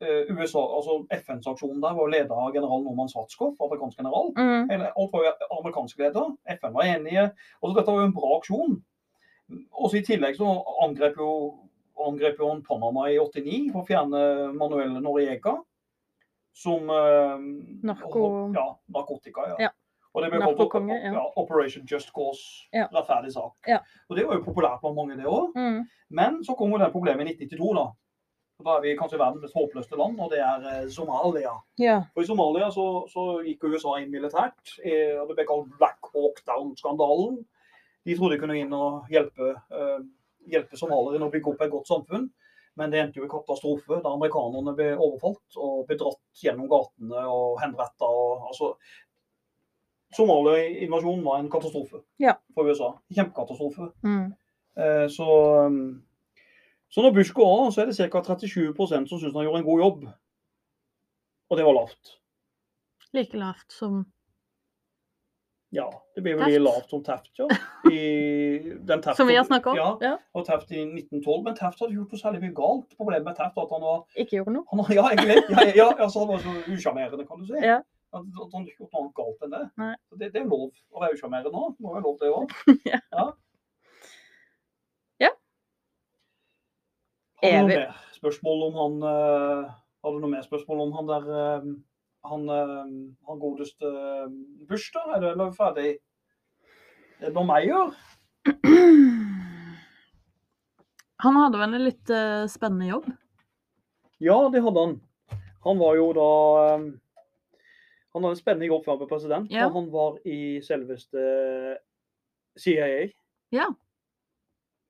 Eh, 0.00 0.30
USA, 0.32 0.60
altså 0.76 0.94
FN-sanksjonen 1.12 1.80
der 1.82 1.92
var 1.98 2.08
ledet 2.08 2.32
av 2.32 2.54
general 2.54 2.80
Norman 2.86 3.08
Svartskov, 3.12 3.56
amerikansk 3.60 3.98
general. 4.00 4.30
Mm. 4.36 4.70
Alt 4.96 5.12
var 5.12 5.26
jo 5.26 5.32
amerikansk 5.58 5.98
leder. 6.00 6.30
FN 6.56 6.72
var 6.72 6.88
enige. 6.88 7.24
Altså, 7.60 7.74
dette 7.76 7.92
var 7.92 8.00
jo 8.00 8.06
en 8.08 8.14
bra 8.16 8.30
aksjon. 8.38 8.78
Og 9.76 9.90
så 9.90 9.98
I 10.00 10.04
tillegg 10.06 10.38
så 10.38 10.48
angrep 10.86 11.18
jo, 11.20 11.28
angrep 12.06 12.38
jo 12.40 12.48
han 12.48 12.62
Panama 12.64 13.10
i 13.10 13.18
89 13.20 13.72
for 13.74 13.82
å 13.82 13.88
fjerne 13.90 14.22
Manuel 14.56 14.96
Noriega. 15.04 15.58
Som 16.56 16.88
eh, 16.90 17.36
Narko- 17.86 18.54
Ja, 18.56 18.66
narkotika. 18.88 19.48
ja. 19.52 19.56
Ja. 19.66 19.70
Og 20.14 20.24
det 20.24 20.30
ble 20.32 20.40
kalt 20.42 20.88
ja. 20.90 21.20
Operation 21.38 21.84
Just 21.86 22.08
Cause. 22.12 22.66
Ja. 22.72 22.88
Rettferdig 22.90 23.30
sak. 23.32 23.52
Ja. 23.68 23.78
Og 24.08 24.16
Det 24.16 24.24
var 24.26 24.40
jo 24.40 24.42
populært 24.48 24.80
blant 24.80 24.96
mange, 24.96 25.16
det 25.16 25.28
òg. 25.28 25.52
Mm. 25.54 25.84
Men 26.10 26.40
så 26.42 26.56
kom 26.58 26.72
jo 26.72 26.78
det 26.78 26.90
problemet 26.90 27.28
i 27.28 27.36
1992. 27.36 27.74
Da 27.76 27.92
Da 28.64 28.76
er 28.76 28.80
vi 28.84 28.96
kanskje 28.98 29.18
verdens 29.18 29.42
mest 29.42 29.54
håpløste 29.56 29.96
land, 29.96 30.18
og 30.20 30.30
det 30.30 30.40
er 30.44 30.64
eh, 30.72 30.88
Somalia. 30.92 31.52
Ja. 31.80 31.98
Og 32.16 32.22
I 32.22 32.26
Somalia 32.26 32.70
så, 32.74 32.86
så 33.08 33.24
gikk 33.46 33.64
USA 33.70 33.94
inn 34.00 34.10
militært. 34.12 34.74
eh, 34.84 35.16
og 35.20 35.28
Det 35.28 35.36
ble 35.38 35.46
kalt 35.48 35.70
Black 35.78 36.10
Hawk 36.14 36.42
Down-skandalen. 36.46 37.38
De 38.06 38.16
trodde 38.16 38.36
de 38.36 38.40
kunne 38.42 38.58
inn 38.60 38.72
og 38.72 39.08
hjelpe, 39.12 39.54
eh, 39.72 39.98
hjelpe 40.48 40.76
somalierne 40.76 41.26
å 41.28 41.32
bygge 41.32 41.52
opp 41.54 41.62
et 41.62 41.70
godt 41.72 41.88
samfunn. 41.88 42.30
Men 42.76 42.90
det 42.92 43.00
endte 43.02 43.18
jo 43.20 43.24
i 43.26 43.28
katastrofe 43.28 43.98
da 44.02 44.12
amerikanerne 44.14 44.72
ble 44.78 44.92
overfalt 44.96 45.56
og 45.58 45.86
bedratt 45.88 46.20
gjennom 46.44 46.68
gatene 46.70 47.24
og 47.28 47.58
henretta. 47.60 48.08
Altså, 48.46 48.74
Somalia-invasjonen 50.16 51.24
var 51.24 51.38
en 51.38 51.50
katastrofe 51.50 52.00
Ja. 52.18 52.34
for 52.54 52.64
USA. 52.70 52.92
Kjempekatastrofe. 53.14 53.92
Mm. 54.02 54.32
Eh, 54.76 55.06
Så, 55.08 55.26
um, 55.66 56.02
så 56.90 57.02
når 57.04 57.12
Bush 57.14 57.32
går 57.36 57.50
av, 57.56 57.68
så 57.74 57.82
er 57.84 57.90
det 57.90 57.96
ca. 58.10 58.20
37% 58.34 59.08
som 59.10 59.20
syns 59.20 59.34
han 59.36 59.44
gjorde 59.46 59.60
en 59.62 59.68
god 59.68 59.82
jobb. 59.84 60.06
Og 61.50 61.58
det 61.58 61.66
var 61.66 61.76
lavt. 61.76 62.16
Like 63.14 63.38
lavt 63.38 63.72
som 63.74 64.00
Ja, 65.74 65.84
det 66.16 66.22
blir 66.24 66.34
vel 66.38 66.48
like 66.50 66.62
lavt 66.64 66.90
som 66.90 67.02
Taft, 67.06 67.30
ja. 67.38 67.46
I, 67.90 68.00
den 68.90 69.02
Taft 69.02 69.16
Som 69.20 69.28
vi 69.30 69.36
har 69.38 69.44
snakka 69.46 69.70
om? 69.70 69.76
Ja, 69.78 69.90
Ja. 70.02 70.16
og 70.34 70.46
Taft 70.46 70.70
i 70.74 70.80
1912. 70.82 71.44
Men 71.46 71.54
Taft 71.58 71.78
hadde 71.82 71.94
gjort 71.94 72.10
noe 72.14 72.18
særlig 72.22 72.40
mye 72.42 72.54
galt. 72.58 72.88
Problemet 72.98 73.24
med 73.30 73.38
Taft 73.38 73.58
at 73.62 73.70
han 73.70 73.82
var 73.86 74.02
Ikke 74.18 74.36
gjorde 74.40 74.56
noe? 74.56 74.66
han, 74.72 74.82
Ja, 74.98 75.04
egentlig. 75.14 75.38
Ja, 75.54 75.66
ja, 75.84 75.88
altså, 75.94 76.24
han 76.24 76.28
var 76.34 76.42
så 76.42 76.56
usjarmerende, 76.74 77.26
kan 77.26 77.38
du 77.38 77.46
si. 77.52 77.62
Ja. 77.62 77.78
At, 78.10 78.26
han 78.54 78.66
ikke 78.66 78.82
gjort 78.82 78.90
noe 78.96 79.02
annet 79.04 79.14
galt 79.20 79.46
enn 79.46 79.54
det. 79.54 79.62
Nei. 79.78 79.92
Det, 80.18 80.32
det 80.34 80.42
er 80.42 80.50
lov 80.50 80.66
å 80.90 81.04
være 81.04 81.14
usjarmerende 81.14 81.54
nå. 81.54 81.68
Må 81.78 81.94
være 81.94 82.06
lov 82.08 82.18
det 82.18 82.32
òg. 82.34 82.58
Ja. 82.90 82.98
Ja. 83.14 83.28
Har 87.40 87.54
du 87.56 87.56
noe 87.64 87.72
mer 87.72 87.94
spørsmål 88.16 88.66
om 88.68 88.74
han 88.76 89.08
eh, 89.08 89.70
Har 90.04 90.18
noe 90.20 90.32
mer 90.32 90.44
spørsmål 90.44 90.82
om 90.84 90.92
han 90.98 91.08
der 91.08 91.28
eh, 91.36 91.68
han, 92.30 92.42
eh, 92.52 92.90
han 93.28 93.40
godeste 93.40 93.92
Bush, 94.68 94.90
da? 94.92 95.06
Er 95.14 95.22
det 95.22 95.30
eller 95.32 95.54
ferdig? 95.56 95.94
Er 97.20 97.30
det 97.30 97.34
noe 97.36 97.48
meg 97.48 97.68
gjør? 97.68 97.94
Han 101.20 101.36
hadde 101.36 101.58
vel 101.60 101.74
en 101.76 101.82
litt 101.84 102.10
spennende 102.48 102.86
jobb? 102.88 103.08
Ja, 104.24 104.38
det 104.48 104.62
hadde 104.64 104.84
han. 104.86 104.94
Han 105.66 105.76
var 105.76 105.98
jo 105.98 106.06
da 106.16 106.28
Han 106.80 108.24
hadde 108.24 108.30
en 108.30 108.38
spennende 108.38 108.70
jobb 108.70 108.86
før 108.86 108.94
han 108.94 109.00
ble 109.02 109.08
president. 109.10 109.52
Ja. 109.52 109.66
og 109.68 109.76
Han 109.76 109.90
var 109.92 110.16
i 110.24 110.38
selveste 110.64 111.20
CIA. 112.56 113.10
Ja. 113.52 113.68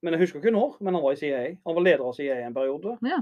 Men 0.01 0.13
jeg 0.15 0.21
husker 0.23 0.39
ikke 0.41 0.53
når, 0.55 0.77
men 0.81 0.95
han 0.97 1.03
var 1.03 1.13
i 1.13 1.19
CIA. 1.21 1.41
Han 1.67 1.75
var 1.77 1.83
leder 1.85 2.03
av 2.07 2.13
CIA 2.17 2.39
en 2.45 2.53
periode. 2.55 2.97
Ja. 3.05 3.19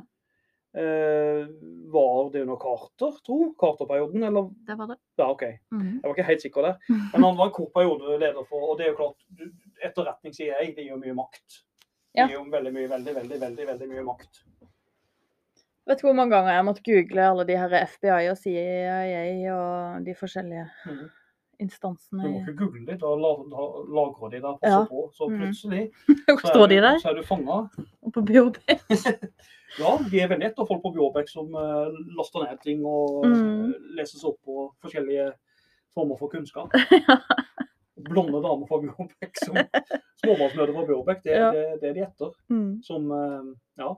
Eh, 0.80 1.48
var 1.92 2.30
det 2.32 2.42
under 2.46 2.56
Carter, 2.62 3.16
tro? 3.26 3.38
Carter-perioden, 3.60 4.24
eller? 4.24 4.52
Det 4.68 4.76
var 4.78 4.88
det. 4.92 4.98
Ja, 5.18 5.30
OK. 5.32 5.44
Mhm. 5.74 5.96
Jeg 5.98 6.04
var 6.10 6.14
ikke 6.16 6.28
helt 6.30 6.42
sikker 6.46 6.62
der. 6.68 6.78
Men 7.14 7.24
han 7.26 7.38
var 7.40 7.50
en 7.50 7.56
kort 7.58 7.74
periode 7.74 8.20
leder 8.22 8.46
for 8.48 8.70
Og 8.70 8.78
det 8.78 8.86
er 8.86 8.94
jo 8.94 9.00
klart, 9.00 9.26
etterretning 9.84 10.34
CIA, 10.38 10.60
det 10.76 10.86
gir 10.86 10.94
jo 10.94 11.02
mye 11.02 11.18
makt. 11.18 11.64
Det 12.16 12.28
gir 12.30 12.38
jo 12.38 12.46
veldig 12.54 12.74
mye, 12.74 12.88
veldig, 12.90 13.16
veldig, 13.16 13.42
veldig, 13.42 13.68
veldig 13.74 13.90
mye 13.96 14.06
makt. 14.14 14.44
Vet 15.90 16.02
du 16.04 16.06
hvor 16.06 16.14
mange 16.14 16.36
ganger 16.36 16.54
jeg 16.54 16.66
måtte 16.68 16.84
google 16.86 17.24
alle 17.32 17.44
de 17.50 17.56
her 17.58 17.72
FBI 17.90 18.28
og 18.30 18.38
CIA 18.38 19.56
og 19.56 20.06
de 20.06 20.14
forskjellige 20.16 20.68
Mhm. 20.86 21.08
Instansene? 21.60 22.24
Du 22.24 22.30
må 22.30 22.40
ikke 22.42 22.56
google 22.58 22.86
det, 22.88 22.98
da, 23.02 23.10
da 23.54 23.66
lagrer 23.98 24.32
de 24.34 24.42
der 24.42 24.58
Ja. 24.64 24.86
på. 24.90 25.10
Så 25.14 25.28
Mhm. 25.30 25.40
plutselig 25.40 25.92
så 26.44 26.64
er 26.64 26.68
du-? 26.68 27.00
Så 27.04 27.10
er 27.10 27.16
du 27.16 27.24
fanga. 27.24 27.70
På 28.14 28.22
BOB? 28.26 28.58
Ja, 29.78 29.92
de 30.02 30.20
er 30.20 30.28
veldig 30.32 30.48
etter 30.48 30.66
folk 30.66 30.82
på 30.82 30.90
Bjårbekk 30.96 31.28
som 31.30 31.52
uh, 31.54 31.92
laster 32.18 32.42
ned 32.48 32.58
ting 32.64 32.80
og 32.86 33.26
Mhm. 33.28 33.70
eh, 33.70 33.74
leses 34.00 34.24
opp 34.26 34.40
på 34.44 34.74
forskjellige 34.82 35.32
former 35.94 36.18
for 36.18 36.28
kunnskap. 36.30 36.72
blonde 38.10 38.42
damer 38.42 38.66
fra 38.66 38.80
Bjørbekk 38.82 39.38
som 39.44 39.56
småbarnsmødre 40.24 40.74
fra 40.74 40.86
Bjørbekk. 40.88 41.22
Det, 41.24 41.36
Ja. 41.38 41.52
det, 41.52 41.82
det 41.82 41.90
er 41.90 41.94
de 41.94 42.02
etter. 42.08 42.32
Mm. 42.50 42.82
Som 42.84 43.12
uh, 43.12 43.54
Ja. 43.78 43.94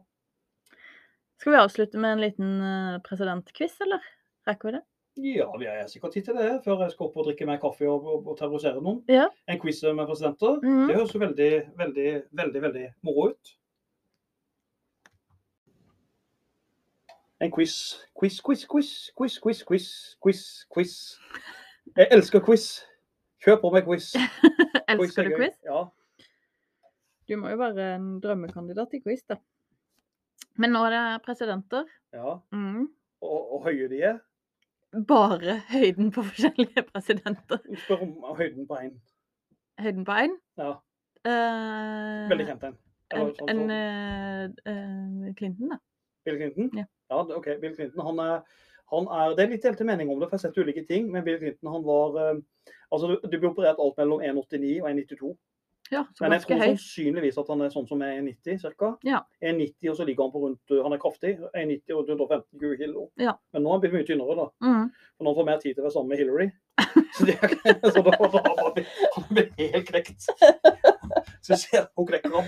Skal 1.40 1.54
vi 1.54 1.58
avslutte 1.64 1.98
med 1.98 2.12
en 2.14 2.22
liten 2.22 3.02
presidentquiz, 3.08 3.80
eller? 3.82 4.02
Rekker 4.48 4.70
vi 4.72 4.78
det? 4.78 4.84
Ja, 5.18 5.58
vi 5.60 5.66
har 5.66 5.88
sikkert 5.92 6.14
tid 6.14 6.24
til 6.24 6.38
det 6.40 6.62
før 6.64 6.82
jeg 6.86 6.92
skal 6.94 7.06
opp 7.10 7.18
og 7.20 7.26
drikke 7.28 7.46
mer 7.46 7.58
kaffe 7.60 7.88
og, 7.90 8.06
og, 8.08 8.28
og 8.32 8.38
terrorisere 8.40 8.80
noen. 8.82 9.02
Ja. 9.12 9.26
En 9.52 9.60
quiz 9.60 9.82
med 9.84 10.06
presidenter. 10.08 10.62
Mhm. 10.64 10.86
Det 10.88 10.96
høres 10.96 11.14
jo 11.16 11.20
veldig, 11.20 11.50
veldig, 11.78 12.12
veldig 12.32 12.62
veldig 12.62 12.86
moro 13.04 13.28
ut. 13.34 13.52
En 17.42 17.52
quiz. 17.52 17.76
Quiz, 18.14 18.40
quiz, 18.46 18.64
quiz, 18.70 19.12
quiz, 19.18 19.40
quiz, 19.42 19.64
quiz, 19.66 19.88
quiz, 20.22 20.42
quiz. 20.72 20.96
Jeg 21.98 22.08
elsker 22.12 22.44
quiz. 22.46 22.68
Kjør 23.42 23.58
på 23.64 23.72
med 23.74 23.86
quiz. 23.88 24.12
Quiz 24.14 24.88
Elsker 24.94 25.26
quiz 25.26 25.32
du 25.32 25.38
quiz? 25.40 25.56
Ja. 25.66 25.86
Du 27.28 27.38
må 27.42 27.50
jo 27.50 27.58
være 27.58 27.96
en 27.96 28.20
drømmekandidat 28.22 28.94
i 28.94 29.02
quiz, 29.02 29.24
da. 29.30 29.40
Men 30.60 30.74
nå 30.76 30.84
er 30.88 30.94
det 30.96 31.22
presidenter. 31.26 31.88
ja. 32.14 32.38
Mm. 32.52 32.90
Og, 33.22 33.42
og 33.56 33.64
høye 33.68 33.86
de 33.90 34.00
er. 34.02 34.16
Bare 34.92 35.62
høyden 35.72 36.12
på 36.12 36.24
forskjellige 36.28 36.84
presidenter. 36.94 37.62
Du 37.64 37.76
Spør 37.80 38.02
om 38.04 38.36
høyden 38.36 38.68
på 38.68 38.80
én. 38.84 38.96
Høyden 39.80 40.06
på 40.06 40.18
én. 40.24 40.34
Ja. 40.60 40.72
Uh, 41.28 42.30
Veldig 42.32 42.48
kjent 42.50 42.66
en. 42.68 42.76
En, 43.12 43.62
eh, 43.76 45.34
Clinton, 45.38 45.70
da. 45.74 45.78
Bill 46.26 46.38
Clinton? 46.38 46.70
Ja. 46.80 46.86
ja, 47.12 47.22
OK. 47.38 47.48
Bill 47.62 47.76
Clinton, 47.76 48.06
han 48.06 48.20
er, 48.20 48.44
han 48.94 49.08
er 49.08 49.36
Det 49.36 49.44
er 49.44 49.52
litt 49.52 49.64
delte 49.64 49.88
mening 49.88 50.12
om 50.12 50.20
det, 50.20 50.30
for 50.30 50.38
jeg 50.38 50.42
har 50.42 50.46
sett 50.48 50.60
ulike 50.60 50.86
ting. 50.88 51.12
Men 51.12 51.24
Bill 51.24 51.40
Clinton, 51.40 51.72
han 51.72 51.84
var 51.88 52.20
Altså, 52.92 53.08
du, 53.08 53.16
du 53.32 53.38
ble 53.40 53.50
operert 53.52 53.80
alt 53.80 54.00
mellom 54.00 54.24
1,89 54.24 54.82
og 54.84 54.90
1,92. 54.92 55.32
Ja, 55.92 56.06
Men 56.22 56.32
jeg 56.32 56.42
tror 56.46 56.58
høy. 56.62 56.70
sannsynligvis 56.72 57.38
at 57.42 57.50
han 57.52 57.62
er 57.66 57.70
sånn 57.74 57.88
som 57.90 58.02
er 58.06 58.14
1,90 58.22 58.62
ca. 58.80 58.92
Ja. 59.04 59.18
1,90 59.44 59.90
og 59.92 59.98
så 59.98 60.06
ligger 60.08 60.24
han 60.24 60.32
på 60.32 60.42
rundt 60.46 60.72
uh, 60.72 60.84
Han 60.86 60.94
er 60.96 61.02
kraftig. 61.04 61.34
1,90 61.52 61.96
og 61.98 62.10
115 62.10 62.78
kilo. 62.80 63.10
Ja. 63.20 63.34
Men 63.52 63.64
nå 63.66 63.70
har 63.74 63.76
han 63.78 63.82
blitt 63.84 63.96
mye 63.98 64.08
tynnere, 64.08 64.38
da. 64.40 64.46
Mm. 64.64 64.86
For 65.18 65.28
nå 65.28 65.34
får 65.36 65.42
han 65.44 65.50
mer 65.52 65.60
tid 65.66 65.76
til 65.76 65.84
å 65.84 65.88
være 65.90 65.96
sammen 65.98 66.14
med 66.14 66.22
Hillary. 66.24 66.48
Så, 67.18 67.26
det 67.28 67.36
så 67.92 68.02
da, 68.08 68.12
da 68.16 68.42
han 68.48 69.28
blitt- 69.36 69.60
helt 69.60 69.88
knekt. 69.92 70.30
Så 71.46 71.58
ser 71.60 71.90
hun 71.98 72.08
knekker 72.08 72.32
han. 72.40 72.48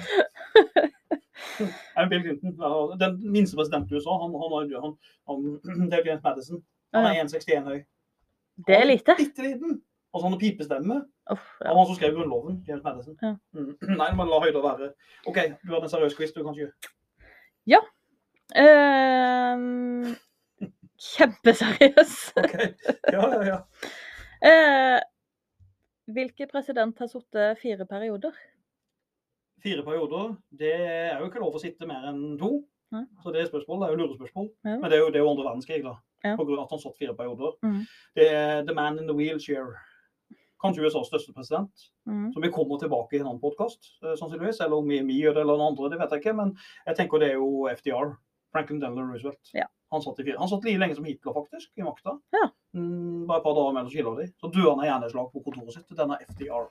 Bill 2.09 2.21
Clinton, 2.23 2.55
den 2.99 3.17
minste 3.31 3.57
presidenten 3.59 3.91
i 3.91 3.99
USA, 3.99 4.15
han, 4.23 4.31
han, 4.33 4.51
har- 4.55 4.81
han, 4.81 4.95
han, 5.27 5.89
det 5.91 5.99
er 5.99 6.07
James 6.07 6.23
Madison. 6.23 6.63
Han 6.93 7.05
er 7.11 7.23
1,61 7.25 7.67
høy. 7.67 7.79
Det 8.67 8.75
er 8.77 8.85
lite. 8.87 9.15
Bitte 9.17 9.43
liten. 9.45 9.81
Og 10.13 10.21
så 10.21 10.29
han 10.29 10.39
pipestemme. 10.39 10.99
Oh, 11.33 11.45
ja. 11.63 11.73
han 11.73 11.87
som 11.89 11.97
skrev 11.97 12.13
Grunnloven. 12.15 12.59
James 12.67 12.83
Madison. 12.85 13.17
Ja. 13.21 13.35
Mm. 13.57 13.71
Nei, 14.01 14.09
men 14.17 14.29
la 14.29 14.41
høyder 14.43 14.61
være. 14.61 14.91
OK, 15.25 15.39
du 15.63 15.73
hadde 15.73 15.87
en 15.87 15.93
seriøs 15.95 16.17
quiz, 16.17 16.35
du, 16.35 16.43
kanskje? 16.45 16.69
Ehm, 18.55 20.15
kjempeseriøs. 20.99 22.15
OK. 22.43 22.55
Ja, 23.11 23.27
ja, 23.33 23.43
ja. 23.51 23.59
Uh, 24.43 24.99
hvilken 26.11 26.49
president 26.51 26.97
har 26.99 27.07
sittet 27.07 27.61
fire 27.61 27.85
perioder? 27.87 28.33
Fire 29.63 29.85
perioder. 29.85 30.33
Det 30.59 30.73
er 30.73 31.21
jo 31.21 31.29
ikke 31.29 31.39
lov 31.39 31.55
å 31.55 31.61
sitte 31.63 31.87
mer 31.87 32.09
enn 32.09 32.33
to. 32.41 32.49
Nei. 32.91 33.05
Så 33.23 33.31
det 33.31 33.39
er 33.39 33.47
spørsmål. 33.47 33.79
Det 33.79 33.87
er 33.87 33.93
jo 33.93 33.99
lurespørsmål. 34.01 34.49
Ja. 34.67 34.73
Men 34.81 34.91
det 34.91 34.97
er 34.97 35.01
jo, 35.05 35.07
det 35.13 35.21
er 35.21 35.23
jo 35.23 35.29
andre 35.31 35.45
verdenskrig, 35.47 35.79
da. 35.85 35.93
Ja. 36.27 36.33
På 36.35 36.43
grunn 36.43 36.59
av 36.59 36.65
at 36.65 36.75
han 36.75 36.81
satt 36.83 36.99
fire 36.99 37.15
perioder. 37.15 37.55
Mm. 37.63 37.79
Det 38.19 38.27
er 38.35 38.67
the 38.67 38.75
man 38.75 38.99
in 38.99 39.07
the 39.07 39.15
wheelchair. 39.15 39.79
Kanskje 40.63 40.87
USAs 40.87 41.09
største 41.11 41.33
president. 41.35 41.87
Mm. 42.07 42.29
Som 42.33 42.43
vi 42.45 42.51
kommer 42.55 42.79
tilbake 42.79 43.17
i 43.17 43.21
en 43.21 43.27
annen 43.27 43.41
podkast, 43.43 43.95
sannsynligvis. 44.01 44.61
Eller 44.63 44.79
om 44.79 44.87
vi 44.87 45.01
vi 45.03 45.19
gjør 45.19 45.37
det, 45.37 45.43
eller 45.43 45.59
noen 45.59 45.73
andre, 45.73 45.89
det 45.91 45.99
vet 45.99 46.15
jeg 46.15 46.23
ikke. 46.23 46.37
Men 46.39 46.53
jeg 46.87 46.99
tenker 46.99 47.23
det 47.23 47.33
er 47.33 47.41
jo 47.41 47.67
FDR. 47.73 48.13
Franklin 48.53 48.79
Delano 48.79 49.07
Roosevelt. 49.09 49.49
Ja. 49.57 49.65
Han 49.89 50.01
satt 50.01 50.19
i. 50.19 50.35
Han 50.37 50.49
satt 50.49 50.63
like 50.65 50.79
lenge 50.81 50.95
som 50.95 51.05
Hitler, 51.05 51.33
faktisk, 51.33 51.71
i 51.75 51.83
makta. 51.85 52.15
Ja. 52.33 52.47
Mm, 52.73 53.25
bare 53.29 53.41
et 53.41 53.45
par 53.47 53.57
dager 53.57 53.73
mellom 53.73 53.89
så 53.89 54.05
av 54.09 54.21
dem. 54.21 54.31
Så 54.41 54.51
døde 54.53 54.69
han 54.69 54.83
av 54.83 54.87
hjerneslag 54.87 55.27
på 55.33 55.43
kontoret 55.45 55.75
sitt. 55.75 55.97
Denne 55.97 56.17
FDR. 56.29 56.69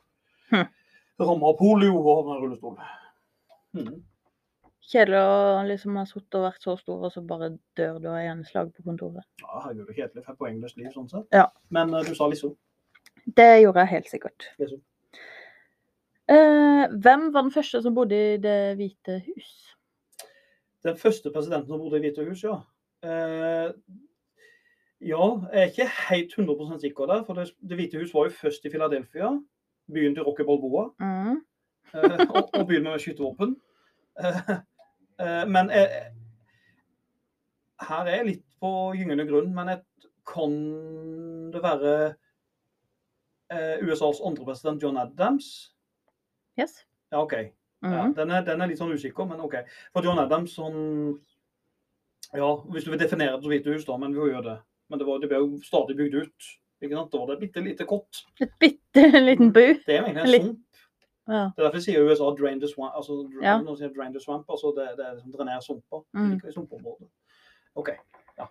Hm. 0.53 0.65
Ramma 1.23 1.53
polio 1.59 1.99
og 1.99 2.09
havna 2.09 2.39
i 2.39 2.43
rullestol. 2.43 2.81
Mm. 3.79 4.01
Kjedelig 4.93 5.21
å 5.23 5.63
liksom 5.69 5.97
ha 6.01 6.03
sittet 6.09 6.39
og 6.41 6.47
vært 6.49 6.67
så 6.67 6.75
stor, 6.81 7.05
og 7.07 7.15
så 7.15 7.23
bare 7.25 7.53
dør 7.79 8.01
du 8.03 8.09
av 8.11 8.19
hjerneslag 8.21 8.73
på 8.75 8.85
kontoret. 8.87 9.27
Ja, 9.43 9.63
herregud, 9.69 9.87
er 9.87 9.99
kjedelig. 10.01 10.25
Et 10.27 10.41
poengløst 10.41 10.81
liv, 10.81 10.91
sånn 10.95 11.11
sett. 11.11 11.29
Ja. 11.35 11.47
Men 11.75 11.95
uh, 11.95 12.03
du 12.07 12.15
sa 12.19 12.29
liksom. 12.31 12.57
Det 13.27 13.61
gjorde 13.63 13.79
jeg 13.81 13.89
helt 13.89 14.11
sikkert. 14.11 14.49
Eh, 16.31 16.85
hvem 17.03 17.29
var 17.35 17.43
den 17.43 17.53
første 17.55 17.83
som 17.83 17.95
bodde 17.95 18.17
i 18.17 18.37
Det 18.43 18.77
hvite 18.77 19.23
hus? 19.27 19.77
Den 20.83 20.97
første 20.97 21.31
presidenten 21.31 21.69
som 21.69 21.79
bodde 21.79 21.99
i 21.99 22.01
Hvite 22.01 22.25
hus, 22.27 22.43
ja. 22.43 22.57
Eh, 23.03 23.71
ja, 25.01 25.27
jeg 25.53 25.63
er 25.63 25.71
ikke 25.71 25.89
helt 26.09 26.35
100 26.39 26.81
sikker 26.81 27.07
der. 27.07 27.25
For 27.25 27.39
det, 27.39 27.55
det 27.69 27.79
hvite 27.79 27.99
hus 27.99 28.15
var 28.15 28.25
jo 28.27 28.31
først 28.41 28.65
i 28.65 28.71
Philadelphia. 28.71 29.31
Byen 29.93 30.15
til 30.15 30.23
Rocky 30.23 30.43
Balboa. 30.47 30.89
Mm. 30.99 31.37
eh, 31.95 32.27
og, 32.31 32.51
og 32.55 32.67
byen 32.67 32.83
med 32.83 32.99
skytevåpen. 32.99 33.57
Eh, 34.19 34.51
eh, 35.21 35.49
men 35.49 35.71
her 37.83 38.05
er 38.05 38.17
jeg 38.17 38.27
litt 38.27 38.45
på 38.61 38.93
gyngende 38.99 39.27
grunn. 39.31 39.55
Men 39.55 39.69
jeg, 39.69 39.83
kan 40.27 40.53
det 41.53 41.63
være 41.63 42.15
USAs 43.83 44.21
andre 44.25 44.45
president, 44.45 44.83
John 44.83 44.97
Adams? 44.97 45.75
Yes. 46.59 46.87
Ja, 47.13 47.23
OK. 47.23 47.33
Ja, 47.83 48.05
Mm. 48.07 48.15
den, 48.15 48.31
er, 48.31 48.43
den 48.47 48.61
er 48.63 48.67
litt 48.71 48.79
sånn 48.79 48.93
usikker, 48.95 49.27
men 49.27 49.41
OK. 49.43 49.55
For 49.93 50.05
John 50.07 50.19
Adams, 50.23 50.57
han 50.57 51.19
Ja, 52.35 52.55
hvis 52.71 52.85
du 52.85 52.91
vil 52.91 53.01
definere 53.01 53.35
det 53.37 53.43
som 53.43 53.51
Hvite 53.51 53.73
hus, 53.75 53.85
da, 53.85 53.97
men 54.01 54.13
vi 54.15 54.21
får 54.21 54.31
gjøre 54.31 54.45
det. 54.45 54.59
Men 54.89 54.99
det, 55.01 55.07
var, 55.07 55.19
det 55.21 55.29
ble 55.29 55.39
jo 55.43 55.59
stadig 55.67 55.97
bygd 55.99 56.15
ut. 56.15 56.47
Ikke 56.83 56.95
sant? 56.97 57.11
Da 57.13 57.19
var 57.19 57.27
det 57.27 57.35
et 57.35 57.43
bitte 57.43 57.65
lite 57.65 57.85
kott. 57.87 58.23
Et 58.41 58.53
bitte 58.61 59.03
liten 59.29 59.51
bu. 59.53 59.61
Det 59.87 59.97
er 59.99 60.07
egentlig 60.07 60.39
en 60.41 60.47
sump. 60.47 60.79
Ja. 61.29 61.43
Det 61.55 61.59
er 61.59 61.67
derfor 61.67 61.77
jeg 61.79 61.85
sier 61.89 62.07
USA 62.09 62.31
drain 62.39 62.61
the 62.61 62.69
swamp. 62.71 62.95
Altså, 62.97 63.19
Ja. 63.43 63.59
drain 63.63 64.13
the 64.15 64.21
swamp, 64.21 64.47
altså 64.49 64.73
det, 64.79 64.87
det 64.99 65.07
er 65.07 65.15
liksom 65.19 65.33
drenere 65.37 65.63
sumper. 65.63 66.05
Mm. 66.15 66.41
I 66.49 66.53
sumpområdet. 66.53 67.09
OK. 67.75 67.89
Ja. 68.39 68.47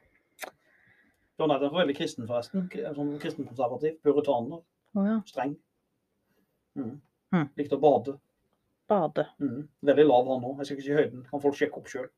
John 1.39 1.51
Adams 1.51 1.71
var 1.73 1.79
veldig 1.85 1.97
kristen, 1.97 2.27
forresten. 2.27 2.69
K- 2.69 2.93
Sånn 2.95 3.17
kristenkonservativ. 3.19 3.97
Puritaner. 4.03 4.61
Å 4.97 5.05
ja. 5.07 5.17
Streng. 5.29 5.55
Mm. 6.75 6.95
Mm. 7.31 7.47
Likte 7.59 7.77
å 7.77 7.81
bade. 7.81 8.17
Bade. 8.91 9.27
Mm. 9.39 9.67
Veldig 9.87 10.05
lav 10.07 10.31
han 10.33 10.47
òg. 10.49 10.57
Jeg 10.59 10.67
skal 10.67 10.77
ikke 10.77 10.87
si 10.87 10.97
høyden. 10.97 11.25
Kan 11.29 11.43
folk 11.43 11.57
sjekke 11.59 11.79
opp 11.79 11.91
sjøl. 11.91 12.09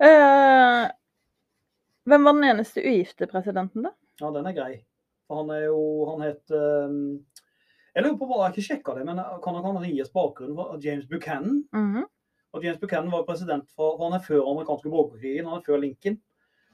uh, 0.00 0.86
hvem 2.08 2.28
var 2.28 2.38
den 2.38 2.48
eneste 2.52 2.84
ugifte 2.84 3.28
presidenten, 3.30 3.88
da? 3.88 3.92
Ja, 4.22 4.32
den 4.34 4.48
er 4.48 4.56
grei. 4.56 4.74
Han 5.28 5.50
er 5.52 5.66
jo 5.66 5.80
Han 6.08 6.22
het 6.24 6.54
um, 6.56 7.18
Jeg 7.92 8.04
lurer 8.04 8.16
på 8.16 8.28
hva, 8.28 8.38
jeg 8.38 8.44
har 8.46 8.54
ikke 8.54 8.64
sjekka 8.64 8.94
det, 8.96 9.04
men 9.04 9.20
kan 9.44 9.58
han 9.58 9.66
kan 9.66 9.84
gis 9.84 10.12
bakgrunn 10.14 10.80
James 10.80 11.04
Buchanan? 11.10 11.66
Mhm. 11.74 12.06
Og 12.56 12.64
James 12.64 12.80
Buchanan 12.80 13.12
var 13.12 13.26
president 13.28 13.68
for 13.76 13.98
Han 14.00 14.16
er 14.16 14.24
før 14.24 14.46
amerikanske 14.48 14.88
borgerkrigen, 14.88 15.44
han 15.44 15.60
er 15.60 15.66
før 15.66 15.82
Lincoln. 15.82 16.16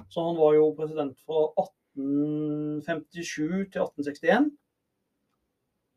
Så 0.08 0.22
han 0.22 0.38
var 0.38 0.54
jo 0.54 0.68
president 0.78 1.18
fra 1.26 1.48
1857 1.94 3.70
til 3.72 3.80
1861. 3.82 4.50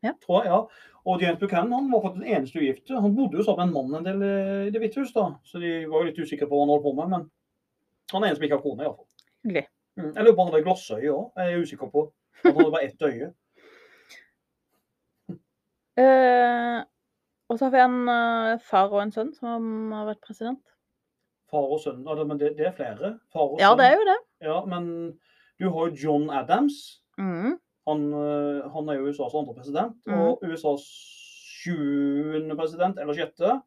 Ja. 0.06 0.12
Tror 0.22 0.42
jeg, 0.44 0.52
ja. 0.52 0.60
Og 1.08 1.22
James 1.22 1.40
Buchanan 1.40 1.72
han 1.72 1.88
var 1.92 2.02
faktisk 2.04 2.22
den 2.22 2.34
eneste 2.36 2.60
ugifte. 2.60 3.00
Han 3.00 3.16
bodde 3.16 3.38
jo 3.40 3.44
sammen 3.46 3.72
med 3.72 3.80
en 3.80 3.90
mann 3.90 3.98
en 3.98 4.06
del 4.06 4.22
eh, 4.28 4.66
i 4.68 4.70
Det 4.74 4.80
hvite 4.82 5.00
hus, 5.02 5.12
da. 5.16 5.24
Så 5.44 5.58
de 5.62 5.72
var 5.90 6.02
jo 6.04 6.10
litt 6.10 6.20
usikre 6.22 6.46
på 6.46 6.54
hva 6.54 6.66
han 6.66 6.72
holdt 6.74 6.84
på 6.86 6.92
med. 6.98 7.10
Men 7.14 7.24
han 8.12 8.24
er 8.24 8.28
en 8.30 8.38
som 8.38 8.46
ikke 8.46 8.58
har 8.60 8.62
kone, 8.66 8.84
iallfall. 8.86 9.08
Hyggelig. 9.46 9.64
Mm. 9.98 10.12
Jeg 10.14 10.22
lurer 10.24 10.34
på 10.36 10.40
om 10.42 10.46
han 10.46 10.54
hadde 10.54 10.66
glassøye 10.68 11.10
òg. 11.14 11.24
Jeg 11.40 11.52
er 11.56 11.64
usikker 11.66 11.90
på. 11.94 12.04
Han 12.44 12.54
hadde 12.60 12.74
bare 12.76 12.86
ett 12.86 13.02
øye. 13.08 13.30
uh, 15.98 16.78
og 17.48 17.58
så 17.58 17.64
har 17.66 17.72
vi 17.74 17.82
en 17.82 17.98
uh, 18.06 18.58
far 18.70 18.92
og 18.92 19.02
en 19.02 19.14
sønn 19.14 19.32
som 19.34 19.90
har 19.96 20.06
vært 20.12 20.22
president. 20.28 20.62
Far 21.50 21.64
og 21.72 21.80
sønn. 21.82 22.04
Ja, 22.06 22.24
men 22.28 22.38
det, 22.38 22.52
det 22.58 22.68
er 22.68 22.76
flere. 22.76 23.16
Far 23.32 23.48
og 23.54 23.58
Ja, 23.62 23.72
sønn. 23.72 23.80
det 23.80 23.88
er 23.88 23.96
jo 23.96 24.06
det. 24.12 24.18
Ja, 24.46 24.58
men 24.68 24.84
du 25.58 25.68
har 25.70 25.88
jo 25.88 25.94
John 25.94 26.30
Adams. 26.30 27.02
Mm. 27.18 27.58
Han, 27.88 28.04
øh, 28.14 28.70
han 28.72 28.88
er 28.88 28.98
jo 28.98 29.08
USAs 29.08 29.34
andre 29.34 29.54
president. 29.54 29.96
Mm. 30.06 30.14
Og 30.14 30.44
USAs 30.44 30.84
sjuende 31.58 32.56
president, 32.56 32.98
eller 32.98 33.14
sjette. 33.14 33.60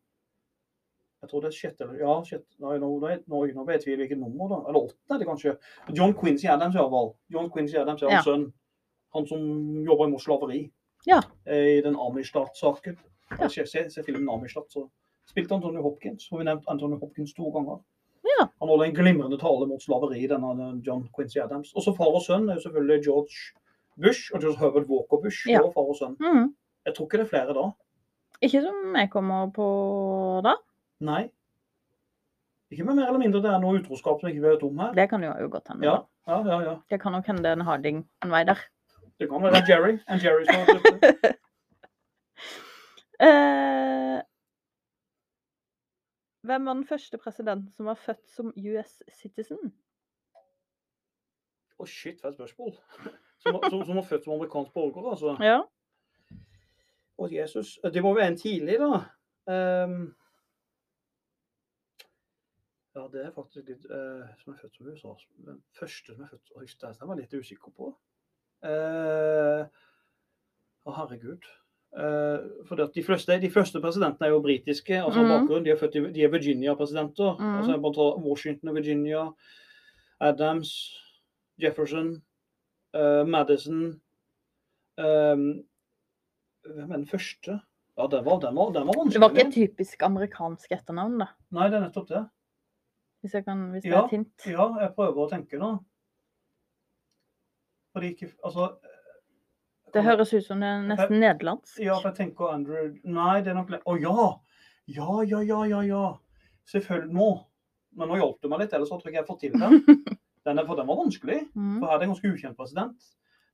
Jeg 1.22 1.30
tror 1.30 1.42
det 1.42 1.52
er 1.52 1.58
sjette 1.58 1.84
eller 1.86 2.00
Ja, 2.02 2.14
sjette. 2.26 2.56
Nei, 2.64 2.78
nå, 2.82 2.88
nå, 3.02 3.12
nå, 3.30 3.42
nå 3.54 3.66
vet 3.68 3.86
vi 3.86 3.98
hvilket 4.00 4.18
nummer, 4.18 4.50
da. 4.50 4.62
Eller 4.70 4.88
åttende, 4.88 5.20
det 5.20 5.28
kanskje. 5.30 5.56
John 5.98 6.16
Quincy 6.18 6.48
Adams, 6.50 6.76
iallfall. 6.76 7.14
John 7.34 7.52
Quincy 7.54 7.78
Adams 7.78 8.02
er 8.02 8.16
hans 8.16 8.26
sønn. 8.26 8.48
Han 9.14 9.28
som 9.28 9.44
jobber 9.86 10.10
mot 10.10 10.24
slaveri. 10.24 10.64
Ja. 11.06 11.20
Eh, 11.46 11.78
I 11.78 11.82
den 11.86 11.98
Amistad-saken. 12.00 12.98
Ja. 13.38 13.50
Se, 13.50 13.66
se, 13.68 13.90
se 13.90 14.04
filmen 14.04 14.30
Amistad, 14.30 14.66
så 14.70 14.88
spilte 15.30 15.56
Anthony 15.56 15.82
Hopkins. 15.84 16.30
Har 16.32 16.42
vi 16.42 16.48
nevnt 16.48 16.68
Anthony 16.68 16.98
Hopkins 17.02 17.34
to 17.34 17.52
ganger. 17.52 17.82
Ja. 18.42 18.48
Han 18.64 18.72
holder 18.72 18.88
en 18.88 18.96
glimrende 18.96 19.38
tale 19.42 19.68
mot 19.70 19.84
slaveri, 19.84 20.24
denne 20.30 20.70
John 20.86 21.06
Quincy 21.16 21.40
Adams. 21.44 21.74
Og 21.76 21.86
så 21.86 21.94
far 21.98 22.16
og 22.18 22.24
sønn 22.26 22.50
er 22.50 22.58
jo 22.58 22.66
selvfølgelig 22.66 23.04
George 23.06 23.36
Bush 24.02 24.34
og 24.34 24.42
George 24.42 24.58
Herbert 24.62 24.90
Walker 24.90 25.22
Bush. 25.22 25.46
Ja. 25.50 25.62
Og 25.62 25.74
far 25.76 25.92
og 25.94 26.00
sønn. 26.00 26.18
Mm. 26.20 26.50
Jeg 26.86 26.98
tror 26.98 27.08
ikke 27.08 27.22
det 27.22 27.28
er 27.28 27.34
flere 27.36 27.58
da. 27.58 27.68
Ikke 28.42 28.64
som 28.66 28.98
jeg 28.98 29.12
kommer 29.14 29.52
på 29.54 29.68
da. 30.46 30.56
Nei. 31.06 31.24
Ikke 32.72 32.88
med 32.88 32.96
mer 32.98 33.12
eller 33.12 33.20
mindre 33.20 33.42
det 33.44 33.52
er 33.52 33.60
noe 33.62 33.82
utroskap 33.82 34.22
som 34.22 34.32
ikke 34.32 34.42
vi 34.42 34.48
vet 34.48 34.64
om 34.66 34.80
her. 34.82 34.94
Det 34.98 35.10
kan 35.12 35.24
jo 35.26 35.34
ha 35.36 35.50
godt 35.54 35.74
hende. 35.74 35.86
Ja, 35.86 35.98
ja, 36.32 36.40
ja. 36.48 36.60
ja. 36.70 36.76
Det 36.90 37.02
kan 37.04 37.14
nok 37.14 37.28
hende 37.28 37.44
det 37.44 37.52
er 37.52 37.60
en 37.60 37.68
harding 37.68 38.06
en 38.24 38.34
vei 38.34 38.44
der. 38.48 38.64
Det 39.20 39.30
kan 39.30 39.44
være 39.44 39.62
Jerry. 39.70 39.98
En 40.10 40.24
Jerry 40.24 40.46
som 40.48 40.56
har 40.56 41.36
hvem 46.52 46.68
var 46.68 46.78
den 46.78 46.88
første 46.88 47.18
presidenten 47.18 47.72
som 47.76 47.88
var 47.90 48.00
født 48.00 48.30
som 48.30 48.52
US 48.56 48.98
citizen? 49.22 49.72
Å, 51.82 51.86
shit, 51.90 52.20
for 52.22 52.30
et 52.30 52.40
spørsmål. 52.40 52.76
Som, 53.42 53.56
som, 53.58 53.80
som 53.88 53.98
var 53.98 54.04
født 54.06 54.26
som 54.28 54.36
amerikansk 54.36 54.74
borger, 54.76 55.06
altså. 55.10 55.32
Ja. 55.42 55.64
Å, 57.18 57.26
Jesus. 57.34 57.72
Det 57.82 58.04
må 58.06 58.12
være 58.14 58.36
en 58.36 58.38
tidlig, 58.38 58.76
da. 58.78 59.00
Um, 59.50 59.96
ja, 62.94 63.08
det 63.10 63.24
er 63.24 63.34
faktisk 63.34 63.66
litt 63.66 63.88
uh, 63.90 64.30
Som 64.44 64.54
er 64.54 64.60
født 64.60 64.78
som 64.78 64.92
USA. 64.92 65.16
Den 65.48 65.58
første 65.74 66.14
som 66.14 66.22
er 66.22 66.30
født 66.36 66.54
Oi, 66.54 66.68
Det 66.70 66.92
var 67.02 67.16
jeg 67.16 67.24
litt 67.24 67.34
usikker 67.34 67.74
på. 67.80 67.90
Å, 68.62 68.70
uh, 68.70 69.82
oh, 70.86 70.96
herregud. 71.00 71.50
Eh, 71.92 72.40
for 72.68 72.80
at 72.80 72.94
de, 72.96 73.04
fleste, 73.04 73.36
de 73.42 73.50
første 73.52 73.82
presidentene 73.84 74.30
er 74.30 74.32
jo 74.32 74.42
britiske. 74.44 74.96
altså 75.04 75.22
mm. 75.22 75.32
bakgrunn. 75.34 75.66
De 75.66 75.74
er, 75.74 75.80
født 75.80 75.96
i, 75.96 76.04
de 76.16 76.24
er 76.24 76.32
Virginia-presidenter. 76.32 77.38
Mm. 77.40 77.58
altså 77.58 78.22
Washington 78.28 78.70
og 78.70 78.76
Virginia. 78.76 79.26
Adams, 80.22 80.72
Jefferson, 81.62 82.22
uh, 82.94 83.28
Madison 83.28 84.02
um, 84.98 85.64
Hvem 86.62 86.92
er 86.92 86.96
den 86.96 87.08
første? 87.08 87.60
Ja, 87.98 88.08
den 88.08 88.26
var, 88.26 88.40
den 88.40 88.56
var, 88.56 88.70
den 88.72 88.88
var 88.88 88.98
vanskelig. 88.98 89.14
Det 89.14 89.22
var 89.22 89.30
ikke 89.30 89.48
et 89.48 89.54
typisk 89.54 90.04
amerikansk 90.04 90.72
etternavn, 90.72 91.18
da. 91.24 91.28
Nei, 91.58 91.70
det 91.74 91.80
er 91.80 91.88
nettopp 91.88 92.08
det. 92.10 92.22
Hvis, 93.22 93.34
jeg 93.34 93.46
kan, 93.46 93.64
hvis 93.74 93.84
det 93.84 93.92
Ja. 93.92 93.98
er 94.04 94.06
et 94.06 94.12
hint. 94.12 94.46
Ja, 94.46 94.68
jeg 94.80 94.94
prøver 94.96 95.26
å 95.26 95.30
tenke 95.30 95.58
nå. 95.58 95.72
Fordi 97.92 98.14
ikke 98.14 98.32
Altså 98.46 98.70
Det 99.94 100.04
høres 100.06 100.34
ut 100.34 100.46
som 100.46 100.62
det 100.64 100.70
er 100.72 100.84
nesten 100.88 101.20
nederlandsk. 101.20 101.80
Ja, 101.84 101.98
for 102.00 102.12
jeg 102.12 102.18
tenker 102.20 102.54
Andrew 102.56 102.92
Nei, 103.04 103.42
det 103.44 103.54
er 103.54 103.58
nok 103.60 103.74
Å 103.76 103.82
Å 103.94 103.96
ja! 104.00 104.28
Ja, 104.92 105.22
ja, 105.24 105.42
ja, 105.46 105.62
ja, 105.70 105.82
ja. 105.86 106.04
Selvfølgelig 106.72 107.16
nå. 107.16 107.30
Men 108.00 108.12
nå 108.12 108.20
hjalp 108.20 108.42
du 108.42 108.50
meg 108.52 108.64
litt, 108.64 108.76
ellers 108.76 108.92
så 108.92 108.98
tror 109.00 109.12
jeg 109.12 109.16
ikke 109.16 109.22
jeg 109.22 109.30
får 109.30 109.40
til 109.42 109.58
den. 109.60 110.06
den 110.48 110.62
er, 110.62 110.68
for 110.68 110.80
den 110.80 110.90
var 110.90 111.00
vanskelig. 111.00 111.40
Mm. 111.54 111.76
For 111.80 111.88
her 111.88 111.96
er 111.96 112.02
det 112.02 112.08
en 112.08 112.14
ganske 112.14 112.32
ukjent 112.32 112.60
president. 112.60 113.10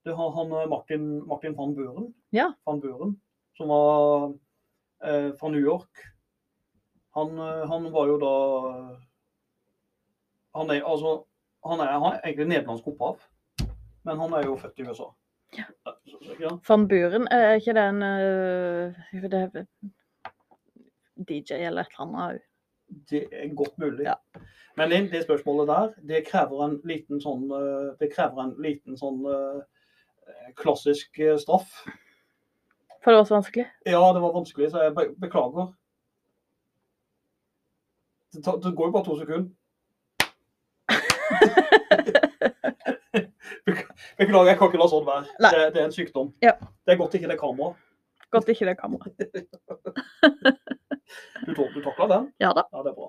Det 0.07 0.15
har 0.15 0.35
han 0.37 0.53
eh, 0.55 0.67
Martin, 0.71 1.07
Martin 1.27 1.57
van 1.57 1.73
Buren. 1.75 2.11
Ja. 2.35 2.51
Van 2.69 2.81
Buren, 2.83 3.17
som 3.57 3.73
var 3.73 4.29
eh, 5.03 5.33
fra 5.39 5.51
New 5.53 5.61
York. 5.61 6.05
Han, 7.17 7.37
eh, 7.37 7.65
han 7.67 7.91
var 7.91 8.07
jo 8.13 8.17
da 8.21 8.33
Han 10.57 10.69
er 10.73 10.85
altså 10.85 11.25
Han 11.65 11.81
er, 11.81 11.91
han 11.91 12.13
er 12.13 12.21
egentlig 12.23 12.47
nederlandsk 12.47 12.87
opphav, 12.87 13.17
men 14.05 14.19
han 14.21 14.33
er 14.37 14.45
jo 14.45 14.55
født 14.61 14.79
i 14.79 14.85
USA. 14.87 15.09
Ja. 15.55 15.63
Ja. 16.39 16.59
Van 16.67 16.87
Buren, 16.87 17.27
er 17.31 17.55
ikke 17.57 17.73
det 17.73 17.83
en 17.89 18.03
uh, 18.03 19.21
det 19.23 19.39
er 19.39 19.65
DJ 21.17 21.53
eller 21.53 21.81
et 21.81 21.95
eller 21.95 22.05
annet? 22.05 22.41
Det 23.09 23.27
er 23.31 23.55
godt 23.55 23.77
mulig. 23.77 24.03
Ja. 24.05 24.13
Men 24.77 24.89
Linn, 24.89 25.11
det 25.11 25.23
spørsmålet 25.23 25.67
der, 25.67 25.93
det 26.07 26.27
krever 26.27 26.65
en 26.65 26.77
liten 26.87 27.21
sånn 27.21 27.49
eh, 27.51 27.87
Det 27.99 28.11
krever 28.13 28.43
en 28.43 28.53
liten 28.63 28.97
sånn 28.99 29.25
eh, 29.25 29.59
klassisk 30.55 31.19
eh, 31.19 31.37
straff. 31.41 31.71
For 33.01 33.11
det 33.11 33.17
var 33.17 33.27
så 33.27 33.37
vanskelig? 33.39 33.65
Ja, 33.89 34.13
det 34.13 34.21
var 34.23 34.35
vanskelig, 34.35 34.71
så 34.71 34.85
jeg 34.85 34.95
be 34.95 35.07
beklager. 35.19 35.73
Det, 38.35 38.43
tar, 38.45 38.61
det 38.61 38.75
går 38.77 38.91
jo 38.91 38.95
bare 38.95 39.07
to 39.07 39.17
sekunder. 39.19 39.51
Bek- 43.67 43.89
Beklager, 44.17 44.49
jeg 44.53 44.57
kan 44.59 44.67
ikke 44.71 44.79
la 44.81 44.87
sånn 44.91 45.05
være. 45.07 45.23
Det, 45.43 45.51
det 45.75 45.79
er 45.81 45.85
en 45.89 45.95
sykdom. 45.95 46.29
Ja. 46.43 46.53
Det 46.87 46.91
er 46.95 46.99
godt 47.01 47.13
ikke 47.19 47.27
det 47.27 47.35
er 47.35 47.41
kamera. 47.41 47.71
Godt 48.31 48.47
ikke 48.53 48.65
det 48.67 48.73
er 48.77 48.81
kamera. 48.81 49.05
Du, 51.47 51.53
tok- 51.55 51.71
du 51.71 51.79
takla 51.85 52.05
den? 52.11 52.23
Ja 52.43 52.49
da. 52.51 52.65
Ja, 52.73 52.81
det 52.83 52.89
er 52.91 52.95
bra. 52.97 53.07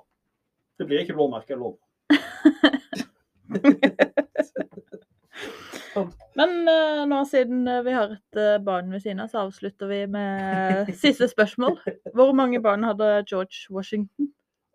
Det 0.78 0.84
blir 0.86 1.00
ikke 1.02 1.16
blåmerke, 1.18 1.50
jeg 1.50 1.58
lover. 1.58 1.82
Men 6.38 6.52
uh, 6.68 7.02
nå 7.10 7.18
siden 7.26 7.66
øh, 7.68 7.80
vi 7.86 7.90
har 7.96 8.12
et 8.14 8.38
uh, 8.38 8.58
barn 8.64 8.92
ved 8.92 9.00
siden 9.02 9.20
av, 9.24 9.28
så 9.32 9.38
avslutter 9.46 9.86
vi 9.90 10.04
med 10.06 10.92
siste 11.02 11.26
spørsmål. 11.30 11.78
Hvor 12.14 12.30
mange 12.38 12.60
barn 12.62 12.84
hadde 12.86 13.08
George 13.26 13.66
Washington? 13.74 14.28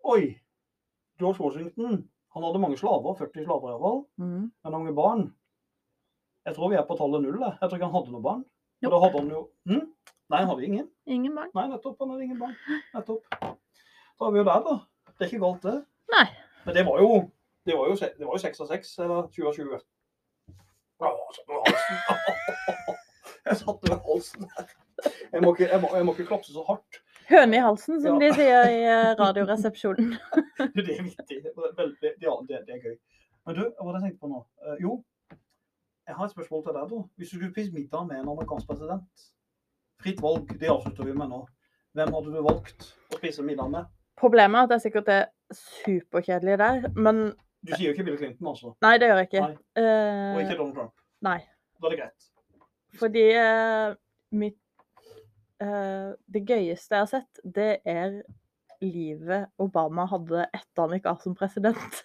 Oi! 0.04 0.34
George 1.20 1.40
Washington. 1.40 2.02
Han 2.34 2.42
hadde 2.44 2.60
mange 2.60 2.76
slaver. 2.76 3.14
40 3.22 3.44
slaver 3.46 3.70
iallfall. 3.72 4.02
Mm. 4.20 4.50
Men 4.50 4.72
mange 4.76 4.92
barn. 4.96 5.24
Jeg 6.44 6.54
tror 6.56 6.70
vi 6.72 6.76
er 6.76 6.84
på 6.88 6.96
tallet 6.98 7.22
null. 7.24 7.38
jeg. 7.40 7.56
Tror 7.60 7.76
ikke 7.78 7.88
han 7.88 7.94
hadde 7.98 8.12
noen 8.14 8.24
barn. 8.24 8.42
Og 8.84 8.90
da 8.92 8.98
hadde 9.04 9.20
han 9.22 9.30
jo 9.32 9.42
hm? 9.70 9.84
Nei, 10.32 10.38
han 10.40 10.48
hadde 10.50 10.64
ingen. 10.66 10.88
Ingen 11.06 11.34
barn? 11.36 11.50
Nei, 11.56 11.66
nettopp. 11.72 11.96
Han 12.00 12.10
hadde 12.14 12.24
ingen 12.26 12.38
barn. 12.40 12.54
Nettopp. 12.94 13.24
Da 13.40 14.26
er 14.28 14.34
vi 14.34 14.40
jo 14.42 14.44
der, 14.48 14.60
da. 14.68 14.74
Det 15.14 15.24
er 15.26 15.30
ikke 15.32 15.42
galt, 15.44 15.62
det. 15.64 15.74
Nei. 16.14 16.26
Men 16.66 16.74
det 16.78 16.84
var 16.88 17.00
jo 17.04 17.08
det 17.64 17.74
var 17.78 17.88
jo, 17.88 17.94
det 17.96 18.26
var 18.28 18.34
jo 18.36 18.42
6 18.42 18.60
av 18.60 18.66
6, 18.74 18.90
eller 19.00 19.28
20 19.32 19.48
av 19.48 19.54
20. 19.56 19.78
Å, 21.00 21.60
jeg 23.48 23.56
satt 23.60 23.86
ved 23.88 23.94
halsen. 24.04 24.44
Her. 24.56 24.68
Jeg 25.32 25.42
må 25.44 25.52
ikke, 25.54 25.68
jeg 25.70 25.80
må, 25.82 25.90
jeg 25.96 26.06
må 26.08 26.14
ikke 26.14 26.26
klapse 26.28 26.52
så 26.54 26.64
hardt. 26.68 27.00
Høne 27.30 27.56
i 27.56 27.62
halsen, 27.64 28.02
som 28.04 28.18
Ja. 28.20 28.20
de 28.20 28.28
sier 28.36 28.68
i 28.68 28.82
øh, 28.84 29.14
Radioresepsjonen. 29.20 30.12
Det 30.76 30.84
er 30.98 31.02
vittig. 31.06 31.40
Ja, 32.20 32.34
det, 32.48 32.60
det 32.68 32.76
er 32.76 32.82
gøy. 32.84 32.96
Men 33.48 33.56
du, 33.58 33.62
hva 33.64 33.86
var 33.88 33.96
det 33.96 34.02
jeg 34.02 34.04
tenkte 34.10 34.22
på 34.26 34.30
nå? 34.34 34.42
Eh, 34.64 34.76
jo, 34.84 34.98
jeg 36.06 36.14
har 36.16 36.24
et 36.24 36.34
spørsmål 36.34 36.64
til 36.64 36.76
deg. 36.76 36.90
da. 36.90 37.02
Hvis 37.16 37.30
du 37.30 37.36
skulle 37.36 37.52
spist 37.52 37.72
middag 37.72 38.06
med 38.08 38.16
en 38.20 38.28
amerikansk 38.32 38.66
president, 38.68 39.24
fritt 40.02 40.20
valg, 40.22 40.50
det 40.60 40.68
avslutter 40.70 41.04
vi 41.08 41.14
med 41.16 41.30
nå. 41.32 41.40
Hvem 41.94 42.14
hadde 42.16 42.34
du 42.34 42.42
valgt 42.42 42.88
å 43.14 43.18
spise 43.20 43.46
middag 43.46 43.70
med? 43.72 43.90
Problemet 44.20 44.58
er 44.58 44.68
at 44.68 44.74
jeg 44.76 44.84
sikkert 44.88 45.10
er 45.14 45.24
superkjedelig 45.54 46.58
der, 46.58 46.88
men 46.96 47.24
Du 47.64 47.72
sier 47.72 47.88
jo 47.88 47.94
ikke 47.94 48.04
Bill 48.04 48.18
Clinton, 48.20 48.48
altså. 48.50 48.74
Nei, 48.84 48.96
det 49.00 49.08
gjør 49.08 49.20
jeg 49.22 49.28
ikke. 49.30 49.40
Nei. 49.40 49.56
Og 49.80 49.84
Eh, 49.84 50.40
ikke 50.44 50.56
Donald 50.58 50.74
Trump. 50.76 50.94
nei. 51.24 51.38
Da 51.80 51.86
er 51.86 51.94
det 51.94 52.00
greit. 52.00 52.26
Fordi 52.98 53.22
uh, 53.40 53.94
mitt 54.30 54.58
uh, 55.62 56.12
Det 56.30 56.42
gøyeste 56.46 56.94
jeg 56.94 57.00
har 57.00 57.10
sett, 57.10 57.40
det 57.44 57.78
er 57.84 58.20
livet 58.84 59.48
Obama 59.58 60.04
hadde 60.10 60.44
etter 60.52 60.82
han 60.82 60.92
gikk 60.98 61.08
av 61.08 61.22
som 61.24 61.34
president. 61.34 62.04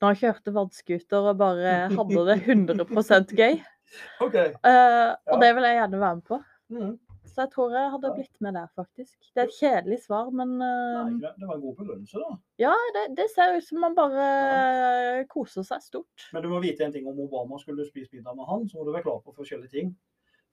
Når 0.00 0.12
han 0.12 0.20
kjørte 0.20 0.52
vannskuter 0.52 1.30
og 1.30 1.38
bare 1.40 1.74
hadde 1.88 2.26
det 2.28 2.36
100 2.44 3.32
gøy. 3.38 3.58
OK. 4.24 4.34
Eh, 4.36 5.10
og 5.32 5.40
det 5.42 5.50
vil 5.56 5.66
jeg 5.68 5.78
gjerne 5.80 6.00
være 6.02 6.14
med 6.18 6.24
på. 6.28 6.38
Mm. 6.74 6.94
Så 7.26 7.42
jeg 7.42 7.50
tror 7.52 7.72
jeg 7.74 7.90
hadde 7.92 8.10
blitt 8.16 8.40
med 8.40 8.54
der, 8.56 8.68
faktisk. 8.78 9.16
Det 9.34 9.42
er 9.42 9.48
et 9.50 9.56
kjedelig 9.58 9.98
svar, 10.04 10.28
men 10.32 10.54
Nei, 10.60 10.68
eh, 10.68 11.16
det 11.20 11.32
det 11.40 11.48
var 11.48 11.56
en 11.58 11.64
god 11.64 11.74
begrunnelse, 11.80 12.20
da. 12.22 12.36
ja, 12.62 12.72
det, 12.96 13.02
det 13.18 13.26
ser 13.34 13.56
ut 13.56 13.66
som 13.66 13.80
man 13.82 13.96
bare 13.98 14.26
ja. 14.26 15.24
koser 15.32 15.66
seg 15.66 15.82
stort. 15.84 16.28
Men 16.32 16.44
du 16.46 16.48
må 16.52 16.60
vite 16.64 16.86
en 16.86 16.94
ting 16.94 17.08
om 17.10 17.18
Obama. 17.26 17.58
Skulle 17.60 17.84
du 17.84 17.90
spise 17.90 18.12
middag 18.14 18.36
med 18.38 18.48
han, 18.48 18.64
så 18.70 18.78
må 18.78 18.86
du 18.86 18.92
være 18.94 19.04
klar 19.08 19.20
på 19.24 19.34
forskjellige 19.36 19.74
ting. 19.74 19.92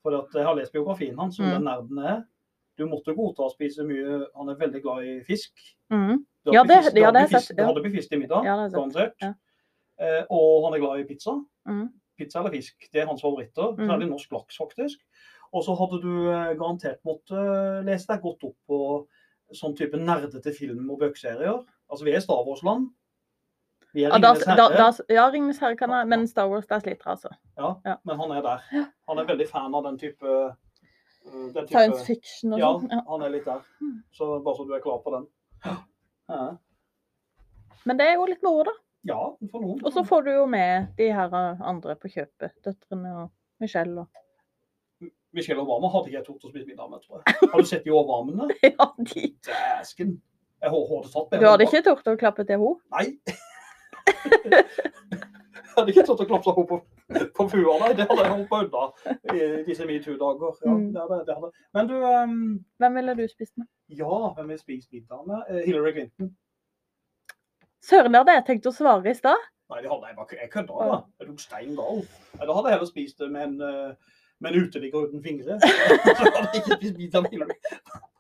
For 0.04 0.18
at 0.18 0.36
jeg 0.36 0.44
har 0.44 0.58
lest 0.60 0.74
biografien 0.76 1.16
hans, 1.20 1.38
som 1.40 1.46
Mm. 1.48 1.54
den 1.56 1.64
nerden 1.70 2.00
er. 2.04 2.24
Du 2.78 2.86
måtte 2.90 3.14
godta 3.16 3.44
å 3.46 3.52
spise 3.54 3.84
mye 3.86 4.26
Han 4.36 4.50
er 4.50 4.56
veldig 4.56 4.82
glad 4.82 5.04
i 5.06 5.20
fisk. 5.28 5.52
Mm. 5.92 6.26
Ja, 6.52 6.64
det- 6.64 6.94
du 6.94 7.00
ja, 7.00 7.12
har 7.12 7.20
jeg 7.28 7.30
sett, 7.42 7.56
Du 7.58 7.64
hadde 7.64 7.76
hadde 7.84 7.92
fisk 7.92 8.10
til 8.10 8.20
middag, 8.20 8.44
Ja, 8.46 8.56
har 8.58 8.70
garantert. 8.70 9.14
ja. 9.22 9.34
Eh, 10.00 10.24
og 10.30 10.66
han 10.66 10.74
er 10.74 10.80
glad 10.80 11.00
i 11.00 11.04
pizza. 11.04 11.36
Mm. 11.68 11.90
Pizza 12.18 12.40
eller 12.40 12.52
fisk, 12.52 12.76
det 12.92 13.02
er 13.02 13.06
hans 13.06 13.22
favoritter. 13.22 13.76
Mm. 13.78 13.88
Særlig 13.88 14.10
norsk 14.10 14.32
laks, 14.32 14.58
faktisk. 14.58 15.00
Og 15.54 15.64
så 15.64 15.76
hadde 15.78 16.02
du 16.02 16.30
eh, 16.32 16.56
garantert 16.58 16.98
måttet 17.06 17.86
lese 17.86 18.08
deg 18.08 18.22
godt 18.22 18.44
opp 18.44 18.56
på 18.68 19.08
sånn 19.54 19.76
type 19.78 19.94
nerdete 19.98 20.52
film- 20.54 20.90
og 20.90 21.00
bøkeserier. 21.00 21.64
Altså, 21.92 22.04
vi 22.04 22.12
er 22.16 22.20
Star 22.20 22.44
Wars-land. 22.44 22.90
Vi 23.94 24.04
er 24.04 24.10
Ringenes 24.12 24.44
herre. 24.48 24.58
da, 24.58 24.92
ja, 25.14 25.30
Ringenes 25.30 25.60
herre 25.60 25.76
kan 25.78 25.90
jeg, 25.92 26.08
men 26.08 26.26
Star 26.28 26.50
Wars, 26.50 26.66
der 26.66 26.80
sliter 26.80 27.06
altså. 27.14 27.30
Ja, 27.58 27.76
Ja. 27.86 27.96
men 28.04 28.18
han 28.18 28.32
er 28.32 28.42
der. 28.42 28.62
Han 29.08 29.20
er 29.20 29.26
veldig 29.26 29.48
fan 29.48 29.76
av 29.76 29.84
den 29.84 29.98
type, 30.00 30.56
type 31.24 31.68
Science 31.72 32.06
fiction 32.08 32.54
og 32.56 32.60
sånn. 32.64 32.90
Ja. 32.92 33.02
han 33.10 33.26
er 33.28 33.34
litt 33.34 33.46
der. 33.48 33.62
Mm. 33.82 33.98
Så 34.16 34.30
bare 34.46 34.56
så 34.58 34.66
du 34.68 34.74
er 34.76 34.84
klar 34.84 35.00
på 35.06 35.14
den. 35.16 35.28
Ja, 35.64 36.48
Men 37.86 38.00
det 38.00 38.08
er 38.08 38.18
jo 38.18 38.26
litt 38.30 38.44
moro, 38.44 38.64
da. 38.70 38.74
ja 39.12 39.22
for 39.52 39.64
noen. 39.64 39.80
Og 39.84 39.92
så 39.96 40.04
får 40.08 40.28
du 40.28 40.34
jo 40.34 40.44
med 40.50 40.92
de 40.98 41.10
her 41.16 41.34
andre 41.36 41.96
på 42.00 42.12
kjøpet. 42.12 42.54
Døtrene 42.64 43.16
og 43.24 43.32
Michelle 43.64 44.04
og 44.06 45.08
Michelle 45.34 45.64
Obama 45.64 45.90
hadde 45.90 46.12
ikke 46.12 46.20
jeg 46.20 46.26
tort 46.28 46.44
å 46.46 46.52
spise 46.52 46.68
middag 46.70 46.92
med, 46.92 47.02
tror 47.02 47.24
jeg. 47.24 47.50
Har 47.50 47.64
du 47.64 47.66
sett 47.66 47.88
de 47.88 47.92
overarmene? 47.92 48.54
Ja, 48.70 48.86
de. 49.00 49.32
Dæsken. 49.48 50.12
Jeg 50.62 50.70
har 50.72 50.84
hadde 50.92 51.10
tatt 51.12 51.32
med 51.32 51.42
Du 51.42 51.48
hadde 51.52 51.66
ikke 51.66 51.82
tort 51.88 52.08
å 52.08 52.14
klappe 52.20 52.46
til 52.48 52.62
henne? 52.62 52.76
Nei. 52.94 53.08
jeg 54.54 55.74
hadde 55.74 55.90
ikke 55.96 56.06
tort 56.08 56.22
å 56.22 56.28
klapsa 56.30 56.54
henne 56.54 56.70
på 56.70 56.80
på 57.38 57.46
fua, 57.52 57.74
nei. 57.82 57.90
Det 57.98 58.06
hadde 58.10 58.24
jeg 58.24 58.32
holdt 58.34 58.50
på 58.50 58.60
unna 58.64 58.84
i 59.36 59.64
disse 59.68 59.86
metoo-dager. 59.90 60.56
Ja, 60.66 60.72
Mm. 60.74 60.86
det 60.94 61.02
hadde, 61.02 61.20
det 61.28 61.36
hadde. 61.40 61.52
Men 61.74 61.88
du, 61.90 61.96
um... 62.04 62.38
Hvem 62.80 62.96
ville 63.00 63.16
du 63.20 63.26
spist 63.32 63.58
med? 63.58 63.68
ja, 63.94 64.20
hvem 64.38 64.48
vil 64.50 64.60
spise 64.60 64.88
middag 64.92 65.28
med? 65.28 65.44
Eh, 65.50 65.66
Hillary 65.68 65.92
Clinton. 65.98 66.32
Søren, 67.84 68.14
det 68.14 68.22
hadde 68.24 68.34
jeg 68.38 68.46
tenkt 68.48 68.70
å 68.70 68.74
svare 68.74 69.12
i 69.12 69.18
stad. 69.18 69.42
Nei, 69.74 69.82
det 69.84 69.90
hadde 69.92 70.08
jeg 70.10 70.16
bare 70.18 70.38
Jeg 70.42 70.50
kødda, 70.54 70.88
da. 70.92 70.98
Jeg 71.20 71.28
tok 71.30 71.40
stein 71.44 71.76
gal. 71.78 72.02
Da 72.40 72.48
hadde 72.56 72.70
jeg 72.70 72.76
heller 72.78 72.90
spist 72.90 73.20
det 73.20 73.30
med 73.32 73.44
en, 73.50 73.56
eh, 73.62 74.16
med 74.40 74.54
en 74.56 74.64
uteligger 74.68 75.08
uten 75.10 75.24
fingre. 75.24 75.60
Så 75.64 76.24
hadde 76.24 76.48
jeg 76.54 76.64
ikke 76.64 76.78
spist 76.80 76.98
middag 77.02 77.26
med 77.28 77.36
Hillary. 77.36 77.60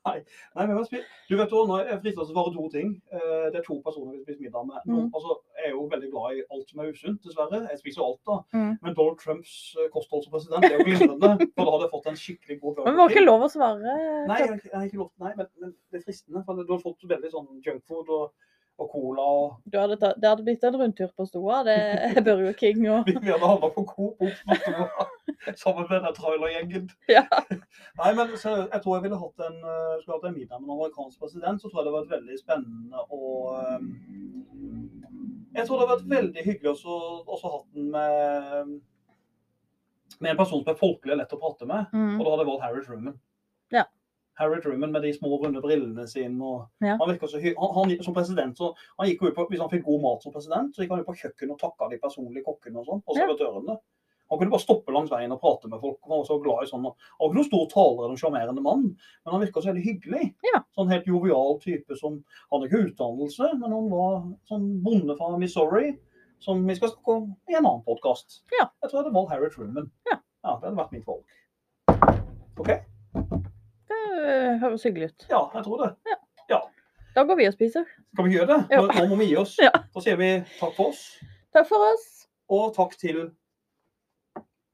Nei, 0.04 0.20
Nei 0.58 0.66
men 0.68 0.82
Du 1.30 1.36
vet 1.40 1.54
hva, 1.54 1.64
nå 1.68 1.78
er 1.80 1.92
jeg 1.94 2.02
fristet 2.04 2.20
til 2.20 2.24
å 2.26 2.30
svare 2.32 2.54
to 2.56 2.66
ting. 2.74 2.90
Eh, 3.14 3.46
Det 3.54 3.62
er 3.62 3.66
to 3.68 3.78
personer 3.86 4.18
vi 4.18 4.24
spiser 4.26 4.44
middag 4.48 4.68
med. 4.68 4.82
Mm. 4.90 5.10
altså, 5.16 5.38
jeg 5.58 5.70
er 5.70 5.76
jo 5.76 5.86
veldig 5.94 6.10
glad 6.12 6.38
i 6.40 6.44
alt 6.52 6.70
som 6.70 6.84
er 6.84 6.92
usunt, 6.92 7.20
dessverre. 7.24 7.62
Jeg 7.72 7.80
spiser 7.80 8.04
alt, 8.04 8.22
da. 8.28 8.38
Mm. 8.58 8.74
Men 8.84 8.98
Donald 9.00 9.20
Trumps 9.24 9.54
eh, 9.80 9.90
kosthold 9.96 10.26
som 10.26 10.36
president 10.36 10.68
er 10.68 10.76
jo 10.76 10.88
glimrende. 10.88 11.32
For 11.56 11.64
da 11.64 11.76
hadde 11.76 11.88
jeg 11.88 11.94
fått 11.96 12.10
en 12.12 12.22
skikkelig 12.24 12.60
god 12.62 12.82
Men 12.84 12.98
var 12.98 13.00
må 13.00 13.10
ikke 13.14 13.28
lov 13.28 13.48
å 13.48 13.52
svare. 13.54 13.98
Nei, 14.28 14.40
jeg, 14.44 14.60
jeg 14.60 14.74
jeg, 14.74 14.92
ikke 14.92 15.02
lov 15.04 15.12
Nei, 15.24 15.36
men, 15.40 15.52
men 15.62 15.76
det 15.92 16.02
er 16.02 16.08
fristende. 16.08 16.44
For 16.48 16.60
du 16.60 16.74
har 16.76 16.84
fått 16.84 17.08
veldig 17.16 17.32
sånn 17.32 17.50
junkfood 17.64 18.12
og, 18.18 18.50
og 18.84 18.92
cola 18.94 19.26
og 19.40 19.72
Du 19.72 19.78
hadde 19.80 19.98
tatt, 20.02 20.20
det 20.22 20.30
hadde 20.30 20.46
blitt 20.46 20.64
en 20.68 20.78
rundtur 20.80 21.12
på 21.18 21.26
Stoa. 21.28 21.62
Det 21.68 21.78
er 22.10 22.22
Burger 22.26 22.56
King 22.60 22.86
og 22.92 23.10
Vi, 23.10 23.16
hadde 23.18 23.40
havna 23.42 23.70
på 23.76 23.86
Coop 23.90 24.24
opp 24.28 24.44
på 24.50 24.60
Stoa, 24.62 25.08
sammen 25.64 25.90
med 25.90 26.06
den 26.08 26.18
trailergjengen. 26.20 26.88
Ja. 27.12 27.26
Nei, 28.02 28.14
men 28.20 28.34
så, 28.38 28.56
jeg 28.68 28.84
tror 28.84 28.98
jeg 28.98 29.06
ville 29.08 29.22
hatt 29.24 29.46
en, 29.50 29.60
eh, 29.74 29.98
skulle 30.02 30.20
hatt 30.20 30.30
en 30.32 30.38
middag 30.38 30.62
med 30.62 30.70
en 30.70 30.78
amerikansk 30.78 31.20
president. 31.26 31.62
Så 31.62 31.70
tror 31.70 31.82
jeg 31.82 31.90
det 31.90 31.94
hadde 31.94 32.00
vært 32.00 32.16
veldig 32.18 32.40
spennende 32.42 33.06
å 33.10 33.34
eh, 33.60 33.78
Jeg 35.58 35.68
tror 35.68 35.76
det 35.78 35.84
hadde 35.84 35.94
vært 35.94 36.16
veldig 36.18 36.48
hyggelig 36.48 36.74
også, 36.78 36.98
også 37.28 37.54
hatt 37.58 37.70
den 37.78 37.94
med 37.94 38.82
med 40.22 40.32
en 40.32 40.38
person 40.38 40.62
som 40.62 40.72
er 40.72 40.80
folkelig 40.80 41.16
og 41.16 41.20
lett 41.20 41.34
å 41.36 41.40
prate 41.42 41.68
med. 41.68 41.88
mm. 41.92 42.18
Og 42.18 42.24
da 42.24 42.32
hadde 42.32 42.44
jeg 42.44 42.50
valgt 42.52 42.66
Harry 42.68 42.84
Truman. 42.86 43.16
Harry 44.40 44.62
Truman 44.62 44.92
med 44.92 45.04
de 45.06 45.14
små, 45.14 45.38
runde 45.42 45.62
brillene 45.62 46.08
sine. 46.10 46.42
Og 46.42 46.68
Ja. 46.82 46.98
han 46.98 47.20
så 47.20 47.40
han, 47.40 47.74
han, 47.76 48.04
Som 48.04 48.14
president, 48.14 48.58
så 48.58 48.74
han 49.00 49.08
gikk 49.08 49.22
jo 49.22 49.28
ut 49.28 49.36
på, 49.36 49.48
Hvis 49.50 49.60
han 49.62 49.70
fikk 49.70 49.86
god 49.86 50.02
mat 50.02 50.24
som 50.24 50.34
president, 50.34 50.76
så 50.76 50.82
gikk 50.82 50.90
han 50.90 51.04
jo 51.04 51.10
på 51.12 51.18
kjøkkenet 51.22 51.52
og 51.52 51.60
takka 51.60 51.90
de 51.90 52.00
personlige 52.00 52.44
kokkene 52.46 52.80
og 52.80 52.86
sånn, 52.86 53.04
og 53.08 53.16
servitørene. 53.16 53.78
Han 54.32 54.40
kunne 54.40 54.52
bare 54.52 54.64
stoppe 54.64 54.94
langs 54.94 55.12
veien 55.12 55.32
og 55.36 55.42
prate 55.42 55.70
med 55.70 55.80
folk. 55.80 56.00
Han 56.08 56.18
var 56.18 56.24
så 56.26 56.40
glad 56.42 56.64
i 56.64 56.70
sånn. 56.70 56.86
Han 56.88 56.94
var 57.20 57.28
ikke 57.30 57.38
noen 57.38 57.50
stor 57.50 57.68
taler 57.70 58.00
eller 58.06 58.16
en 58.16 58.22
sjarmerende 58.22 58.64
mann, 58.66 58.86
men 58.96 59.34
han 59.34 59.44
virka 59.44 59.62
så 59.62 59.70
veldig 59.70 59.84
hyggelig. 59.86 60.30
Ja. 60.48 60.64
Sånn 60.74 60.90
helt 60.90 61.06
jovial 61.06 61.60
type 61.62 61.98
som 62.00 62.24
hadde 62.50 62.70
ikke 62.70 62.82
utdannelse, 62.88 63.52
men 63.60 63.76
han 63.76 63.92
var 63.92 64.24
sånn 64.50 64.66
bonde 64.82 65.18
fra 65.20 65.36
Missouri. 65.38 65.94
Som 66.44 66.66
vi 66.68 66.76
skal 66.76 66.90
snakke 66.90 67.14
om 67.14 67.28
i 67.48 67.56
en 67.56 67.64
annen 67.64 67.84
podkast. 67.86 68.42
Ja. 68.52 68.66
Jeg 68.82 68.90
tror 68.90 68.98
jeg 68.98 69.04
hadde 69.06 69.16
valgt 69.16 69.32
Harry 69.32 69.50
Truman. 69.54 69.92
Ja. 70.10 70.18
ja, 70.18 70.58
Det 70.58 70.66
hadde 70.68 70.80
vært 70.82 70.92
mitt 70.92 71.06
valg. 71.08 71.24
OK? 72.60 72.93
Det 74.04 74.60
høres 74.62 74.84
hyggelig 74.88 75.10
ut. 75.14 75.26
Ja, 75.30 75.42
jeg 75.56 75.64
tror 75.66 75.84
det. 75.86 75.94
Da 77.14 77.22
går 77.30 77.38
vi 77.38 77.46
og 77.46 77.54
spiser. 77.54 77.84
Skal 78.16 78.26
vi 78.26 78.32
gjøre 78.34 78.48
det? 78.50 78.56
Ja. 78.74 78.80
Nå 78.82 79.04
må 79.12 79.18
vi 79.20 79.28
gi 79.30 79.36
oss. 79.38 79.52
Ja. 79.62 79.70
Da 79.94 80.02
sier 80.02 80.16
vi 80.18 80.30
takk 80.58 80.72
for 80.74 80.90
oss, 80.90 81.04
Takk 81.54 81.68
for 81.70 81.84
oss. 81.92 82.06
og 82.50 82.72
takk 82.74 82.96
til 82.98 83.20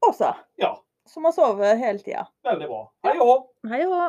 Åsa, 0.07 0.29
Ja, 0.57 0.69
som 1.05 1.25
har 1.27 1.33
sovet 1.35 1.77
hele 1.81 1.99
tida. 1.99 2.23
veldig 2.47 2.67
bra. 2.71 2.79
Hei 3.03 3.17
og 3.19 3.27
hå! 3.27 3.35
Hei 3.73 3.81
og 3.85 3.91
hå. 3.97 4.05